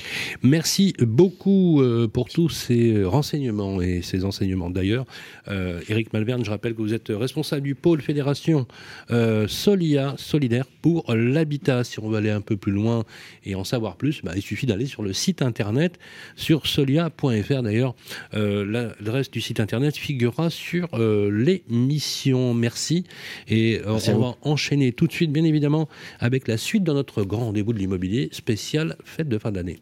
Merci 0.43 0.93
beaucoup 0.99 1.81
euh, 1.81 2.09
pour 2.09 2.29
tous 2.29 2.49
ces 2.49 3.05
renseignements 3.05 3.81
et 3.81 4.03
ces 4.03 4.25
enseignements. 4.25 4.71
D'ailleurs, 4.71 5.07
euh, 5.47 5.81
Éric 5.89 6.13
Malverne, 6.13 6.45
je 6.45 6.51
rappelle 6.51 6.75
que 6.75 6.83
vous 6.83 6.95
êtes 6.95 7.11
responsable 7.11 7.63
du 7.63 7.77
pôle 7.77 8.03
fédération 8.03 8.67
euh, 9.13 9.47
Solia 9.47 10.15
Solidaire 10.19 10.67
pour 10.67 11.15
l'habitat. 11.15 11.85
Si 11.85 12.01
on 12.01 12.09
veut 12.09 12.17
aller 12.17 12.31
un 12.31 12.41
peu 12.41 12.57
plus 12.57 12.73
loin 12.73 13.05
et 13.45 13.55
en 13.55 13.63
savoir 13.63 13.95
plus, 13.97 14.21
bah, 14.25 14.33
il 14.35 14.43
suffit 14.43 14.67
d'aller 14.67 14.87
sur 14.87 15.05
le 15.05 15.13
site 15.13 15.43
internet 15.43 15.97
sur 16.35 16.67
solia.fr. 16.67 17.63
D'ailleurs, 17.63 17.95
euh, 18.35 18.65
l'adresse 18.65 19.31
du 19.31 19.41
site 19.41 19.61
internet 19.61 19.97
figurera 19.97 20.51
sur 20.51 20.89
euh, 20.95 21.31
l'émission. 21.31 22.53
Merci. 22.53 23.05
Et 23.49 23.81
euh, 23.87 23.93
Merci 23.93 24.11
on 24.11 24.19
va 24.19 24.37
enchaîner 24.43 24.72
tout 24.93 25.07
de 25.07 25.13
suite, 25.13 25.33
bien 25.33 25.45
évidemment, 25.45 25.89
avec 26.21 26.49
la 26.49 26.57
suite 26.57 26.85
de 26.85 26.93
notre 26.93 27.23
grand 27.25 27.47
rendez-vous 27.47 27.73
de 27.73 27.79
l'immobilier 27.79 28.29
spécial 28.33 28.97
fête 29.05 29.29
de 29.29 29.39
fin 29.39 29.53
d'année. 29.53 29.81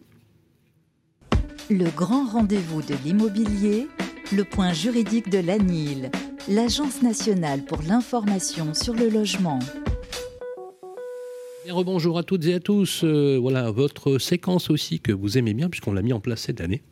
Le 1.70 1.88
grand 1.96 2.26
rendez-vous 2.26 2.82
de 2.82 2.94
l'immobilier, 3.04 3.86
le 4.32 4.44
point 4.44 4.72
juridique 4.72 5.30
de 5.30 5.38
l'ANIL, 5.38 6.10
l'Agence 6.48 7.02
nationale 7.02 7.64
pour 7.64 7.82
l'information 7.82 8.74
sur 8.74 8.94
le 8.94 9.08
logement. 9.08 9.60
Et 11.66 11.70
rebonjour 11.70 12.18
à 12.18 12.22
toutes 12.22 12.46
et 12.46 12.54
à 12.54 12.60
tous. 12.60 13.02
Euh, 13.04 13.38
voilà 13.40 13.70
votre 13.70 14.18
séquence 14.18 14.70
aussi 14.70 14.98
que 14.98 15.12
vous 15.12 15.38
aimez 15.38 15.54
bien, 15.54 15.68
puisqu'on 15.68 15.92
l'a 15.92 16.02
mis 16.02 16.12
en 16.12 16.20
place 16.20 16.40
cette 16.40 16.60
année. 16.60 16.82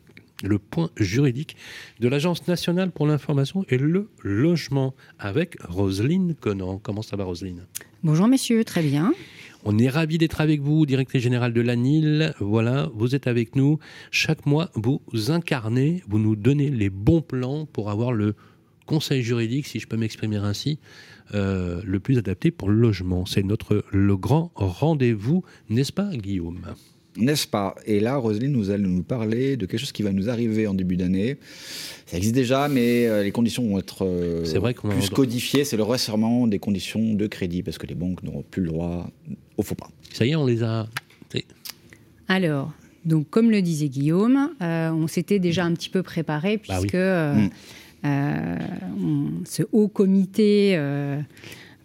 Le 0.43 0.57
point 0.57 0.89
juridique 0.95 1.57
de 1.99 2.07
l'Agence 2.07 2.47
nationale 2.47 2.91
pour 2.91 3.05
l'information 3.05 3.65
et 3.69 3.77
le 3.77 4.09
logement 4.23 4.95
avec 5.19 5.57
Roselyne 5.67 6.33
Conan. 6.33 6.79
Comment 6.81 7.01
ça 7.01 7.17
va, 7.17 7.25
Roselyne? 7.25 7.65
Bonjour 8.03 8.27
messieurs, 8.27 8.63
très 8.63 8.81
bien. 8.81 9.13
On 9.65 9.77
est 9.77 9.89
ravi 9.89 10.17
d'être 10.17 10.39
avec 10.39 10.61
vous, 10.61 10.85
directrice 10.85 11.21
générale 11.21 11.51
de 11.51 11.59
l'ANIL. 11.59 12.33
Voilà, 12.39 12.89
vous 12.93 13.15
êtes 13.15 13.27
avec 13.27 13.57
nous. 13.57 13.79
Chaque 14.11 14.45
mois, 14.45 14.71
vous 14.75 15.01
incarnez, 15.29 16.01
vous 16.07 16.19
nous 16.19 16.37
donnez 16.37 16.69
les 16.69 16.89
bons 16.89 17.21
plans 17.21 17.65
pour 17.65 17.89
avoir 17.89 18.13
le 18.13 18.35
conseil 18.85 19.21
juridique, 19.21 19.67
si 19.67 19.79
je 19.79 19.87
peux 19.87 19.97
m'exprimer 19.97 20.37
ainsi, 20.37 20.79
euh, 21.33 21.81
le 21.83 21.99
plus 21.99 22.17
adapté 22.17 22.51
pour 22.51 22.69
le 22.69 22.75
logement. 22.75 23.25
C'est 23.25 23.43
notre 23.43 23.83
le 23.91 24.15
grand 24.15 24.53
rendez-vous, 24.55 25.43
n'est-ce 25.69 25.91
pas, 25.91 26.09
Guillaume? 26.15 26.61
N'est-ce 27.19 27.45
pas? 27.47 27.75
Et 27.85 27.99
là, 27.99 28.15
Roselyne 28.17 28.51
nous 28.51 28.69
allons 28.71 28.89
nous 28.89 29.03
parler 29.03 29.57
de 29.57 29.65
quelque 29.65 29.79
chose 29.79 29.91
qui 29.91 30.03
va 30.03 30.11
nous 30.11 30.29
arriver 30.29 30.65
en 30.67 30.73
début 30.73 30.95
d'année. 30.97 31.37
Ça 32.05 32.17
existe 32.17 32.33
déjà, 32.33 32.67
mais 32.69 33.05
euh, 33.07 33.23
les 33.23 33.31
conditions 33.31 33.67
vont 33.67 33.77
être 33.77 34.05
euh, 34.05 34.43
C'est 34.45 34.57
vrai 34.57 34.73
plus 34.73 35.09
codifiées. 35.09 35.63
C'est 35.65 35.77
le 35.77 35.83
resserrement 35.83 36.47
des 36.47 36.57
conditions 36.59 37.13
de 37.13 37.27
crédit, 37.27 37.61
parce 37.61 37.77
que 37.77 37.85
les 37.87 37.95
banques 37.95 38.23
n'auront 38.23 38.43
plus 38.49 38.61
le 38.63 38.69
droit 38.69 39.09
au 39.57 39.61
faux 39.63 39.75
pas. 39.75 39.89
Ça 40.13 40.25
y 40.25 40.31
est, 40.31 40.35
on 40.35 40.45
les 40.45 40.63
a. 40.63 40.87
Alors, 42.27 42.71
donc 43.05 43.29
comme 43.29 43.49
le 43.51 43.61
disait 43.61 43.89
Guillaume, 43.89 44.51
euh, 44.61 44.91
on 44.91 45.07
s'était 45.07 45.39
déjà 45.39 45.65
un 45.65 45.73
petit 45.73 45.89
peu 45.89 46.03
préparé 46.03 46.57
Bah 46.57 46.75
oui. 46.75 46.81
puisque 46.81 46.95
euh, 46.95 47.33
Mm. 47.35 47.49
euh, 48.05 48.55
on- 49.03 49.45
ce 49.45 49.63
haut 49.71 49.87
comité 49.87 50.73
euh, 50.75 51.19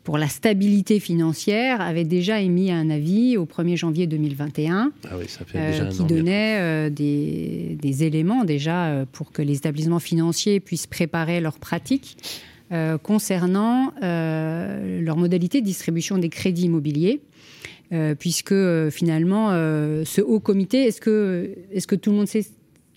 pour 0.05 0.19
la 0.19 0.29
stabilité 0.29 1.01
financière 1.01 1.81
avait 1.81 2.05
déjà 2.05 2.41
émis 2.41 2.71
un 2.71 2.91
avis 2.91 3.37
au 3.39 3.47
1er 3.47 3.77
janvier 3.77 4.07
2021 4.07 4.93
Ah 5.05 5.15
oui, 5.19 5.25
ça 5.29 5.45
fait 5.45 5.59
euh, 5.59 5.71
déjà 5.71 5.85
un 5.85 5.89
qui 5.89 6.05
donnait 6.05 6.59
euh, 6.61 6.91
des, 6.91 7.77
des 7.81 8.05
éléments 8.05 8.45
déjà 8.45 8.87
euh, 8.87 9.05
pour 9.11 9.33
que 9.33 9.41
les 9.41 9.57
établissements 9.57 9.99
financiers 10.01 10.61
puissent 10.61 10.87
préparer 10.87 11.41
leurs 11.41 11.59
pratiques 11.59 12.19
euh, 12.71 12.99
concernant 12.99 13.93
euh, 14.03 15.01
leurs 15.01 15.17
modalités 15.17 15.61
de 15.61 15.67
distribution 15.67 16.19
des 16.19 16.29
crédits 16.29 16.65
immobiliers. 16.65 17.21
Euh, 17.93 18.15
puisque 18.15 18.53
euh, 18.53 18.91
finalement, 18.91 19.51
euh, 19.51 20.05
ce 20.05 20.21
haut 20.21 20.41
comité, 20.41 20.85
est-ce 20.85 21.01
que, 21.01 21.55
est 21.71 21.87
que 21.87 21.95
tout 21.95 22.11
le 22.11 22.17
monde 22.17 22.27
sait 22.27 22.45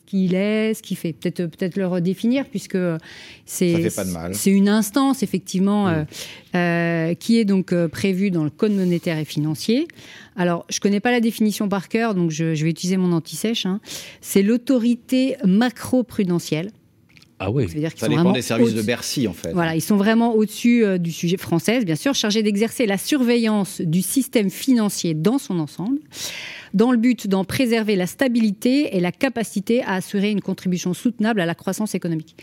ce 0.07 0.11
qu'il 0.11 0.35
est, 0.35 0.73
ce 0.73 0.81
qu'il 0.81 0.97
fait 0.97 1.13
Peut-être 1.13 1.47
peut 1.47 1.69
le 1.75 1.87
redéfinir, 1.87 2.45
puisque 2.45 2.77
c'est 3.45 3.91
une 4.45 4.69
instance, 4.69 5.23
effectivement, 5.23 5.87
euh, 5.87 6.03
euh, 6.55 7.13
qui 7.15 7.37
est 7.39 7.45
donc 7.45 7.73
euh, 7.73 7.87
prévue 7.87 8.31
dans 8.31 8.43
le 8.43 8.49
Code 8.49 8.71
monétaire 8.71 9.17
et 9.17 9.25
financier. 9.25 9.87
Alors, 10.35 10.65
je 10.69 10.77
ne 10.77 10.81
connais 10.81 10.99
pas 10.99 11.11
la 11.11 11.19
définition 11.19 11.67
par 11.67 11.89
cœur, 11.89 12.15
donc 12.15 12.31
je, 12.31 12.55
je 12.55 12.63
vais 12.63 12.69
utiliser 12.69 12.97
mon 12.97 13.11
anti-sèche. 13.11 13.65
hein. 13.65 13.79
C'est 14.21 14.43
l'autorité 14.43 15.35
macro-prudentielle. 15.43 16.71
Ah 17.39 17.51
oui. 17.51 17.67
Ça 17.67 18.07
dépend 18.07 18.07
vraiment 18.07 18.31
des 18.31 18.41
services 18.41 18.69
de 18.69 18.79
au-dessus- 18.79 18.85
Bercy, 18.87 19.27
en 19.27 19.33
fait. 19.33 19.51
Voilà, 19.51 19.75
ils 19.75 19.81
sont 19.81 19.95
vraiment 19.97 20.33
au-dessus 20.33 20.83
euh, 20.83 20.97
du 20.97 21.11
sujet 21.11 21.37
français, 21.37 21.83
bien 21.85 21.95
sûr, 21.95 22.15
chargés 22.15 22.41
d'exercer 22.41 22.87
la 22.87 22.97
surveillance 22.97 23.79
du 23.81 24.01
système 24.01 24.49
financier 24.49 25.13
dans 25.13 25.37
son 25.37 25.59
ensemble, 25.59 25.99
dans 26.73 26.91
le 26.91 26.97
but 26.97 27.27
d'en 27.27 27.43
préserver 27.43 27.95
la 27.95 28.07
stabilité 28.07 28.95
et 28.97 28.99
la 28.99 29.11
capacité 29.11 29.83
à 29.83 29.93
assurer 29.93 30.31
une 30.31 30.41
contribution 30.41 30.93
soutenable 30.95 31.39
à 31.39 31.45
la 31.45 31.53
croissance 31.53 31.93
économique. 31.93 32.35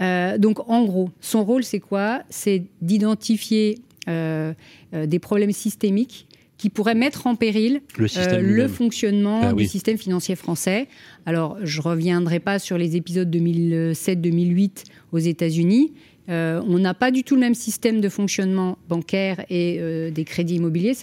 Euh, 0.00 0.38
donc, 0.38 0.68
en 0.68 0.84
gros, 0.84 1.10
son 1.20 1.44
rôle, 1.44 1.62
c'est 1.62 1.80
quoi? 1.80 2.22
C'est 2.28 2.64
d'identifier 2.80 3.78
euh, 4.08 4.52
euh, 4.94 5.06
des 5.06 5.20
problèmes 5.20 5.52
systémiques 5.52 6.26
qui 6.62 6.70
pourraient 6.70 6.94
mettre 6.94 7.26
en 7.26 7.34
péril 7.34 7.80
Le 7.98 8.06
lui-même. 8.40 8.68
fonctionnement 8.68 9.40
Ah 9.42 9.52
du 9.52 9.66
système 9.66 9.98
financier 9.98 10.36
français. 10.36 10.86
Alors, 11.26 11.58
je 11.64 11.80
reviendrai 11.80 12.38
pas 12.38 12.60
sur 12.60 12.78
les 12.78 12.94
épisodes 12.94 13.28
2007-2008 13.34 14.84
aux 15.10 15.18
États-Unis. 15.18 15.92
Euh, 16.28 16.62
on 16.68 16.78
n'a 16.78 16.94
pas 16.94 17.10
du 17.10 17.24
tout 17.24 17.34
le 17.34 17.40
même 17.40 17.56
système 17.56 18.00
de 18.00 18.08
fonctionnement 18.08 18.78
bancaire 18.88 19.44
et 19.50 19.78
euh, 19.80 20.12
des 20.12 20.22
crédits 20.22 20.54
immobiliers. 20.54 20.94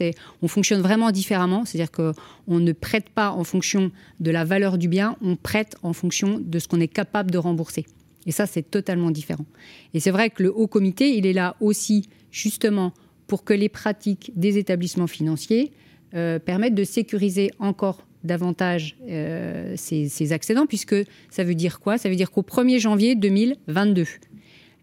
On 0.41 0.47
fonctionne 0.47 0.79
vraiment 0.79 1.11
différemment. 1.11 1.65
C'est-à-dire 1.65 1.91
qu'on 1.91 2.59
ne 2.59 2.71
prête 2.71 3.09
pas 3.09 3.31
en 3.31 3.43
fonction 3.43 3.91
de 4.21 4.31
la 4.31 4.45
valeur 4.45 4.77
du 4.77 4.87
bien, 4.87 5.17
on 5.21 5.35
prête 5.35 5.75
en 5.83 5.91
fonction 5.91 6.39
de 6.41 6.57
ce 6.59 6.69
qu'on 6.69 6.79
est 6.79 6.87
capable 6.87 7.31
de 7.31 7.37
rembourser. 7.37 7.85
Et 8.27 8.31
ça, 8.31 8.45
c'est 8.45 8.63
totalement 8.63 9.11
différent. 9.11 9.45
Et 9.93 9.99
c'est 9.99 10.11
vrai 10.11 10.29
que 10.29 10.41
le 10.41 10.53
haut 10.55 10.67
comité, 10.67 11.17
il 11.17 11.25
est 11.25 11.33
là 11.33 11.57
aussi 11.59 12.07
justement 12.31 12.93
pour 13.29 13.45
que 13.45 13.53
les 13.53 13.69
pratiques 13.69 14.33
des 14.35 14.57
établissements 14.57 15.07
financiers 15.07 15.71
euh, 16.15 16.39
permettent 16.39 16.75
de 16.75 16.83
sécuriser 16.83 17.51
encore 17.59 18.05
davantage 18.25 18.97
euh, 19.07 19.73
ces, 19.77 20.09
ces 20.09 20.33
accédants, 20.33 20.65
puisque 20.65 20.95
ça 21.29 21.45
veut 21.45 21.55
dire 21.55 21.79
quoi? 21.79 21.97
Ça 21.97 22.09
veut 22.09 22.15
dire 22.15 22.31
qu'au 22.31 22.41
1er 22.41 22.79
janvier 22.79 23.15
2022, 23.15 24.05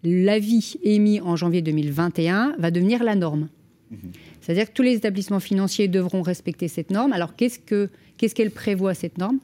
l'avis 0.04 0.78
émis 0.82 1.20
en 1.20 1.36
janvier 1.36 1.60
2021 1.60 2.54
va 2.58 2.70
devenir 2.70 3.04
la 3.04 3.14
norme. 3.16 3.48
C'est-à-dire 4.40 4.66
que 4.66 4.72
tous 4.72 4.82
les 4.82 4.94
établissements 4.94 5.40
financiers 5.40 5.88
devront 5.88 6.22
respecter 6.22 6.68
cette 6.68 6.90
norme. 6.90 7.12
Alors 7.12 7.36
qu'est-ce 7.36 7.58
que 7.58 7.88
qu'est-ce 8.16 8.34
qu'elle 8.34 8.50
prévoit 8.50 8.94
cette 8.94 9.18
norme? 9.18 9.38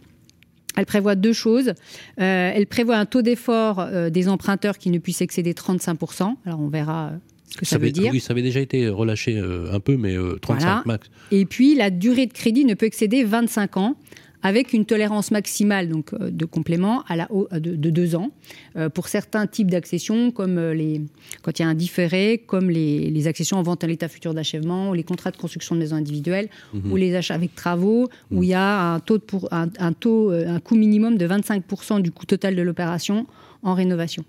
Elle 0.76 0.86
prévoit 0.86 1.14
deux 1.14 1.32
choses. 1.32 1.68
Euh, 1.68 2.52
elle 2.54 2.66
prévoit 2.66 2.96
un 2.96 3.06
taux 3.06 3.22
d'effort 3.22 3.80
euh, 3.80 4.10
des 4.10 4.28
emprunteurs 4.28 4.78
qui 4.78 4.90
ne 4.90 4.98
puisse 4.98 5.20
excéder 5.20 5.52
35%. 5.52 6.34
Alors 6.46 6.60
on 6.60 6.68
verra 6.68 7.12
que 7.56 7.64
ça, 7.64 7.76
veut 7.78 7.84
avait- 7.84 7.92
dire. 7.92 8.10
Oui, 8.12 8.20
ça 8.20 8.32
avait 8.32 8.42
déjà 8.42 8.60
été 8.60 8.88
relâché 8.88 9.36
euh, 9.38 9.72
un 9.72 9.80
peu, 9.80 9.96
mais 9.96 10.16
euh, 10.16 10.36
35 10.40 10.60
Voilà. 10.66 10.82
max. 10.86 11.10
Et 11.30 11.44
puis 11.46 11.74
la 11.74 11.90
durée 11.90 12.26
de 12.26 12.32
crédit 12.32 12.64
ne 12.64 12.74
peut 12.74 12.86
excéder 12.86 13.24
25 13.24 13.76
ans 13.76 13.96
avec 14.44 14.72
une 14.72 14.84
tolérance 14.84 15.30
maximale 15.30 15.88
donc, 15.88 16.12
euh, 16.14 16.28
de 16.28 16.44
complément 16.44 17.04
à 17.06 17.14
la, 17.14 17.28
de, 17.52 17.76
de 17.76 17.90
deux 17.90 18.16
ans 18.16 18.32
euh, 18.76 18.88
pour 18.88 19.06
certains 19.06 19.46
types 19.46 19.70
d'accessions, 19.70 20.32
comme 20.32 20.58
euh, 20.58 20.74
les, 20.74 21.00
quand 21.42 21.56
il 21.60 21.62
y 21.62 21.64
a 21.64 21.68
un 21.68 21.74
différé, 21.74 22.42
comme 22.44 22.68
les, 22.68 23.08
les 23.08 23.26
accessions 23.28 23.56
en 23.58 23.62
vente 23.62 23.84
à 23.84 23.86
l'état 23.86 24.08
futur 24.08 24.34
d'achèvement, 24.34 24.90
ou 24.90 24.94
les 24.94 25.04
contrats 25.04 25.30
de 25.30 25.36
construction 25.36 25.76
de 25.76 25.80
maisons 25.80 25.94
individuelles, 25.94 26.48
Mhm. 26.74 26.90
ou 26.90 26.96
les 26.96 27.14
achats 27.14 27.34
avec 27.36 27.54
travaux, 27.54 28.08
où 28.32 28.42
il 28.42 28.48
y 28.48 28.54
a 28.54 28.94
un 28.94 28.98
taux, 28.98 29.18
de 29.18 29.22
pour, 29.22 29.46
un, 29.52 29.68
un 29.78 29.92
taux, 29.92 30.32
euh, 30.32 30.48
un 30.48 30.58
coût 30.58 30.74
minimum 30.74 31.18
de 31.18 31.26
25% 31.28 32.00
du 32.02 32.10
coût 32.10 32.26
total 32.26 32.56
de 32.56 32.62
l'opération 32.62 33.28
en 33.62 33.74
rénovation. 33.74 34.24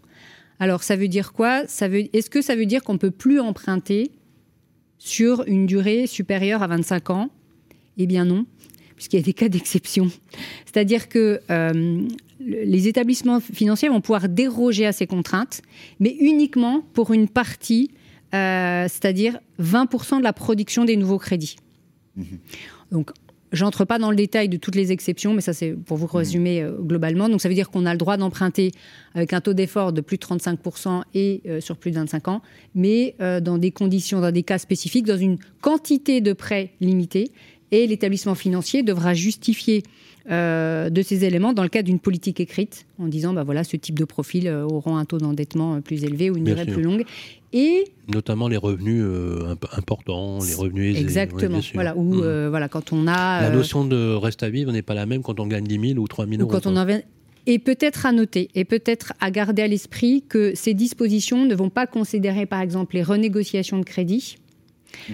Alors 0.60 0.84
ça 0.84 0.96
veut 0.96 1.08
dire 1.08 1.34
quoi? 1.34 1.68
Ça 1.68 1.88
veut, 1.88 2.06
Est-ce 2.16 2.30
que 2.30 2.42
ça 2.42 2.56
veut 2.56 2.66
dire 2.66 2.84
qu'on 2.84 2.94
ne 2.94 2.98
peut 3.00 3.12
plus 3.12 3.40
emprunter 3.40 4.12
sur 4.98 5.44
une 5.48 5.66
durée 5.66 6.08
supérieure 6.08 6.64
à 6.64 6.68
25 6.68 7.10
ans? 7.10 7.30
Eh 7.98 8.06
bien 8.08 8.26
non, 8.26 8.46
puisqu'il 8.96 9.18
y 9.18 9.20
a 9.22 9.26
des 9.26 9.34
cas 9.34 9.50
d'exception. 9.50 10.10
C'est-à-dire 10.66 11.10
que 11.10 11.40
euh, 11.52 11.74
le- 12.40 12.64
les 12.64 12.88
établissements 12.88 13.40
financiers 13.40 13.90
vont 13.90 14.02
pouvoir 14.02 14.30
déroger 14.30 14.86
à 14.86 14.92
ces 14.92 15.06
contraintes, 15.08 15.62
mais 16.00 16.16
uniquement 16.20 16.82
pour 16.94 17.12
une 17.14 17.28
partie, 17.28 17.92
euh, 18.34 18.84
c'est-à-dire 18.90 19.40
20% 19.60 20.18
de 20.20 20.24
la 20.24 20.34
production 20.34 20.86
des 20.86 20.96
nouveaux 20.98 21.20
crédits. 21.20 21.58
Donc, 22.92 23.12
j'entre 23.54 23.86
pas 23.86 24.00
dans 24.00 24.10
le 24.10 24.18
détail 24.18 24.50
de 24.50 24.58
toutes 24.58 24.76
les 24.76 24.92
exceptions, 24.92 25.34
mais 25.34 25.42
ça, 25.42 25.54
c'est 25.54 25.72
pour 25.72 25.96
vous 25.96 26.08
résumer 26.08 26.62
euh, 26.62 26.74
globalement. 26.78 27.30
Donc, 27.30 27.40
ça 27.40 27.48
veut 27.48 27.56
dire 27.56 27.70
qu'on 27.70 27.86
a 27.86 27.94
le 27.94 27.98
droit 27.98 28.18
d'emprunter 28.18 28.72
avec 29.14 29.32
un 29.32 29.40
taux 29.40 29.54
d'effort 29.54 29.94
de 29.94 30.02
plus 30.02 30.18
de 30.18 30.26
35% 30.26 31.04
et 31.14 31.42
euh, 31.48 31.62
sur 31.62 31.78
plus 31.78 31.92
de 31.92 31.96
25 31.96 32.28
ans, 32.28 32.42
mais 32.76 33.16
euh, 33.22 33.40
dans 33.40 33.58
des 33.58 33.72
conditions, 33.72 34.20
dans 34.20 34.32
des 34.32 34.44
cas 34.44 34.58
spécifiques, 34.58 35.06
dans 35.06 35.18
une 35.18 35.38
quantité 35.62 36.20
de 36.20 36.34
prêts 36.34 36.72
limitée 36.82 37.32
et 37.72 37.88
l'établissement 37.88 38.36
financier 38.36 38.84
devra 38.84 39.14
justifier 39.14 39.84
de 40.30 41.02
ces 41.04 41.26
éléments 41.26 41.52
dans 41.52 41.64
le 41.64 41.70
cadre 41.70 41.88
d'une 41.88 42.00
politique 42.00 42.40
écrite, 42.40 42.86
en 42.98 43.08
disant 43.08 43.34
bah 43.34 43.44
voilà, 43.44 43.66
ce 43.66 43.76
type 43.76 44.00
de 44.00 44.06
profil 44.06 44.48
auront 44.48 44.96
un 44.96 45.04
taux 45.04 45.18
d'endettement 45.18 45.82
plus 45.82 46.06
élevé 46.06 46.30
ou 46.30 46.38
une 46.38 46.46
durée 46.46 46.66
plus 46.66 46.82
longue. 46.82 47.04
Et 47.56 47.86
Notamment 48.12 48.48
les 48.48 48.58
revenus 48.58 49.04
euh, 49.06 49.52
imp- 49.52 49.66
importants, 49.78 50.40
les 50.44 50.56
revenus 50.56 50.96
aisés. 50.96 51.04
exactement, 51.04 51.60
oui, 51.60 51.72
voilà, 51.76 51.96
où 51.96 52.16
Mhm. 52.16 52.22
euh, 52.24 52.50
voilà, 52.50 52.68
quand 52.68 52.92
on 52.92 53.06
a 53.08 53.42
La 53.42 53.48
euh, 53.50 53.54
notion 53.56 53.86
de 53.86 54.16
reste 54.16 54.42
à 54.44 54.50
vivre 54.50 54.72
n'est 54.72 54.82
pas 54.82 54.96
la 54.96 55.06
même 55.06 55.22
quand 55.22 55.40
on 55.40 55.46
gagne 55.48 55.64
10 55.66 55.90
000 55.94 56.00
ou 56.00 56.08
3 56.08 56.26
000 56.26 56.40
ou 56.40 56.42
euros. 56.46 56.52
quand 56.52 56.66
on 56.68 56.74
quoi. 56.74 56.82
en 56.82 56.86
vient- 56.86 57.02
Et 57.46 57.60
peut-être 57.60 58.06
à 58.06 58.12
noter, 58.12 58.50
et 58.56 58.64
peut-être 58.66 59.14
à 59.20 59.30
garder 59.30 59.62
à 59.62 59.68
l'esprit 59.68 60.24
que 60.28 60.56
ces 60.56 60.74
dispositions 60.74 61.46
ne 61.46 61.54
vont 61.54 61.70
pas 61.70 61.86
considérer, 61.88 62.46
par 62.46 62.62
exemple, 62.62 62.96
les 62.96 63.04
renégociations 63.04 63.78
de 63.78 63.84
crédit, 63.86 64.38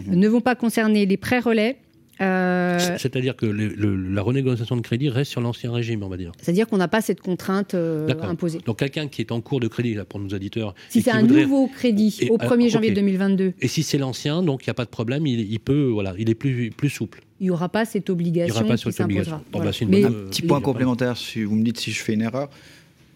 ne 0.05 0.27
vont 0.27 0.41
pas 0.41 0.55
concerner 0.55 1.05
les 1.05 1.17
prêts 1.17 1.39
relais. 1.39 1.77
Euh, 2.21 2.77
C'est- 2.79 2.97
C'est-à-dire 2.99 3.35
que 3.35 3.45
le- 3.45 3.69
le- 3.69 3.95
la 3.95 4.21
renégociation 4.21 4.75
de 4.75 4.81
crédit 4.81 5.09
reste 5.09 5.31
sur 5.31 5.41
l'ancien 5.41 5.71
régime, 5.71 6.03
on 6.03 6.09
va 6.09 6.17
dire. 6.17 6.31
C'est-à-dire 6.41 6.67
qu'on 6.67 6.77
n'a 6.77 6.87
pas 6.87 7.01
cette 7.01 7.21
contrainte 7.21 7.73
euh, 7.75 8.07
imposée. 8.21 8.59
Donc 8.65 8.79
quelqu'un 8.79 9.07
qui 9.07 9.21
est 9.21 9.31
en 9.31 9.41
cours 9.41 9.59
de 9.59 9.67
crédit, 9.67 9.93
là, 9.93 10.05
pour 10.05 10.19
nos 10.19 10.29
auditeurs. 10.29 10.75
Si 10.89 10.99
et 10.99 11.01
c'est 11.01 11.11
un 11.11 11.21
voudrait- 11.21 11.43
nouveau 11.43 11.67
crédit 11.67 12.17
Et- 12.21 12.29
au 12.29 12.35
alors, 12.39 12.51
1er 12.53 12.69
janvier 12.69 12.89
ok. 12.89 12.95
2022, 12.95 13.53
Et 13.61 13.67
si 13.67 13.83
c'est 13.83 13.97
l'ancien, 13.97 14.43
donc 14.43 14.65
il 14.65 14.69
n'y 14.69 14.71
a 14.71 14.75
pas 14.75 14.85
de 14.85 14.89
problème, 14.89 15.25
il, 15.27 15.39
il 15.51 15.59
peut, 15.59 15.85
voilà, 15.91 16.13
il 16.17 16.29
est 16.29 16.35
plus, 16.35 16.71
plus 16.71 16.89
souple. 16.89 17.21
il 17.39 17.43
n'y 17.45 17.49
aura 17.51 17.69
pas 17.69 17.85
cette 17.85 18.07
Il 18.07 18.11
obligation 18.11 18.53
n'y 18.55 18.59
aura 18.61 18.69
pas 18.69 18.77
cette 18.77 18.99
obligation. 18.99 19.31
s'imposera. 19.31 19.37
Bon, 19.51 19.59
Voilà. 19.59 19.71
bah, 19.71 20.07
Un 20.09 20.13
euh, 20.13 20.27
petit 20.29 20.41
point 20.41 20.59
complémentaire, 20.61 21.15
si 21.17 21.43
vous 21.43 21.55
me 21.55 21.63
dites 21.63 21.79
si 21.79 21.91
je 21.91 22.01
fais 22.01 22.13
une 22.13 22.21
erreur, 22.21 22.49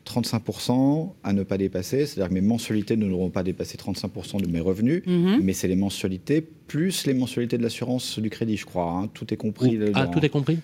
35% 0.06 1.14
à 1.24 1.34
ne 1.34 1.44
pas 1.44 1.58
dépasser, 1.58 2.06
c'est-à-dire 2.06 2.30
que 2.30 2.34
mes 2.34 2.42
mensualités 2.42 2.96
ne 2.98 3.06
devront 3.06 3.30
pas 3.30 3.44
dépasser 3.44 3.78
35% 3.78 4.42
de 4.42 4.48
mes 4.48 4.60
revenus, 4.60 5.02
Mhm. 5.06 5.40
mais 5.42 5.54
c'est 5.54 5.68
les 5.68 5.76
mensualités 5.76 6.42
plus 6.42 7.06
les 7.06 7.14
mensualités 7.14 7.58
de 7.58 7.64
l'assurance 7.64 8.20
du 8.20 8.30
crédit, 8.30 8.58
je 8.58 8.66
crois. 8.66 8.92
hein. 8.92 9.10
Tout 9.14 9.34
est 9.34 9.38
compris. 9.38 9.80
Ah, 9.94 10.08
tout 10.08 10.24
est 10.26 10.30
compris? 10.30 10.58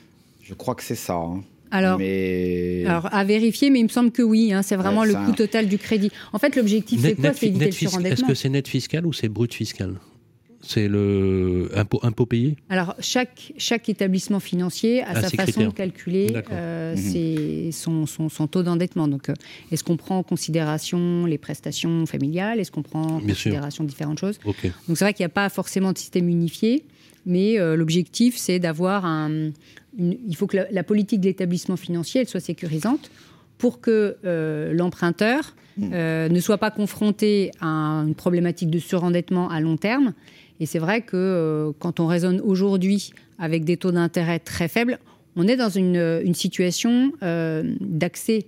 Je 0.43 0.53
crois 0.53 0.75
que 0.75 0.83
c'est 0.83 0.95
ça. 0.95 1.15
hein. 1.15 1.43
Alors- 1.71 1.99
mais... 1.99 2.83
Alors, 2.87 3.13
à 3.13 3.23
vérifier, 3.23 3.69
mais 3.69 3.79
il 3.79 3.83
me 3.83 3.89
semble 3.89 4.09
que 4.11 4.23
oui, 4.23 4.51
hein, 4.51 4.63
c'est 4.63 4.75
vraiment 4.75 5.01
Ouais, 5.01 5.07
le 5.09 5.13
coût 5.25 5.33
total 5.33 5.67
du 5.67 5.77
crédit. 5.77 6.09
En 6.33 6.39
fait, 6.39 6.55
l'objectif, 6.55 6.99
c'est 6.99 7.13
quoi? 7.15 7.25
Net 7.29 7.35
C'est 7.37 7.47
Est-ce 8.07 8.23
que 8.25 8.33
c'est 8.33 8.49
net 8.49 8.67
fiscal 8.67 9.05
ou 9.05 9.13
c'est 9.13 9.29
brut 9.29 9.53
fiscal? 9.53 9.93
C'est 10.72 10.88
le 10.88 11.72
impôt, 11.76 11.99
impôt 12.03 12.28
payé? 12.28 12.55
Alors, 12.70 12.93
chaque, 12.99 13.53
chaque 13.57 13.89
établissement 13.89 14.39
financier 14.39 15.01
a 15.01 15.07
Ah, 15.15 15.22
sa 15.22 15.30
façon 15.32 15.43
critères. 15.43 15.70
de 15.70 15.74
calculer 15.74 16.34
euh, 16.51 16.91
Mhm. 16.95 16.97
ses- 17.01 17.70
son, 17.72 18.05
son- 18.05 18.30
son 18.30 18.45
taux 18.45 18.61
d'endettement. 18.61 19.07
Donc, 19.07 19.30
euh, 19.30 19.34
est-ce 19.72 19.84
qu'on 19.84 19.97
prend 19.97 20.20
en 20.20 20.24
considération 20.24 21.26
les 21.26 21.39
prestations 21.39 22.05
familiales? 22.05 22.59
Est-ce 22.59 22.70
qu'on 22.72 22.84
prend 22.84 23.01
en 23.15 23.17
Bien 23.17 23.34
sûr. 23.34 23.49
considération 23.49 23.84
différentes 23.84 24.20
choses? 24.20 24.39
Donc, 24.45 24.95
c'est 24.95 25.05
vrai 25.05 25.15
qu'il 25.15 25.24
n'y 25.24 25.32
a 25.32 25.34
pas 25.34 25.49
forcément 25.49 25.91
de 25.91 25.97
système 25.97 26.30
unifié, 26.30 26.86
mais 27.26 27.57
euh, 27.59 27.76
l'objectif, 27.76 28.38
c'est 28.38 28.59
d'avoir 28.59 29.07
un. 29.07 29.32
une- 29.97 30.17
il 30.28 30.36
faut 30.36 30.45
que 30.45 30.57
la, 30.57 30.67
la 30.70 30.84
politique 30.84 31.20
de 31.22 31.26
l'établissement 31.26 31.78
financier 31.78 32.22
elle 32.22 32.28
soit 32.28 32.39
sécurisante 32.41 33.09
pour 33.57 33.82
que 33.82 34.17
euh, 34.24 34.72
l'emprunteur 34.72 35.55
euh, 35.82 36.30
ne 36.30 36.39
soit 36.41 36.57
pas 36.59 36.70
confronté 36.72 37.51
à 37.59 38.03
une 38.05 38.13
problématique 38.13 38.70
de 38.70 38.78
surendettement 38.80 39.49
à 39.49 39.59
long 39.61 39.78
terme. 39.78 40.13
Et 40.60 40.66
c'est 40.66 40.80
vrai 40.80 41.01
que 41.01 41.16
euh, 41.16 41.72
quand 41.80 41.99
on 41.99 42.07
raisonne 42.07 42.41
aujourd'hui 42.41 43.12
avec 43.38 43.64
des 43.64 43.78
taux 43.78 43.91
d'intérêt 43.91 44.39
très 44.39 44.68
faibles, 44.68 44.99
on 45.36 45.47
est 45.47 45.55
dans 45.57 45.70
une, 45.70 45.95
une 46.24 46.34
situation 46.34 47.14
euh, 47.24 47.64
d'accès 47.80 48.47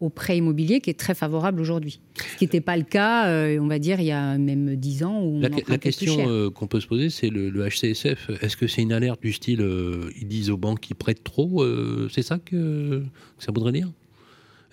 au 0.00 0.10
prêt 0.10 0.36
immobilier 0.36 0.80
qui 0.80 0.90
est 0.90 0.98
très 0.98 1.14
favorable 1.14 1.58
aujourd'hui. 1.60 2.00
Ce 2.32 2.36
qui 2.36 2.44
n'était 2.44 2.60
pas 2.60 2.76
le 2.76 2.82
cas, 2.82 3.28
euh, 3.28 3.58
on 3.58 3.66
va 3.66 3.78
dire, 3.78 3.98
il 4.00 4.06
y 4.06 4.12
a 4.12 4.36
même 4.36 4.76
10 4.76 5.04
ans 5.04 5.20
où 5.22 5.36
on 5.36 5.40
La, 5.40 5.48
la 5.68 5.78
question 5.78 6.28
euh, 6.28 6.50
qu'on 6.50 6.66
peut 6.66 6.80
se 6.80 6.86
poser, 6.86 7.08
c'est 7.08 7.30
le, 7.30 7.48
le 7.48 7.66
HCSF. 7.66 8.30
Est-ce 8.42 8.56
que 8.58 8.66
c'est 8.66 8.82
une 8.82 8.92
alerte 8.92 9.22
du 9.22 9.32
style, 9.32 9.62
euh, 9.62 10.10
ils 10.20 10.28
disent 10.28 10.50
aux 10.50 10.58
banques 10.58 10.80
qu'ils 10.80 10.96
prêtent 10.96 11.24
trop 11.24 11.62
euh, 11.62 12.08
C'est 12.12 12.20
ça 12.22 12.38
que, 12.38 13.02
que 13.38 13.44
ça 13.44 13.52
voudrait 13.52 13.72
dire? 13.72 13.90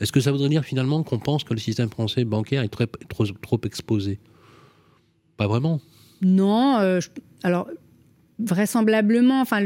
Est-ce 0.02 0.12
que 0.12 0.20
ça 0.20 0.32
voudrait 0.32 0.50
dire 0.50 0.66
finalement 0.66 1.04
qu'on 1.04 1.20
pense 1.20 1.46
que 1.46 1.54
le 1.54 1.60
système 1.60 1.90
français 1.90 2.26
bancaire 2.26 2.64
est 2.64 2.68
très- 2.68 2.88
trop, 3.08 3.26
trop 3.26 3.62
exposé? 3.64 4.20
Pas 5.38 5.48
vraiment. 5.48 5.80
Non, 6.24 6.78
euh, 6.80 7.00
alors 7.44 7.68
vraisemblablement, 8.40 9.42
enfin 9.42 9.60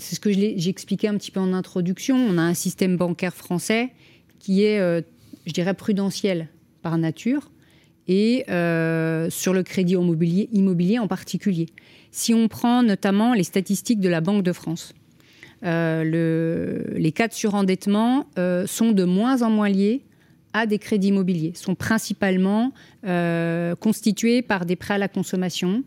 c'est 0.00 0.14
ce 0.14 0.20
que 0.20 0.30
je 0.32 0.38
l'ai- 0.38 0.54
j'ai 0.58 0.70
expliqué 0.70 1.08
un 1.08 1.16
petit 1.16 1.30
peu 1.30 1.40
en 1.40 1.52
introduction. 1.52 2.16
On 2.16 2.36
a 2.38 2.42
un 2.42 2.54
système 2.54 2.96
bancaire 2.96 3.34
français 3.34 3.90
qui 4.38 4.62
est, 4.64 4.78
euh, 4.78 5.00
je 5.46 5.52
dirais, 5.52 5.74
prudentiel 5.74 6.48
par 6.82 6.98
nature 6.98 7.50
et 8.06 8.44
euh, 8.50 9.30
sur 9.30 9.54
le 9.54 9.62
crédit 9.62 9.94
immobilier, 10.52 10.98
en 10.98 11.08
particulier. 11.08 11.66
Si 12.10 12.34
on 12.34 12.48
prend 12.48 12.82
notamment 12.82 13.32
les 13.32 13.44
statistiques 13.44 14.00
de 14.00 14.08
la 14.10 14.20
Banque 14.20 14.42
de 14.42 14.52
France, 14.52 14.94
le- 15.62 16.84
les 16.96 17.12
cas 17.12 17.26
de 17.28 17.32
surendettement 17.32 18.26
sont 18.66 18.92
de 18.92 19.04
moins 19.04 19.40
en 19.42 19.50
moins 19.50 19.68
liés 19.70 20.02
à 20.54 20.66
des 20.66 20.78
crédits 20.78 21.08
immobiliers, 21.08 21.52
sont 21.54 21.74
principalement 21.74 22.72
euh, 23.04 23.74
constitués 23.74 24.40
par 24.40 24.64
des 24.64 24.76
prêts 24.76 24.94
à 24.94 24.98
la 24.98 25.08
consommation 25.08 25.82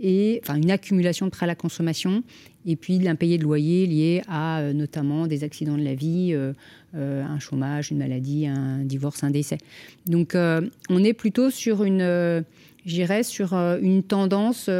et 0.00 0.40
enfin 0.42 0.56
une 0.56 0.70
accumulation 0.70 1.26
de 1.26 1.30
prêts 1.30 1.44
à 1.44 1.46
la 1.46 1.54
consommation 1.54 2.22
et 2.66 2.76
puis 2.76 2.98
de 2.98 3.04
l'impayé 3.04 3.38
de 3.38 3.44
loyer 3.44 3.86
lié 3.86 4.22
à 4.26 4.60
euh, 4.60 4.72
notamment 4.72 5.26
des 5.26 5.44
accidents 5.44 5.76
de 5.76 5.84
la 5.84 5.94
vie, 5.94 6.30
euh, 6.32 6.54
un 6.94 7.38
chômage, 7.38 7.90
une 7.90 7.98
maladie, 7.98 8.46
un 8.46 8.78
divorce, 8.84 9.22
un 9.22 9.30
décès. 9.30 9.58
Donc 10.06 10.34
on 10.34 11.04
est 11.04 11.12
plutôt 11.12 11.50
sur 11.50 11.84
une 11.84 12.44
j'irais 12.86 13.22
sur 13.22 13.52
une 13.52 14.02
tendance 14.02 14.70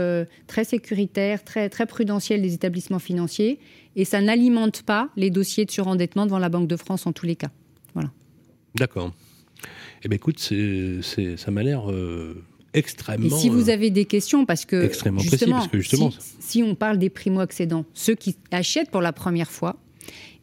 très 0.47 0.65
sécuritaire, 0.65 1.45
très, 1.45 1.69
très 1.69 1.85
prudentielle 1.85 2.41
des 2.41 2.55
établissements 2.55 3.01
financiers, 3.01 3.59
et 3.97 4.07
ça 4.07 4.23
n'alimente 4.23 4.83
pas 4.83 5.11
les 5.17 5.29
dossiers 5.29 5.67
de 5.67 5.71
surendettement 5.71 6.25
devant 6.25 6.39
la 6.39 6.49
Banque 6.49 6.69
de 6.69 6.77
France 6.77 7.07
en 7.07 7.13
tous 7.13 7.27
les 7.27 7.37
cas. 7.37 7.51
Voilà. 7.93 8.11
D'accord. 8.77 9.13
Eh 10.05 10.09
bien, 10.09 10.17
écoute, 10.17 10.39
c'est, 10.39 10.99
c'est- 11.03 11.37
ça 11.37 11.51
m'a 11.51 11.63
l'air 11.63 11.91
euh, 11.91 12.45
extrêmement. 12.75 13.27
Et 13.37 13.41
si 13.41 13.49
vous 13.49 13.71
euh, 13.71 13.73
avez 13.73 13.91
des 13.91 14.05
questions, 14.05 14.45
parce 14.47 14.65
que 14.65 14.85
extrêmement 14.85 15.23
précis, 15.23 15.47
parce 15.51 15.69
que 15.69 15.79
justement- 15.81 16.11
si, 16.11 16.19
si 16.41 16.63
on 16.63 16.75
parle 16.75 16.99
des 16.99 17.11
primo-accédants, 17.11 17.85
ceux 17.95 18.15
qui 18.15 18.37
achètent 18.51 18.91
pour 18.91 19.01
la 19.03 19.13
première 19.13 19.51
fois 19.51 19.77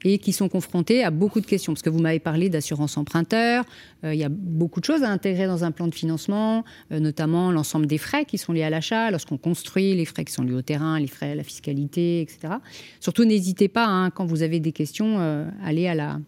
et 0.06 0.18
qui 0.18 0.34
sont 0.34 0.50
confrontés 0.50 1.02
à 1.06 1.12
beaucoup 1.12 1.40
de 1.40 1.46
questions, 1.46 1.72
parce 1.72 1.82
que 1.82 1.90
vous 1.90 2.00
m'avez 2.00 2.20
parlé 2.20 2.50
d'assurance 2.50 2.98
emprunteur, 2.98 3.64
euh, 4.04 4.14
il 4.14 4.20
y 4.20 4.26
a 4.26 4.30
beaucoup 4.30 4.82
de 4.82 4.86
choses 4.86 5.02
à 5.04 5.10
intégrer 5.10 5.46
dans 5.48 5.64
un 5.64 5.72
plan 5.72 5.88
de 5.88 5.96
financement, 5.96 6.66
euh, 6.92 7.00
notamment 7.00 7.52
l'ensemble 7.54 7.86
des 7.88 7.98
frais 7.98 8.26
qui 8.26 8.38
sont 8.38 8.52
liés 8.52 8.64
à 8.64 8.70
l'achat, 8.70 9.12
lorsqu'on 9.12 9.38
construit, 9.38 9.96
les 9.96 10.04
frais 10.04 10.26
qui 10.26 10.34
sont 10.34 10.44
liés 10.44 10.56
au 10.56 10.62
terrain, 10.62 11.00
les 11.00 11.08
frais 11.08 11.32
à 11.32 11.36
la 11.36 11.44
fiscalité, 11.44 12.20
etc. 12.20 12.56
Surtout, 13.00 13.24
n'hésitez 13.24 13.70
pas, 13.70 13.86
hein, 13.86 14.10
quand 14.10 14.26
vous 14.26 14.42
avez 14.42 14.60
des 14.60 14.74
questions, 14.74 15.22
euh, 15.22 15.48
allez 15.64 15.88
à 15.88 15.96
la 15.96 16.20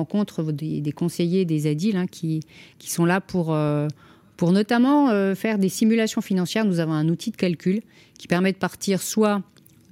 rencontre 0.00 0.52
des, 0.52 0.92
conseillers, 0.92 1.44
des 1.44 1.66
ADIL, 1.66 1.96
hein, 1.96 2.06
qui, 2.06 2.40
qui 2.78 2.90
sont 2.90 3.04
là 3.04 3.20
pour... 3.20 3.54
euh, 3.54 3.88
pour 4.36 4.52
notamment 4.52 5.10
euh, 5.10 5.34
faire 5.34 5.58
des 5.58 5.68
simulations 5.68 6.22
financières, 6.22 6.64
nous 6.64 6.80
avons 6.80 6.94
un 6.94 7.10
outil 7.10 7.30
de 7.30 7.36
calcul 7.36 7.82
qui 8.18 8.26
permet 8.26 8.52
de 8.52 8.56
partir 8.56 9.02
soit 9.02 9.42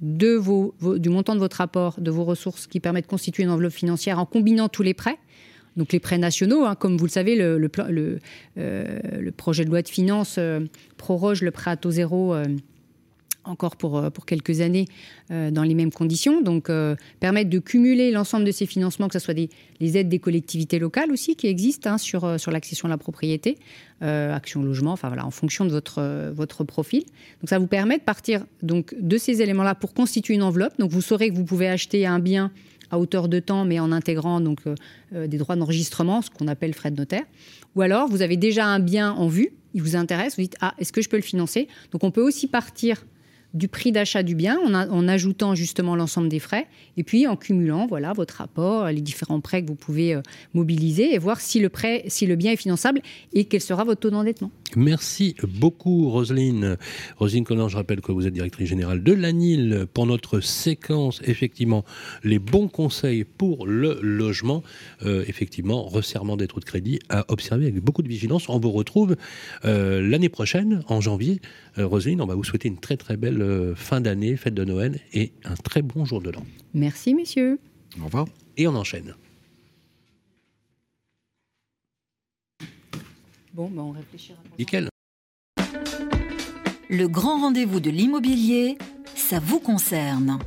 du 0.01 1.09
montant 1.09 1.35
de 1.35 1.39
votre 1.39 1.61
apport, 1.61 2.01
de 2.01 2.09
vos 2.09 2.23
ressources, 2.23 2.65
qui 2.65 2.79
permet 2.79 3.03
de 3.03 3.05
constituer 3.05 3.43
une 3.43 3.51
enveloppe 3.51 3.73
financière 3.73 4.17
en 4.17 4.25
combinant 4.25 4.67
tous 4.67 4.81
les 4.81 4.95
prêts. 4.95 5.19
Donc 5.77 5.93
les 5.93 5.99
prêts 5.99 6.17
nationaux, 6.17 6.65
hein, 6.65 6.73
comme 6.73 6.97
vous 6.97 7.05
le 7.05 7.11
savez, 7.11 7.35
le, 7.35 7.59
le 7.59 8.19
euh, 8.57 9.31
projet 9.37 9.65
de 9.65 9.69
loi 9.69 9.83
de 9.83 9.87
finances 9.87 10.39
proroge 10.97 11.43
le 11.43 11.51
prêt 11.51 11.69
à 11.69 11.77
taux 11.77 11.91
zéro 11.91 12.33
encore 13.43 13.75
pour, 13.75 13.97
euh, 13.97 14.09
pour 14.09 14.25
quelques 14.25 14.61
années 14.61 14.85
euh, 15.31 15.51
dans 15.51 15.63
les 15.63 15.73
mêmes 15.73 15.91
conditions. 15.91 16.41
Donc, 16.41 16.69
euh, 16.69 16.95
permettre 17.19 17.49
de 17.49 17.59
cumuler 17.59 18.11
l'ensemble 18.11 18.45
de 18.45 18.51
ces 18.51 18.65
financements, 18.65 19.07
que 19.07 19.13
ce 19.13 19.19
soit 19.19 19.33
des, 19.33 19.49
les 19.79 19.97
aides 19.97 20.09
des 20.09 20.19
collectivités 20.19 20.79
locales 20.79 21.11
aussi 21.11 21.35
qui 21.35 21.47
existent 21.47 21.91
hein, 21.91 21.97
sur, 21.97 22.39
sur 22.39 22.51
l'accession 22.51 22.87
à 22.87 22.89
la 22.89 22.97
propriété, 22.97 23.57
euh, 24.01 24.33
action 24.33 24.61
logement, 24.61 24.91
enfin 24.91 25.07
voilà, 25.07 25.25
en 25.25 25.31
fonction 25.31 25.65
de 25.65 25.71
votre, 25.71 26.31
votre 26.33 26.63
profil. 26.63 27.03
Donc, 27.41 27.49
ça 27.49 27.59
vous 27.59 27.67
permet 27.67 27.97
de 27.97 28.03
partir 28.03 28.45
donc, 28.61 28.95
de 28.99 29.17
ces 29.17 29.41
éléments-là 29.41 29.75
pour 29.75 29.93
constituer 29.93 30.35
une 30.35 30.43
enveloppe. 30.43 30.77
Donc, 30.79 30.91
vous 30.91 31.01
saurez 31.01 31.29
que 31.29 31.35
vous 31.35 31.45
pouvez 31.45 31.67
acheter 31.67 32.05
un 32.05 32.19
bien 32.19 32.51
à 32.91 32.97
hauteur 32.97 33.27
de 33.27 33.39
temps, 33.39 33.65
mais 33.65 33.79
en 33.79 33.91
intégrant 33.91 34.41
donc 34.41 34.61
des 35.11 35.37
droits 35.37 35.55
d'enregistrement, 35.55 36.23
ce 36.23 36.31
qu'on 36.31 36.47
appelle 36.47 36.73
frais 36.73 36.89
de 36.89 36.97
notaire. 36.97 37.21
Ou 37.75 37.81
alors, 37.81 38.07
vous 38.07 38.23
avez 38.23 38.35
déjà 38.35 38.65
un 38.65 38.79
bien 38.79 39.11
en 39.11 39.27
vue, 39.27 39.51
il 39.75 39.83
vous 39.83 39.95
intéresse, 39.95 40.37
vous 40.37 40.41
dites 40.41 40.57
ah 40.59 40.73
est-ce 40.79 40.91
que 40.91 41.03
je 41.03 41.07
peux 41.09 41.17
le 41.17 41.21
financer? 41.21 41.67
Donc, 41.91 42.03
on 42.03 42.09
peut 42.09 42.23
aussi 42.23 42.47
partir 42.47 43.05
du 43.53 43.67
prix 43.67 43.91
d'achat 43.91 44.23
du 44.23 44.35
bien 44.35 44.59
en, 44.65 44.73
en 44.73 45.07
ajoutant 45.07 45.55
justement 45.55 45.95
l'ensemble 45.95 46.29
des 46.29 46.39
frais 46.39 46.67
et 46.97 47.03
puis 47.03 47.27
en 47.27 47.35
cumulant 47.35 47.87
voilà 47.87 48.13
votre 48.13 48.35
rapport, 48.35 48.87
les 48.87 49.01
différents 49.01 49.41
prêts 49.41 49.63
que 49.63 49.67
vous 49.67 49.75
pouvez 49.75 50.13
euh, 50.13 50.21
mobiliser 50.53 51.13
et 51.13 51.17
voir 51.17 51.41
si 51.41 51.59
le 51.59 51.69
prêt, 51.69 52.03
si 52.07 52.25
le 52.25 52.35
bien 52.35 52.51
est 52.51 52.57
finançable 52.57 53.01
et 53.33 53.45
quel 53.45 53.61
sera 53.61 53.83
votre 53.83 54.01
taux 54.01 54.09
d'endettement. 54.09 54.51
Merci 54.75 55.35
beaucoup, 55.43 56.09
Roselyne. 56.09 56.77
Roselyne 57.17 57.43
Conan, 57.43 57.69
je 57.69 57.77
rappelle 57.77 58.01
que 58.01 58.11
vous 58.11 58.27
êtes 58.27 58.33
directrice 58.33 58.69
générale 58.69 59.03
de 59.03 59.13
l'ANIL 59.13 59.85
pour 59.93 60.05
notre 60.05 60.39
séquence, 60.39 61.21
effectivement, 61.25 61.83
les 62.23 62.39
bons 62.39 62.67
conseils 62.67 63.23
pour 63.23 63.65
le 63.65 63.99
logement. 64.01 64.63
Euh, 65.05 65.23
effectivement, 65.27 65.83
resserrement 65.83 66.37
des 66.37 66.47
trous 66.47 66.59
de 66.59 66.65
crédit 66.65 66.99
à 67.09 67.25
observer 67.29 67.67
avec 67.67 67.83
beaucoup 67.83 68.03
de 68.03 68.07
vigilance. 68.07 68.49
On 68.49 68.59
vous 68.59 68.71
retrouve 68.71 69.15
euh, 69.65 70.01
l'année 70.07 70.29
prochaine, 70.29 70.83
en 70.87 71.01
janvier. 71.01 71.41
Euh, 71.77 71.87
Roselyne, 71.87 72.21
on 72.21 72.25
va 72.25 72.35
vous 72.35 72.43
souhaiter 72.43 72.67
une 72.67 72.79
très 72.79 72.97
très 72.97 73.17
belle 73.17 73.41
euh, 73.41 73.75
fin 73.75 74.01
d'année, 74.01 74.35
fête 74.35 74.53
de 74.53 74.63
Noël 74.63 74.99
et 75.13 75.31
un 75.43 75.55
très 75.55 75.81
bon 75.81 76.05
jour 76.05 76.21
de 76.21 76.29
l'an. 76.29 76.45
Merci, 76.73 77.13
messieurs. 77.13 77.59
Au 77.99 78.05
revoir. 78.05 78.25
Et 78.57 78.67
on 78.67 78.75
enchaîne. 78.75 79.15
Bon, 83.59 83.67
ben 83.67 83.81
on 83.81 83.91
réfléchira. 83.91 84.37
Nickel. 84.57 84.87
Le 86.89 87.07
grand 87.07 87.41
rendez-vous 87.41 87.81
de 87.81 87.89
l'immobilier, 87.89 88.77
ça 89.15 89.41
vous 89.41 89.59
concerne. 89.59 90.39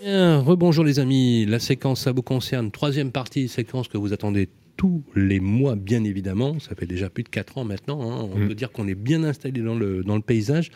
Bien, 0.00 0.40
rebonjour 0.40 0.84
les 0.84 1.00
amis. 1.00 1.44
La 1.44 1.58
séquence, 1.58 2.00
ça 2.00 2.12
vous 2.12 2.22
concerne. 2.22 2.70
Troisième 2.70 3.12
partie, 3.12 3.46
séquence 3.48 3.88
que 3.88 3.98
vous 3.98 4.14
attendez 4.14 4.48
tous 4.78 5.02
les 5.16 5.40
mois, 5.40 5.74
bien 5.76 6.04
évidemment. 6.04 6.58
Ça 6.60 6.74
fait 6.74 6.86
déjà 6.86 7.10
plus 7.10 7.24
de 7.24 7.28
4 7.28 7.58
ans 7.58 7.64
maintenant. 7.64 8.00
hein. 8.10 8.28
On 8.32 8.38
Mm. 8.38 8.48
peut 8.48 8.54
dire 8.54 8.70
qu'on 8.72 8.86
est 8.88 8.94
bien 8.94 9.24
installé 9.24 9.60
dans 9.60 9.74
le, 9.74 10.02
dans 10.04 10.14
le 10.14 10.22
paysage. 10.22 10.70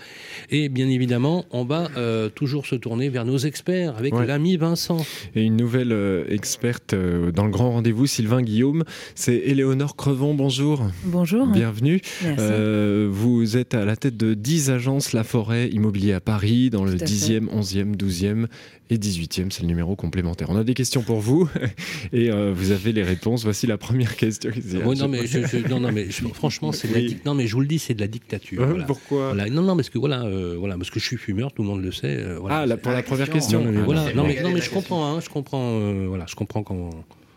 Et 0.50 0.68
bien 0.68 0.88
évidemment, 0.88 1.46
on 1.52 1.64
va 1.64 1.88
euh, 1.96 2.28
toujours 2.28 2.66
se 2.66 2.74
tourner 2.74 3.08
vers 3.08 3.24
nos 3.24 3.38
experts 3.38 3.96
avec 3.96 4.12
Ouais. 4.14 4.26
l'ami 4.26 4.56
Vincent. 4.56 5.06
Et 5.36 5.42
une 5.44 5.56
nouvelle 5.56 5.92
euh, 5.92 6.24
experte 6.28 6.94
euh, 6.94 7.30
dans 7.30 7.44
le 7.44 7.50
grand 7.52 7.70
rendez-vous, 7.70 8.06
Sylvain 8.08 8.42
Guillaume, 8.42 8.82
c'est 9.14 9.36
Éléonore 9.36 9.94
Crevon. 9.96 10.34
Bonjour. 10.34 10.84
Bonjour. 11.04 11.46
Bienvenue. 11.46 12.00
Merci. 12.24 12.36
Euh, 12.40 13.08
vous 13.10 13.56
êtes 13.56 13.72
à 13.74 13.84
la 13.84 13.94
tête 13.94 14.16
de 14.16 14.34
10 14.34 14.70
agences 14.70 15.12
La 15.12 15.22
Forêt 15.22 15.68
Immobilier 15.70 16.12
à 16.12 16.20
Paris, 16.20 16.70
dans 16.70 16.84
le 16.84 16.96
Tout 16.96 17.04
à 17.04 17.06
10e, 17.06 17.46
11e, 17.48 17.94
12e 17.96 18.46
et 18.92 18.98
18e. 18.98 19.50
C'est 19.50 19.62
le 19.62 19.66
numéro 19.68 19.96
complémentaire. 19.96 20.48
On 20.50 20.56
a 20.56 20.64
des 20.64 20.74
questions 20.74 21.02
pour 21.02 21.20
vous 21.20 21.48
et 22.12 22.30
euh, 22.30 22.52
vous 22.54 22.70
avez 22.70 22.92
les 22.92 23.02
réponses. 23.02 23.44
Voici 23.44 23.66
la 23.66 23.78
première 23.78 24.16
question. 24.16 24.50
Oui, 24.84 24.96
non, 24.98 25.08
mais, 25.08 25.26
je- 25.26 25.46
je- 25.46 25.68
non, 25.68 25.80
non, 25.80 25.90
mais 25.92 26.06
je- 26.10 26.26
franchement, 26.34 26.72
c'est 26.72 26.88
de 26.88 26.94
la 26.94 27.00
Oui. 27.00 27.16
non, 27.24 27.34
mais 27.34 27.46
je 27.46 27.54
vous 27.54 27.60
le 27.60 27.66
dis, 27.66 27.78
c'est 27.78 27.94
de 27.94 28.00
la 28.00 28.06
dictature. 28.08 28.62
Euh, 28.62 28.66
voilà. 28.66 28.84
pourquoi 28.84 29.28
Voilà. 29.34 29.48
Non, 29.50 29.62
non, 29.62 29.76
parce 29.76 29.90
que 29.90 29.98
voilà, 29.98 30.22
euh, 30.24 30.56
voilà, 30.58 30.76
parce 30.76 30.90
que 30.90 31.00
je 31.00 31.04
suis 31.06 31.16
fumeur, 31.16 31.52
tout 31.52 31.62
le 31.62 31.68
monde 31.68 31.82
le 31.82 31.92
sait. 31.92 32.18
euh, 32.18 32.38
voilà. 32.38 32.58
Ah, 32.60 32.66
là, 32.66 32.76
pour 32.76 32.92
la 32.92 33.02
première 33.02 33.30
question. 33.30 33.64
Non, 33.64 33.70
mais 33.72 33.78
Ah, 33.80 33.84
voilà. 33.84 34.12
Non, 34.14 34.26
mais, 34.26 34.42
non, 34.42 34.50
mais 34.52 34.60
je 34.60 34.70
comprends, 34.70 35.04
hein, 35.14 35.20
je 35.20 35.28
comprends, 35.28 35.78
euh, 35.80 36.06
voilà, 36.08 36.26
je 36.28 36.34
comprends 36.34 36.62
quand, 36.62 36.90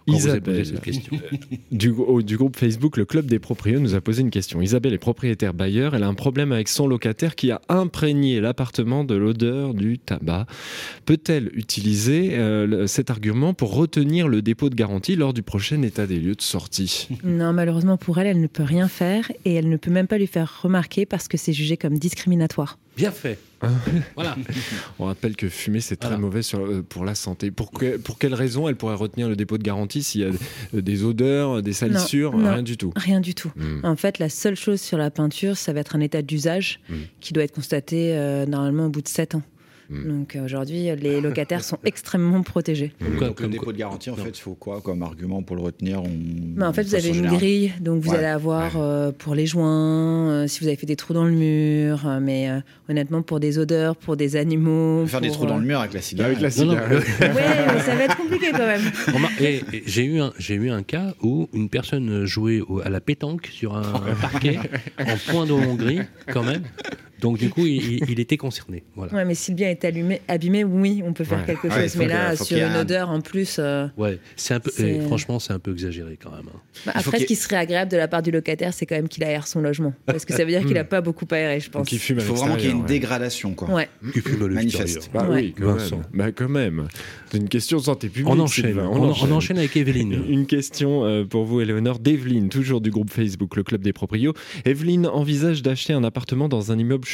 quand 0.07 0.17
vous 0.17 0.27
avez 0.27 0.39
posé 0.41 0.61
Isabelle, 0.61 0.65
cette 0.75 0.81
question. 0.83 1.17
du, 1.71 1.89
au- 1.89 2.21
du 2.21 2.37
groupe 2.37 2.55
Facebook, 2.57 2.97
le 2.97 3.05
Club 3.05 3.25
des 3.25 3.39
Proprios, 3.39 3.79
nous 3.79 3.95
a 3.95 4.01
posé 4.01 4.21
une 4.21 4.29
question. 4.29 4.61
Isabelle 4.61 4.93
est 4.93 4.97
propriétaire 4.97 5.53
bailleur. 5.53 5.95
Elle 5.95 6.03
a 6.03 6.07
un 6.07 6.13
problème 6.13 6.51
avec 6.51 6.67
son 6.67 6.87
locataire 6.87 7.35
qui 7.35 7.51
a 7.51 7.61
imprégné 7.69 8.39
l'appartement 8.41 9.03
de 9.03 9.15
l'odeur 9.15 9.73
du 9.73 9.97
tabac. 9.99 10.45
Peut-elle 11.05 11.49
utiliser 11.53 12.35
euh, 12.37 12.87
cet 12.87 13.09
argument 13.09 13.53
pour 13.53 13.73
retenir 13.75 14.27
le 14.27 14.41
dépôt 14.41 14.69
de 14.69 14.75
garantie 14.75 15.15
lors 15.15 15.33
du 15.33 15.41
prochain 15.43 15.81
état 15.81 16.07
des 16.07 16.19
lieux 16.19 16.35
de 16.35 16.41
sortie? 16.41 17.07
Non, 17.23 17.53
malheureusement 17.53 17.97
pour 17.97 18.17
elle, 18.19 18.27
elle 18.27 18.41
ne 18.41 18.47
peut 18.47 18.63
rien 18.63 18.87
faire 18.87 19.31
et 19.45 19.53
elle 19.55 19.67
ne 19.69 19.77
peut 19.77 19.91
même 19.91 20.07
pas 20.07 20.17
lui 20.17 20.27
faire 20.27 20.61
remarquer 20.61 21.05
parce 21.05 21.27
que 21.27 21.37
c'est 21.37 21.53
jugé 21.53 21.75
comme 21.77 21.97
discriminatoire. 21.97 22.77
Bien 22.97 23.11
fait. 23.11 23.37
voilà. 24.15 24.35
On 24.99 25.05
rappelle 25.05 25.35
que 25.35 25.49
fumer, 25.49 25.79
c'est 25.81 25.95
très 25.95 26.17
mauvais 26.17 26.41
sur, 26.43 26.59
euh, 26.59 26.83
pour 26.87 27.03
la 27.03 27.15
santé. 27.15 27.51
Pour, 27.51 27.71
que- 27.71 27.97
pour 27.97 28.17
quelle 28.19 28.33
raison 28.33 28.67
elle 28.69 28.75
pourrait 28.75 28.95
retenir 28.95 29.27
le 29.27 29.35
dépôt 29.35 29.57
de 29.57 29.63
garantie 29.63 30.03
s'il 30.03 30.21
y 30.21 30.23
a 30.25 30.29
des- 30.73 30.81
des 30.81 31.03
odeurs, 31.03 31.61
des 31.61 31.73
salissures 31.73 32.31
Non, 32.33 32.39
non, 32.43 32.53
Rien 32.53 32.63
du 32.63 32.77
tout? 32.77 32.93
Rien 32.95 33.19
du 33.21 33.33
tout. 33.33 33.51
Hmm. 33.55 33.79
En 33.83 33.95
fait, 33.95 34.19
la 34.19 34.29
seule 34.29 34.55
chose 34.55 34.79
sur 34.81 34.97
la 34.97 35.09
peinture, 35.09 35.57
ça 35.57 35.73
va 35.73 35.79
être 35.79 35.95
un 35.95 35.99
état 36.01 36.21
d'usage 36.21 36.79
Hmm. 36.89 36.93
qui 37.21 37.33
doit 37.33 37.43
être 37.43 37.55
constaté 37.55 38.15
euh, 38.15 38.45
normalement 38.45 38.85
au 38.85 38.89
bout 38.89 39.01
de 39.01 39.07
7 39.07 39.35
ans. 39.35 39.41
Hmm. 39.89 40.07
Donc 40.07 40.35
euh, 40.35 40.43
aujourd'hui, 40.45 40.89
les 40.95 41.21
locataires 41.21 41.63
sont 41.63 41.77
extrêmement 41.85 42.41
protégés. 42.43 42.91
Donc, 43.19 43.39
le 43.39 43.47
dépôt 43.47 43.71
de 43.71 43.77
garantie, 43.77 44.09
en 44.09 44.15
fait, 44.15 44.29
il 44.29 44.41
faut 44.41 44.55
quoi 44.55 44.81
comme 44.81 45.03
argument 45.03 45.43
pour 45.43 45.55
le 45.55 45.61
retenir? 45.61 46.01
On- 46.03 46.09
Mais 46.55 46.65
en 46.65 46.73
fait, 46.73 46.83
vous 46.83 46.95
avez 46.95 47.07
une 47.09 47.13
générale 47.15 47.37
grille, 47.37 47.71
donc 47.81 48.01
vous 48.01 48.11
Ouais. 48.11 48.17
allez 48.17 48.25
avoir 48.27 48.73
euh, 48.77 49.11
pour 49.11 49.35
les 49.35 49.45
joints, 49.45 50.29
euh, 50.29 50.47
si 50.47 50.59
vous 50.61 50.67
avez 50.67 50.75
fait 50.75 50.85
des 50.87 50.95
trous 50.95 51.13
dans 51.13 51.25
le 51.25 51.31
mur, 51.31 52.07
euh, 52.07 52.19
mais 52.19 52.49
euh, 52.49 52.59
honnêtement, 52.89 53.21
pour 53.21 53.39
des 53.39 53.59
odeurs, 53.59 53.95
pour 53.95 54.17
des 54.17 54.35
animaux. 54.35 55.05
Faire 55.07 55.21
des 55.21 55.29
trous 55.31 55.45
dans 55.45 55.57
le 55.57 55.65
mur 55.65 55.79
avec 55.79 55.93
la 55.93 56.01
cigarette. 56.01 56.37
Avec 56.37 56.57
la 56.57 56.63
Non, 56.65 56.71
non, 56.73 56.79
cigarette. 56.79 57.19
ouais, 57.19 57.73
mais 57.75 57.79
ça 57.81 57.95
va 57.95 58.03
être 58.05 58.17
compliqué 58.17 58.47
quand 58.51 58.65
même. 58.65 58.81
Remarque, 59.13 59.41
et- 59.41 59.63
et 59.73 59.83
J'ai 59.85 60.05
eu, 60.05 60.19
un- 60.19 60.33
j'ai 60.39 60.55
eu 60.55 60.69
un 60.71 60.83
cas 60.83 61.13
où 61.21 61.47
une 61.53 61.69
personne 61.69 62.25
jouait 62.25 62.61
au- 62.61 62.79
à 62.79 62.89
la 62.89 62.99
pétanque 63.01 63.47
sur 63.51 63.75
un, 63.75 63.81
un 63.81 64.15
parquet 64.21 64.57
en 64.99 65.31
point 65.31 65.45
de 65.45 65.51
Hongrie, 65.53 65.99
quand 66.31 66.43
même. 66.43 66.63
Donc, 67.25 67.37
du 67.39 67.49
coup, 67.49 67.65
il, 67.65 68.03
il 68.09 68.19
était 68.19 68.37
concerné. 68.37 68.83
Voilà. 68.95 69.13
Ouais, 69.13 69.25
mais 69.25 69.33
si 69.35 69.51
le 69.51 69.55
bien 69.55 69.69
est 69.69 69.83
allumé, 69.83 70.21
abîmé, 70.27 70.63
oui, 70.63 71.01
on 71.05 71.13
peut 71.13 71.23
faire 71.23 71.39
Ouais. 71.39 71.45
quelque 71.45 71.67
Ouais, 71.67 71.81
chose. 71.83 71.95
mais 71.97 72.07
là, 72.07 72.35
sur 72.35 72.55
une 72.57 72.63
un- 72.63 72.81
odeur 72.81 73.09
en 73.09 73.19
plus. 73.21 73.57
euh, 73.59 73.87
Ouais, 73.97 74.19
c'est 74.35 74.53
un 74.53 74.59
peu. 74.59 74.69
C'est- 74.73 74.97
et 74.97 74.99
franchement, 75.01 75.39
c'est 75.39 75.53
un 75.53 75.59
peu 75.59 75.71
exagéré 75.71 76.17
quand 76.21 76.31
même. 76.31 76.45
hein. 76.53 76.59
bah, 76.85 76.91
après, 76.95 77.19
ce 77.19 77.25
qui 77.25 77.35
serait 77.35 77.55
agréable 77.57 77.89
de 77.91 77.97
la 77.97 78.07
part 78.07 78.21
du 78.21 78.29
locataire, 78.31 78.73
c'est 78.73 78.85
quand 78.85 78.95
même 78.95 79.07
qu'il 79.09 79.23
aère 79.23 79.47
son 79.47 79.61
logement. 79.61 79.93
Parce 80.05 80.23
que 80.25 80.33
ça 80.33 80.43
veut 80.45 80.51
dire 80.51 80.63
qu'il 80.63 80.73
n'a 80.75 80.83
pas 80.83 81.01
beaucoup 81.01 81.25
aéré, 81.31 81.59
je 81.59 81.69
pense. 81.69 81.91
Il 81.91 81.99
faut 81.99 82.35
vraiment 82.35 82.55
qu'il 82.55 82.65
y 82.67 82.69
ait 82.69 82.73
une 82.75 82.85
dégradation, 82.85 83.53
quoi. 83.53 83.69
Ouais. 83.73 83.89
Qui 84.13 84.21
fume 84.21 84.43
à 84.43 84.47
Manifeste. 84.47 85.09
Bah 85.13 85.27
Ouais. 85.27 85.35
oui, 85.35 85.55
quand 85.59 85.73
Vincent. 85.73 85.97
même. 85.97 86.05
Bah 86.13 86.31
quand 86.31 86.49
même. 86.49 86.87
C'est 87.31 87.37
une 87.37 87.49
question 87.49 87.77
de 87.79 87.83
santé 87.83 88.07
publique. 88.09 88.29
On 88.29 88.39
enchaîne. 88.39 88.79
On- 88.79 89.13
on 89.13 89.31
enchaîne 89.31 89.57
avec 89.57 89.75
Evelyne. 89.75 90.23
Une 90.29 90.45
question 90.45 91.03
euh, 91.05 91.23
pour 91.25 91.45
vous, 91.45 91.59
Éléonore, 91.61 91.99
d'Evelyne, 91.99 92.49
toujours 92.49 92.81
du 92.81 92.91
groupe 92.91 93.09
Facebook, 93.09 93.55
le 93.55 93.63
Club 93.63 93.81
des 93.81 93.93
Proprios. 93.93 94.33
Evelyne 94.65 95.07
envisage 95.07 95.61
d'acheter 95.63 95.93
un 95.93 96.03
appartement 96.03 96.47
dans 96.47 96.71
un 96.71 96.77
immeuble 96.77 97.05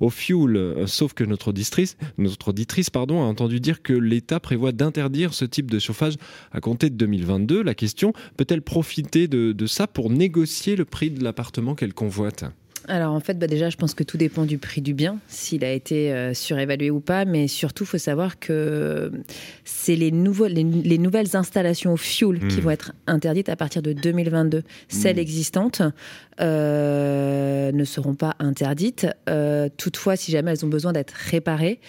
au 0.00 0.10
fioul, 0.10 0.56
euh, 0.56 0.86
sauf 0.86 1.12
que 1.14 1.24
notre 1.24 1.48
auditrice, 1.48 1.96
notre 2.16 2.48
auditrice 2.48 2.90
pardon, 2.90 3.22
a 3.22 3.26
entendu 3.26 3.60
dire 3.60 3.82
que 3.82 3.92
l'État 3.92 4.40
prévoit 4.40 4.72
d'interdire 4.72 5.34
ce 5.34 5.44
type 5.44 5.70
de 5.70 5.78
chauffage 5.78 6.14
à 6.52 6.60
compter 6.60 6.90
de 6.90 6.96
2022. 6.96 7.62
La 7.62 7.74
question, 7.74 8.12
peut-elle 8.36 8.62
profiter 8.62 9.28
de, 9.28 9.52
de 9.52 9.66
ça 9.66 9.86
pour 9.86 10.10
négocier 10.10 10.76
le 10.76 10.84
prix 10.84 11.10
de 11.10 11.22
l'appartement 11.22 11.74
qu'elle 11.74 11.94
convoite? 11.94 12.44
Alors 12.86 13.12
en 13.12 13.20
fait, 13.20 13.38
bah 13.38 13.46
déjà, 13.46 13.68
je 13.68 13.76
pense 13.76 13.92
que 13.92 14.02
tout 14.02 14.16
dépend 14.16 14.46
du 14.46 14.56
prix 14.56 14.80
du 14.80 14.94
bien, 14.94 15.18
s'il 15.28 15.62
a 15.62 15.72
été 15.72 16.10
euh, 16.10 16.32
surévalué 16.32 16.90
ou 16.90 17.00
pas. 17.00 17.26
Mais 17.26 17.46
surtout, 17.46 17.84
il 17.84 17.86
faut 17.86 17.98
savoir 17.98 18.38
que 18.38 19.12
c'est 19.64 19.94
les, 19.94 20.10
nouveaux, 20.10 20.46
les, 20.46 20.64
les 20.64 20.96
nouvelles 20.96 21.36
installations 21.36 21.92
au 21.92 21.96
fioul 21.98 22.38
qui 22.48 22.58
Mm. 22.58 22.60
vont 22.60 22.70
être 22.70 22.92
interdites 23.06 23.50
à 23.50 23.56
partir 23.56 23.82
de 23.82 23.92
2022. 23.92 24.62
Celles 24.88 25.18
existantes 25.18 25.82
euh, 26.40 27.72
ne 27.72 27.84
seront 27.84 28.14
pas 28.14 28.34
interdites. 28.38 29.06
Euh, 29.28 29.68
toutefois, 29.76 30.16
si 30.16 30.32
jamais 30.32 30.52
elles 30.52 30.64
ont 30.64 30.68
besoin 30.68 30.92
d'être 30.92 31.12
réparées, 31.12 31.80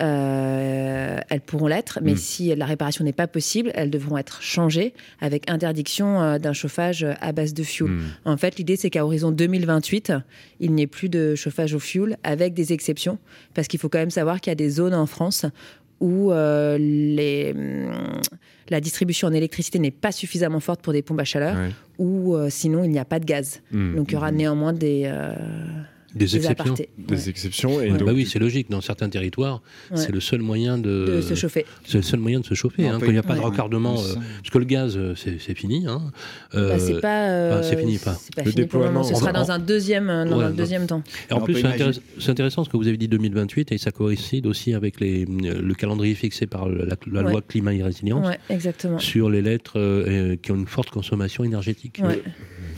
euh, 0.00 1.18
elles 1.28 1.40
pourront 1.40 1.66
l'être, 1.66 2.00
mais 2.02 2.12
Mm. 2.12 2.16
si 2.16 2.54
la 2.54 2.66
réparation 2.66 3.04
n'est 3.04 3.12
pas 3.12 3.26
possible, 3.26 3.70
elles 3.74 3.90
devront 3.90 4.16
être 4.18 4.42
changées 4.42 4.94
avec 5.20 5.48
interdiction 5.50 6.20
euh, 6.20 6.38
d'un 6.38 6.52
chauffage 6.52 7.06
à 7.20 7.32
base 7.32 7.54
de 7.54 7.62
fioul. 7.62 7.90
Mm. 7.90 8.02
En 8.24 8.36
fait, 8.36 8.56
l'idée, 8.56 8.76
c'est 8.76 8.90
qu'à 8.90 9.04
horizon 9.04 9.30
2028, 9.30 10.12
il 10.60 10.72
n'y 10.72 10.82
ait 10.82 10.86
plus 10.86 11.08
de 11.08 11.34
chauffage 11.34 11.74
au 11.74 11.78
fioul, 11.78 12.16
avec 12.24 12.54
des 12.54 12.72
exceptions, 12.72 13.18
parce 13.54 13.68
qu'il 13.68 13.78
faut 13.78 13.88
quand 13.88 13.98
même 13.98 14.10
savoir 14.10 14.40
qu'il 14.40 14.50
y 14.50 14.52
a 14.52 14.56
des 14.56 14.70
zones 14.70 14.94
en 14.94 15.06
France 15.06 15.46
où 16.02 16.32
euh, 16.32 16.76
les, 16.78 17.52
hum, 17.56 18.20
la 18.68 18.80
distribution 18.80 19.28
en 19.28 19.32
électricité 19.32 19.78
n'est 19.78 19.92
pas 19.92 20.12
suffisamment 20.12 20.60
forte 20.60 20.82
pour 20.82 20.92
des 20.92 21.00
pompes 21.00 21.20
à 21.20 21.24
chaleur, 21.24 21.56
ou 21.98 22.34
euh, 22.34 22.50
sinon 22.50 22.82
il 22.82 22.90
n'y 22.90 22.98
a 22.98 23.04
pas 23.04 23.20
de 23.20 23.24
gaz. 23.24 23.62
Mm. 23.70 23.96
Donc 23.96 24.10
il 24.10 24.14
y 24.14 24.16
aura 24.16 24.32
néanmoins 24.32 24.72
des, 24.72 25.04
euh, 25.06 25.34
Des 26.14 26.36
exceptions. 26.36 26.64
apartés. 26.74 26.88
Des 26.98 27.28
exceptions. 27.28 27.80
Et 27.80 27.90
Ouais, 27.90 27.98
donc, 27.98 28.04
bah 28.06 28.12
oui, 28.14 28.26
c'est 28.26 28.38
logique. 28.38 28.70
Dans 28.70 28.80
certains 28.80 29.08
territoires, 29.08 29.62
Ouais. 29.90 29.96
c'est 29.96 30.12
le 30.12 30.20
seul 30.20 30.40
moyen 30.42 30.78
de, 30.78 31.06
De 31.16 31.20
se 31.22 31.34
chauffer. 31.34 31.64
C'est 31.84 31.98
le 31.98 32.02
seul 32.02 32.20
moyen 32.20 32.40
de 32.40 32.44
se 32.46 32.54
chauffer. 32.54 32.86
Hein, 32.88 32.98
quand 33.00 33.06
il 33.06 33.12
n'y 33.12 33.18
a 33.18 33.22
pas 33.22 33.34
de 33.36 33.40
raccordement, 33.40 33.94
Ouais, 33.94 34.10
euh, 34.10 34.14
parce 34.14 34.50
que 34.50 34.58
le 34.58 34.64
gaz, 34.64 34.96
euh, 34.96 35.14
c'est 35.16 35.40
c'est 35.40 35.54
fini. 35.54 35.86
Hein. 35.86 36.12
Bah, 36.52 36.78
c'est 36.78 37.00
pas, 37.00 37.28
euh, 37.28 37.58
enfin, 37.60 37.62
c'est 37.68 37.76
fini, 37.78 37.98
pas. 37.98 38.14
c'est 38.14 38.34
pas 38.34 38.44
fini 38.44 38.66
pour 38.66 38.80
le 38.80 38.86
moment. 38.86 39.02
Ce 39.02 39.14
sera 39.14 39.32
dans 39.32 39.50
un 39.50 39.58
deuxième, 39.58 40.10
euh, 40.10 40.24
dans 40.24 40.38
Ouais, 40.38 40.44
un 40.44 40.50
deuxième 40.50 40.86
temps. 40.86 41.02
Et 41.30 41.32
en 41.32 41.40
plus, 41.40 41.62
c'est 42.18 42.30
intéressant 42.30 42.64
ce 42.64 42.68
que 42.70 42.76
vous 42.76 42.88
avez 42.88 42.96
dit 42.96 43.08
2028 43.08 43.72
et 43.72 43.78
ça 43.78 43.90
coïncide 43.90 44.46
aussi 44.46 44.74
avec 44.74 45.00
les, 45.00 45.24
le 45.26 45.74
calendrier 45.74 46.14
fixé 46.14 46.46
par 46.46 46.68
la, 46.68 46.84
la 47.10 47.22
Ouais. 47.22 47.30
loi 47.30 47.40
climat 47.46 47.72
et 47.74 47.82
résilience 47.82 48.26
Ouais, 48.26 48.38
exactement. 48.50 48.98
sur 48.98 49.30
les 49.30 49.42
lettres 49.42 50.36
qui 50.42 50.52
ont 50.52 50.56
une 50.56 50.66
forte 50.66 50.90
consommation 50.90 51.44
énergétique. 51.44 52.00
Ouais. 52.02 52.22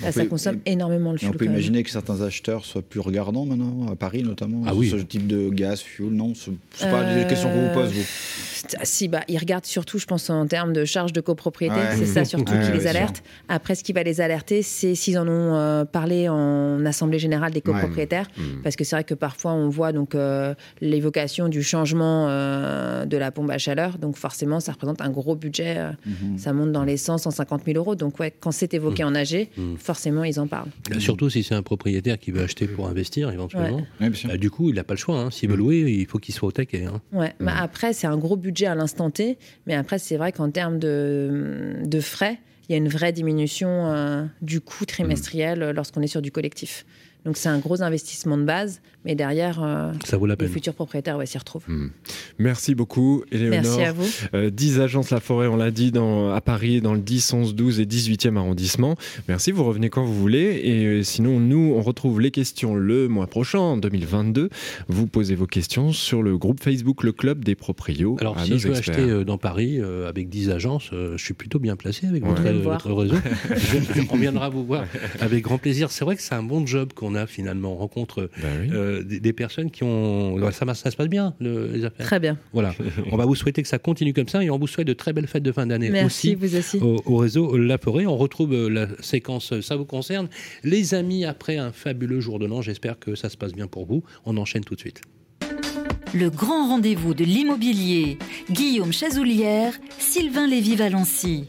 Là, 0.03 0.13
ça 0.13 0.27
consomme 0.27 0.59
énormément 0.67 1.13
le 1.13 1.23
Et 1.23 1.27
on 1.27 1.33
peut 1.33 1.45
imaginer 1.47 1.83
que 1.83 1.91
certains 1.91 2.21
acheteurs 2.21 2.65
soient 2.65 2.83
plus 2.83 3.01
regardants 3.01 3.24
maintenant, 3.33 3.87
à 3.91 3.97
Paris 3.97 4.23
notamment, 4.23 4.63
Ah 4.67 4.75
oui. 4.75 4.91
ce 4.91 4.97
type 4.97 5.27
de 5.27 5.49
gaz, 5.51 5.81
fuel, 5.81 6.11
non 6.11 6.35
Ce 6.35 6.51
c'est 6.75 6.91
pas 6.91 7.15
les 7.15 7.23
Euh, 7.25 7.29
questions 7.29 7.51
qu'on 7.51 7.69
vous 7.69 7.75
pose, 7.75 7.93
vous. 7.93 8.03
Si, 8.83 9.09
bah, 9.09 9.21
ils 9.29 9.37
regardent 9.39 9.67
surtout, 9.67 9.99
je 9.99 10.07
pense, 10.07 10.31
en 10.31 10.47
termes 10.47 10.73
de 10.73 10.85
charges 10.87 11.13
de 11.13 11.21
copropriété. 11.21 11.75
Ouais. 11.77 11.97
C'est 11.97 12.07
ça 12.07 12.25
surtout 12.25 12.53
Ouais, 12.53 12.61
qui 12.61 12.71
ouais, 12.71 12.77
les 12.79 12.87
alerte. 12.87 13.23
Après, 13.49 13.75
ce 13.75 13.85
qui 13.85 13.93
va 13.93 14.03
les 14.03 14.21
alerter, 14.23 14.63
c'est 14.63 14.95
s'ils 14.95 15.19
en 15.19 15.29
ont 15.29 15.55
euh, 15.55 15.85
parlé 15.85 16.29
en 16.31 16.85
assemblée 16.87 17.19
générale 17.19 17.53
des 17.53 17.61
copropriétaires. 17.61 18.27
Ouais. 18.39 18.45
Parce 18.63 18.77
que 18.77 18.85
c'est 18.85 18.97
vrai 18.97 19.05
que 19.05 19.15
parfois, 19.15 19.53
on 19.53 19.69
voit 19.69 19.93
donc 19.93 20.15
euh, 20.15 20.55
l'évocation 20.81 21.49
du 21.49 21.63
changement 21.63 22.27
euh, 22.29 23.05
de 23.05 23.17
la 23.19 23.31
pompe 23.31 23.51
à 23.51 23.59
chaleur. 23.59 23.99
Donc 23.99 24.17
forcément, 24.17 24.61
ça 24.61 24.73
représente 24.73 25.01
un 25.03 25.11
gros 25.11 25.37
budget. 25.37 25.75
euh, 25.79 25.91
Mhm. 26.07 26.39
Ça 26.39 26.53
monte 26.53 26.73
dans 26.73 26.85
les 26.85 26.97
100, 26.97 27.19
150 27.19 27.63
000 27.67 27.77
euros. 27.79 27.95
Donc 27.95 28.19
ouais, 28.21 28.33
quand 28.41 28.51
c'est 28.51 28.73
évoqué 28.75 29.05
en 29.05 29.15
AG, 29.15 29.49
Mhm. 29.57 29.77
forcément, 29.79 29.95
forcément 29.95 30.25
ils 30.25 30.41
en 30.41 30.47
parlent. 30.47 30.69
Surtout 30.99 31.31
si 31.31 31.43
c'est 31.45 31.55
un 31.55 31.63
propriétaire 31.63 32.19
qui 32.19 32.31
veut 32.33 32.43
acheter 32.43 32.67
pour 32.67 32.89
investir 32.89 33.14
éventuellement. 33.21 33.83
Bah, 34.01 34.37
du 34.37 34.51
coup, 34.51 34.71
il 34.71 34.77
n'a 34.77 34.85
pas 34.85 34.95
le 34.95 34.99
choix. 34.99 35.19
Hein. 35.19 35.31
S'il 35.31 35.51
veut 35.51 35.57
louer, 35.57 35.81
il 35.81 36.07
faut 36.07 36.19
qu'il 36.19 36.35
soit 36.35 36.49
au 36.49 36.53
taquet. 36.53 36.85
Hein. 36.85 37.01
Ouais. 37.13 37.33
Bah, 37.41 37.55
après, 37.59 37.93
c'est 37.93 38.07
un 38.07 38.17
gros 38.17 38.37
budget 38.37 38.67
à 38.67 38.75
l'instant 38.75 39.11
T, 39.11 39.39
mais 39.67 39.75
après, 39.75 39.99
c'est 39.99 40.17
vrai 40.17 40.33
qu'en 40.33 40.51
termes 40.51 40.79
de, 40.79 41.77
de 41.85 42.01
frais, 42.01 42.39
il 42.69 42.73
y 42.73 42.75
a 42.75 42.79
une 42.79 42.89
vraie 42.89 43.13
diminution 43.13 43.69
euh, 43.69 44.25
du 44.43 44.61
coût 44.61 44.87
trimestriel 44.87 45.63
euh, 45.63 45.73
lorsqu'on 45.73 46.03
est 46.03 46.07
sur 46.07 46.23
du 46.23 46.31
collectif. 46.31 46.87
Donc 47.25 47.37
c'est 47.37 47.49
un 47.49 47.59
gros 47.59 47.83
investissement 47.83 48.37
de 48.37 48.45
base, 48.45 48.81
mais 49.05 49.15
derrière, 49.15 49.63
euh, 49.63 49.93
ça 50.05 50.17
vaut 50.17 50.27
la 50.27 50.37
peine. 50.37 50.49
les 50.49 50.53
futurs 50.55 50.75
propriétaires 50.75 51.17
ouais, 51.17 51.27
s'y 51.27 51.39
retrouvent. 51.39 51.65
Hmm. 51.69 51.89
Merci 52.39 52.75
beaucoup, 52.75 53.25
Éléonore. 53.31 53.61
Merci 53.63 53.83
à 53.83 53.93
vous. 53.93 54.07
Euh, 54.35 54.51
10 54.51 54.81
agences 54.81 55.11
La 55.11 55.21
Forêt, 55.21 55.47
on 55.47 55.57
l'a 55.57 55.71
dit, 55.71 55.93
dans, 55.93 56.33
à 56.33 56.41
Paris, 56.41 56.81
dans 56.81 56.95
le 56.95 57.01
10, 57.01 57.33
11, 57.33 57.55
12 57.55 57.81
et 57.81 57.85
18e 57.87 58.37
arrondissement. 58.37 58.97
Merci, 59.29 59.53
vous 59.53 59.65
revenez 59.65 59.91
quand 59.91 60.05
vous 60.05 60.15
voulez. 60.19 60.61
Et 60.65 60.85
euh, 60.87 61.03
sinon, 61.03 61.41
nous, 61.41 61.75
on 61.77 61.83
retrouve 61.83 62.21
les 62.21 62.31
questions 62.31 62.75
le 62.75 63.09
mois 63.09 63.27
prochain, 63.27 63.59
en 63.59 63.77
2022. 63.77 64.49
Vous 64.89 65.07
posez 65.07 65.35
vos 65.35 65.47
questions 65.47 65.93
sur 65.93 66.23
le 66.23 66.37
groupe 66.39 66.63
Facebook 66.63 67.03
Le 67.03 67.13
Club 67.13 67.45
des 67.45 67.55
Proprios. 67.55 68.17
Alors, 68.21 68.39
si 68.41 68.59
je 68.59 68.69
veux 68.69 68.77
experts. 68.77 68.95
acheter 68.97 69.11
euh, 69.11 69.25
dans 69.25 69.39
Paris 69.39 69.79
euh, 69.81 70.09
avec 70.09 70.29
10 70.29 70.51
agences, 70.51 70.91
euh, 70.93 71.17
je 71.17 71.25
suis 71.25 71.35
plutôt 71.35 71.59
bien 71.59 71.77
placé 71.77 72.07
avec 72.07 72.25
Ouais. 72.25 72.53
votre, 72.53 72.93
réseau. 72.93 73.17
Je- 73.55 74.01
on 74.11 74.17
viendra 74.17 74.49
vous 74.49 74.65
voir 74.65 74.85
avec 75.21 75.43
grand 75.45 75.59
plaisir. 75.59 75.91
C'est 75.91 76.05
vrai 76.05 76.17
que 76.17 76.23
c'est 76.23 76.35
un 76.35 76.43
bon 76.43 76.67
job 76.67 76.93
qu'on 76.95 77.15
a 77.15 77.27
finalement. 77.27 77.73
On 77.75 77.77
rencontre 77.77 78.29
euh, 78.95 79.03
des, 79.05 79.21
des 79.21 79.33
personnes 79.33 79.71
qui 79.71 79.83
ont. 79.85 80.37
Ça, 80.53 80.75
se 80.91 80.97
passe 80.97 81.09
bien, 81.09 81.35
le- 81.41 81.67
les 81.73 81.85
affaires. 81.85 82.07
Très 82.07 82.21
bien. 82.21 82.39
Voilà. 82.53 82.75
on 83.13 83.17
va 83.17 83.27
vous 83.27 83.35
souhaiter 83.35 83.63
que 83.63 83.69
ça 83.69 83.79
continue 83.79 84.13
comme 84.13 84.29
ça 84.29 84.43
et 84.43 84.51
on 84.51 84.59
vous 84.59 84.67
souhaite 84.67 84.87
de 84.87 84.93
très 84.93 85.13
belles 85.13 85.27
fêtes 85.27 85.43
de 85.43 85.53
fin 85.53 85.67
d'année 85.67 85.91
Merci, 85.91 86.35
aussi. 86.35 86.35
vous 86.35 86.57
aussi. 86.57 86.79
Au, 86.79 86.97
au 87.07 87.17
réseau 87.17 87.57
La 87.57 87.79
Forêt. 87.79 88.07
On 88.07 88.17
retrouve 88.17 88.53
euh, 88.55 88.69
la 88.69 88.87
séquence 89.01 89.53
euh, 89.53 89.61
Ça 89.63 89.77
vous 89.77 89.85
concerne. 89.85 90.29
Les 90.63 90.95
amis, 90.95 91.25
après 91.25 91.57
un 91.57 91.73
fabuleux 91.73 92.21
jour 92.21 92.39
de 92.39 92.47
l'an, 92.47 92.63
j'espère 92.63 92.99
que 92.99 93.15
ça 93.15 93.29
se 93.29 93.37
passe 93.37 93.53
bien 93.53 93.67
pour 93.67 93.87
vous. 93.87 94.03
On 94.25 94.37
enchaîne 94.37 94.65
tout 94.65 94.75
de 94.75 94.81
suite. 94.81 95.01
Le 96.15 96.31
grand 96.31 96.69
rendez-vous 96.69 97.13
de 97.15 97.25
l'immobilier. 97.25 98.19
Guillaume 98.51 98.93
Chazoulière, 98.93 99.73
Sylvain 99.99 100.47
Lévy-Valency. 100.47 101.47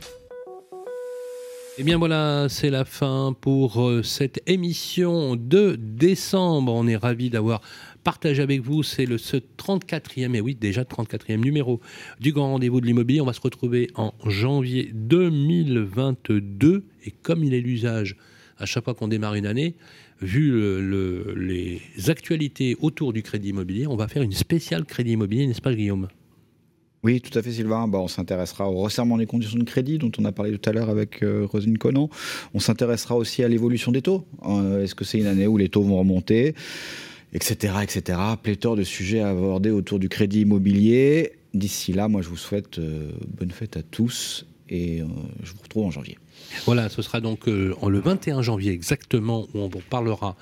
Eh 1.77 1.83
bien 1.83 1.97
voilà, 1.97 2.47
c'est 2.49 2.69
la 2.69 2.85
fin 2.85 3.35
pour 3.39 3.81
euh, 3.81 4.01
cette 4.01 4.41
émission 4.47 5.35
de 5.35 5.75
décembre. 5.77 6.73
On 6.73 6.87
est 6.87 6.95
ravis 6.95 7.29
d'avoir 7.29 7.59
partagé 8.05 8.41
avec 8.41 8.61
vous. 8.61 8.81
C'est 8.81 9.05
le 9.05 9.17
ce 9.17 9.35
34e, 9.37 10.35
et 10.35 10.41
oui, 10.41 10.55
déjà 10.55 10.83
34e 10.83 11.35
numéro 11.37 11.81
du 12.21 12.31
Grand 12.31 12.51
Rendez-vous 12.53 12.79
de 12.79 12.85
l'immobilier. 12.85 13.19
On 13.19 13.25
va 13.25 13.33
se 13.33 13.41
retrouver 13.41 13.89
en 13.95 14.13
janvier 14.25 14.89
2022. 14.93 16.85
Et 17.05 17.11
comme 17.11 17.43
il 17.43 17.53
est 17.53 17.59
l'usage 17.61 18.15
à 18.57 18.65
chaque 18.65 18.85
fois 18.85 18.93
qu'on 18.93 19.09
démarre 19.09 19.33
une 19.35 19.45
année, 19.45 19.75
vu 20.21 20.51
le- 20.51 20.79
le- 20.79 21.33
les 21.35 21.81
actualités 22.09 22.77
autour 22.79 23.11
du 23.11 23.21
crédit 23.21 23.49
immobilier, 23.49 23.85
on 23.85 23.97
va 23.97 24.07
faire 24.07 24.21
une 24.23 24.31
spéciale 24.31 24.85
crédit 24.85 25.11
immobilier, 25.11 25.45
n'est-ce 25.45 25.61
pas 25.61 25.73
Guillaume? 25.75 26.07
Oui, 27.05 27.21
tout 27.21 27.37
à 27.37 27.43
fait, 27.43 27.51
Sylvain. 27.51 27.87
Bah, 27.87 27.99
on 27.99 28.07
s'intéressera 28.07 28.67
au 28.67 28.77
resserrement 28.77 29.17
des 29.17 29.27
conditions 29.27 29.59
de 29.59 29.63
crédit 29.63 29.99
dont 29.99 30.11
on 30.17 30.25
a 30.25 30.31
parlé 30.31 30.57
tout 30.57 30.67
à 30.67 30.73
l'heure 30.73 30.89
avec 30.89 31.21
euh, 31.21 31.45
Rosine 31.45 31.77
Conan. 31.77 32.09
On 32.55 32.59
s'intéressera 32.59 33.15
aussi 33.15 33.43
à 33.43 33.47
l'évolution 33.47 33.91
des 33.91 34.01
taux. 34.01 34.25
Euh, 34.47 34.83
Est-ce 34.83 34.95
que 34.95 35.05
c'est 35.05 35.19
une 35.19 35.27
année 35.27 35.45
où 35.45 35.55
les 35.55 35.69
taux 35.69 35.83
vont 35.83 35.99
remonter 35.99 36.55
etc., 37.31 37.75
etc. 37.83 38.17
Pléthore 38.41 38.75
de 38.75 38.83
sujets 38.83 39.19
à 39.19 39.29
aborder 39.29 39.69
autour 39.69 39.99
du 39.99 40.09
crédit 40.09 40.41
immobilier. 40.41 41.33
D'ici 41.53 41.93
là, 41.93 42.07
moi, 42.07 42.23
je 42.23 42.29
vous 42.29 42.37
souhaite 42.37 42.79
euh, 42.79 43.11
bonne 43.37 43.51
fête 43.51 43.77
à 43.77 43.83
tous 43.83 44.47
et 44.67 45.03
je 45.43 45.51
vous 45.51 45.61
retrouve 45.61 45.85
en 45.85 45.91
janvier. 45.91 46.17
Voilà, 46.65 46.89
ce 46.89 47.03
sera 47.03 47.21
donc 47.21 47.45
le 47.45 47.75
21 47.99 48.41
janvier 48.41 48.71
exactement 48.71 49.45
où 49.53 49.59
on 49.59 49.67
vous 49.67 49.81
parlera 49.91 50.35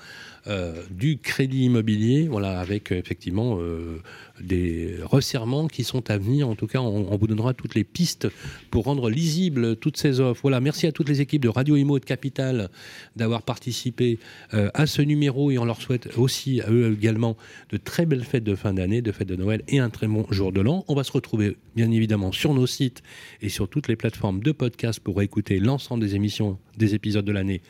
du 0.90 1.18
crédit 1.18 1.64
immobilier, 1.64 2.28
voilà, 2.28 2.60
avec 2.60 2.92
euh, 2.92 2.96
effectivement 2.96 3.58
euh, 3.60 4.02
des 4.40 4.98
resserrements 5.02 5.68
qui 5.68 5.84
sont 5.84 6.10
à 6.10 6.18
venir. 6.18 6.48
En 6.48 6.54
tout 6.54 6.66
cas, 6.66 6.80
on, 6.80 7.16
vous 7.16 7.26
donnera 7.26 7.54
toutes 7.54 7.74
les 7.74 7.84
pistes 7.84 8.28
pour 8.70 8.84
rendre 8.84 9.08
lisibles 9.08 9.76
toutes 9.76 9.96
ces 9.96 10.20
offres. 10.20 10.42
Voilà, 10.42 10.60
merci 10.60 10.86
à 10.86 10.92
toutes 10.92 11.08
les 11.08 11.20
équipes 11.20 11.42
de 11.42 11.48
Radio 11.48 11.76
Imo 11.76 11.96
et 11.96 12.00
de 12.00 12.04
Capital 12.04 12.68
d'avoir 13.16 13.42
participé 13.42 14.18
euh, 14.52 14.70
à 14.74 14.86
ce 14.86 15.02
numéro 15.02 15.50
et 15.50 15.58
on 15.58 15.64
leur 15.64 15.80
souhaite 15.80 16.16
aussi 16.16 16.60
à 16.60 16.70
eux 16.70 16.92
également 16.92 17.36
de 17.70 17.76
très 17.76 18.06
belles 18.06 18.24
fêtes 18.24 18.44
de 18.44 18.54
fin 18.54 18.74
d'année, 18.74 19.02
de 19.02 19.12
fêtes 19.12 19.28
de 19.28 19.36
Noël 19.36 19.62
et 19.68 19.78
un 19.78 19.90
très 19.90 20.06
bon 20.06 20.26
jour 20.30 20.52
de 20.52 20.60
l'an. 20.60 20.84
On 20.88 20.94
va 20.94 21.04
se 21.04 21.12
retrouver 21.12 21.56
bien 21.76 21.90
évidemment 21.90 22.32
sur 22.32 22.54
nos 22.54 22.66
sites 22.66 23.02
et 23.40 23.48
sur 23.48 23.68
toutes 23.68 23.88
les 23.88 23.96
plateformes 23.96 24.42
de 24.42 24.52
podcast 24.52 25.00
pour 25.00 25.22
écouter 25.22 25.58
l'ensemble 25.58 26.04
des 26.04 26.14
émissions, 26.14 26.58
des 26.76 26.94
épisodes 26.94 27.24
de 27.24 27.32
l'année 27.32 27.62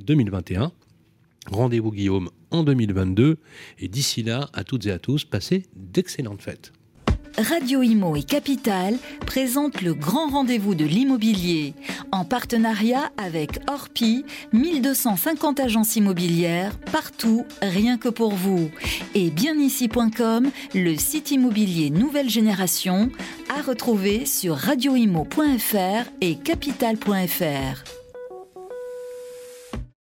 2021. 0.00 0.72
Rendez-vous 1.50 1.92
Guillaume 1.92 2.30
en 2.50 2.64
2022 2.64 3.38
et 3.78 3.88
d'ici 3.88 4.22
là, 4.22 4.48
à 4.52 4.64
toutes 4.64 4.86
et 4.86 4.90
à 4.90 4.98
tous, 4.98 5.24
passez 5.24 5.64
d'excellentes 5.74 6.42
fêtes. 6.42 6.72
Radio 7.38 7.82
Imo 7.82 8.16
et 8.16 8.22
Capital 8.22 8.96
présentent 9.26 9.82
le 9.82 9.92
grand 9.92 10.30
rendez-vous 10.30 10.74
de 10.74 10.86
l'immobilier 10.86 11.74
en 12.10 12.24
partenariat 12.24 13.10
avec 13.18 13.58
Orpi, 13.68 14.24
1250 14.54 15.60
agences 15.60 15.96
immobilières 15.96 16.78
partout, 16.92 17.44
rien 17.60 17.98
que 17.98 18.08
pour 18.08 18.32
vous. 18.32 18.70
Et 19.14 19.30
bienici.com, 19.30 20.50
le 20.74 20.96
site 20.96 21.30
immobilier 21.30 21.90
nouvelle 21.90 22.30
génération, 22.30 23.10
à 23.54 23.60
retrouver 23.60 24.24
sur 24.24 24.56
radioimo.fr 24.56 26.10
et 26.22 26.36
capital.fr. 26.36 28.05